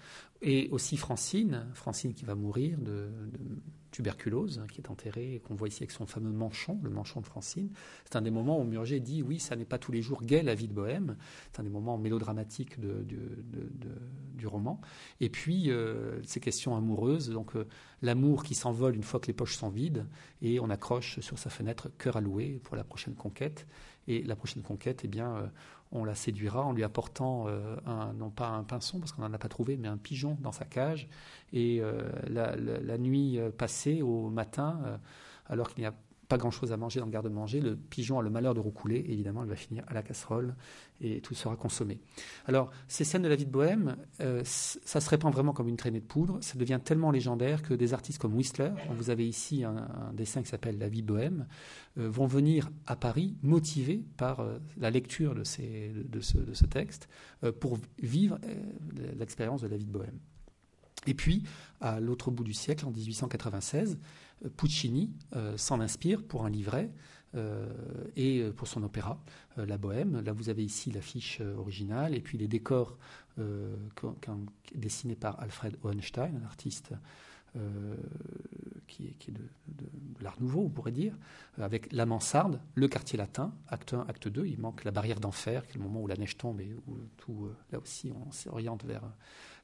et 0.41 0.69
aussi 0.72 0.95
Francine, 0.95 1.68
Francine 1.73 2.14
qui 2.14 2.23
va 2.23 2.34
mourir 2.34 2.77
de, 2.77 3.10
tuberculose, 3.91 4.60
hein, 4.60 4.68
qui 4.72 4.82
est 4.82 4.90
enterrée, 4.90 5.36
et 5.36 5.40
qu'on 5.40 5.56
voit 5.56 5.68
ici 5.68 5.84
avec 5.84 5.91
son 5.91 6.06
fameux 6.06 6.32
manchon, 6.32 6.80
le 6.84 6.90
manchon 6.90 7.22
de 7.22 7.26
Francine. 7.26 7.70
C'est 8.06 8.16
un 8.16 8.22
des 8.22 8.32
moments 8.32 8.60
où 8.60 8.64
Murger 8.64 8.99
dit 8.99 9.22
oui, 9.22 9.40
ça 9.40 9.56
n'est 9.56 9.66
pas 9.66 9.78
tous 9.78 9.91
les 9.91 10.02
jours 10.02 10.24
gai 10.24 10.41
la 10.44 10.56
vie 10.56 10.68
de 10.68 10.74
Bohème. 10.74 11.18
C'est 11.52 11.60
un 11.60 11.64
des 11.64 11.70
moments 11.70 11.98
mélodramatiques 11.98 12.80
du 12.80 14.48
roman. 14.48 14.80
Et 15.20 15.30
puis 15.30 15.72
euh, 15.72 16.22
ces 16.24 16.40
questions 16.40 16.76
amoureuses, 16.76 17.30
donc 17.30 17.56
euh, 17.56 17.68
l'amour 18.02 18.44
qui 18.44 18.56
s'envole 18.56 18.95
une 18.95 19.03
fois 19.03 19.20
que 19.20 19.28
les 19.28 19.34
poches 19.34 19.57
sont 19.57 19.70
vides, 19.70 20.06
et 20.41 20.60
on 20.60 20.70
accroche 20.70 21.20
sur 21.20 21.38
sa 21.38 21.49
fenêtre 21.49 21.90
cœur 21.98 22.18
alloué 22.18 22.60
pour 22.64 22.76
la 22.76 22.84
prochaine 22.84 23.16
conquête. 23.16 23.68
Et 24.07 24.24
la 24.24 24.36
prochaine 24.36 24.64
conquête, 24.64 25.02
eh 25.03 25.07
bien, 25.07 25.36
euh, 25.36 25.48
on 25.91 26.03
la 26.03 26.16
séduira 26.16 26.64
en 26.64 26.72
lui 26.72 26.84
apportant 26.84 27.48
euh, 27.48 27.76
un, 27.86 28.14
non 28.14 28.30
pas 28.30 28.48
un 28.48 28.64
pinson 28.64 28.99
parce 28.99 29.11
qu'on 29.11 29.24
n'en 29.24 29.34
a 29.34 29.38
pas 29.38 29.49
trouvé, 29.49 29.78
mais 29.78 29.88
un 29.88 29.98
pigeon 29.98 30.38
dans 30.41 30.52
sa 30.52 30.66
cage. 30.66 31.07
Et 31.52 31.80
euh, 31.82 32.10
la, 32.28 32.98
nuit 32.98 33.40
euh, 33.40 33.49
passée, 33.49 34.02
au 34.02 34.30
matin, 34.30 34.99
alors 35.48 35.70
qu'il 35.70 35.82
n'y 35.82 35.88
a 35.88 35.94
pas 36.30 36.38
grand-chose 36.38 36.72
à 36.72 36.77
manger 36.77 36.99
dans 36.99 37.07
le 37.07 37.11
garde-manger, 37.11 37.60
le 37.60 37.76
pigeon 37.76 38.19
a 38.19 38.22
le 38.22 38.30
malheur 38.30 38.53
de 38.53 38.60
roucouler, 38.60 39.03
évidemment, 39.10 39.43
il 39.43 39.49
va 39.49 39.56
finir 39.56 39.84
à 39.88 39.95
la 39.95 40.03
casserole 40.03 40.56
et 41.01 41.22
tout 41.22 41.34
sera 41.34 41.56
consommé. 41.56 41.99
Alors, 42.45 42.69
ces 42.88 43.03
scènes 43.03 43.23
de 43.23 43.27
la 43.27 43.35
vie 43.35 43.47
de 43.47 43.51
Bohème, 43.51 43.97
euh, 44.22 44.41
ça 44.45 45.01
se 45.01 45.10
répand 45.10 45.34
vraiment 45.34 45.53
comme 45.53 45.68
une 45.68 45.76
traînée 45.76 45.99
de 45.99 46.06
poudre, 46.06 46.38
ça 46.41 46.57
devient 46.57 46.80
tellement 46.84 47.10
légendaire 47.10 47.64
que 47.64 47.73
des 47.73 47.95
artistes 47.95 48.19
comme 48.19 48.35
Whistler, 48.35 48.72
vous 48.91 49.10
avez 49.10 49.27
ici 49.27 49.64
un, 49.64 50.11
dessin 50.14 50.43
qui 50.43 50.49
s'appelle 50.49 50.77
La 50.77 50.88
vie 50.88 51.01
Bohème, 51.01 51.47
euh, 51.97 52.07
vont 52.07 52.27
venir 52.27 52.69
à 52.85 52.95
Paris 52.95 53.35
motivés 53.41 54.06
par 54.15 54.41
euh, 54.41 54.60
la 54.77 54.91
lecture 54.91 55.34
de, 55.34 55.43
ces, 55.43 55.91
de, 55.95 56.22
ce, 56.22 56.38
de 56.38 56.53
ce, 56.53 56.65
texte 56.65 57.10
pour 57.60 57.80
vivre 57.97 58.38
l'expérience 59.18 59.61
de 59.61 59.68
la 59.68 59.77
vie 59.77 59.85
de 59.85 59.91
Bohème. 59.91 60.19
Et 61.07 61.14
puis, 61.14 61.43
à 61.81 61.99
l'autre 61.99 62.30
bout 62.31 62.43
du 62.43 62.53
siècle, 62.53 62.85
en 62.85 62.91
1896, 62.91 63.99
Puccini 64.56 65.11
euh, 65.36 65.57
s'en 65.57 65.82
inspire 65.82 66.24
pour 66.24 66.45
un 66.45 66.49
livret 66.49 66.91
euh, 67.36 67.68
et 68.16 68.44
pour 68.56 68.68
son 68.68 68.84
opéra, 68.84 69.22
euh, 69.57 69.66
La 69.66 69.78
Bohème. 69.78 70.22
Là, 70.22 70.32
vous 70.32 70.49
avez 70.49 70.64
ici 70.64 70.91
l'affiche 70.91 71.41
originale 71.41 72.16
et 72.16 72.22
puis 72.22 72.38
les 72.38 72.48
décors 72.48 72.98
dessinés 74.76 75.16
par 75.16 75.40
Alfred 75.40 75.78
Hohenstein, 75.82 76.41
un 76.41 76.45
artiste 76.45 76.94
qui 78.86 79.06
est, 79.06 79.32
de, 79.32 79.41
l'art 80.20 80.36
nouveau, 80.41 80.64
on 80.66 80.70
pourrait 80.70 80.91
dire, 80.91 81.16
avec 81.57 81.91
la 81.94 82.06
mansarde, 82.06 82.60
le 82.76 82.90
quartier 82.90 83.18
latin, 83.18 83.53
acte 83.70 83.94
1, 83.94 84.02
acte 84.10 84.28
2. 84.28 84.45
Il 84.45 84.60
manque 84.60 84.84
la 84.84 84.91
barrière 84.91 85.22
d'enfer, 85.22 85.66
qui 85.66 85.78
est 85.78 85.78
le 85.78 85.84
moment 85.84 86.02
où 86.02 86.07
la 86.07 86.18
neige 86.18 86.36
tombe 86.36 86.60
et 86.60 86.76
où 86.88 86.98
tout, 87.16 87.49
là 87.72 87.80
aussi, 87.80 88.11
on 88.11 88.30
s'oriente 88.34 88.84
vers 88.84 89.03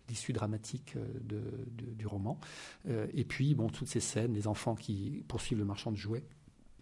l'issue 0.10 0.34
dramatique 0.34 0.96
euh, 0.96 1.46
du 1.78 2.08
roman. 2.08 2.40
Euh, 2.88 3.08
et 3.14 3.26
puis, 3.26 3.56
bon, 3.56 3.70
toutes 3.70 3.88
ces 3.88 4.00
scènes, 4.00 4.34
les 4.34 4.48
enfants 4.48 4.76
qui 4.76 5.24
poursuivent 5.28 5.60
le 5.60 5.66
marchand 5.66 5.92
de 5.92 5.98
jouets 5.98 6.24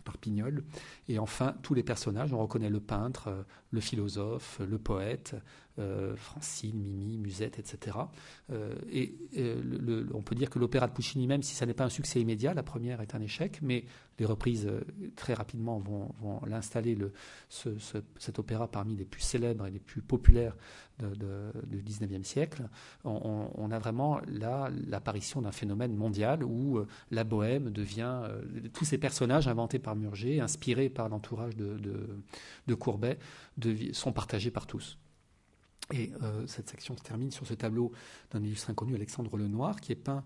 par 0.04 0.18
Pignol. 0.18 0.64
Et 1.08 1.18
enfin, 1.20 1.56
tous 1.62 1.74
les 1.74 1.84
personnages, 1.84 2.34
on 2.34 2.40
reconnaît 2.40 2.70
le 2.70 2.80
peintre, 2.80 3.28
euh, 3.28 3.44
le 3.72 3.80
philosophe, 3.80 4.60
le 4.60 4.78
poète, 4.78 5.36
euh, 5.80 6.16
Francine, 6.16 6.80
Mimi, 6.80 7.18
Musette, 7.18 7.58
etc. 7.58 7.98
et 8.91 9.16
euh, 9.38 10.06
on 10.14 10.22
peut 10.22 10.36
dire 10.36 10.52
que 10.52 10.60
l'opéra 10.60 10.88
de 10.88 10.94
Puccini, 10.94 11.26
même 11.26 11.41
si 11.41 11.56
ça 11.56 11.66
n'est 11.66 11.74
pas 11.74 11.86
un 11.86 11.90
succès 11.90 12.22
immédiat, 12.22 12.54
la 12.54 12.62
première 12.62 13.02
est 13.02 13.16
un 13.16 13.22
échec, 13.22 13.60
mais 13.64 13.86
les 14.20 14.26
reprises 14.26 14.70
très 15.16 15.34
rapidement 15.34 15.80
vont, 15.80 16.12
l'installer, 16.45 16.95
cet 17.50 18.38
opéra 18.38 18.68
parmi 18.68 18.95
les 18.95 19.06
plus 19.06 19.22
célèbres 19.22 19.66
et 19.66 19.72
les 19.72 19.80
plus 19.80 20.04
populaires 20.04 20.56
du 21.00 21.82
XIXe 21.82 22.28
siècle. 22.28 22.70
On, 23.04 23.72
a 23.72 23.80
vraiment 23.80 24.20
là 24.28 24.70
l'apparition 24.88 25.41
d'un 25.41 25.52
phénomène 25.52 25.95
mondial 25.95 26.44
où 26.44 26.80
la 27.10 27.24
bohème 27.24 27.72
devient 27.72 28.22
tous 28.74 28.86
ces 28.86 29.00
personnages 29.00 29.48
inventés 29.48 29.80
par 29.80 29.95
Murger, 29.95 30.40
inspirés 30.40 30.90
par 30.90 31.10
l'entourage 31.10 31.56
de, 31.56 32.76
Courbet, 32.76 33.18
sont 33.94 34.14
partagés 34.14 34.52
par 34.52 34.68
tous. 34.68 35.00
Et 35.91 36.11
euh, 36.22 36.47
cette 36.47 36.69
section 36.69 36.95
se 36.95 37.03
termine 37.03 37.31
sur 37.31 37.45
ce 37.45 37.53
tableau 37.53 37.91
d'un 38.31 38.41
illustre 38.41 38.69
inconnu, 38.69 38.95
Alexandre 38.95 39.38
Lenoir, 39.38 39.81
qui 39.81 39.91
est 39.91 39.95
peint 39.95 40.23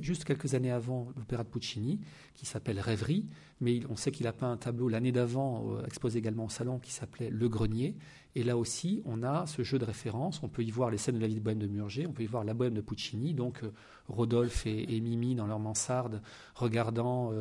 juste 0.00 0.24
quelques 0.24 0.54
années 0.54 0.70
avant 0.70 1.08
l'opéra 1.16 1.42
de 1.42 1.48
Puccini, 1.48 2.00
qui 2.34 2.46
s'appelle 2.46 2.78
Rêverie. 2.78 3.26
Mais 3.60 3.80
on 3.90 3.96
sait 3.96 4.12
qu'il 4.12 4.26
a 4.26 4.32
peint 4.32 4.52
un 4.52 4.56
tableau 4.56 4.88
l'année 4.88 5.12
d'avant, 5.12 5.72
euh, 5.72 5.84
exposé 5.84 6.18
également 6.18 6.44
au 6.44 6.50
salon, 6.50 6.78
qui 6.78 6.92
s'appelait 6.92 7.30
Le 7.30 7.48
Grenier. 7.48 7.96
Et 8.36 8.42
là 8.42 8.58
aussi, 8.58 9.00
on 9.06 9.22
a 9.22 9.46
ce 9.46 9.62
jeu 9.62 9.78
de 9.78 9.86
référence. 9.86 10.42
On 10.42 10.48
peut 10.50 10.62
y 10.62 10.70
voir 10.70 10.90
les 10.90 10.98
scènes 10.98 11.14
de 11.14 11.20
la 11.20 11.26
vie 11.26 11.36
de 11.36 11.40
Bohème 11.40 11.58
de 11.58 11.66
Murger, 11.66 12.06
on 12.06 12.12
peut 12.12 12.22
y 12.22 12.26
voir 12.26 12.44
la 12.44 12.52
Bohème 12.52 12.74
de 12.74 12.82
Puccini, 12.82 13.32
donc 13.32 13.62
euh, 13.62 13.72
Rodolphe 14.08 14.66
et, 14.66 15.00
Mimi 15.00 15.34
dans 15.34 15.46
leur 15.46 15.58
mansarde, 15.58 16.20
regardant 16.54 17.32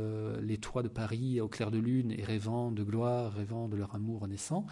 les 0.42 0.58
toits 0.58 0.82
de 0.82 0.88
Paris 0.88 1.40
au 1.40 1.48
clair 1.48 1.70
de 1.70 1.78
lune 1.78 2.12
et 2.12 2.24
rêvant 2.24 2.72
de 2.72 2.82
gloire, 2.82 3.34
rêvant 3.34 3.68
de 3.68 3.76
leur 3.76 3.94
amour 3.94 4.22
renaissant. 4.22 4.66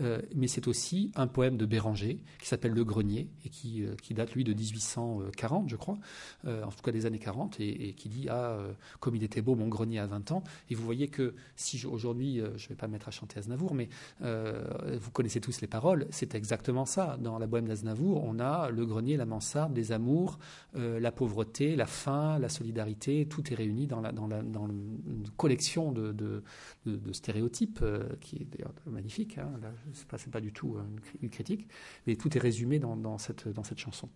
Euh, 0.00 0.20
mais 0.34 0.46
c'est 0.46 0.68
aussi 0.68 1.10
un 1.14 1.26
poème 1.26 1.56
de 1.56 1.64
Béranger 1.64 2.20
qui 2.38 2.48
s'appelle 2.48 2.72
Le 2.72 2.84
Grenier 2.84 3.28
et 3.44 3.48
qui, 3.48 3.82
euh, 3.82 3.94
qui, 4.02 4.14
date, 4.14 4.34
lui, 4.34 4.44
de 4.44 4.52
1840, 4.52 5.68
je 5.68 5.76
crois, 5.76 5.98
euh, 6.46 6.64
en 6.64 6.70
tout 6.70 6.82
cas 6.82 6.92
des 6.92 7.06
années 7.06 7.18
40, 7.18 7.60
et, 7.60 7.94
qui 7.94 8.08
dit 8.08 8.28
Ah, 8.28 8.58
comme 9.00 9.16
il 9.16 9.24
était 9.24 9.42
beau 9.42 9.54
mon 9.54 9.68
grenier 9.68 9.98
à 9.98 10.06
20 10.06 10.32
ans. 10.32 10.44
Et 10.70 10.74
vous 10.74 10.84
voyez 10.84 11.08
que 11.08 11.34
si 11.54 11.84
aujourd'hui, 11.86 12.36
je 12.56 12.64
ne 12.64 12.68
vais 12.68 12.74
pas 12.74 12.88
mettre 12.88 13.08
à 13.08 13.10
chanter 13.10 13.38
Aznavour, 13.38 13.74
mais 13.74 13.88
vous 14.20 15.10
connaissez 15.12 15.40
tous 15.40 15.55
les 15.60 15.66
paroles, 15.66 16.06
c'est 16.10 16.34
exactement 16.34 16.84
ça. 16.84 17.16
Dans 17.20 17.38
la 17.38 17.46
bohème 17.46 17.66
d'Aznavour, 17.66 18.24
on 18.24 18.38
a 18.38 18.70
le 18.70 18.86
grenier, 18.86 19.16
la 19.16 19.26
mansarde, 19.26 19.76
les 19.76 19.92
amours, 19.92 20.38
la 20.74 21.12
pauvreté, 21.12 21.76
la 21.76 21.86
faim, 21.86 22.38
la 22.38 22.48
solidarité, 22.48 23.26
tout 23.26 23.52
est 23.52 23.56
réuni 23.56 23.86
dans, 23.86 24.00
la, 24.00 24.12
dans, 24.12 24.26
la, 24.26 24.42
dans 24.42 24.66
une 24.66 25.28
collection 25.36 25.92
de, 25.92 26.12
de, 26.12 26.42
de, 26.86 27.12
stéréotypes 27.12 27.84
qui 28.20 28.36
est 28.36 28.44
d'ailleurs 28.44 28.74
magnifique. 28.86 29.38
Hein, 29.38 29.50
c'est 29.92 30.06
pas, 30.06 30.18
pas 30.30 30.40
du 30.40 30.52
tout 30.52 30.76
une, 31.22 31.30
critique, 31.30 31.68
mais 32.06 32.16
tout 32.16 32.36
est 32.36 32.40
résumé 32.40 32.78
dans, 32.78 33.18
cette, 33.18 33.48
dans 33.48 33.64
cette 33.64 33.78
chanson. 33.78 34.08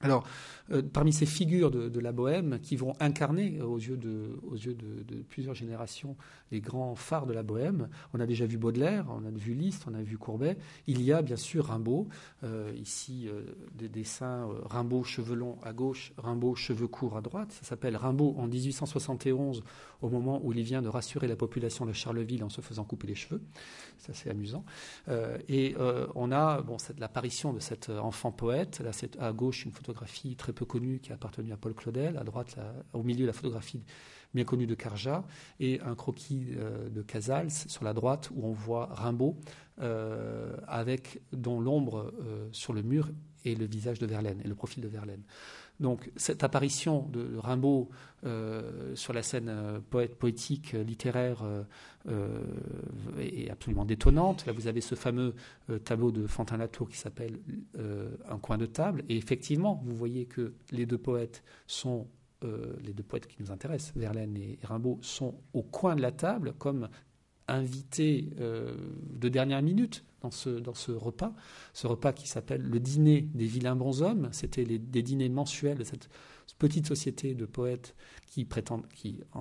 Alors, 0.00 0.24
euh, 0.70 0.82
parmi 0.82 1.12
ces 1.12 1.26
figures 1.26 1.70
de, 1.70 2.00
la 2.00 2.12
bohème 2.12 2.58
qui 2.60 2.76
vont 2.76 2.94
incarner 3.00 3.60
aux 3.62 3.78
yeux, 3.78 3.96
de, 3.96 4.38
aux 4.42 4.54
yeux 4.54 4.74
de, 4.74 5.22
plusieurs 5.22 5.54
générations 5.54 6.16
les 6.50 6.60
grands 6.60 6.94
phares 6.94 7.26
de 7.26 7.32
la 7.32 7.42
bohème, 7.42 7.88
on 8.12 8.20
a 8.20 8.26
déjà 8.26 8.46
vu 8.46 8.58
Baudelaire, 8.58 9.06
on 9.08 9.24
a 9.24 9.30
vu 9.30 9.54
Liszt, 9.54 9.84
on 9.90 9.94
a 9.94 10.02
vu 10.02 10.18
Courbet. 10.18 10.56
Il 10.86 11.02
y 11.02 11.12
a 11.12 11.22
bien 11.22 11.36
sûr 11.36 11.66
Rimbaud. 11.66 12.08
Euh, 12.42 12.72
ici, 12.76 13.28
euh, 13.28 13.42
des 13.74 13.88
dessins 13.88 14.48
Rimbaud 14.64 15.04
cheveux 15.04 15.34
longs 15.34 15.58
à 15.62 15.72
gauche, 15.72 16.12
Rimbaud 16.18 16.54
cheveux 16.54 16.88
courts 16.88 17.16
à 17.16 17.20
droite. 17.20 17.52
Ça 17.52 17.64
s'appelle 17.64 17.96
Rimbaud 17.96 18.34
en 18.38 18.46
1871 18.46 19.62
au 20.04 20.10
moment 20.10 20.40
où 20.44 20.52
il 20.52 20.62
vient 20.62 20.82
de 20.82 20.88
rassurer 20.88 21.26
la 21.26 21.36
population 21.36 21.86
de 21.86 21.92
Charleville 21.92 22.44
en 22.44 22.50
se 22.50 22.60
faisant 22.60 22.84
couper 22.84 23.06
les 23.06 23.14
cheveux. 23.14 23.40
C'est 23.98 24.10
assez 24.10 24.28
amusant. 24.28 24.64
Euh, 25.08 25.38
et 25.48 25.74
euh, 25.78 26.06
on 26.14 26.30
a 26.30 26.60
bon, 26.60 26.76
l'apparition 26.98 27.54
de 27.54 27.58
cet 27.58 27.88
enfant 27.88 28.30
poète. 28.30 28.80
Là, 28.80 28.92
c'est 28.92 29.18
à 29.18 29.32
gauche 29.32 29.64
une 29.64 29.72
photographie 29.84 30.36
très 30.36 30.52
peu 30.52 30.64
connue 30.64 30.98
qui 30.98 31.12
a 31.12 31.14
appartenu 31.14 31.52
à 31.52 31.56
Paul 31.56 31.74
Claudel. 31.74 32.16
À 32.16 32.24
droite, 32.24 32.56
au 32.92 33.02
milieu, 33.02 33.26
la 33.26 33.32
photographie 33.32 33.84
bien 34.32 34.44
connue 34.44 34.66
de 34.66 34.74
Carja. 34.74 35.24
Et 35.60 35.80
un 35.82 35.94
croquis 35.94 36.48
euh, 36.56 36.88
de 36.88 37.02
Casals 37.02 37.50
sur 37.50 37.84
la 37.84 37.92
droite 37.92 38.30
où 38.34 38.46
on 38.46 38.52
voit 38.52 38.86
Rimbaud 38.86 39.36
avec 40.68 41.20
dont 41.32 41.60
l'ombre 41.60 42.12
sur 42.52 42.72
le 42.72 42.82
mur 42.82 43.10
est 43.44 43.58
le 43.58 43.66
visage 43.66 43.98
de 43.98 44.06
Verlaine 44.06 44.40
et 44.44 44.46
le 44.46 44.54
profil 44.54 44.84
de 44.84 44.88
Verlaine. 44.88 45.24
Donc 45.80 46.10
cette 46.16 46.44
apparition 46.44 47.08
de 47.08 47.36
Rimbaud 47.36 47.88
euh, 48.24 48.94
sur 48.94 49.12
la 49.12 49.22
scène 49.22 49.48
euh, 49.48 49.80
poète, 49.90 50.16
poétique, 50.16 50.74
euh, 50.74 50.82
littéraire 50.82 51.44
est 53.18 53.50
absolument 53.50 53.86
détonnante. 53.86 54.44
Là, 54.44 54.52
vous 54.52 54.66
avez 54.66 54.82
ce 54.82 54.94
fameux 54.94 55.34
tableau 55.84 56.10
de 56.10 56.26
Fantin-Latour 56.26 56.90
qui 56.90 56.98
s'appelle 56.98 57.38
Un 58.28 58.38
coin 58.38 58.58
de 58.58 58.66
table. 58.66 59.04
Et 59.08 59.16
effectivement, 59.16 59.82
vous 59.86 59.94
voyez 59.94 60.26
que 60.26 60.52
les 60.70 60.84
deux 60.84 60.98
poètes 60.98 61.42
sont 61.66 62.06
les 62.42 62.92
deux 62.92 63.02
poètes 63.02 63.26
qui 63.26 63.36
nous 63.40 63.50
intéressent, 63.50 63.96
Verlaine 63.96 64.36
et 64.36 64.58
Rimbaud, 64.64 64.98
sont 65.00 65.34
au 65.54 65.62
coin 65.62 65.96
de 65.96 66.02
la 66.02 66.12
table 66.12 66.52
comme 66.58 66.90
invités 67.48 68.28
de 68.38 69.28
dernière 69.30 69.62
minute 69.62 70.04
dans 70.24 70.74
ce, 70.74 70.92
repas, 70.92 71.32
ce 71.72 71.86
repas 71.86 72.12
qui 72.12 72.28
s'appelle 72.28 72.62
le 72.62 72.80
dîner 72.80 73.22
des 73.34 73.46
vilains 73.46 73.76
bonshommes. 73.76 74.28
C'était 74.32 74.64
des 74.64 75.02
dîners 75.02 75.28
mensuels 75.28 75.78
de 75.78 75.84
cette 75.84 76.08
petite 76.58 76.86
société 76.86 77.34
de 77.34 77.46
poètes 77.46 77.94
qui 78.26 78.44
prétendent, 78.44 78.86
qui, 78.88 79.20
euh, 79.36 79.40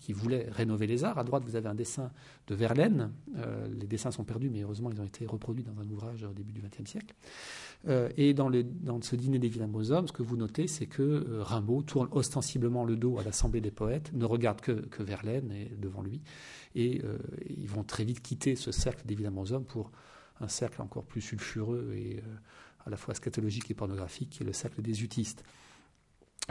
qui 0.00 0.12
voulaient 0.12 0.48
rénover 0.50 0.86
les 0.86 1.04
arts. 1.04 1.18
À 1.18 1.24
droite, 1.24 1.44
vous 1.44 1.56
avez 1.56 1.68
un 1.68 1.74
dessin 1.74 2.10
de 2.46 2.54
Verlaine. 2.54 3.12
Euh, 3.36 3.68
les 3.78 3.86
dessins 3.86 4.10
sont 4.10 4.24
perdus, 4.24 4.48
mais 4.50 4.62
heureusement, 4.62 4.90
ils 4.90 5.00
ont 5.00 5.04
été 5.04 5.26
reproduits 5.26 5.64
dans 5.64 5.78
un 5.80 5.88
ouvrage 5.90 6.24
au 6.24 6.32
début 6.32 6.52
du 6.52 6.62
XXe 6.62 6.88
siècle. 6.88 7.14
Euh, 7.88 8.08
et 8.16 8.32
dans, 8.34 8.50
ce 9.02 9.16
dîner 9.16 9.38
des 9.38 9.48
vilains 9.48 9.68
bonshommes, 9.68 10.08
ce 10.08 10.12
que 10.12 10.22
vous 10.22 10.36
notez, 10.36 10.66
c'est 10.66 10.86
que 10.86 11.40
Rimbaud 11.40 11.82
tourne 11.82 12.08
ostensiblement 12.12 12.84
le 12.84 12.96
dos 12.96 13.18
à 13.18 13.24
l'Assemblée 13.24 13.60
des 13.60 13.70
poètes, 13.70 14.12
ne 14.14 14.24
regarde 14.24 14.60
que, 14.60 15.02
Verlaine 15.02 15.50
est 15.52 15.78
devant 15.78 16.02
lui, 16.02 16.20
et 16.74 17.02
ils 17.48 17.68
vont 17.68 17.82
très 17.82 18.04
vite 18.04 18.20
quitter 18.20 18.56
ce 18.56 18.70
cercle 18.72 19.04
des 19.06 19.16
bonshommes 19.16 19.64
pour 19.64 19.90
un 20.40 20.48
cercle 20.48 20.80
encore 20.82 21.04
plus 21.04 21.20
sulfureux 21.20 21.92
et 21.94 22.22
à 22.86 22.90
la 22.90 22.96
fois 22.96 23.14
scatologique 23.14 23.70
et 23.70 23.74
pornographique, 23.74 24.30
qui 24.30 24.42
est 24.42 24.46
le 24.46 24.52
cercle 24.52 24.82
des 24.82 25.02
utistes. 25.02 25.44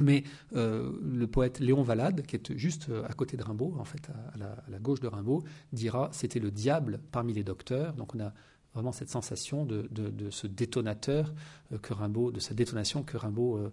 Mais 0.02 0.24
euh, 0.56 0.92
le 1.02 1.28
poète 1.28 1.60
Léon 1.60 1.84
Valade, 1.84 2.26
qui 2.26 2.36
est 2.36 2.58
juste 2.58 2.90
euh, 2.90 3.04
à 3.06 3.14
côté 3.14 3.38
de 3.38 3.44
Rimbaud, 3.44 3.76
en 3.78 3.84
fait, 3.84 4.10
à, 4.34 4.38
la, 4.38 4.80
gauche 4.80 5.00
de 5.00 5.08
Rimbaud, 5.08 5.44
dira 5.74 6.10
c'était 6.14 6.40
le 6.40 6.52
diable 6.52 7.00
parmi 7.12 7.34
les 7.34 7.44
docteurs. 7.44 7.94
Donc 7.94 8.16
on 8.16 8.20
a 8.20 8.34
vraiment 8.74 8.92
cette 8.92 9.10
sensation 9.10 9.66
de, 9.66 9.88
ce 10.30 10.48
détonateur 10.48 11.34
euh, 11.72 11.78
que 11.78 11.94
Rimbaud, 11.94 12.32
de 12.32 12.40
cette 12.40 12.58
détonation 12.58 13.04
que 13.04 13.18
Rimbaud 13.18 13.72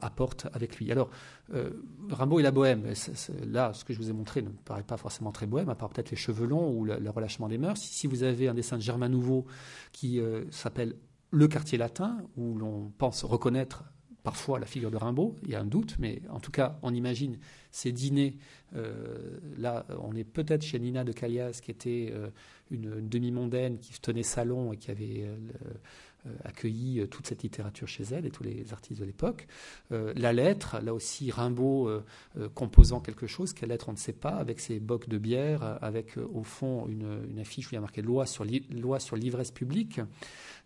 apporte 0.00 0.46
avec 0.54 0.78
lui. 0.78 0.90
Alors, 0.90 1.10
Rimbaud 2.10 2.40
et 2.40 2.42
la 2.42 2.50
bohème, 2.50 2.84
là, 3.46 3.72
ce 3.74 3.84
que 3.84 3.92
je 3.92 3.98
vous 3.98 4.08
ai 4.08 4.14
montré 4.14 4.40
ne 4.40 4.48
me 4.48 4.54
paraît 4.54 4.82
pas 4.82 4.96
forcément 4.96 5.30
très 5.30 5.46
bohème, 5.46 5.68
à 5.68 5.74
part 5.74 5.90
peut-être 5.90 6.10
les 6.10 6.16
cheveux 6.16 6.46
longs 6.46 6.72
ou 6.72 6.84
le, 6.84 7.10
relâchement 7.10 7.48
des 7.48 7.58
mœurs. 7.58 7.78
Si, 7.78 8.06
vous 8.06 8.22
avez 8.22 8.48
un 8.48 8.54
dessin 8.54 8.78
de 8.78 8.82
Germain 8.82 9.10
Nouveau 9.10 9.44
qui 9.92 10.22
s'appelle 10.50 10.96
Le 11.30 11.48
quartier 11.48 11.76
latin, 11.76 12.16
où 12.38 12.56
l'on 12.56 12.90
pense 12.96 13.24
reconnaître 13.24 13.84
parfois 14.28 14.58
la 14.58 14.66
figure 14.66 14.90
de 14.90 14.98
Rimbaud, 14.98 15.36
il 15.44 15.52
y 15.52 15.54
a 15.54 15.60
un 15.60 15.64
doute, 15.64 15.96
mais 15.98 16.20
en 16.28 16.38
tout 16.38 16.50
cas, 16.50 16.78
on 16.82 16.92
imagine 16.92 17.38
ces 17.70 17.92
dîners. 17.92 18.36
Euh, 18.76 19.38
là, 19.56 19.86
on 20.02 20.14
est 20.14 20.24
peut-être 20.24 20.60
chez 20.60 20.78
Nina 20.78 21.02
de 21.02 21.12
Calias, 21.12 21.60
qui 21.62 21.70
était 21.70 22.10
euh, 22.12 22.28
une, 22.70 23.08
demi-mondaine 23.08 23.78
qui 23.78 23.98
tenait 24.02 24.22
salon 24.22 24.74
et 24.74 24.76
qui 24.76 24.90
avait 24.90 25.24
euh, 25.24 26.34
accueilli 26.44 27.08
toute 27.08 27.26
cette 27.26 27.42
littérature 27.42 27.88
chez 27.88 28.04
elle 28.10 28.26
et 28.26 28.30
tous 28.30 28.42
les 28.42 28.70
artistes 28.74 29.00
de 29.00 29.06
l'époque. 29.06 29.46
la 29.90 30.34
lettre, 30.34 30.78
là 30.82 30.92
aussi, 30.92 31.30
Rimbaud 31.30 32.02
composant 32.54 33.00
quelque 33.00 33.26
chose, 33.26 33.54
quelle 33.54 33.70
lettre 33.70 33.88
on 33.88 33.92
ne 33.92 33.96
sait 33.96 34.12
pas, 34.12 34.36
avec 34.36 34.60
ses 34.60 34.78
bocs 34.78 35.08
de 35.08 35.16
bière, 35.16 35.78
avec 35.80 36.18
au 36.18 36.42
fond 36.42 36.86
une, 36.86 37.38
affiche 37.38 37.68
où 37.68 37.70
il 37.70 37.74
y 37.76 37.78
a 37.78 37.80
marqué 37.80 38.02
loi 38.02 38.26
sur 38.26 38.44
l'ivresse 38.44 39.52
publique. 39.52 40.00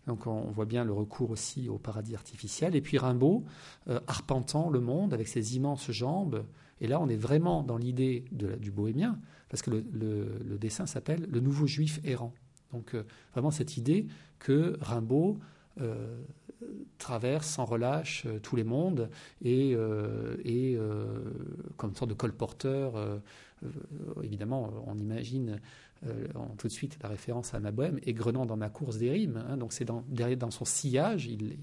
Donc 0.07 0.27
on 0.27 0.51
voit 0.51 0.65
bien 0.65 0.83
le 0.83 0.91
recours 0.91 1.31
aussi 1.31 1.69
au 1.69 1.77
paradis 1.77 2.15
artificiel. 2.15 2.75
Et 2.75 2.81
puis 2.81 2.97
Rimbaud, 2.97 3.43
euh, 3.87 3.99
arpentant 4.07 4.69
le 4.69 4.79
monde 4.79 5.13
avec 5.13 5.27
ses 5.27 5.55
immenses 5.55 5.91
jambes. 5.91 6.45
Et 6.81 6.87
là, 6.87 6.99
on 6.99 7.07
est 7.07 7.17
vraiment 7.17 7.63
dans 7.63 7.77
l'idée 7.77 8.25
du 8.31 8.71
bohémien, 8.71 9.19
parce 9.49 9.61
que 9.61 9.71
le, 9.71 10.57
dessin 10.57 10.85
s'appelle 10.85 11.25
Le 11.29 11.39
nouveau 11.39 11.67
juif 11.67 11.99
errant. 12.03 12.33
Donc 12.73 12.93
euh, 12.93 13.03
vraiment 13.31 13.51
cette 13.51 13.77
idée 13.77 14.07
que 14.39 14.77
Rimbaud 14.81 15.39
euh, 15.79 16.21
traverse 16.97 17.47
sans 17.47 17.65
relâche 17.65 18.27
tous 18.41 18.55
les 18.55 18.63
mondes 18.63 19.09
et, 19.41 19.75
comme 21.77 21.89
une 21.89 21.95
sorte 21.95 22.09
de 22.09 22.15
colporteur. 22.15 23.21
évidemment, 24.21 24.71
on 24.87 24.97
imagine 24.97 25.59
euh, 26.05 26.27
tout 26.57 26.67
de 26.67 26.71
suite 26.71 26.97
la 27.01 27.09
référence 27.09 27.53
à 27.53 27.59
ma 27.59 27.71
bohème, 27.71 27.99
et 28.03 28.13
Grenant 28.13 28.45
dans 28.45 28.57
ma 28.57 28.69
course 28.69 28.97
des 28.97 29.09
rimes. 29.11 29.43
Hein, 29.47 29.57
donc 29.57 29.73
c'est 29.73 29.85
dans, 29.85 30.03
dans 30.09 30.51
son 30.51 30.65
sillage, 30.65 31.25
il, 31.27 31.57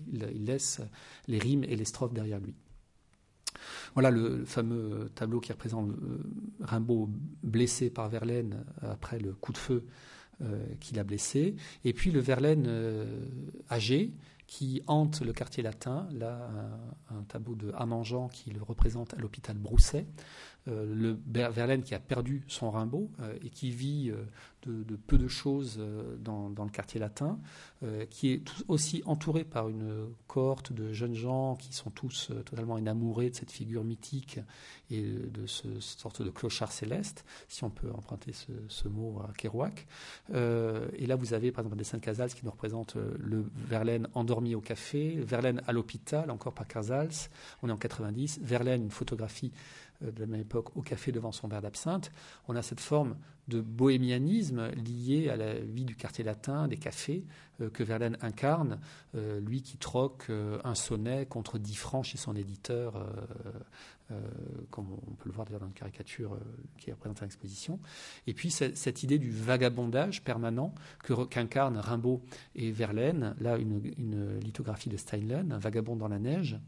laisse 0.45 0.81
les 1.27 1.39
rimes 1.39 1.65
et 1.65 1.77
les 1.77 1.85
strophes 1.85 2.13
derrière 2.13 2.41
lui. 2.41 2.55
Voilà 3.95 4.11
le 4.11 4.45
fameux 4.45 5.11
tableau 5.15 5.41
qui 5.41 5.53
représente 5.53 5.91
euh, 5.91 6.23
Rimbaud 6.61 7.11
blessé 7.43 7.91
par 7.91 8.09
Verlaine 8.09 8.65
après 8.83 9.19
le 9.19 9.33
coup 9.33 9.53
de 9.53 9.59
feu 9.59 9.85
euh, 10.43 10.65
qu'il 10.81 10.99
a 10.99 11.05
blessé, 11.05 11.57
et 11.85 11.93
puis 11.93 12.11
le 12.11 12.21
Verlaine 12.21 12.69
âgé 13.71 14.15
qui 14.51 14.83
hante 14.89 15.21
le 15.21 15.33
quartier 15.33 15.63
latin, 15.63 16.09
là 16.11 16.51
un, 17.09 17.23
tableau 17.23 17.55
de 17.55 17.71
Amangean 17.77 18.27
qui 18.27 18.51
le 18.51 18.61
représente 18.61 19.15
à 19.15 19.17
l'hôpital 19.17 19.57
Brousset, 19.57 20.07
euh, 20.07 20.60
le 20.67 21.19
Verlaine 21.27 21.83
qui 21.83 21.95
a 21.95 21.99
perdu 21.99 22.45
son 22.47 22.71
Rimbaud 22.71 23.11
euh, 23.21 23.35
et 23.43 23.51
qui 23.51 23.71
vit 23.71 24.11
euh, 24.11 24.25
de, 24.67 24.97
peu 24.97 25.19
de 25.19 25.29
choses 25.29 25.77
euh, 25.79 26.17
dans, 26.19 26.49
le 26.49 26.71
quartier 26.71 27.01
latin, 27.01 27.39
euh, 27.83 28.05
qui 28.07 28.33
est 28.33 28.43
aussi 28.69 29.03
entouré 29.07 29.45
par 29.45 29.69
une 29.69 30.09
cohorte 30.27 30.73
de 30.73 30.93
jeunes 30.93 31.15
gens 31.15 31.57
qui 31.57 31.73
sont 31.73 31.91
tous 31.91 32.31
euh, 32.31 32.43
totalement 32.43 32.75
enamourés 32.75 33.31
de 33.31 33.35
cette 33.35 33.51
figure 33.51 33.85
mythique 33.85 34.41
et 34.91 35.03
de 35.03 35.47
ce 35.47 35.81
sorte 35.81 36.23
de 36.23 36.31
clochard 36.31 36.73
céleste, 36.73 37.25
si 37.49 37.65
on 37.65 37.71
peut 37.71 37.91
emprunter 37.93 38.33
ce, 38.33 38.89
mot 38.89 39.23
à 39.23 39.33
Kerouac. 39.35 39.87
et 40.31 41.07
là, 41.07 41.15
vous 41.15 41.33
avez 41.33 41.53
par 41.53 41.63
exemple 41.63 41.79
des 41.79 41.85
Saint-Casals 41.85 42.35
qui 42.35 42.45
nous 42.45 42.51
représentent 42.51 42.97
le 42.97 43.45
Verlaine 43.69 44.09
endormi 44.15 44.57
au 44.57 44.61
café, 44.61 45.21
Verlaine 45.21 45.63
à 45.69 45.73
l'hôpital, 45.73 46.29
encore 46.31 46.55
par 46.55 46.67
Casals, 46.67 47.11
on 47.63 47.69
est 47.69 47.73
en 47.73 47.77
90, 47.77 48.41
Verlaine, 48.43 48.83
une 48.83 48.91
photographie 48.91 49.53
de 50.01 50.21
la 50.21 50.27
même 50.27 50.41
époque 50.41 50.77
au 50.77 50.83
café 50.83 51.13
devant 51.13 51.33
son 51.33 51.49
verre 51.49 51.63
d'absinthe. 51.63 52.11
On 52.49 52.57
a 52.57 52.63
cette 52.63 52.81
forme 52.81 53.17
de 53.51 53.61
bohémianisme 53.61 54.71
lié 54.71 55.29
à 55.29 55.37
la 55.37 55.55
vie 55.55 55.85
du 55.85 55.97
quartier 55.97 56.25
latin, 56.25 56.69
des 56.69 56.77
cafés, 56.77 57.25
euh, 57.61 57.69
que 57.69 57.83
Verlaine 57.83 58.17
incarne, 58.23 58.79
euh, 59.15 59.41
lui 59.41 59.61
qui 59.63 59.77
troque 59.77 60.27
euh, 60.31 60.59
un 60.65 60.75
sonnet 60.75 61.27
contre 61.27 61.59
10 61.59 61.75
francs 61.75 62.05
chez 62.05 62.17
son 62.17 62.35
éditeur, 62.35 63.07
comme 64.71 64.87
on 64.91 65.15
peut 65.15 65.29
le 65.29 65.33
voir 65.33 65.47
dans 65.47 65.65
une 65.65 65.73
caricature 65.73 66.37
qui 66.79 66.91
est 66.91 66.93
représentée 66.93 67.23
à 67.23 67.27
l'exposition. 67.27 67.79
Et 68.27 68.35
puis 68.35 68.51
cette 68.51 69.05
idée 69.05 69.19
du 69.19 69.31
vagabondage 69.31 70.25
permanent 70.25 70.75
qu'incarnent 71.31 71.79
Rimbaud 71.79 72.21
et 72.57 72.73
Verlaine, 72.73 73.37
là 73.39 73.57
une, 73.57 73.81
une 73.99 74.41
lithographie 74.41 74.89
de 74.89 74.97
Steinlen, 74.97 75.53
un 75.53 75.59
vagabond 75.59 75.95
dans 75.95 76.09
la 76.09 76.19
neige, 76.19 76.59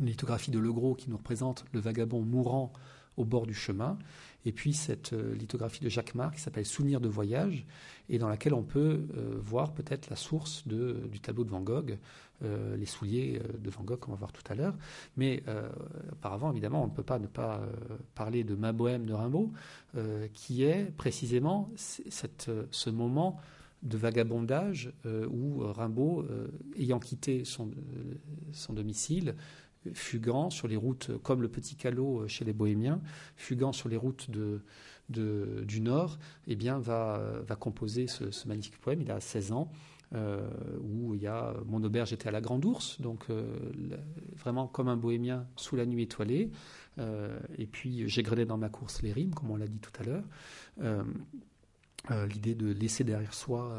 une 0.00 0.06
lithographie 0.06 0.50
de 0.50 0.58
Legros 0.58 0.94
qui 0.94 1.10
nous 1.10 1.16
représente 1.16 1.64
le 1.72 1.80
vagabond 1.80 2.22
mourant 2.22 2.72
au 3.16 3.24
bord 3.24 3.46
du 3.46 3.54
chemin, 3.54 3.98
et 4.44 4.52
puis 4.52 4.74
cette 4.74 5.12
euh, 5.12 5.34
lithographie 5.34 5.82
de 5.82 5.88
Jacques 5.88 6.14
Marc 6.14 6.36
qui 6.36 6.40
s'appelle 6.40 6.66
Souvenir 6.66 7.00
de 7.00 7.08
voyage, 7.08 7.66
et 8.08 8.18
dans 8.18 8.28
laquelle 8.28 8.54
on 8.54 8.62
peut 8.62 9.06
euh, 9.16 9.36
voir 9.40 9.72
peut-être 9.72 10.08
la 10.10 10.16
source 10.16 10.66
du 10.68 11.20
tableau 11.20 11.44
de 11.44 11.50
Van 11.50 11.60
Gogh, 11.60 11.98
euh, 12.44 12.76
les 12.76 12.86
souliers 12.86 13.40
de 13.58 13.70
Van 13.70 13.82
Gogh 13.82 13.98
qu'on 13.98 14.12
va 14.12 14.18
voir 14.18 14.32
tout 14.32 14.44
à 14.48 14.54
l'heure. 14.54 14.76
Mais 15.16 15.42
auparavant, 16.12 16.52
évidemment, 16.52 16.84
on 16.84 16.86
ne 16.86 16.92
peut 16.92 17.02
pas 17.02 17.18
ne 17.18 17.26
pas 17.26 17.62
parler 18.14 18.44
de 18.44 18.54
Ma 18.54 18.72
Bohème 18.72 19.06
de 19.06 19.14
Rimbaud, 19.14 19.52
qui 20.34 20.62
est 20.62 20.92
précisément 20.96 21.70
cette, 21.76 22.50
ce 22.70 22.90
moment 22.90 23.40
de 23.82 23.96
vagabondage 23.96 24.92
où 25.30 25.60
Rimbaud, 25.60 26.26
ayant 26.76 26.98
quitté 26.98 27.44
son, 27.44 27.70
son 28.52 28.74
domicile, 28.74 29.34
fugant 29.94 30.50
sur 30.50 30.68
les 30.68 30.76
routes, 30.76 31.10
comme 31.22 31.42
le 31.42 31.48
petit 31.48 31.76
calot 31.76 32.26
chez 32.28 32.44
les 32.44 32.52
bohémiens, 32.52 33.00
fugant 33.36 33.72
sur 33.72 33.88
les 33.88 33.96
routes 33.96 34.30
du 35.08 35.80
Nord, 35.80 36.18
eh 36.46 36.56
bien, 36.56 36.78
va, 36.78 37.44
composer 37.58 38.06
ce, 38.06 38.46
magnifique 38.46 38.78
poème. 38.78 39.02
Il 39.02 39.10
a 39.10 39.20
16 39.20 39.52
ans. 39.52 39.70
Euh, 40.14 40.48
où 40.82 41.16
il 41.16 41.22
y 41.22 41.26
a 41.26 41.52
Mon 41.66 41.82
auberge 41.82 42.12
était 42.12 42.28
à 42.28 42.30
la 42.30 42.40
Grande 42.40 42.64
Ourse, 42.64 43.00
donc 43.00 43.26
euh, 43.28 43.56
vraiment 44.36 44.68
comme 44.68 44.86
un 44.86 44.96
bohémien 44.96 45.48
sous 45.56 45.74
la 45.74 45.84
nuit 45.84 46.04
étoilée. 46.04 46.52
Euh, 46.98 47.36
et 47.58 47.66
puis 47.66 48.08
j'ai 48.08 48.22
gréné 48.22 48.44
dans 48.44 48.56
ma 48.56 48.68
course 48.68 49.02
les 49.02 49.12
rimes, 49.12 49.34
comme 49.34 49.50
on 49.50 49.56
l'a 49.56 49.66
dit 49.66 49.80
tout 49.80 49.90
à 49.98 50.04
l'heure. 50.04 50.24
L'idée 52.32 52.54
de 52.54 52.68
laisser 52.68 53.02
derrière 53.02 53.34
soi 53.34 53.76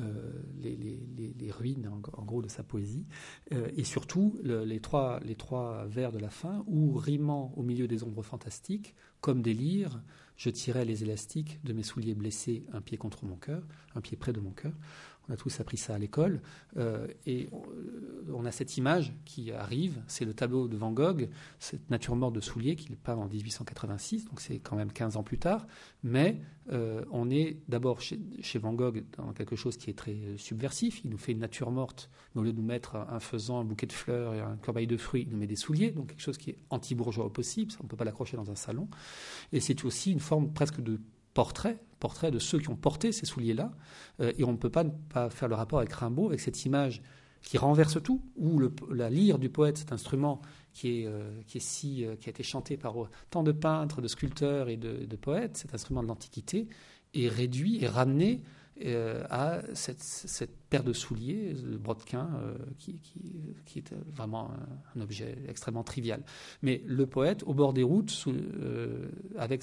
euh, 0.00 0.32
les, 0.58 1.50
ruines, 1.50 1.88
en, 1.88 2.24
gros, 2.24 2.42
de 2.42 2.48
sa 2.48 2.62
poésie, 2.62 3.06
euh, 3.52 3.68
et 3.76 3.84
surtout 3.84 4.38
les, 4.42 4.80
trois, 4.80 5.20
les 5.24 5.34
trois 5.34 5.84
vers 5.86 6.12
de 6.12 6.18
la 6.18 6.30
fin, 6.30 6.64
où, 6.66 6.94
rimant 6.94 7.52
au 7.56 7.62
milieu 7.62 7.88
des 7.88 8.04
ombres 8.04 8.22
fantastiques, 8.22 8.94
comme 9.20 9.42
des 9.42 9.52
lyres, 9.52 10.00
je 10.36 10.48
tirais 10.48 10.84
les 10.84 11.02
élastiques 11.02 11.60
de 11.64 11.72
mes 11.72 11.82
souliers 11.82 12.14
blessés, 12.14 12.64
un 12.72 12.80
pied 12.80 12.96
contre 12.98 13.24
mon 13.24 13.36
cœur, 13.36 13.66
un 13.94 14.00
pied 14.00 14.16
près 14.16 14.32
de 14.32 14.40
mon 14.40 14.52
cœur. 14.52 14.72
On 15.28 15.32
a 15.32 15.36
tous 15.36 15.60
appris 15.60 15.76
ça 15.76 15.94
à 15.94 15.98
l'école. 15.98 16.40
Euh, 16.76 17.06
et 17.26 17.48
euh, 17.52 18.32
on 18.34 18.44
a 18.44 18.50
cette 18.50 18.76
image 18.76 19.12
qui 19.24 19.52
arrive, 19.52 20.02
c'est 20.06 20.24
le 20.24 20.34
tableau 20.34 20.68
de 20.68 20.76
Van 20.76 20.92
Gogh, 20.92 21.28
cette 21.58 21.88
nature 21.90 22.16
morte 22.16 22.34
de 22.34 22.40
souliers 22.40 22.76
qu'il 22.76 22.96
peint 22.96 23.16
en 23.16 23.26
1886, 23.26 24.26
donc 24.26 24.40
c'est 24.40 24.58
quand 24.58 24.76
même 24.76 24.92
15 24.92 25.16
ans 25.16 25.22
plus 25.22 25.38
tard. 25.38 25.66
Mais 26.02 26.40
euh, 26.72 27.04
on 27.10 27.30
est 27.30 27.58
d'abord 27.68 28.00
chez, 28.00 28.18
Van 28.58 28.72
Gogh 28.72 29.04
dans 29.16 29.32
quelque 29.32 29.56
chose 29.56 29.76
qui 29.76 29.90
est 29.90 29.98
très 29.98 30.16
subversif. 30.36 31.04
Il 31.04 31.10
nous 31.10 31.18
fait 31.18 31.32
une 31.32 31.38
nature 31.38 31.70
morte, 31.70 32.10
mais 32.34 32.40
au 32.40 32.44
lieu 32.44 32.52
de 32.52 32.58
nous 32.58 32.66
mettre 32.66 32.96
un 32.96 33.20
faisan, 33.20 33.60
un 33.60 33.64
bouquet 33.64 33.86
de 33.86 33.92
fleurs 33.92 34.34
et 34.34 34.40
un 34.40 34.56
corbeille 34.56 34.86
de 34.86 34.96
fruits, 34.96 35.22
il 35.22 35.30
nous 35.30 35.38
met 35.38 35.46
des 35.46 35.56
souliers, 35.56 35.90
donc 35.90 36.08
quelque 36.08 36.22
chose 36.22 36.38
qui 36.38 36.50
est 36.50 36.58
anti-bourgeois 36.70 37.32
possible. 37.32 37.72
On 37.80 37.84
ne 37.84 37.88
peut 37.88 37.96
pas 37.96 38.04
l'accrocher 38.04 38.36
dans 38.36 38.50
un 38.50 38.56
salon. 38.56 38.88
Et 39.52 39.60
c'est 39.60 39.84
aussi 39.84 40.12
une 40.12 40.20
forme 40.20 40.52
presque 40.52 40.80
de 40.80 41.00
portrait, 41.40 41.78
portrait 42.00 42.30
de 42.30 42.38
ceux 42.38 42.58
qui 42.58 42.68
ont 42.68 42.76
porté 42.76 43.12
ces 43.12 43.24
souliers-là. 43.24 43.72
Euh, 44.20 44.30
et 44.36 44.44
on 44.44 44.52
ne 44.52 44.58
peut 44.58 44.68
pas, 44.68 44.84
faire 45.30 45.48
le 45.48 45.54
rapport 45.54 45.78
avec 45.78 45.90
Rimbaud, 45.90 46.26
avec 46.26 46.40
cette 46.40 46.66
image 46.66 47.00
qui 47.40 47.56
renverse 47.56 47.96
tout, 48.02 48.20
où 48.36 48.60
la 48.90 49.08
lyre 49.08 49.38
du 49.38 49.48
poète, 49.48 49.78
cet 49.78 49.90
instrument 49.90 50.42
euh, 50.84 51.08
euh, 51.08 51.42
qui 51.46 52.04
a 52.04 52.28
été 52.28 52.42
chanté 52.42 52.76
par 52.76 52.94
tant 53.30 53.42
de 53.42 53.52
peintres, 53.52 54.02
de 54.02 54.08
sculpteurs 54.08 54.68
et 54.68 54.76
de 54.76 55.16
poètes, 55.16 55.56
cet 55.56 55.72
instrument 55.72 56.02
de 56.02 56.08
l'Antiquité, 56.08 56.68
est 57.14 57.28
réduit 57.28 57.82
et 57.82 57.86
ramené 57.86 58.42
euh, 58.84 59.24
à 59.28 59.60
cette, 59.74 60.50
paire 60.70 60.84
de 60.84 60.92
souliers 60.92 61.52
de 61.52 61.76
brodequin 61.76 62.30
euh, 62.42 62.56
qui, 62.78 62.98
est 63.76 63.92
vraiment 64.14 64.52
un, 64.94 65.00
objet 65.00 65.36
extrêmement 65.48 65.82
trivial. 65.84 66.22
Mais 66.62 66.82
le 66.86 67.06
poète, 67.06 67.42
au 67.44 67.52
bord 67.52 67.72
des 67.72 67.82
routes, 67.82 68.24
euh, 68.28 69.08
avec 69.36 69.62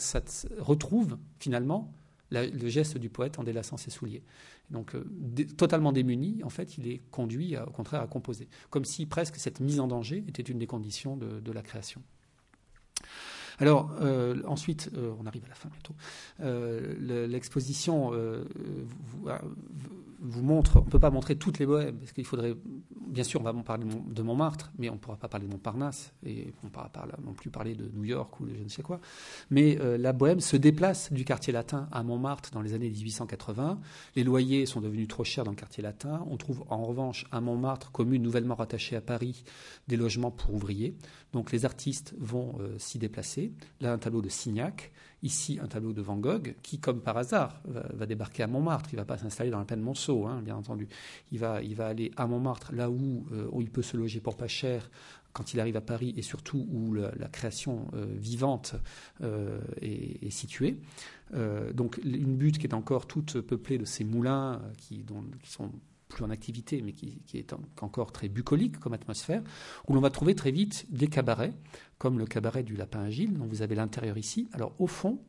retrouve 0.60 1.18
finalement 1.39 1.94
le 2.30 2.68
geste 2.68 2.98
du 2.98 3.10
poète 3.10 3.39
en 3.39 3.44
délaçant 3.44 3.77
ses 3.77 3.89
souliers. 3.89 4.22
Donc, 4.69 4.98
totalement 5.56 5.94
démuni, 5.94 6.44
en 6.44 6.49
fait, 6.49 6.77
il 6.77 6.88
est 6.89 7.02
conduit, 7.10 7.56
au 7.57 7.72
contraire, 7.72 8.02
à 8.02 8.07
composer. 8.07 8.49
Comme 8.69 8.84
si 8.84 9.06
presque 9.06 9.38
cette 9.38 9.61
mise 9.61 9.80
en 9.80 9.88
danger 9.88 10.26
était 10.27 10.44
une 10.44 10.60
des 10.60 10.68
conditions 10.68 11.15
de 11.15 11.52
la 11.53 11.61
création. 11.61 12.03
Alors, 13.59 13.91
euh, 14.01 14.41
ensuite, 14.45 14.89
euh, 14.95 15.13
on 15.19 15.25
arrive 15.25 15.43
à 15.45 15.49
la 15.49 15.55
fin 15.55 15.69
bientôt. 15.69 15.95
Euh, 16.41 17.27
l'exposition 17.27 18.11
on 20.22 20.41
ne 20.41 20.89
peut 20.89 20.99
pas 20.99 21.10
montrer 21.10 21.35
toutes 21.35 21.60
les 21.60 21.65
bohèmes, 21.65 21.98
parce 21.98 22.11
qu'il 22.11 22.26
faudrait, 22.26 22.56
bien 23.07 23.23
sûr, 23.23 23.39
on 23.41 23.44
va 23.44 23.53
parler 23.53 23.85
de 23.85 24.22
Montmartre, 24.22 24.72
mais 24.77 24.89
on 24.89 24.94
ne 24.94 24.98
pourra 24.98 25.18
pas 25.18 25.27
parler 25.27 25.48
de 25.48 25.52
Montparnasse, 25.52 26.14
et 26.26 26.53
on 26.64 26.68
ne 26.68 26.72
pourra 26.72 26.89
pas 26.89 27.07
non 27.23 27.34
plus 27.34 27.49
parler 27.49 27.76
de 27.76 27.89
New 27.94 28.03
York 28.03 28.39
ou 28.39 28.45
de 28.45 28.56
je 28.56 28.64
ne 28.64 28.69
sais 28.69 28.81
quoi. 28.81 28.99
Mais 29.49 29.77
la 29.98 30.14
bohème 30.14 30.39
se 30.39 30.57
déplace 30.57 31.11
du 31.14 31.26
quartier 31.26 31.53
latin 31.53 31.88
à 31.91 32.03
Montmartre 32.03 32.52
dans 32.52 32.61
les 32.61 32.73
années 32.73 32.89
1880. 32.89 33.80
Les 34.15 34.23
loyers 34.23 34.65
sont 34.65 34.81
devenus 34.81 35.07
trop 35.07 35.23
chers 35.23 35.44
dans 35.44 35.52
le 35.52 35.57
quartier 35.57 35.84
latin. 35.84 36.26
On 36.30 36.38
trouve 36.38 36.64
en 36.69 36.84
revanche 36.85 37.26
à 37.31 37.41
Montmartre, 37.41 37.91
commune 37.91 38.23
nouvellement 38.23 38.56
rattachée 38.56 38.95
à 38.95 39.02
Paris, 39.02 39.44
des 39.88 39.98
logements 39.98 40.31
pour 40.31 40.53
ouvriers. 40.53 40.95
Donc 41.34 41.52
les 41.52 41.65
artistes 41.65 42.15
vont 42.18 42.57
s'y 42.77 42.98
déplacer. 42.98 43.52
Là, 43.81 43.94
un 43.94 43.98
tableau 43.98 44.22
de 44.22 44.30
Signac. 44.30 44.91
Ici, 45.23 45.57
un 45.61 45.68
tableau 45.68 45.94
de 45.94 46.02
Van 46.02 46.18
Gogh, 46.18 46.56
qui, 46.61 46.80
comme 46.80 47.02
par 47.02 47.18
hasard, 47.18 47.60
va, 47.65 48.06
débarquer 48.06 48.44
à 48.44 48.48
Montmartre. 48.48 48.89
Il 48.94 48.98
ne 48.98 49.02
va 49.02 49.06
pas 49.06 49.18
s'installer 49.18 49.49
dans 49.49 49.57
la 49.57 49.65
plaine 49.65 49.81
Monceau, 49.81 50.27
hein, 50.27 50.41
bien 50.44 50.56
entendu. 50.56 50.88
Il 51.31 51.39
va, 51.39 51.61
il 51.64 51.76
va 51.76 51.88
aller 51.88 52.11
à 52.18 52.27
Montmartre, 52.27 52.72
là 52.73 52.91
où, 52.91 53.26
euh, 53.31 53.48
où 53.52 53.61
il 53.61 53.72
peut 53.72 53.81
se 53.81 53.98
loger 53.98 54.19
pour 54.19 54.38
pas 54.38 54.48
cher 54.48 54.91
quand 55.34 55.53
il 55.53 55.60
arrive 55.60 55.76
à 55.76 55.81
Paris 55.81 56.14
et 56.18 56.22
surtout 56.22 56.68
où 56.72 56.94
la, 56.94 57.11
création 57.30 57.88
euh, 57.94 58.06
vivante 58.18 58.76
euh, 59.22 59.60
est, 59.81 60.31
située. 60.31 60.80
donc 61.73 61.99
une 62.03 62.38
butte 62.38 62.57
qui 62.57 62.65
est 62.65 62.73
encore 62.73 63.06
toute 63.06 63.41
peuplée 63.41 63.77
de 63.77 63.85
ces 63.85 64.03
moulins 64.03 64.61
qui, 64.77 65.03
dont, 65.03 65.23
qui 65.44 65.52
sont 65.52 65.72
plus 66.07 66.23
en 66.23 66.29
activité, 66.29 66.81
mais 66.81 66.93
qui, 66.93 67.21
est 67.34 67.53
encore 67.81 68.11
très 68.11 68.29
bucolique 68.29 68.79
comme 68.79 68.93
atmosphère, 68.93 69.43
où 69.88 69.93
l'on 69.93 70.01
va 70.01 70.09
trouver 70.09 70.35
très 70.35 70.51
vite 70.51 70.85
des 70.89 71.07
cabarets, 71.07 71.53
comme 71.97 72.19
le 72.19 72.25
cabaret 72.25 72.63
du 72.63 72.75
Lapin 72.75 73.01
Agile, 73.01 73.34
dont 73.38 73.45
vous 73.45 73.61
avez 73.61 73.75
l'intérieur 73.75 74.17
ici. 74.17 74.47
Alors 74.53 74.73
au 74.79 74.88
fond, 74.88 75.19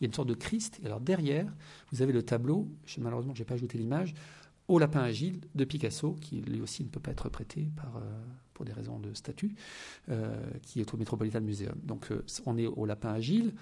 il 0.00 0.04
y 0.04 0.06
a 0.06 0.08
une 0.08 0.14
sorte 0.14 0.28
de 0.28 0.34
Christ, 0.34 0.80
et 0.82 0.86
alors 0.86 1.00
derrière, 1.00 1.46
vous 1.90 2.02
avez 2.02 2.12
le 2.12 2.22
tableau, 2.22 2.68
malheureusement 2.98 3.34
je 3.34 3.40
n'ai 3.40 3.46
pas 3.46 3.54
ajouté 3.54 3.78
l'image, 3.78 4.14
au 4.68 4.78
Lapin 4.78 5.00
Agile 5.00 5.40
de 5.54 5.64
Picasso, 5.64 6.16
qui 6.20 6.40
lui 6.40 6.60
aussi 6.60 6.84
ne 6.84 6.88
peut 6.88 7.00
pas 7.00 7.10
être 7.10 7.28
prêté 7.28 7.68
par, 7.76 7.96
euh, 7.96 8.00
pour 8.54 8.64
des 8.64 8.72
raisons 8.72 8.98
de 8.98 9.12
statut, 9.12 9.54
euh, 10.08 10.36
qui 10.62 10.80
est 10.80 10.94
au 10.94 10.96
Metropolitan 10.96 11.40
Museum. 11.40 11.74
Donc 11.82 12.10
euh, 12.10 12.24
on 12.46 12.56
est 12.56 12.66
au 12.66 12.86
Lapin 12.86 13.12
Agile. 13.12 13.54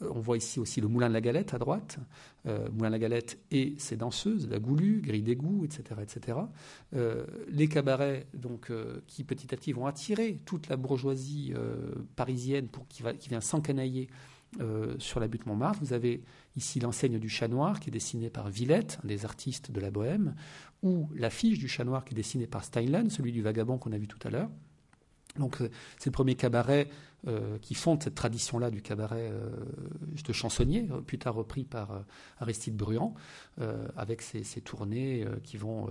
On 0.00 0.20
voit 0.20 0.36
ici 0.36 0.58
aussi 0.58 0.80
le 0.80 0.88
Moulin 0.88 1.08
de 1.08 1.14
la 1.14 1.20
Galette 1.20 1.54
à 1.54 1.58
droite, 1.58 1.98
Moulin 2.46 2.88
de 2.88 2.92
la 2.92 2.98
Galette 2.98 3.38
et 3.50 3.74
ses 3.78 3.96
danseuses, 3.96 4.48
la 4.48 4.58
Goulue, 4.58 5.02
Grille 5.02 5.22
d'égout, 5.22 5.64
etc. 5.64 6.00
etc. 6.02 6.38
les 7.48 7.68
cabarets 7.68 8.26
donc, 8.32 8.72
qui 9.06 9.24
petit 9.24 9.52
à 9.54 9.58
petit 9.58 9.72
vont 9.72 9.86
attirer 9.86 10.40
toute 10.46 10.68
la 10.68 10.76
bourgeoisie 10.76 11.52
parisienne 12.16 12.68
qui, 12.88 13.02
vient 13.28 13.40
s'encanailler 13.40 14.08
euh, 14.60 14.96
sur 14.98 15.20
la 15.20 15.28
butte 15.28 15.46
Montmartre. 15.46 15.78
Vous 15.80 15.92
avez 15.92 16.24
ici 16.56 16.80
l'enseigne 16.80 17.20
du 17.20 17.28
chat 17.28 17.46
noir 17.46 17.78
qui 17.78 17.88
est 17.88 17.92
dessinée 17.92 18.30
par 18.30 18.48
Villette, 18.50 18.98
un 19.04 19.06
des 19.06 19.24
artistes 19.24 19.70
de 19.70 19.80
la 19.80 19.92
Bohème, 19.92 20.34
ou 20.82 21.08
l'affiche 21.14 21.60
du 21.60 21.68
chat 21.68 21.84
noir 21.84 22.04
qui 22.04 22.14
est 22.14 22.16
dessinée 22.16 22.48
par 22.48 22.64
Steinlen, 22.64 23.10
celui 23.10 23.30
du 23.30 23.42
vagabond 23.42 23.78
qu'on 23.78 23.92
a 23.92 23.98
vu 23.98 24.08
tout 24.08 24.18
à 24.26 24.30
l'heure. 24.30 24.50
Donc 25.38 25.60
euh, 25.60 25.70
c'est 25.98 26.06
le 26.06 26.12
premier 26.12 26.34
cabaret 26.34 26.88
qui 27.60 27.74
fondent 27.74 28.02
cette 28.02 28.14
tradition-là 28.14 28.70
du 28.70 28.82
cabaret 28.82 29.32
de 30.24 30.32
chansonnier, 30.32 30.88
plus 31.06 31.18
tard 31.18 31.34
repris 31.34 31.64
par 31.64 32.04
Aristide 32.38 32.76
Bruand, 32.76 33.14
avec 33.96 34.22
ses, 34.22 34.42
tournées 34.60 35.26
qui 35.42 35.56
vont 35.56 35.88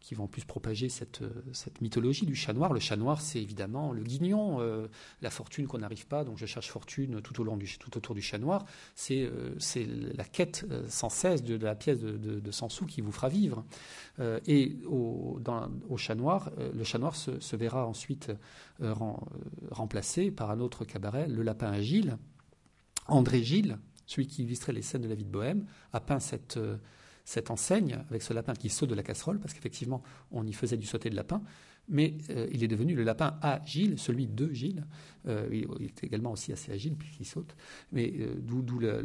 qui 0.00 0.14
vont 0.14 0.26
plus 0.26 0.44
propager 0.44 0.88
cette, 0.88 1.20
mythologie 1.80 2.26
du 2.26 2.34
chat 2.34 2.52
noir. 2.52 2.72
Le 2.72 2.80
chat 2.80 2.96
noir, 2.96 3.20
c'est 3.20 3.40
évidemment 3.40 3.92
le 3.92 4.02
guignon, 4.02 4.60
euh, 4.60 4.86
la 5.22 5.30
fortune 5.30 5.66
qu'on 5.66 5.78
n'arrive 5.78 6.06
pas, 6.06 6.24
donc 6.24 6.38
je 6.38 6.46
cherche 6.46 6.70
fortune 6.70 7.20
tout, 7.20 7.40
au 7.40 7.44
long 7.44 7.56
du, 7.56 7.78
tout 7.78 7.96
autour 7.96 8.14
du 8.14 8.22
chat 8.22 8.38
noir. 8.38 8.64
C'est 8.94 9.22
euh, 9.22 9.54
la 10.14 10.24
quête 10.24 10.64
euh, 10.70 10.84
sans 10.88 11.10
cesse 11.10 11.42
de, 11.42 11.56
la 11.56 11.74
pièce 11.74 11.98
de, 11.98 12.16
de, 12.16 12.50
100 12.50 12.68
sous 12.68 12.86
qui 12.86 13.00
vous 13.00 13.12
fera 13.12 13.28
vivre. 13.28 13.64
et 14.46 14.76
au, 14.86 15.40
chat 15.96 16.14
noir, 16.14 16.50
le 16.74 16.84
chat 16.84 16.98
noir 16.98 17.14
se 17.14 17.56
verra 17.56 17.86
ensuite 17.86 18.32
remplacé 19.70 20.30
par 20.30 20.50
un 20.50 20.60
autre 20.60 20.67
cabaret, 20.68 21.28
le 21.28 21.42
lapin 21.42 21.70
à 21.70 21.80
Gilles. 21.80 22.16
André 23.06 23.42
Gilles, 23.42 23.78
celui 24.06 24.26
qui 24.26 24.42
illustrait 24.42 24.72
les 24.72 24.82
scènes 24.82 25.02
de 25.02 25.08
la 25.08 25.14
vie 25.14 25.24
de 25.24 25.30
Bohème, 25.30 25.66
a 25.92 26.00
peint 26.00 26.20
cette 26.20 26.58
cette 27.28 27.50
enseigne 27.50 27.98
avec 28.08 28.22
ce 28.22 28.32
lapin 28.32 28.54
qui 28.54 28.70
saute 28.70 28.88
de 28.88 28.94
la 28.94 29.02
casserole, 29.02 29.38
parce 29.38 29.52
qu'effectivement, 29.52 30.02
on 30.30 30.46
y 30.46 30.54
faisait 30.54 30.78
du 30.78 30.86
sauter 30.86 31.10
de 31.10 31.14
lapin, 31.14 31.42
mais 31.88 32.14
euh, 32.30 32.46
il 32.52 32.62
est 32.62 32.68
devenu 32.68 32.94
le 32.94 33.02
lapin 33.02 33.38
agile, 33.42 33.98
celui 33.98 34.26
de 34.26 34.52
Gilles. 34.52 34.84
Euh, 35.26 35.48
il, 35.50 35.84
est 35.84 36.04
également 36.04 36.32
aussi 36.32 36.52
assez 36.52 36.72
agile 36.72 36.94
puisqu'il 36.94 37.24
saute, 37.24 37.54
mais 37.92 38.12
euh, 38.20 38.34
d'où 38.38 38.78
la 38.78 39.00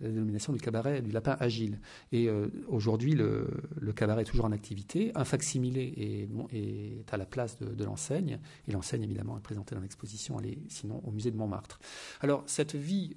dénomination 0.00 0.52
du 0.52 0.60
cabaret 0.60 1.02
du 1.02 1.10
lapin 1.10 1.36
agile. 1.40 1.80
Et 2.12 2.28
aujourd'hui, 2.68 3.14
le, 3.14 3.46
cabaret 3.94 4.22
est 4.22 4.26
toujours 4.26 4.44
en 4.44 4.52
activité. 4.52 5.12
Un 5.14 5.24
facsimilé 5.24 6.28
est, 6.52 7.12
à 7.12 7.16
la 7.16 7.26
place 7.26 7.58
de, 7.58 7.84
l'enseigne, 7.84 8.38
et 8.68 8.72
l'enseigne 8.72 9.02
évidemment 9.02 9.36
est 9.36 9.42
présentée 9.42 9.74
dans 9.74 9.80
l'exposition, 9.80 10.40
est 10.40 10.58
sinon 10.68 11.02
au 11.04 11.10
musée 11.10 11.30
de 11.30 11.36
Montmartre. 11.36 11.80
Alors 12.20 12.42
cette 12.46 12.74
vie 12.74 13.14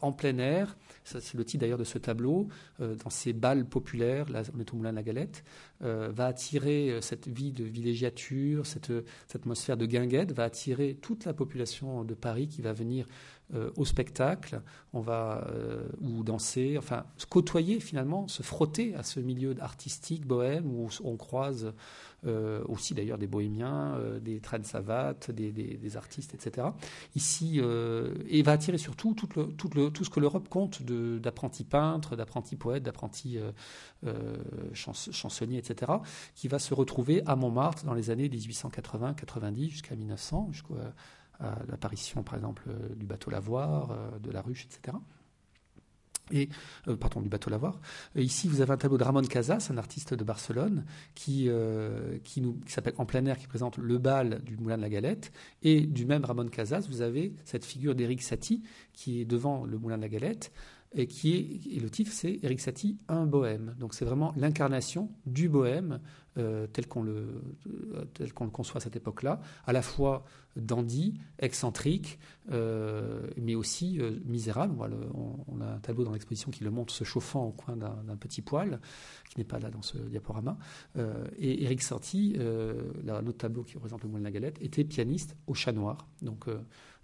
en 0.00 0.12
plein 0.12 0.38
air, 0.38 0.76
c'est 1.04 1.34
le 1.34 1.44
titre 1.44 1.60
d'ailleurs 1.62 1.78
de 1.78 1.84
ce 1.84 1.98
tableau, 1.98 2.48
dans 2.78 3.10
ces 3.10 3.32
balles 3.32 3.66
populaires, 3.66 4.28
là 4.30 4.42
on 4.56 4.60
est 4.60 4.72
au 4.72 4.76
Moulin 4.76 4.90
de 4.90 4.96
la 4.96 5.02
Galette, 5.02 5.44
va 5.80 6.26
attirer 6.26 6.98
cette 7.00 7.28
vie 7.28 7.52
de 7.52 7.64
villégiature 7.64 8.43
cette, 8.64 8.92
atmosphère 9.34 9.76
de 9.76 9.86
guinguette 9.86 10.32
va 10.32 10.44
attirer 10.44 10.96
toute 11.00 11.24
la 11.24 11.34
population 11.34 12.04
de 12.04 12.14
Paris 12.14 12.48
qui 12.48 12.62
va 12.62 12.72
venir 12.72 13.06
euh, 13.54 13.70
au 13.76 13.84
spectacle, 13.84 14.60
on 14.92 15.00
va 15.00 15.46
euh, 15.48 15.86
ou 16.00 16.24
danser, 16.24 16.76
enfin 16.78 17.04
se 17.16 17.26
côtoyer 17.26 17.78
finalement, 17.78 18.26
se 18.26 18.42
frotter 18.42 18.94
à 18.94 19.02
ce 19.02 19.20
milieu 19.20 19.54
artistique 19.60 20.26
bohème 20.26 20.66
où 20.66 20.88
on 21.04 21.16
croise 21.16 21.72
euh, 22.26 22.64
aussi 22.68 22.94
d'ailleurs 22.94 23.18
des 23.18 23.26
bohémiens, 23.26 23.98
des 24.20 24.40
traînes 24.40 24.64
savates, 24.64 25.30
des, 25.30 25.96
artistes, 25.96 26.34
etc. 26.34 26.68
Ici, 27.14 27.60
et 28.28 28.42
va 28.42 28.52
attirer 28.52 28.78
surtout 28.78 29.14
tout 29.14 30.04
ce 30.04 30.10
que 30.10 30.20
l'Europe 30.20 30.48
compte 30.48 30.82
d'apprentis 30.82 31.64
peintres, 31.64 32.16
d'apprentis 32.16 32.56
poètes, 32.56 32.82
d'apprentis 32.82 33.38
chansonniers, 34.72 35.58
etc., 35.58 35.92
qui 36.34 36.48
va 36.48 36.58
se 36.58 36.74
retrouver 36.74 37.22
à 37.26 37.36
Montmartre 37.36 37.84
dans 37.84 37.94
les 37.94 38.10
années 38.10 38.28
1880-90 38.28 39.68
jusqu'à 39.68 39.94
1900, 39.94 40.48
jusqu'à 40.52 40.74
l'apparition, 41.68 42.22
par 42.22 42.34
exemple, 42.34 42.64
euh, 42.68 42.94
du 42.94 43.06
bateau 43.06 43.30
lavoir, 43.30 43.90
euh, 43.90 44.18
de 44.18 44.30
la 44.30 44.42
ruche, 44.42 44.66
etc. 44.66 44.96
Et, 46.32 46.48
euh, 46.88 46.96
pardon, 46.96 47.20
du 47.20 47.28
bateau 47.28 47.50
lavoir. 47.50 47.80
ici, 48.16 48.48
vous 48.48 48.62
avez 48.62 48.72
un 48.72 48.76
tableau 48.78 48.96
de 48.96 49.04
Ramon 49.04 49.22
Casas, 49.22 49.68
un 49.70 49.76
artiste 49.76 50.14
de 50.14 50.24
Barcelone, 50.24 50.86
qui 51.14 51.50
s'appelle 52.66 52.94
En 52.96 53.04
plein 53.04 53.26
air, 53.26 53.36
qui 53.36 53.46
présente 53.46 53.76
le 53.76 53.98
bal 53.98 54.42
du 54.42 54.56
Moulin 54.56 54.78
de 54.78 54.82
la 54.82 54.88
Galette. 54.88 55.32
Et 55.62 55.82
du 55.82 56.06
même 56.06 56.24
Ramon 56.24 56.48
Casas, 56.48 56.86
vous 56.88 57.02
avez 57.02 57.34
cette 57.44 57.66
figure 57.66 57.94
d'Éric 57.94 58.22
Satie, 58.22 58.62
qui 58.94 59.20
est 59.20 59.26
devant 59.26 59.66
le 59.66 59.78
Moulin 59.78 59.98
de 59.98 60.02
la 60.02 60.08
Galette, 60.08 60.50
et 60.94 61.06
qui 61.06 61.34
est, 61.34 61.80
le 61.80 61.90
titre 61.90 62.10
c'est 62.12 62.38
Eric 62.42 62.60
Satie, 62.60 62.98
un 63.08 63.26
bohème. 63.26 63.74
Donc 63.78 63.94
c'est 63.94 64.04
vraiment 64.04 64.32
l'incarnation 64.36 65.10
du 65.26 65.48
bohème 65.48 66.00
euh, 66.36 66.66
tel 66.66 66.88
qu'on 66.88 67.04
le, 67.04 67.42
euh, 67.68 68.04
tel 68.14 68.32
qu'on 68.32 68.44
le 68.44 68.50
conçoit 68.50 68.78
à 68.78 68.80
cette 68.80 68.96
époque-là, 68.96 69.40
à 69.66 69.72
la 69.72 69.82
fois 69.82 70.24
dandy, 70.56 71.14
excentrique, 71.38 72.18
euh, 72.50 73.28
mais 73.40 73.54
aussi 73.54 74.00
misérable. 74.24 74.74
On, 75.14 75.60
a 75.60 75.66
un 75.66 75.78
tableau 75.78 76.04
dans 76.04 76.12
l'exposition 76.12 76.50
qui 76.50 76.64
le 76.64 76.70
montre 76.70 76.92
se 76.92 77.04
chauffant 77.04 77.44
au 77.44 77.52
coin 77.52 77.76
d'un 77.76 78.16
petit 78.16 78.42
poêle, 78.42 78.80
qui 79.30 79.38
n'est 79.38 79.44
pas 79.44 79.58
là 79.58 79.70
dans 79.70 79.82
ce 79.82 79.96
diaporama. 79.98 80.58
et 81.38 81.64
Eric 81.64 81.82
Satie, 81.82 82.36
autre 82.38 83.32
tableau 83.32 83.64
qui 83.64 83.74
représente 83.74 84.02
le 84.02 84.08
moine 84.08 84.22
de 84.22 84.26
la 84.26 84.32
galette, 84.32 84.58
était 84.60 84.84
pianiste 84.84 85.36
au 85.46 85.54
chat 85.54 85.72
noir. 85.72 86.08
Donc 86.22 86.46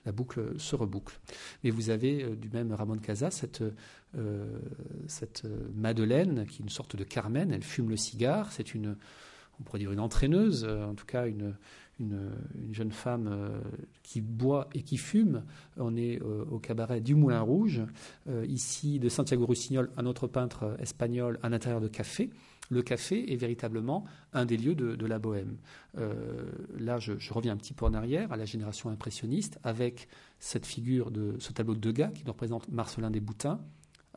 la 0.05 0.13
boucle 0.13 0.59
se 0.59 0.77
reboucle. 0.77 1.19
Et 1.65 1.71
vous 1.71 1.91
avez 1.91 2.25
euh, 2.25 2.37
du 2.37 2.49
même 2.51 2.73
Ramon 2.73 2.99
Casa 2.99 3.31
cette, 3.31 3.63
euh, 3.63 3.71
euh, 4.17 5.67
Madeleine 5.75 6.47
qui 6.47 6.63
est 6.63 6.65
une 6.65 6.71
sorte 6.71 6.97
de 6.97 7.05
Carmen, 7.05 7.53
elle 7.53 7.63
fume 7.63 7.91
le 7.91 7.97
cigare, 7.97 8.53
c'est 8.53 8.75
une, 8.75 8.97
on 9.73 9.79
dire 9.79 9.93
une 9.93 10.01
entraîneuse, 10.01 10.65
en 10.65 10.95
tout 10.95 11.05
cas 11.05 11.27
une, 11.27 11.55
une, 11.99 12.31
jeune 12.73 12.93
femme 12.93 13.61
qui 14.03 14.23
boit 14.23 14.69
et 14.75 14.83
qui 14.83 14.97
fume. 14.97 15.45
On 15.77 15.97
est 15.97 16.19
au 16.21 16.59
cabaret 16.59 17.03
du 17.03 17.15
Moulin 17.15 17.43
Rouge, 17.43 17.83
ici 18.49 18.99
de 18.99 19.11
Santiago 19.11 19.45
Russignol, 19.45 19.91
un 19.99 20.07
autre 20.07 20.27
peintre 20.27 20.77
espagnol, 20.79 21.39
un 21.43 21.53
intérieur 21.53 21.83
de 21.83 21.89
café 21.89 22.31
le 22.71 22.83
café 22.83 23.33
est 23.33 23.37
véritablement 23.37 24.05
un 24.33 24.47
des 24.47 24.57
lieux 24.57 24.75
de, 24.75 25.07
la 25.07 25.19
bohème. 25.19 25.57
Euh, 25.99 26.51
là, 26.79 26.99
je, 26.99 27.15
reviens 27.33 27.53
un 27.53 27.57
petit 27.57 27.75
peu 27.75 27.85
en 27.85 27.95
arrière 27.95 28.33
à 28.33 28.37
la 28.37 28.45
génération 28.45 28.91
impressionniste 28.91 29.59
avec 29.65 30.09
cette 30.39 30.67
figure 30.67 31.11
de 31.11 31.35
ce 31.41 31.53
tableau 31.53 31.75
de 31.75 31.81
Degas 31.81 32.09
qui 32.09 32.25
représente 32.25 32.69
Marcelin 32.69 33.11
Desboutins, 33.11 33.61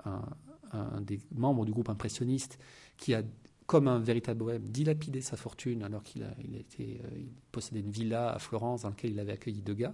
un, 0.05 1.01
des 1.01 1.19
membres 1.35 1.65
du 1.65 1.71
groupe 1.71 1.89
impressionniste 1.89 2.59
qui 2.97 3.13
a 3.13 3.23
comme 3.65 3.87
un 3.87 3.99
véritable 3.99 4.39
bohème, 4.39 4.63
dilapidé 4.67 5.21
sa 5.21 5.37
fortune 5.37 5.83
alors 5.83 6.03
qu'il 6.03 6.27
il 6.43 6.63
euh, 6.81 6.97
possédait 7.51 7.79
une 7.79 7.91
villa 7.91 8.31
à 8.31 8.39
Florence 8.39 8.81
dans 8.83 8.89
laquelle 8.89 9.11
il 9.11 9.19
avait 9.19 9.31
accueilli 9.31 9.61
Degas, 9.61 9.93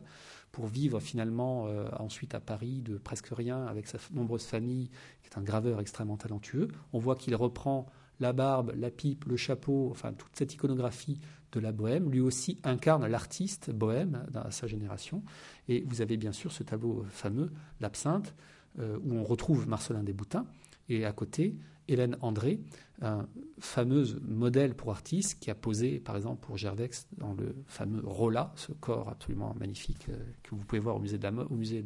pour 0.51 0.65
vivre 0.65 0.99
finalement 0.99 1.67
euh, 1.67 1.87
ensuite 1.99 2.33
à 2.33 2.39
Paris 2.39 2.81
de 2.81 2.97
presque 2.97 3.29
rien 3.31 3.65
avec 3.67 3.87
sa 3.87 3.99
nombreuse 4.11 4.43
famille, 4.43 4.89
qui 5.21 5.29
est 5.29 5.37
un 5.37 5.43
graveur 5.43 5.79
extrêmement 5.79 6.17
talentueux. 6.17 6.69
On 6.93 6.99
voit 6.99 7.15
qu'il 7.15 7.35
reprend 7.35 7.85
la 8.19 8.33
barbe, 8.33 8.73
la 8.75 8.91
pipe, 8.91 9.25
le 9.25 9.37
chapeau, 9.37 9.89
enfin 9.91 10.13
toute 10.13 10.31
cette 10.35 10.53
iconographie 10.53 11.19
de 11.51 11.59
la 11.59 11.71
bohème, 11.71 12.11
lui 12.11 12.19
aussi 12.19 12.59
incarne 12.63 13.05
l'artiste 13.07 13.71
bohème 13.71 14.25
dans 14.31 14.49
sa 14.51 14.67
génération. 14.67 15.23
Et 15.67 15.83
vous 15.87 16.01
avez 16.01 16.17
bien 16.17 16.31
sûr 16.31 16.51
ce 16.51 16.63
tableau 16.63 17.05
fameux, 17.09 17.51
l'absinthe, 17.79 18.35
euh, 18.79 18.99
où 19.03 19.15
on 19.15 19.23
retrouve 19.23 19.67
Marcelin 19.67 20.03
Desboutins, 20.03 20.45
et 20.89 21.05
à 21.05 21.11
côté, 21.11 21.55
Hélène 21.87 22.17
André, 22.21 22.59
un 23.01 23.27
fameuse 23.59 24.19
modèle 24.21 24.75
pour 24.75 24.91
artiste 24.91 25.39
qui 25.39 25.49
a 25.49 25.55
posé, 25.55 25.99
par 25.99 26.15
exemple, 26.15 26.45
pour 26.45 26.57
Gervex 26.57 27.07
dans 27.17 27.33
le 27.33 27.55
fameux 27.65 28.01
Rolla, 28.03 28.53
ce 28.55 28.71
corps 28.73 29.09
absolument 29.09 29.55
magnifique 29.59 30.07
euh, 30.09 30.17
que 30.43 30.51
vous 30.51 30.63
pouvez 30.65 30.79
voir 30.79 30.97
au 30.97 30.99
musée 30.99 31.17
de 31.17 31.27
au 31.27 31.55
musée 31.55 31.83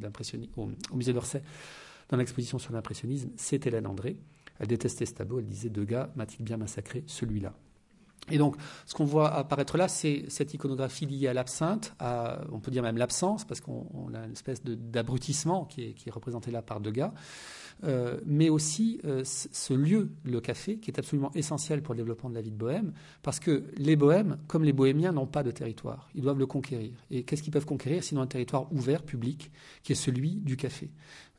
au 0.58 0.96
musée 0.96 1.14
d'Orsay, 1.14 1.42
dans 2.10 2.18
l'exposition 2.18 2.60
sur 2.60 2.74
l'impressionnisme, 2.74 3.30
c'est 3.38 3.66
Hélène 3.66 3.88
André. 3.88 4.18
Elle 4.60 4.68
détestait 4.68 5.06
ce 5.06 5.14
tableau, 5.14 5.40
elle 5.40 5.48
disait 5.48 5.70
Deux 5.70 5.86
gars, 5.86 6.12
m'a-t-il 6.16 6.44
bien 6.44 6.58
massacré 6.58 7.04
celui-là? 7.08 7.54
Et 8.32 8.38
donc, 8.38 8.56
ce 8.86 8.94
qu'on 8.94 9.04
voit 9.04 9.34
apparaître 9.34 9.78
là, 9.78 9.90
c'est 9.90 10.24
cette 10.30 10.54
iconographie 10.54 11.06
liée 11.06 11.28
à 11.28 11.34
l'absinthe, 11.34 11.94
on 12.52 12.60
peut 12.60 12.72
dire 12.72 12.82
même 12.82 12.98
l'absence, 12.98 13.44
parce 13.44 13.60
qu'on 13.60 14.12
a 14.14 14.26
une 14.26 14.32
espèce 14.32 14.64
d'abrutissement 14.64 15.66
qui 15.66 15.84
est, 15.84 15.94
qui 15.94 16.08
est, 16.08 16.12
représenté 16.12 16.50
là 16.50 16.62
par 16.62 16.80
Degas, 16.80 17.12
euh, 17.84 18.20
mais 18.26 18.50
aussi 18.50 19.02
euh, 19.04 19.24
ce 19.26 19.74
lieu, 19.74 20.12
le 20.24 20.40
café, 20.40 20.78
qui 20.78 20.90
est 20.90 21.00
absolument 21.00 21.32
essentiel 21.36 21.82
pour 21.82 21.94
le 21.94 21.98
développement 21.98 22.30
de 22.30 22.36
la 22.36 22.42
vie 22.42 22.52
de 22.52 22.56
Bohème, 22.56 22.94
parce 23.24 23.40
que 23.40 23.66
les 23.76 23.98
Bohèmes, 23.98 24.38
comme 24.48 24.64
les 24.64 24.74
Bohémiens, 24.74 25.12
n'ont 25.12 25.28
pas 25.28 25.44
de 25.44 25.52
territoire. 25.52 26.10
Ils 26.16 26.22
doivent 26.22 26.40
le 26.40 26.46
conquérir. 26.46 26.94
Et 27.12 27.24
qu'est-ce 27.24 27.44
qu'ils 27.44 27.52
peuvent 27.52 27.66
conquérir 27.66 28.04
sinon 28.04 28.22
un 28.22 28.28
territoire 28.28 28.72
ouvert, 28.72 29.04
public, 29.04 29.52
qui 29.84 29.92
est 29.92 29.96
celui 29.96 30.36
du 30.36 30.56
café? 30.56 30.90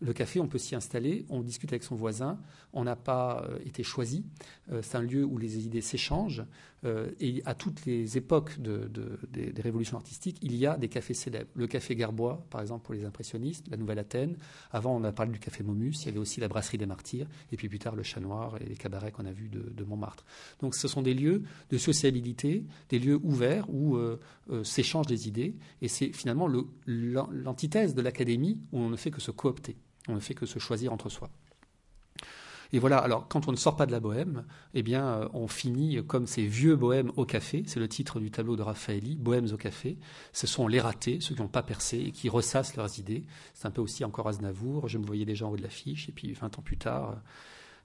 Le 0.01 0.13
café, 0.13 0.41
on 0.41 0.49
peut 0.49 0.59
s'y 0.59 0.75
installer, 0.75 1.25
on 1.29 1.43
discute 1.43 1.73
avec 1.73 1.83
son 1.83 1.95
voisin, 1.95 2.39
on 2.73 2.85
n'a 2.85 2.97
pas 2.97 3.47
euh, 3.49 3.59
été 3.65 3.83
choisi, 3.83 4.25
euh, 4.71 4.81
c'est 4.83 4.97
un 4.97 5.03
lieu 5.03 5.25
où 5.25 5.39
les 5.39 5.65
idées 5.65 5.81
s'échangent, 5.81 6.45
euh, 6.85 7.11
et 7.21 7.43
à 7.47 7.55
toutes 7.55 7.87
les 7.87 8.19
époques 8.19 8.59
des, 8.61 9.63
révolutions 9.63 9.97
artistiques, 9.97 10.37
il 10.43 10.55
y 10.57 10.67
a 10.67 10.77
des 10.77 10.89
cafés 10.89 11.15
célèbres. 11.15 11.49
Le 11.55 11.67
café 11.67 11.97
Garbois, 11.97 12.45
par 12.51 12.61
exemple, 12.61 12.85
pour 12.85 12.95
les 12.95 13.05
impressionnistes, 13.05 13.67
la 13.71 13.77
Nouvelle 13.77 13.99
Athènes, 13.99 14.37
avant 14.73 14.95
on 14.95 15.05
a 15.05 15.13
parlé 15.13 15.33
du 15.33 15.39
café 15.39 15.63
Momus, 15.63 15.95
il 16.03 16.07
y 16.07 16.09
avait 16.09 16.19
aussi 16.19 16.41
la 16.41 16.49
brasserie 16.49 16.77
des 16.77 16.87
Martyrs, 16.87 17.29
et 17.53 17.57
puis 17.57 17.69
plus 17.69 17.79
tard 17.79 17.95
le 17.95 18.03
Chat 18.03 18.21
Noir 18.21 18.59
et 18.61 18.67
les 18.67 18.77
cabarets 18.77 19.13
qu'on 19.13 19.27
a 19.27 19.33
vus 19.33 19.49
de, 19.49 19.85
Montmartre. 19.85 20.25
Donc 20.61 20.75
ce 20.75 20.89
sont 20.89 21.03
des 21.03 21.15
lieux 21.15 21.43
de 21.71 21.79
sociabilité, 21.79 22.65
des 22.89 22.99
lieux 22.99 23.21
ouverts 23.23 23.69
où 23.69 23.99
s'échangent 24.63 25.07
des 25.07 25.29
idées, 25.29 25.57
et 25.83 25.89
c'est 25.89 26.13
finalement 26.13 26.49
l'antithèse 26.87 27.95
de 27.95 28.01
l'académie 28.01 28.61
où 28.73 28.79
on 28.79 28.89
ne 28.89 28.97
fait 28.97 29.11
que 29.11 29.21
se 29.21 29.31
coopter. 29.31 29.77
On 30.09 30.15
ne 30.15 30.21
fait 30.21 30.35
que 30.35 30.47
se 30.47 30.59
choisir 30.59 30.93
entre 30.93 31.09
soi. 31.09 31.31
Et 32.73 32.81
voilà, 32.81 32.99
alors 32.99 33.29
quand 33.29 33.47
on 33.47 33.53
ne 33.53 33.57
sort 33.57 33.77
pas 33.77 33.87
de 33.87 33.93
la 33.93 34.01
bohème, 34.01 34.45
eh 34.75 34.83
bien, 34.83 35.07
euh, 35.07 35.29
on 35.33 35.47
finit 35.47 36.05
comme 36.07 36.27
ces 36.27 36.45
vieux 36.45 36.75
bohèmes 36.75 37.13
au 37.17 37.25
café. 37.25 37.63
C'est 37.67 37.79
le 37.79 37.89
titre 37.89 38.19
du 38.19 38.33
tableau 38.33 38.57
de 38.57 38.63
Raffaelli, 38.63 39.15
Bohèmes 39.15 39.53
au 39.53 39.57
café. 39.57 39.97
Ce 40.33 40.49
sont 40.49 40.67
les 40.67 40.81
ratés, 40.81 41.19
ceux 41.21 41.37
qui 41.37 41.41
n'ont 41.41 41.47
pas 41.47 41.63
percé 41.63 41.99
et 41.99 42.11
qui 42.11 42.29
ressassent 42.29 42.75
leurs 42.75 42.99
idées. 42.99 43.23
C'est 43.55 43.67
un 43.67 43.71
peu 43.71 43.81
aussi 43.81 44.05
encore 44.05 44.29
Aznavour. 44.29 44.89
Je 44.89 44.99
me 44.99 45.07
voyais 45.07 45.25
déjà 45.25 45.47
en 45.47 45.51
haut 45.51 45.57
de 45.57 45.63
l'affiche. 45.63 46.09
Et 46.09 46.13
puis, 46.13 46.33
20 46.33 46.59
ans 46.59 46.63
plus 46.63 46.77
tard, 46.77 47.23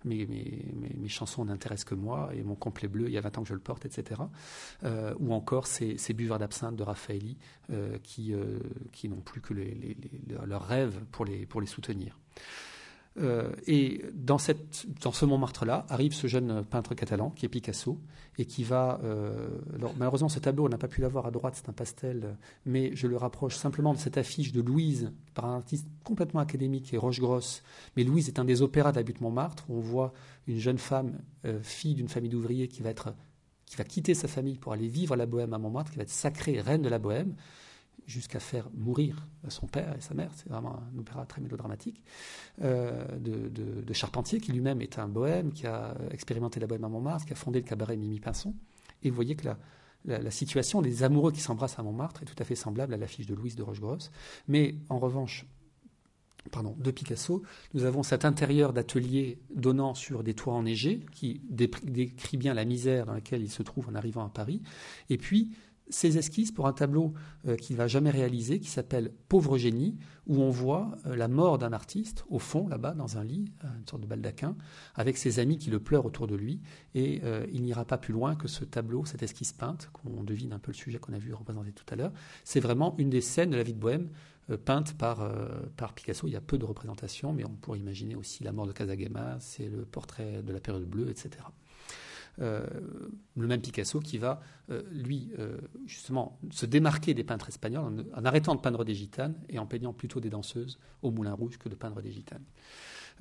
mes, 0.05 0.25
mes, 0.25 1.07
chansons 1.07 1.45
n'intéressent 1.45 1.85
que 1.85 1.95
moi 1.95 2.29
et 2.33 2.43
mon 2.43 2.55
complet 2.55 2.87
bleu, 2.87 3.07
il 3.07 3.13
y 3.13 3.17
a 3.17 3.21
20 3.21 3.39
ans 3.39 3.41
que 3.43 3.49
je 3.49 3.53
le 3.53 3.59
porte, 3.59 3.85
etc. 3.85 4.21
Euh, 4.83 5.13
ou 5.19 5.33
encore 5.33 5.67
ces, 5.67 5.97
buveurs 6.13 6.39
d'absinthe 6.39 6.75
de 6.75 6.83
Raffaelli 6.83 7.37
euh, 7.71 7.97
qui, 8.03 8.33
qui 8.91 9.09
n'ont 9.09 9.21
plus 9.21 9.41
que 9.41 9.53
leurs 10.45 10.65
rêves 10.65 10.99
pour 11.11 11.25
les, 11.25 11.45
pour 11.45 11.61
les 11.61 11.67
soutenir. 11.67 12.17
Euh, 13.17 13.51
et 13.67 14.05
dans, 14.13 14.37
ce 14.37 15.25
Montmartre-là 15.25 15.85
arrive 15.89 16.13
ce 16.13 16.27
jeune 16.27 16.63
peintre 16.63 16.93
catalan 16.93 17.31
qui 17.31 17.45
est 17.45 17.49
Picasso 17.49 17.99
et 18.37 18.45
qui 18.45 18.63
va. 18.63 18.99
Euh, 19.03 19.49
alors, 19.75 19.93
malheureusement, 19.97 20.29
ce 20.29 20.39
tableau, 20.39 20.65
on 20.65 20.69
n'a 20.69 20.77
pas 20.77 20.87
pu 20.87 21.01
l'avoir 21.01 21.25
à 21.25 21.31
droite, 21.31 21.55
c'est 21.57 21.69
un 21.69 21.73
pastel, 21.73 22.37
mais 22.65 22.95
je 22.95 23.07
le 23.07 23.17
rapproche 23.17 23.55
simplement 23.55 23.93
de 23.93 23.99
cette 23.99 24.17
affiche 24.17 24.51
de 24.51 24.61
Louise 24.61 25.11
par 25.33 25.45
un 25.45 25.57
artiste 25.57 25.87
complètement 26.03 26.39
académique 26.39 26.93
et 26.93 26.97
roche-grosse. 26.97 27.63
Mais 27.97 28.03
Louise 28.03 28.27
est 28.27 28.39
un 28.39 28.45
des 28.45 28.61
opéras 28.61 28.91
de 28.91 28.97
la 28.97 29.03
butte 29.03 29.21
Montmartre 29.21 29.65
où 29.69 29.77
on 29.77 29.81
voit 29.81 30.13
une 30.47 30.59
jeune 30.59 30.77
femme, 30.77 31.19
euh, 31.45 31.61
fille 31.61 31.95
d'une 31.95 32.09
famille 32.09 32.29
d'ouvriers, 32.29 32.67
qui 32.67 32.81
va 32.81 32.89
être 32.89 33.13
qui 33.65 33.75
va 33.75 33.83
quitter 33.83 34.15
sa 34.15 34.27
famille 34.27 34.57
pour 34.57 34.73
aller 34.73 34.87
vivre 34.87 35.15
la 35.15 35.27
bohème 35.27 35.53
à 35.53 35.59
Montmartre, 35.59 35.91
qui 35.91 35.97
va 35.97 36.01
être 36.01 36.09
sacrée 36.09 36.59
reine 36.59 36.81
de 36.81 36.89
la 36.89 36.97
bohème 36.97 37.35
jusqu'à 38.09 38.39
faire 38.39 38.69
mourir 38.73 39.27
son 39.49 39.67
père 39.67 39.95
et 39.95 40.01
sa 40.01 40.15
mère. 40.15 40.31
C'est 40.33 40.49
vraiment 40.49 40.79
un 40.79 40.97
opéra 40.97 41.25
très 41.27 41.41
mélodramatique 41.41 42.03
euh, 42.61 43.05
de, 43.19 43.93
Charpentier, 43.93 44.39
qui 44.39 44.51
lui-même 44.51 44.81
est 44.81 44.97
un 44.97 45.07
bohème, 45.07 45.51
qui 45.51 45.67
a 45.67 45.95
expérimenté 46.11 46.59
la 46.59 46.67
bohème 46.67 46.83
à 46.83 46.89
Montmartre, 46.89 47.25
qui 47.25 47.33
a 47.33 47.35
fondé 47.35 47.59
le 47.59 47.65
cabaret 47.65 47.97
Mimi 47.97 48.19
Pinson. 48.19 48.55
Et 49.03 49.09
vous 49.09 49.15
voyez 49.15 49.35
que 49.35 49.47
la, 50.05 50.31
situation 50.31 50.81
des 50.81 51.03
amoureux 51.03 51.31
qui 51.31 51.41
s'embrassent 51.41 51.77
à 51.77 51.83
Montmartre 51.83 52.23
est 52.23 52.25
tout 52.25 52.35
à 52.39 52.45
fait 52.45 52.55
semblable 52.55 52.93
à 52.93 52.97
l'affiche 52.97 53.27
de 53.27 53.35
Louise 53.35 53.55
de 53.55 53.63
Rochegrosse. 53.63 54.11
Mais 54.47 54.75
en 54.89 54.97
revanche, 54.97 55.45
pardon, 56.51 56.75
de 56.79 56.91
Picasso, 56.91 57.43
nous 57.73 57.83
avons 57.83 58.01
cet 58.01 58.25
intérieur 58.25 58.73
d'atelier 58.73 59.39
donnant 59.53 59.93
sur 59.93 60.23
des 60.23 60.33
toits 60.33 60.53
enneigés 60.53 61.05
qui 61.11 61.41
décrit 61.49 62.37
bien 62.37 62.53
la 62.53 62.65
misère 62.65 63.05
dans 63.05 63.13
laquelle 63.13 63.43
il 63.43 63.51
se 63.51 63.61
trouve 63.61 63.89
en 63.89 63.95
arrivant 63.95 64.25
à 64.25 64.29
Paris. 64.29 64.61
Et 65.09 65.17
puis, 65.17 65.51
ces 65.89 66.17
esquisses 66.17 66.51
pour 66.51 66.67
un 66.67 66.73
tableau 66.73 67.13
euh, 67.47 67.55
qu'il 67.55 67.75
va 67.75 67.87
jamais 67.87 68.09
réaliser, 68.09 68.59
qui 68.59 68.69
s'appelle 68.69 69.11
Pauvre 69.27 69.57
génie, 69.57 69.97
où 70.27 70.41
on 70.41 70.49
voit 70.49 70.91
euh, 71.05 71.15
la 71.15 71.27
mort 71.27 71.57
d'un 71.57 71.73
artiste 71.73 72.25
au 72.29 72.39
fond, 72.39 72.67
là-bas, 72.67 72.93
dans 72.93 73.17
un 73.17 73.23
lit, 73.23 73.51
euh, 73.63 73.67
une 73.77 73.87
sorte 73.87 74.01
de 74.01 74.07
baldaquin, 74.07 74.55
avec 74.95 75.17
ses 75.17 75.39
amis 75.39 75.57
qui 75.57 75.69
le 75.69 75.79
pleurent 75.79 76.05
autour 76.05 76.27
de 76.27 76.35
lui. 76.35 76.61
Et 76.95 77.21
il 77.51 77.63
n'ira 77.63 77.85
pas 77.85 77.97
plus 77.97 78.13
loin 78.13 78.35
que 78.35 78.47
ce 78.47 78.65
tableau, 78.65 79.05
cette 79.05 79.23
esquisse 79.23 79.53
peinte, 79.53 79.89
qu'on 79.93 80.23
devine 80.23 80.53
un 80.53 80.59
peu 80.59 80.71
le 80.71 80.77
sujet 80.77 80.99
qu'on 80.99 81.13
a 81.13 81.17
vu 81.17 81.33
représenté 81.33 81.71
tout 81.71 81.85
à 81.91 81.95
l'heure. 81.95 82.11
C'est 82.43 82.59
vraiment 82.59 82.95
une 82.97 83.09
des 83.09 83.21
scènes 83.21 83.51
de 83.51 83.57
la 83.57 83.63
vie 83.63 83.73
de 83.73 83.79
Bohème 83.79 84.09
peinte 84.65 84.97
par, 84.97 85.31
par 85.77 85.93
Picasso. 85.93 86.27
Il 86.27 86.33
y 86.33 86.35
a 86.35 86.41
peu 86.41 86.57
de 86.57 86.65
représentations, 86.65 87.31
mais 87.31 87.45
on 87.45 87.55
pourrait 87.55 87.79
imaginer 87.79 88.15
aussi 88.15 88.43
la 88.43 88.51
mort 88.51 88.67
de 88.67 88.71
Casagema, 88.71 89.37
c'est 89.39 89.67
le 89.67 89.85
portrait 89.85 90.41
de 90.41 90.51
la 90.51 90.59
période 90.59 90.85
bleue, 90.85 91.09
etc. 91.09 91.43
Euh, 92.41 92.65
le 93.35 93.47
même 93.47 93.61
Picasso 93.61 93.99
qui 93.99 94.17
va, 94.17 94.41
euh, 94.69 94.83
lui, 94.91 95.31
euh, 95.39 95.57
justement, 95.85 96.39
se 96.51 96.65
démarquer 96.65 97.13
des 97.13 97.23
peintres 97.23 97.49
espagnols 97.49 98.05
en, 98.13 98.25
arrêtant 98.25 98.55
de 98.55 98.61
peindre 98.61 98.85
des 98.85 98.93
gitanes 98.93 99.35
et 99.49 99.59
en 99.59 99.65
peignant 99.65 99.93
plutôt 99.93 100.19
des 100.19 100.29
danseuses 100.29 100.79
au 101.01 101.11
Moulin 101.11 101.33
Rouge 101.33 101.57
que 101.57 101.69
de 101.69 101.75
peindre 101.75 102.01
des 102.01 102.11
gitanes. 102.11 102.43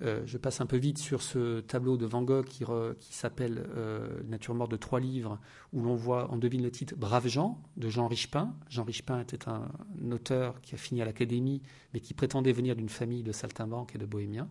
Euh, 0.02 0.22
je 0.26 0.38
passe 0.38 0.60
un 0.60 0.66
peu 0.66 0.76
vite 0.76 0.98
sur 0.98 1.22
ce 1.22 1.60
tableau 1.60 1.96
de 1.96 2.06
Van 2.06 2.22
Gogh 2.22 2.46
qui, 2.46 2.64
s'appelle 3.10 3.66
euh, 3.76 4.20
Nature 4.28 4.54
morte 4.54 4.70
de 4.70 4.76
trois 4.76 5.00
livres, 5.00 5.40
où 5.72 5.82
l'on 5.82 5.96
voit, 5.96 6.28
on 6.30 6.36
devine 6.36 6.62
le 6.62 6.70
titre 6.70 6.94
Brave 6.96 7.26
Jean 7.26 7.60
de 7.76 7.88
Jean 7.88 8.06
Richepin. 8.06 8.54
Jean 8.68 8.84
Richepin 8.84 9.20
était 9.20 9.48
un, 9.48 9.68
auteur 10.12 10.60
qui 10.60 10.74
a 10.74 10.78
fini 10.78 11.02
à 11.02 11.04
l'Académie, 11.04 11.62
mais 11.92 12.00
qui 12.00 12.14
prétendait 12.14 12.52
venir 12.52 12.76
d'une 12.76 12.88
famille 12.88 13.24
de 13.24 13.32
saltimbanques 13.32 13.94
et 13.96 13.98
de 13.98 14.06
bohémiens, 14.06 14.48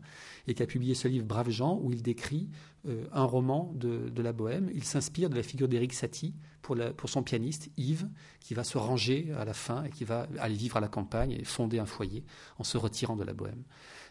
et 0.48 0.53
qui 0.53 0.64
a 0.64 0.68
publié 0.68 0.95
ce 0.95 1.07
livre 1.07 1.26
Brave 1.26 1.49
Jean, 1.49 1.80
où 1.82 1.91
il 1.91 2.03
décrit 2.03 2.49
euh, 2.88 3.06
un 3.14 3.24
roman 3.24 3.72
de, 3.76 4.22
la 4.22 4.34
bohème. 4.34 4.69
Il 4.74 4.84
s'inspire 4.84 5.30
de 5.30 5.36
la 5.36 5.44
figure 5.44 5.69
d'Éric 5.69 5.94
Satie 5.94 6.34
pour, 6.61 6.76
pour, 6.98 7.10
son 7.10 7.24
pianiste 7.24 7.69
Yves, 7.78 8.10
qui 8.41 8.53
va 8.53 8.65
se 8.65 8.78
ranger 8.78 9.32
à 9.38 9.45
la 9.45 9.53
fin 9.53 9.86
et 9.86 9.90
qui 9.91 10.03
va 10.03 10.28
aller 10.40 10.56
vivre 10.56 10.76
à 10.76 10.82
la 10.82 10.90
campagne 10.90 11.32
et 11.32 11.45
fonder 11.45 11.80
un 11.80 11.86
foyer 11.86 12.26
en 12.60 12.65
se 12.65 12.78
retirant 12.78 13.15
de 13.15 13.24
la 13.24 13.34
bohème. 13.34 13.64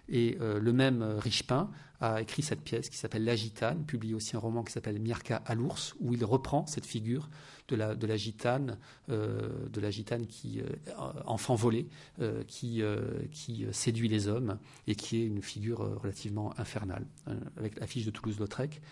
Et 0.09 0.39
euh, 0.41 0.61
le 0.61 0.73
même 0.73 1.03
euh, 1.03 1.19
Richepin 1.19 1.71
a 2.01 2.21
écrit 2.21 2.43
cette 2.43 2.61
pièce 2.61 2.91
qui 2.91 2.97
s'appelle 2.99 3.25
La 3.25 3.35
Gitane, 3.37 3.85
publie 3.85 4.15
aussi 4.15 4.37
un 4.37 4.39
roman 4.39 4.63
qui 4.63 4.73
s'appelle 4.73 5.01
Mirka 5.01 5.43
à 5.47 5.55
l'ours, 5.55 5.95
où 5.99 6.13
il 6.13 6.25
reprend 6.25 6.67
cette 6.67 6.85
figure 6.85 7.31
de 7.69 7.77
la, 7.77 7.95
de 7.95 8.07
la 8.07 8.19
gitane, 8.19 8.77
euh, 9.09 9.67
de 9.73 9.81
la 9.81 9.91
gitane 9.91 10.27
qui, 10.27 10.61
enfant 11.25 11.55
volé, 11.55 11.89
qui, 12.47 12.83
qui 13.33 13.67
séduit 13.73 14.09
les 14.09 14.29
hommes 14.29 14.59
et 14.87 14.95
qui 14.95 15.23
est 15.23 15.27
une 15.27 15.41
figure 15.41 15.79
relativement 16.03 16.53
infernale, 16.61 17.07
avec 17.57 17.81
l'affiche 17.81 18.05
de 18.05 18.11
Toulouse-Lautrec, 18.11 18.83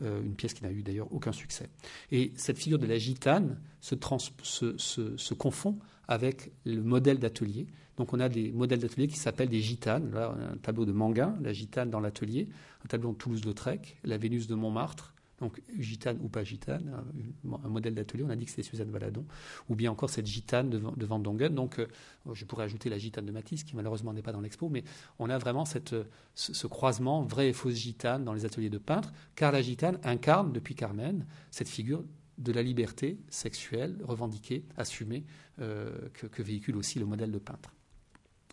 une 0.00 0.36
pièce 0.36 0.54
qui 0.54 0.62
n'a 0.62 0.70
eu 0.70 0.84
d'ailleurs 0.84 1.12
aucun 1.12 1.32
succès. 1.32 1.68
Et 2.12 2.32
cette 2.36 2.58
figure 2.58 2.78
de 2.78 2.86
la 2.86 2.96
gitane 2.96 3.60
se 3.80 5.34
confond 5.34 5.78
avec 6.06 6.52
le 6.64 6.80
modèle 6.80 7.18
d'atelier 7.18 7.66
donc 8.02 8.12
on 8.14 8.18
a 8.18 8.28
des 8.28 8.50
modèles 8.50 8.80
d'atelier 8.80 9.06
qui 9.06 9.16
s'appellent 9.16 9.48
des 9.48 9.60
gitanes. 9.60 10.12
Un 10.16 10.56
tableau 10.56 10.84
de 10.84 10.90
Manguin, 10.90 11.36
la 11.40 11.52
gitane 11.52 11.88
dans 11.88 12.00
l'atelier, 12.00 12.48
un 12.84 12.88
tableau 12.88 13.12
de 13.12 13.16
Toulouse-Lautrec, 13.16 13.96
la 14.02 14.18
Vénus 14.18 14.48
de 14.48 14.56
Montmartre, 14.56 15.14
donc 15.38 15.62
gitane 15.78 16.18
ou 16.20 16.28
pas 16.28 16.42
gitane, 16.42 17.04
un, 17.44 17.68
modèle 17.68 17.94
d'atelier, 17.94 18.24
on 18.24 18.30
a 18.30 18.34
dit 18.34 18.44
que 18.44 18.50
c'était 18.50 18.64
Suzanne 18.64 18.90
Valadon, 18.90 19.24
ou 19.68 19.76
bien 19.76 19.92
encore 19.92 20.10
cette 20.10 20.26
gitane 20.26 20.68
de, 20.68 21.06
Van 21.06 21.20
Dongen. 21.20 21.54
Donc 21.54 21.78
euh, 21.78 21.86
je 22.32 22.44
pourrais 22.44 22.64
ajouter 22.64 22.90
la 22.90 22.98
gitane 22.98 23.24
de 23.24 23.30
Matisse, 23.30 23.62
qui 23.62 23.76
malheureusement 23.76 24.12
n'est 24.12 24.20
pas 24.20 24.32
dans 24.32 24.40
l'expo, 24.40 24.68
mais 24.68 24.82
on 25.20 25.30
a 25.30 25.38
vraiment 25.38 25.64
cette, 25.64 25.94
ce, 26.34 26.66
croisement 26.66 27.22
vraie 27.22 27.50
et 27.50 27.52
fausse 27.52 27.76
gitane 27.76 28.24
dans 28.24 28.32
les 28.32 28.44
ateliers 28.44 28.68
de 28.68 28.78
peintres, 28.78 29.12
car 29.36 29.52
la 29.52 29.62
gitane 29.62 30.00
incarne 30.02 30.52
depuis 30.52 30.74
Carmen 30.74 31.24
cette 31.52 31.68
figure 31.68 32.02
de 32.38 32.50
la 32.50 32.62
liberté 32.62 33.20
sexuelle 33.28 33.96
revendiquée, 34.02 34.64
assumée, 34.76 35.22
euh, 35.60 36.08
que 36.14 36.42
véhicule 36.42 36.76
aussi 36.76 36.98
le 36.98 37.06
modèle 37.06 37.30
de 37.30 37.38
peintre. 37.38 37.72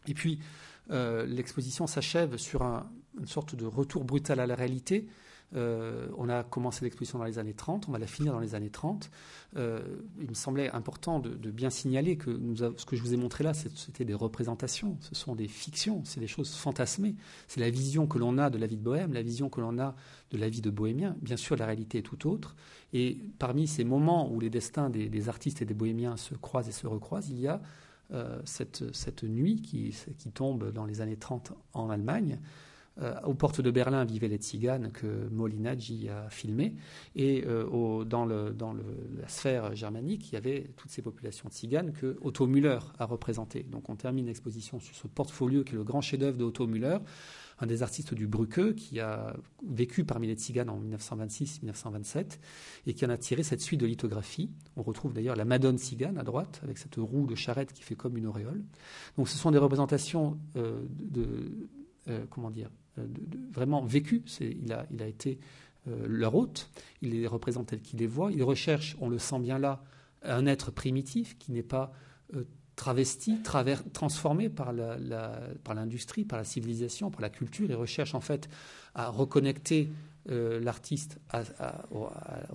Et 0.08 0.14
puis, 0.14 0.40
euh, 0.92 1.26
l'exposition 1.26 1.88
s'achève 1.88 2.38
sur 2.38 2.62
une 2.64 3.28
sorte 3.28 3.56
de 3.56 3.66
retour 3.66 4.04
brutal 4.04 4.40
à 4.40 4.48
la 4.48 4.56
réalité. 4.56 5.08
Euh, 5.56 6.08
on 6.18 6.30
a 6.30 6.44
commencé 6.44 6.86
l'exposition 6.86 7.18
dans 7.18 7.26
les 7.26 7.40
années 7.40 7.54
30, 7.54 7.90
on 7.90 7.92
va 7.92 7.98
la 7.98 8.06
finir 8.06 8.34
dans 8.34 8.40
les 8.40 8.54
années 8.54 8.70
30. 8.70 9.10
Euh, 9.58 9.82
il 10.22 10.30
me 10.30 10.36
semblait 10.36 10.70
important 10.72 11.20
de, 11.20 11.50
bien 11.50 11.72
signaler 11.72 12.18
que 12.18 12.40
ce 12.78 12.86
que 12.86 12.96
je 12.96 13.02
vous 13.02 13.14
ai 13.14 13.18
montré 13.18 13.44
là, 13.44 13.54
c'était 13.54 14.06
des 14.06 14.14
représentations, 14.14 14.98
ce 15.02 15.16
sont 15.16 15.36
des 15.36 15.48
fictions, 15.48 16.04
c'est 16.06 16.20
des 16.20 16.28
choses 16.28 16.54
fantasmées. 16.54 17.16
C'est 17.48 17.60
la 17.60 17.72
vision 17.72 18.06
que 18.06 18.20
l'on 18.20 18.38
a 18.38 18.50
de 18.50 18.60
la 18.60 18.68
vie 18.68 18.78
de 18.78 18.84
Bohème, 18.84 19.14
la 19.14 19.24
vision 19.24 19.50
que 19.50 19.60
l'on 19.60 19.80
a 19.80 19.96
de 20.32 20.38
la 20.38 20.50
vie 20.50 20.62
de 20.62 20.70
Bohémien. 20.70 21.16
Bien 21.22 21.38
sûr, 21.38 21.56
la 21.56 21.66
réalité 21.66 22.00
est 22.00 22.04
tout 22.04 22.28
autre. 22.28 22.56
Et 22.94 23.18
parmi 23.40 23.68
ces 23.68 23.84
moments 23.84 24.32
où 24.32 24.40
les 24.40 24.50
destins 24.52 24.90
des 24.90 25.30
artistes 25.30 25.62
et 25.62 25.66
des 25.66 25.74
Bohémiens 25.74 26.18
se 26.18 26.36
croisent 26.36 26.70
et 26.70 26.72
se 26.72 26.86
recroisent, 26.86 27.30
il 27.30 27.40
y 27.40 27.48
a 27.48 27.60
euh, 28.12 28.40
cette, 28.44 29.24
nuit 29.24 29.62
qui, 29.62 29.96
tombe 30.34 30.72
dans 30.72 30.86
les 30.86 31.02
années 31.02 31.18
30 31.18 31.54
en 31.74 31.90
Allemagne. 31.90 32.40
Euh, 33.02 33.14
aux 33.24 33.34
portes 33.34 33.62
de 33.62 33.72
Berlin 33.72 34.04
vivaient 34.04 34.28
les 34.28 34.38
tziganes 34.38 34.92
que 34.92 35.30
Molinaggi 35.32 36.10
a 36.10 36.30
filmé, 36.30 36.76
et 37.16 37.46
euh, 37.46 38.04
dans, 38.04 38.26
la 38.26 39.28
sphère 39.28 39.76
germanique, 39.76 40.32
il 40.32 40.34
y 40.34 40.38
avait 40.38 40.72
toutes 40.76 40.92
ces 40.92 41.02
populations 41.02 41.50
tziganes 41.50 41.94
que 41.94 42.18
Otto 42.22 42.46
Müller 42.46 42.80
a 42.98 43.06
représentées. 43.06 43.64
Donc 43.64 43.90
on 43.90 43.96
termine 43.96 44.26
l'exposition 44.26 44.80
sur 44.80 44.96
ce 44.96 45.08
portfolio 45.08 45.64
qui 45.64 45.76
est 45.76 45.78
le 45.78 45.84
grand 45.84 46.02
chef-d'œuvre 46.02 46.38
de 46.38 46.44
Otto 46.44 46.68
Müller, 46.68 46.98
un 47.62 47.68
des 47.68 47.84
artistes 47.84 48.14
du 48.14 48.28
Brücke 48.28 48.76
qui 48.76 49.00
a 49.00 49.36
vécu 49.68 50.06
parmi 50.06 50.28
les 50.28 50.36
Tziganes 50.36 50.70
en 50.70 50.80
1926-1927 50.80 52.40
et 52.88 52.94
qui 52.94 53.06
en 53.06 53.10
a 53.10 53.18
tiré 53.18 53.44
cette 53.44 53.62
suite 53.62 53.80
de 53.80 53.86
lithographies. 53.86 54.50
On 54.78 54.84
retrouve 54.84 55.14
d'ailleurs 55.14 55.36
la 55.36 55.46
Madone 55.46 55.78
tzigane 55.78 56.18
à 56.18 56.24
droite 56.24 56.62
avec 56.64 56.78
cette 56.78 56.96
roue 56.96 57.28
de 57.28 57.36
charrette 57.36 57.74
qui 57.74 57.84
fait 57.84 57.96
comme 57.96 58.18
une 58.18 58.28
auréole. 58.28 58.64
Donc 59.18 59.28
ce 59.28 59.38
sont 59.38 59.52
des 59.52 59.58
représentations 59.58 60.40
euh, 60.56 60.82
de, 60.90 61.70
euh, 62.08 62.26
comment 62.30 62.50
dire, 62.50 62.70
euh, 62.98 63.06
vraiment 63.52 63.84
vécues. 63.84 64.24
Il 64.40 64.72
a, 64.72 64.86
il 64.92 65.02
a 65.02 65.08
été 65.08 65.40
leur 66.06 66.36
hôte, 66.36 66.70
il 67.02 67.12
les 67.12 67.26
représente 67.26 67.68
tels 67.68 67.82
qu'il 67.82 67.98
les 67.98 68.06
voit. 68.06 68.32
Il 68.32 68.44
recherche, 68.44 68.96
on 69.00 69.10
le 69.10 69.18
sent 69.18 69.40
bien 69.40 69.58
là, 69.58 69.82
un 70.22 70.46
être 70.46 70.70
primitif 70.70 71.36
qui 71.40 71.52
n'est 71.52 71.64
pas 71.64 71.94
travesti, 72.80 73.40
transformé 73.92 74.48
par 74.48 74.72
l'industrie, 74.72 76.24
par, 76.24 76.40
la 76.40 76.46
civilisation, 76.46 77.12
par 77.12 77.20
la 77.20 77.30
culture, 77.30 77.70
et 77.70 77.76
recherche 77.76 78.16
en 78.16 78.22
fait 78.22 78.48
à 78.96 79.10
reconnecter 79.10 79.90
euh, 80.32 80.62
l'artiste 80.62 81.20
aux, 81.92 82.08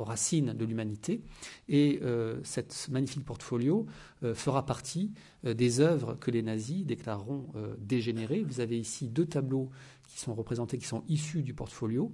racines 0.02 0.54
de 0.54 0.64
l'humanité. 0.64 1.20
Et 1.68 2.00
euh, 2.02 2.40
cette 2.42 2.88
magnifique 2.90 3.26
portfolio 3.26 3.84
euh, 4.22 4.34
fera 4.34 4.64
partie 4.64 5.12
des 5.42 5.80
œuvres 5.80 6.14
que 6.14 6.30
les 6.30 6.42
nazis 6.42 6.86
déclareront 6.86 7.44
dégénérées. 7.78 8.42
Vous 8.44 8.60
avez 8.60 8.78
ici 8.78 9.08
deux 9.08 9.26
tableaux 9.26 9.68
qui 10.08 10.20
sont 10.20 10.34
représentés, 10.34 10.78
qui 10.78 10.86
sont 10.86 11.04
issus 11.06 11.42
du 11.42 11.52
portfolio. 11.52 12.10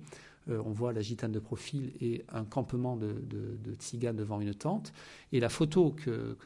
On 0.49 0.73
voit 0.73 0.93
la 0.93 1.01
gitane 1.01 1.33
de 1.33 1.39
profil 1.39 1.93
et 2.01 2.25
un 2.29 2.45
campement 2.45 2.97
de, 2.97 3.13
de, 3.13 3.75
tziganes 3.75 4.17
devant 4.17 4.41
une 4.41 4.55
tente. 4.55 4.93
Et 5.33 5.41
la 5.41 5.49
photo 5.49 5.91
que, 5.91 6.37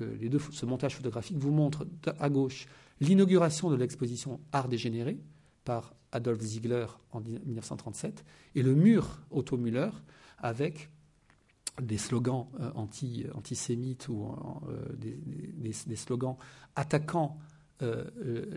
ce 0.50 0.66
montage 0.66 0.96
photographique 0.96 1.38
vous 1.38 1.52
montre 1.52 1.86
à 2.18 2.28
gauche 2.28 2.66
l'inauguration 3.00 3.70
de 3.70 3.76
l'exposition 3.76 4.40
Art 4.52 4.68
dégénéré 4.68 5.18
par 5.64 5.94
Adolf 6.12 6.40
Ziegler 6.40 6.86
en 7.12 7.20
1937 7.20 8.24
et 8.54 8.62
le 8.62 8.74
mur 8.74 9.20
Otto 9.30 9.56
Müller 9.56 9.90
avec 10.38 10.90
des 11.82 11.98
slogans 11.98 12.46
euh, 12.60 12.70
anti, 12.74 13.26
antisémites 13.34 14.08
ou 14.08 14.32
euh, 14.68 14.94
des, 14.96 15.96
slogans 15.96 16.36
attaquant 16.76 17.38
euh, 17.82 18.05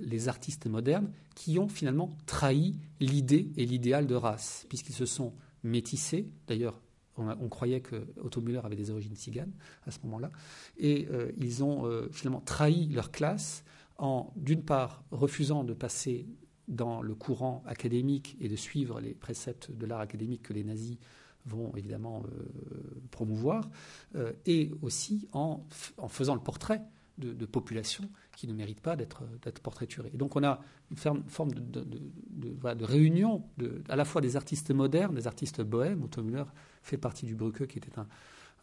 les 0.02 0.30
artistes 0.30 0.68
modernes 0.68 1.12
qui 1.36 1.60
ont 1.60 1.68
finalement 1.68 2.16
trahi 2.26 2.76
l'idée 3.00 3.52
et 3.58 3.66
l'idéal 3.66 4.08
de 4.08 4.16
race, 4.16 4.66
puisqu'ils 4.70 4.96
se 4.96 5.06
sont 5.06 5.34
métissés. 5.64 6.30
D'ailleurs, 6.48 6.82
on, 7.18 7.50
croyait 7.50 7.82
que 7.82 8.08
Otto 8.22 8.42
Müller 8.42 8.62
avait 8.64 8.76
des 8.76 8.92
origines 8.92 9.16
tziganes 9.16 9.54
à 9.88 9.92
ce 9.92 9.98
moment-là. 10.04 10.30
Et 10.78 11.08
ils 11.40 11.64
ont 11.64 11.90
finalement 12.12 12.42
trahi 12.42 12.90
leur 12.90 13.10
classe 13.10 13.64
en, 13.98 14.32
d'une 14.36 14.62
part, 14.62 15.04
refusant 15.10 15.64
de 15.64 15.74
passer 15.74 16.28
dans 16.68 17.02
le 17.02 17.16
courant 17.16 17.64
académique 17.66 18.38
et 18.40 18.50
de 18.50 18.56
suivre 18.56 19.00
les 19.00 19.14
préceptes 19.14 19.72
de 19.72 19.86
l'art 19.86 20.02
académique 20.02 20.44
que 20.44 20.54
les 20.54 20.64
nazis 20.64 20.98
vont 21.46 21.72
évidemment 21.76 22.24
euh, 22.26 23.02
promouvoir, 23.10 23.70
euh, 24.16 24.34
et 24.46 24.72
aussi 24.82 25.28
en, 25.32 25.66
faisant 26.10 26.36
le 26.36 26.42
portrait 26.42 26.82
de, 27.18 27.34
de 27.34 27.46
populations 27.46 28.10
qui 28.36 28.48
ne 28.48 28.54
méritent 28.54 28.82
pas 28.82 28.96
d'être 28.96 29.24
portraiturées. 29.62 30.12
Et 30.14 30.18
donc 30.18 30.36
on 30.36 30.44
a 30.44 30.62
une 30.92 30.98
forme 31.28 31.54
de, 31.54 31.84
de, 31.84 32.86
réunion 32.86 33.44
à 33.90 33.96
la 33.96 34.06
fois 34.06 34.22
des 34.22 34.36
artistes 34.36 34.72
modernes, 34.72 35.16
des 35.16 35.28
artistes 35.28 35.62
bohèmes. 35.62 36.04
Otto 36.04 36.24
Müller 36.24 36.46
fait 36.82 36.98
partie 36.98 37.26
du 37.26 37.36
Brücke, 37.36 37.68
qui 37.68 37.80
était 37.80 37.98
un, 37.98 38.08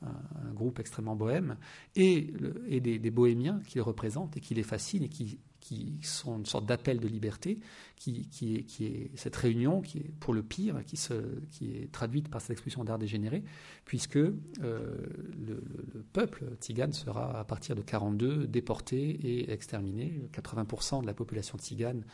un, 0.02 0.52
groupe 0.52 0.78
extrêmement 0.78 1.16
bohème, 1.16 1.56
et, 1.97 2.32
des, 2.81 3.10
bohémiens 3.10 3.60
qui 3.66 3.76
les 3.76 3.81
représentent 3.81 4.36
et 4.36 4.40
qui 4.40 4.55
les 4.55 4.62
fascinent 4.62 5.05
et 5.05 5.09
qui 5.09 5.39
qui 5.65 5.99
sont 6.03 6.36
une 6.39 6.45
sorte 6.45 6.66
d'appel 6.66 7.01
de 7.01 7.09
liberté, 7.09 7.59
qui, 7.97 8.28
est, 8.43 9.11
cette 9.16 9.35
réunion, 9.35 9.81
qui 9.81 9.99
est 9.99 10.12
pour 10.20 10.35
le 10.35 10.43
pire, 10.43 10.77
qui, 10.85 10.97
est 11.65 11.91
traduite 11.91 12.28
par 12.28 12.43
cette 12.43 12.51
expression 12.51 12.85
d'art 12.85 12.99
dégénéré, 12.99 13.43
puisque 13.86 14.16
euh, 14.16 14.35
le, 14.62 15.62
peuple 16.12 16.45
tzigane 16.61 16.93
sera 16.93 17.41
à 17.41 17.45
partir 17.45 17.74
de 17.74 17.81
42 17.81 18.47
déporté 18.47 18.99
et 18.99 19.51
exterminé. 19.51 20.28
80% 20.35 21.01
de 21.01 21.07
la 21.07 21.15
population 21.15 21.57
tzigane 21.57 22.05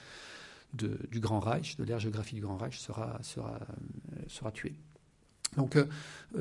du 0.73 1.19
Grand 1.19 1.41
Reich, 1.41 1.77
de 1.77 1.83
l'ère 1.83 1.99
géographique 1.99 2.37
du 2.37 2.43
Grand 2.43 2.57
Reich, 2.57 2.79
sera, 2.79 3.19
sera, 3.25 3.59
sera 4.29 4.53
tuée. 4.53 4.77
Donc, 5.57 5.77
euh, 5.77 5.87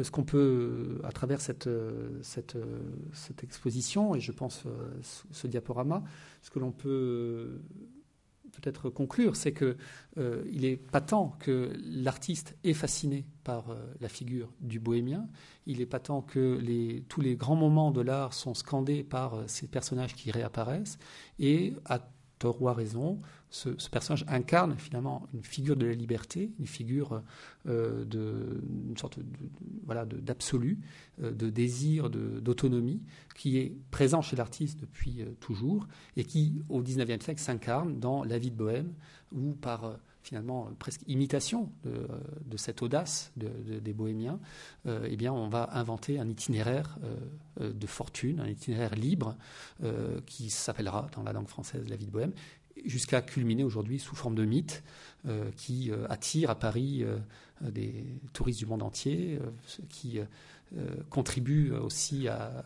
ce 0.03 0.11
qu'on 0.11 0.23
peut, 0.23 1.01
à 1.03 1.11
travers 1.11 1.41
cette, 1.41 1.67
exposition, 3.43 4.15
et 4.15 4.19
je 4.19 4.31
pense 4.31 4.63
ce 5.31 5.47
diaporama, 5.47 6.03
ce 6.41 6.49
que 6.51 6.59
l'on 6.59 6.71
peut 6.71 7.59
peut-être 8.49 8.89
conclure, 8.89 9.35
c'est 9.35 9.53
qu'il 9.53 9.75
euh, 10.17 10.43
est 10.61 10.77
patent 10.77 11.35
que 11.39 11.71
l'artiste 11.83 12.57
est 12.63 12.73
fasciné 12.73 13.25
par 13.43 13.69
euh, 13.69 13.75
la 14.01 14.09
figure 14.09 14.51
du 14.59 14.79
bohémien. 14.79 15.27
Il 15.65 15.81
est 15.81 15.85
patent 15.85 16.21
que 16.21 16.57
les, 16.61 17.03
tous 17.07 17.21
les 17.21 17.35
grands 17.35 17.55
moments 17.55 17.91
de 17.91 18.01
l'art 18.01 18.33
sont 18.33 18.53
scandés 18.53 19.03
par 19.03 19.43
ces 19.47 19.67
personnages 19.67 20.15
qui 20.15 20.31
réapparaissent. 20.31 20.97
Et 21.37 21.73
à 21.85 21.99
tort 22.39 22.61
ou 22.61 22.69
à 22.69 22.73
raison, 22.73 23.21
ce, 23.51 23.69
personnage 23.89 24.25
incarne 24.27 24.77
finalement 24.77 25.27
une 25.33 25.43
figure 25.43 25.75
de 25.75 25.85
la 25.85 25.93
liberté, 25.93 26.51
une 26.59 26.67
figure 26.67 27.21
euh, 27.67 28.05
sorte 28.95 29.19
voilà, 29.85 30.05
d'absolu, 30.05 30.79
euh, 31.21 31.31
de 31.31 31.49
désir 31.49 32.09
d'autonomie, 32.09 33.01
qui 33.35 33.57
est 33.57 33.73
présent 33.91 34.21
chez 34.21 34.35
l'artiste 34.35 34.79
depuis 34.79 35.21
euh, 35.21 35.31
toujours 35.39 35.87
et 36.15 36.23
qui, 36.23 36.61
au 36.69 36.81
XIXe 36.81 37.23
siècle, 37.23 37.41
s'incarne 37.41 37.99
dans 37.99 38.23
La 38.23 38.37
vie 38.37 38.51
de 38.51 38.55
Bohème, 38.55 38.93
ou 39.31 39.53
par 39.53 39.97
finalement 40.21 40.69
presque 40.79 41.01
imitation 41.07 41.71
de, 41.85 42.57
cette 42.57 42.81
audace 42.81 43.31
des 43.35 43.93
bohémiens, 43.93 44.39
eh 44.85 45.15
bien, 45.15 45.31
on 45.31 45.47
va 45.47 45.69
inventer 45.73 46.19
un 46.19 46.27
itinéraire 46.27 46.97
de 47.59 47.87
fortune, 47.87 48.39
un 48.39 48.47
itinéraire 48.47 48.95
libre 48.95 49.37
qui 50.25 50.49
s'appellera 50.49 51.07
dans 51.15 51.23
la 51.23 51.31
langue 51.31 51.47
française 51.47 51.87
La 51.87 51.95
vie 51.95 52.07
de 52.07 52.11
Bohème 52.11 52.33
jusqu'à 52.85 53.21
culminer 53.21 53.63
aujourd'hui 53.63 53.99
sous 53.99 54.15
forme 54.15 54.35
de 54.35 54.45
mythe 54.45 54.83
euh, 55.27 55.49
qui 55.57 55.91
euh, 55.91 56.05
attire 56.09 56.49
à 56.49 56.55
Paris 56.55 57.03
euh, 57.03 57.17
des 57.61 58.05
touristes 58.31 58.59
du 58.59 58.65
monde 58.65 58.83
entier, 58.83 59.37
qui 59.89 60.21
contribue 61.09 61.73
aussi 61.73 62.29
à, 62.29 62.63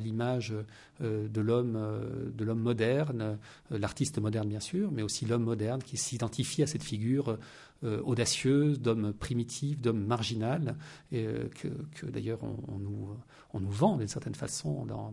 l'image 0.00 0.52
de 1.00 1.40
l'homme 1.40 2.60
moderne, 2.60 3.38
l'artiste 3.70 4.18
moderne 4.18 4.50
bien 4.50 4.60
sûr, 4.60 4.92
mais 4.92 5.00
aussi 5.00 5.24
l'homme 5.24 5.44
moderne 5.44 5.82
qui 5.82 5.96
s'identifie 5.96 6.62
à 6.62 6.66
cette 6.66 6.82
figure 6.82 7.38
audacieuse, 8.04 8.80
d'homme 8.80 9.12
primitif, 9.12 9.80
d'homme 9.80 10.04
marginal, 10.04 10.76
et, 11.12 11.26
que, 11.54 12.06
d'ailleurs 12.06 12.40
on, 12.42 12.78
nous, 12.78 13.08
on 13.52 13.60
nous 13.60 13.70
vend 13.70 13.96
d'une 13.96 14.08
certaine 14.08 14.34
façon 14.34 14.84
dans, 14.86 15.12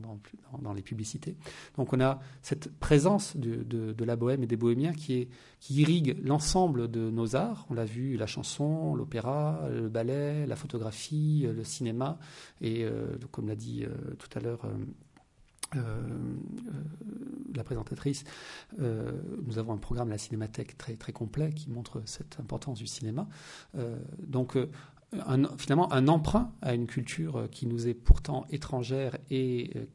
dans, 0.62 0.74
les 0.74 0.82
publicités. 0.82 1.36
Donc 1.78 1.94
on 1.94 2.02
a 2.02 2.20
cette 2.42 2.72
présence 2.80 3.36
de, 3.38 3.64
de, 3.64 4.06
la 4.06 4.16
bohème 4.16 4.44
et 4.44 4.48
des 4.48 4.58
bohémiens 4.58 4.94
qui, 4.94 5.28
irrigue 5.70 6.18
l'ensemble 6.24 6.90
de 6.90 7.12
nos 7.12 7.36
arts. 7.36 7.66
On 7.70 7.76
l'a 7.76 7.86
vu, 7.86 8.18
la 8.18 8.26
chanson, 8.26 8.96
l'opéra, 8.96 9.68
le 9.72 9.90
ballet, 9.90 10.48
la 10.48 10.56
photographie, 10.56 11.46
le 11.48 11.64
cinéma. 11.64 12.18
Et 12.62 12.84
euh, 12.84 13.18
comme 13.32 13.48
l'a 13.48 13.56
dit 13.56 13.84
euh, 13.84 14.16
tout 14.18 14.30
à 14.36 14.42
l'heure 14.42 14.66
euh, 14.66 14.74
la 17.54 17.64
présentatrice, 17.64 18.24
nous 18.80 19.58
avons 19.58 19.74
un 19.74 19.78
programme 19.78 20.10
la 20.10 20.18
Cinémathèque 20.18 20.78
très, 20.78 20.96
très 20.96 21.12
complet 21.12 21.52
qui 21.52 21.70
montre 21.70 22.02
cette 22.06 22.40
importance 22.40 22.80
du 22.80 22.88
cinéma. 22.88 23.28
donc 24.20 24.58
finalement 25.58 25.92
un 25.92 26.08
emprunt 26.08 26.54
à 26.62 26.74
une 26.74 26.88
culture 26.88 27.48
qui 27.52 27.68
nous 27.68 27.88
est 27.88 27.94
pourtant 27.94 28.46
étrangère 28.50 29.18
et 29.30 29.72
euh, 29.76 29.86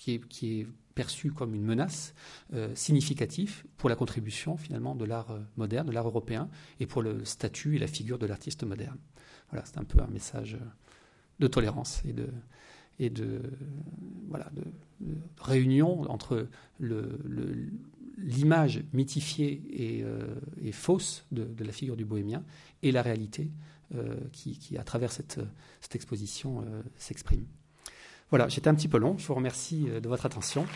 qui 0.00 0.14
est, 0.14 0.28
qui 0.28 0.60
est 0.60 0.66
perçue 0.94 1.30
comme 1.30 1.54
une 1.54 1.64
menace 1.64 2.14
euh, 2.54 2.74
significative 2.74 3.64
pour 3.76 3.88
la 3.88 3.96
contribution 3.96 4.56
finalement 4.56 4.94
de 4.94 5.04
l'art 5.04 5.30
euh, 5.30 5.40
moderne, 5.56 5.86
de 5.86 5.92
l'art 5.92 6.06
européen, 6.06 6.48
et 6.80 6.86
pour 6.86 7.02
le 7.02 7.24
statut 7.24 7.76
et 7.76 7.78
la 7.78 7.86
figure 7.86 8.18
de 8.18 8.26
l'artiste 8.26 8.64
moderne. 8.64 8.98
Voilà, 9.50 9.64
c'est 9.66 9.78
un 9.78 9.84
peu 9.84 10.00
un 10.00 10.08
message 10.08 10.58
de 11.38 11.46
tolérance 11.46 12.02
et 12.04 12.12
de, 12.12 12.28
et 12.98 13.10
de, 13.10 13.40
voilà, 14.28 14.50
de, 14.54 14.62
réunion 15.40 16.10
entre 16.10 16.48
l'image 18.18 18.82
mythifiée 18.92 19.62
et, 19.70 20.04
et 20.62 20.72
fausse 20.72 21.26
de, 21.32 21.46
la 21.62 21.72
figure 21.72 21.96
du 21.96 22.04
bohémien 22.04 22.42
et 22.82 22.92
la 22.92 23.02
réalité 23.02 23.50
euh, 23.94 24.16
qui, 24.32 24.76
à 24.76 24.82
travers 24.82 25.12
cette, 25.12 25.38
exposition, 25.94 26.60
euh, 26.62 26.82
s'exprime. 26.96 27.46
Voilà, 28.30 28.48
j'étais 28.48 28.66
un 28.66 28.74
petit 28.74 28.88
peu 28.88 28.98
long. 28.98 29.16
Je 29.16 29.24
vous 29.28 29.34
remercie 29.34 29.86
euh, 29.88 30.00
de 30.00 30.08
votre 30.08 30.26
attention. 30.26 30.66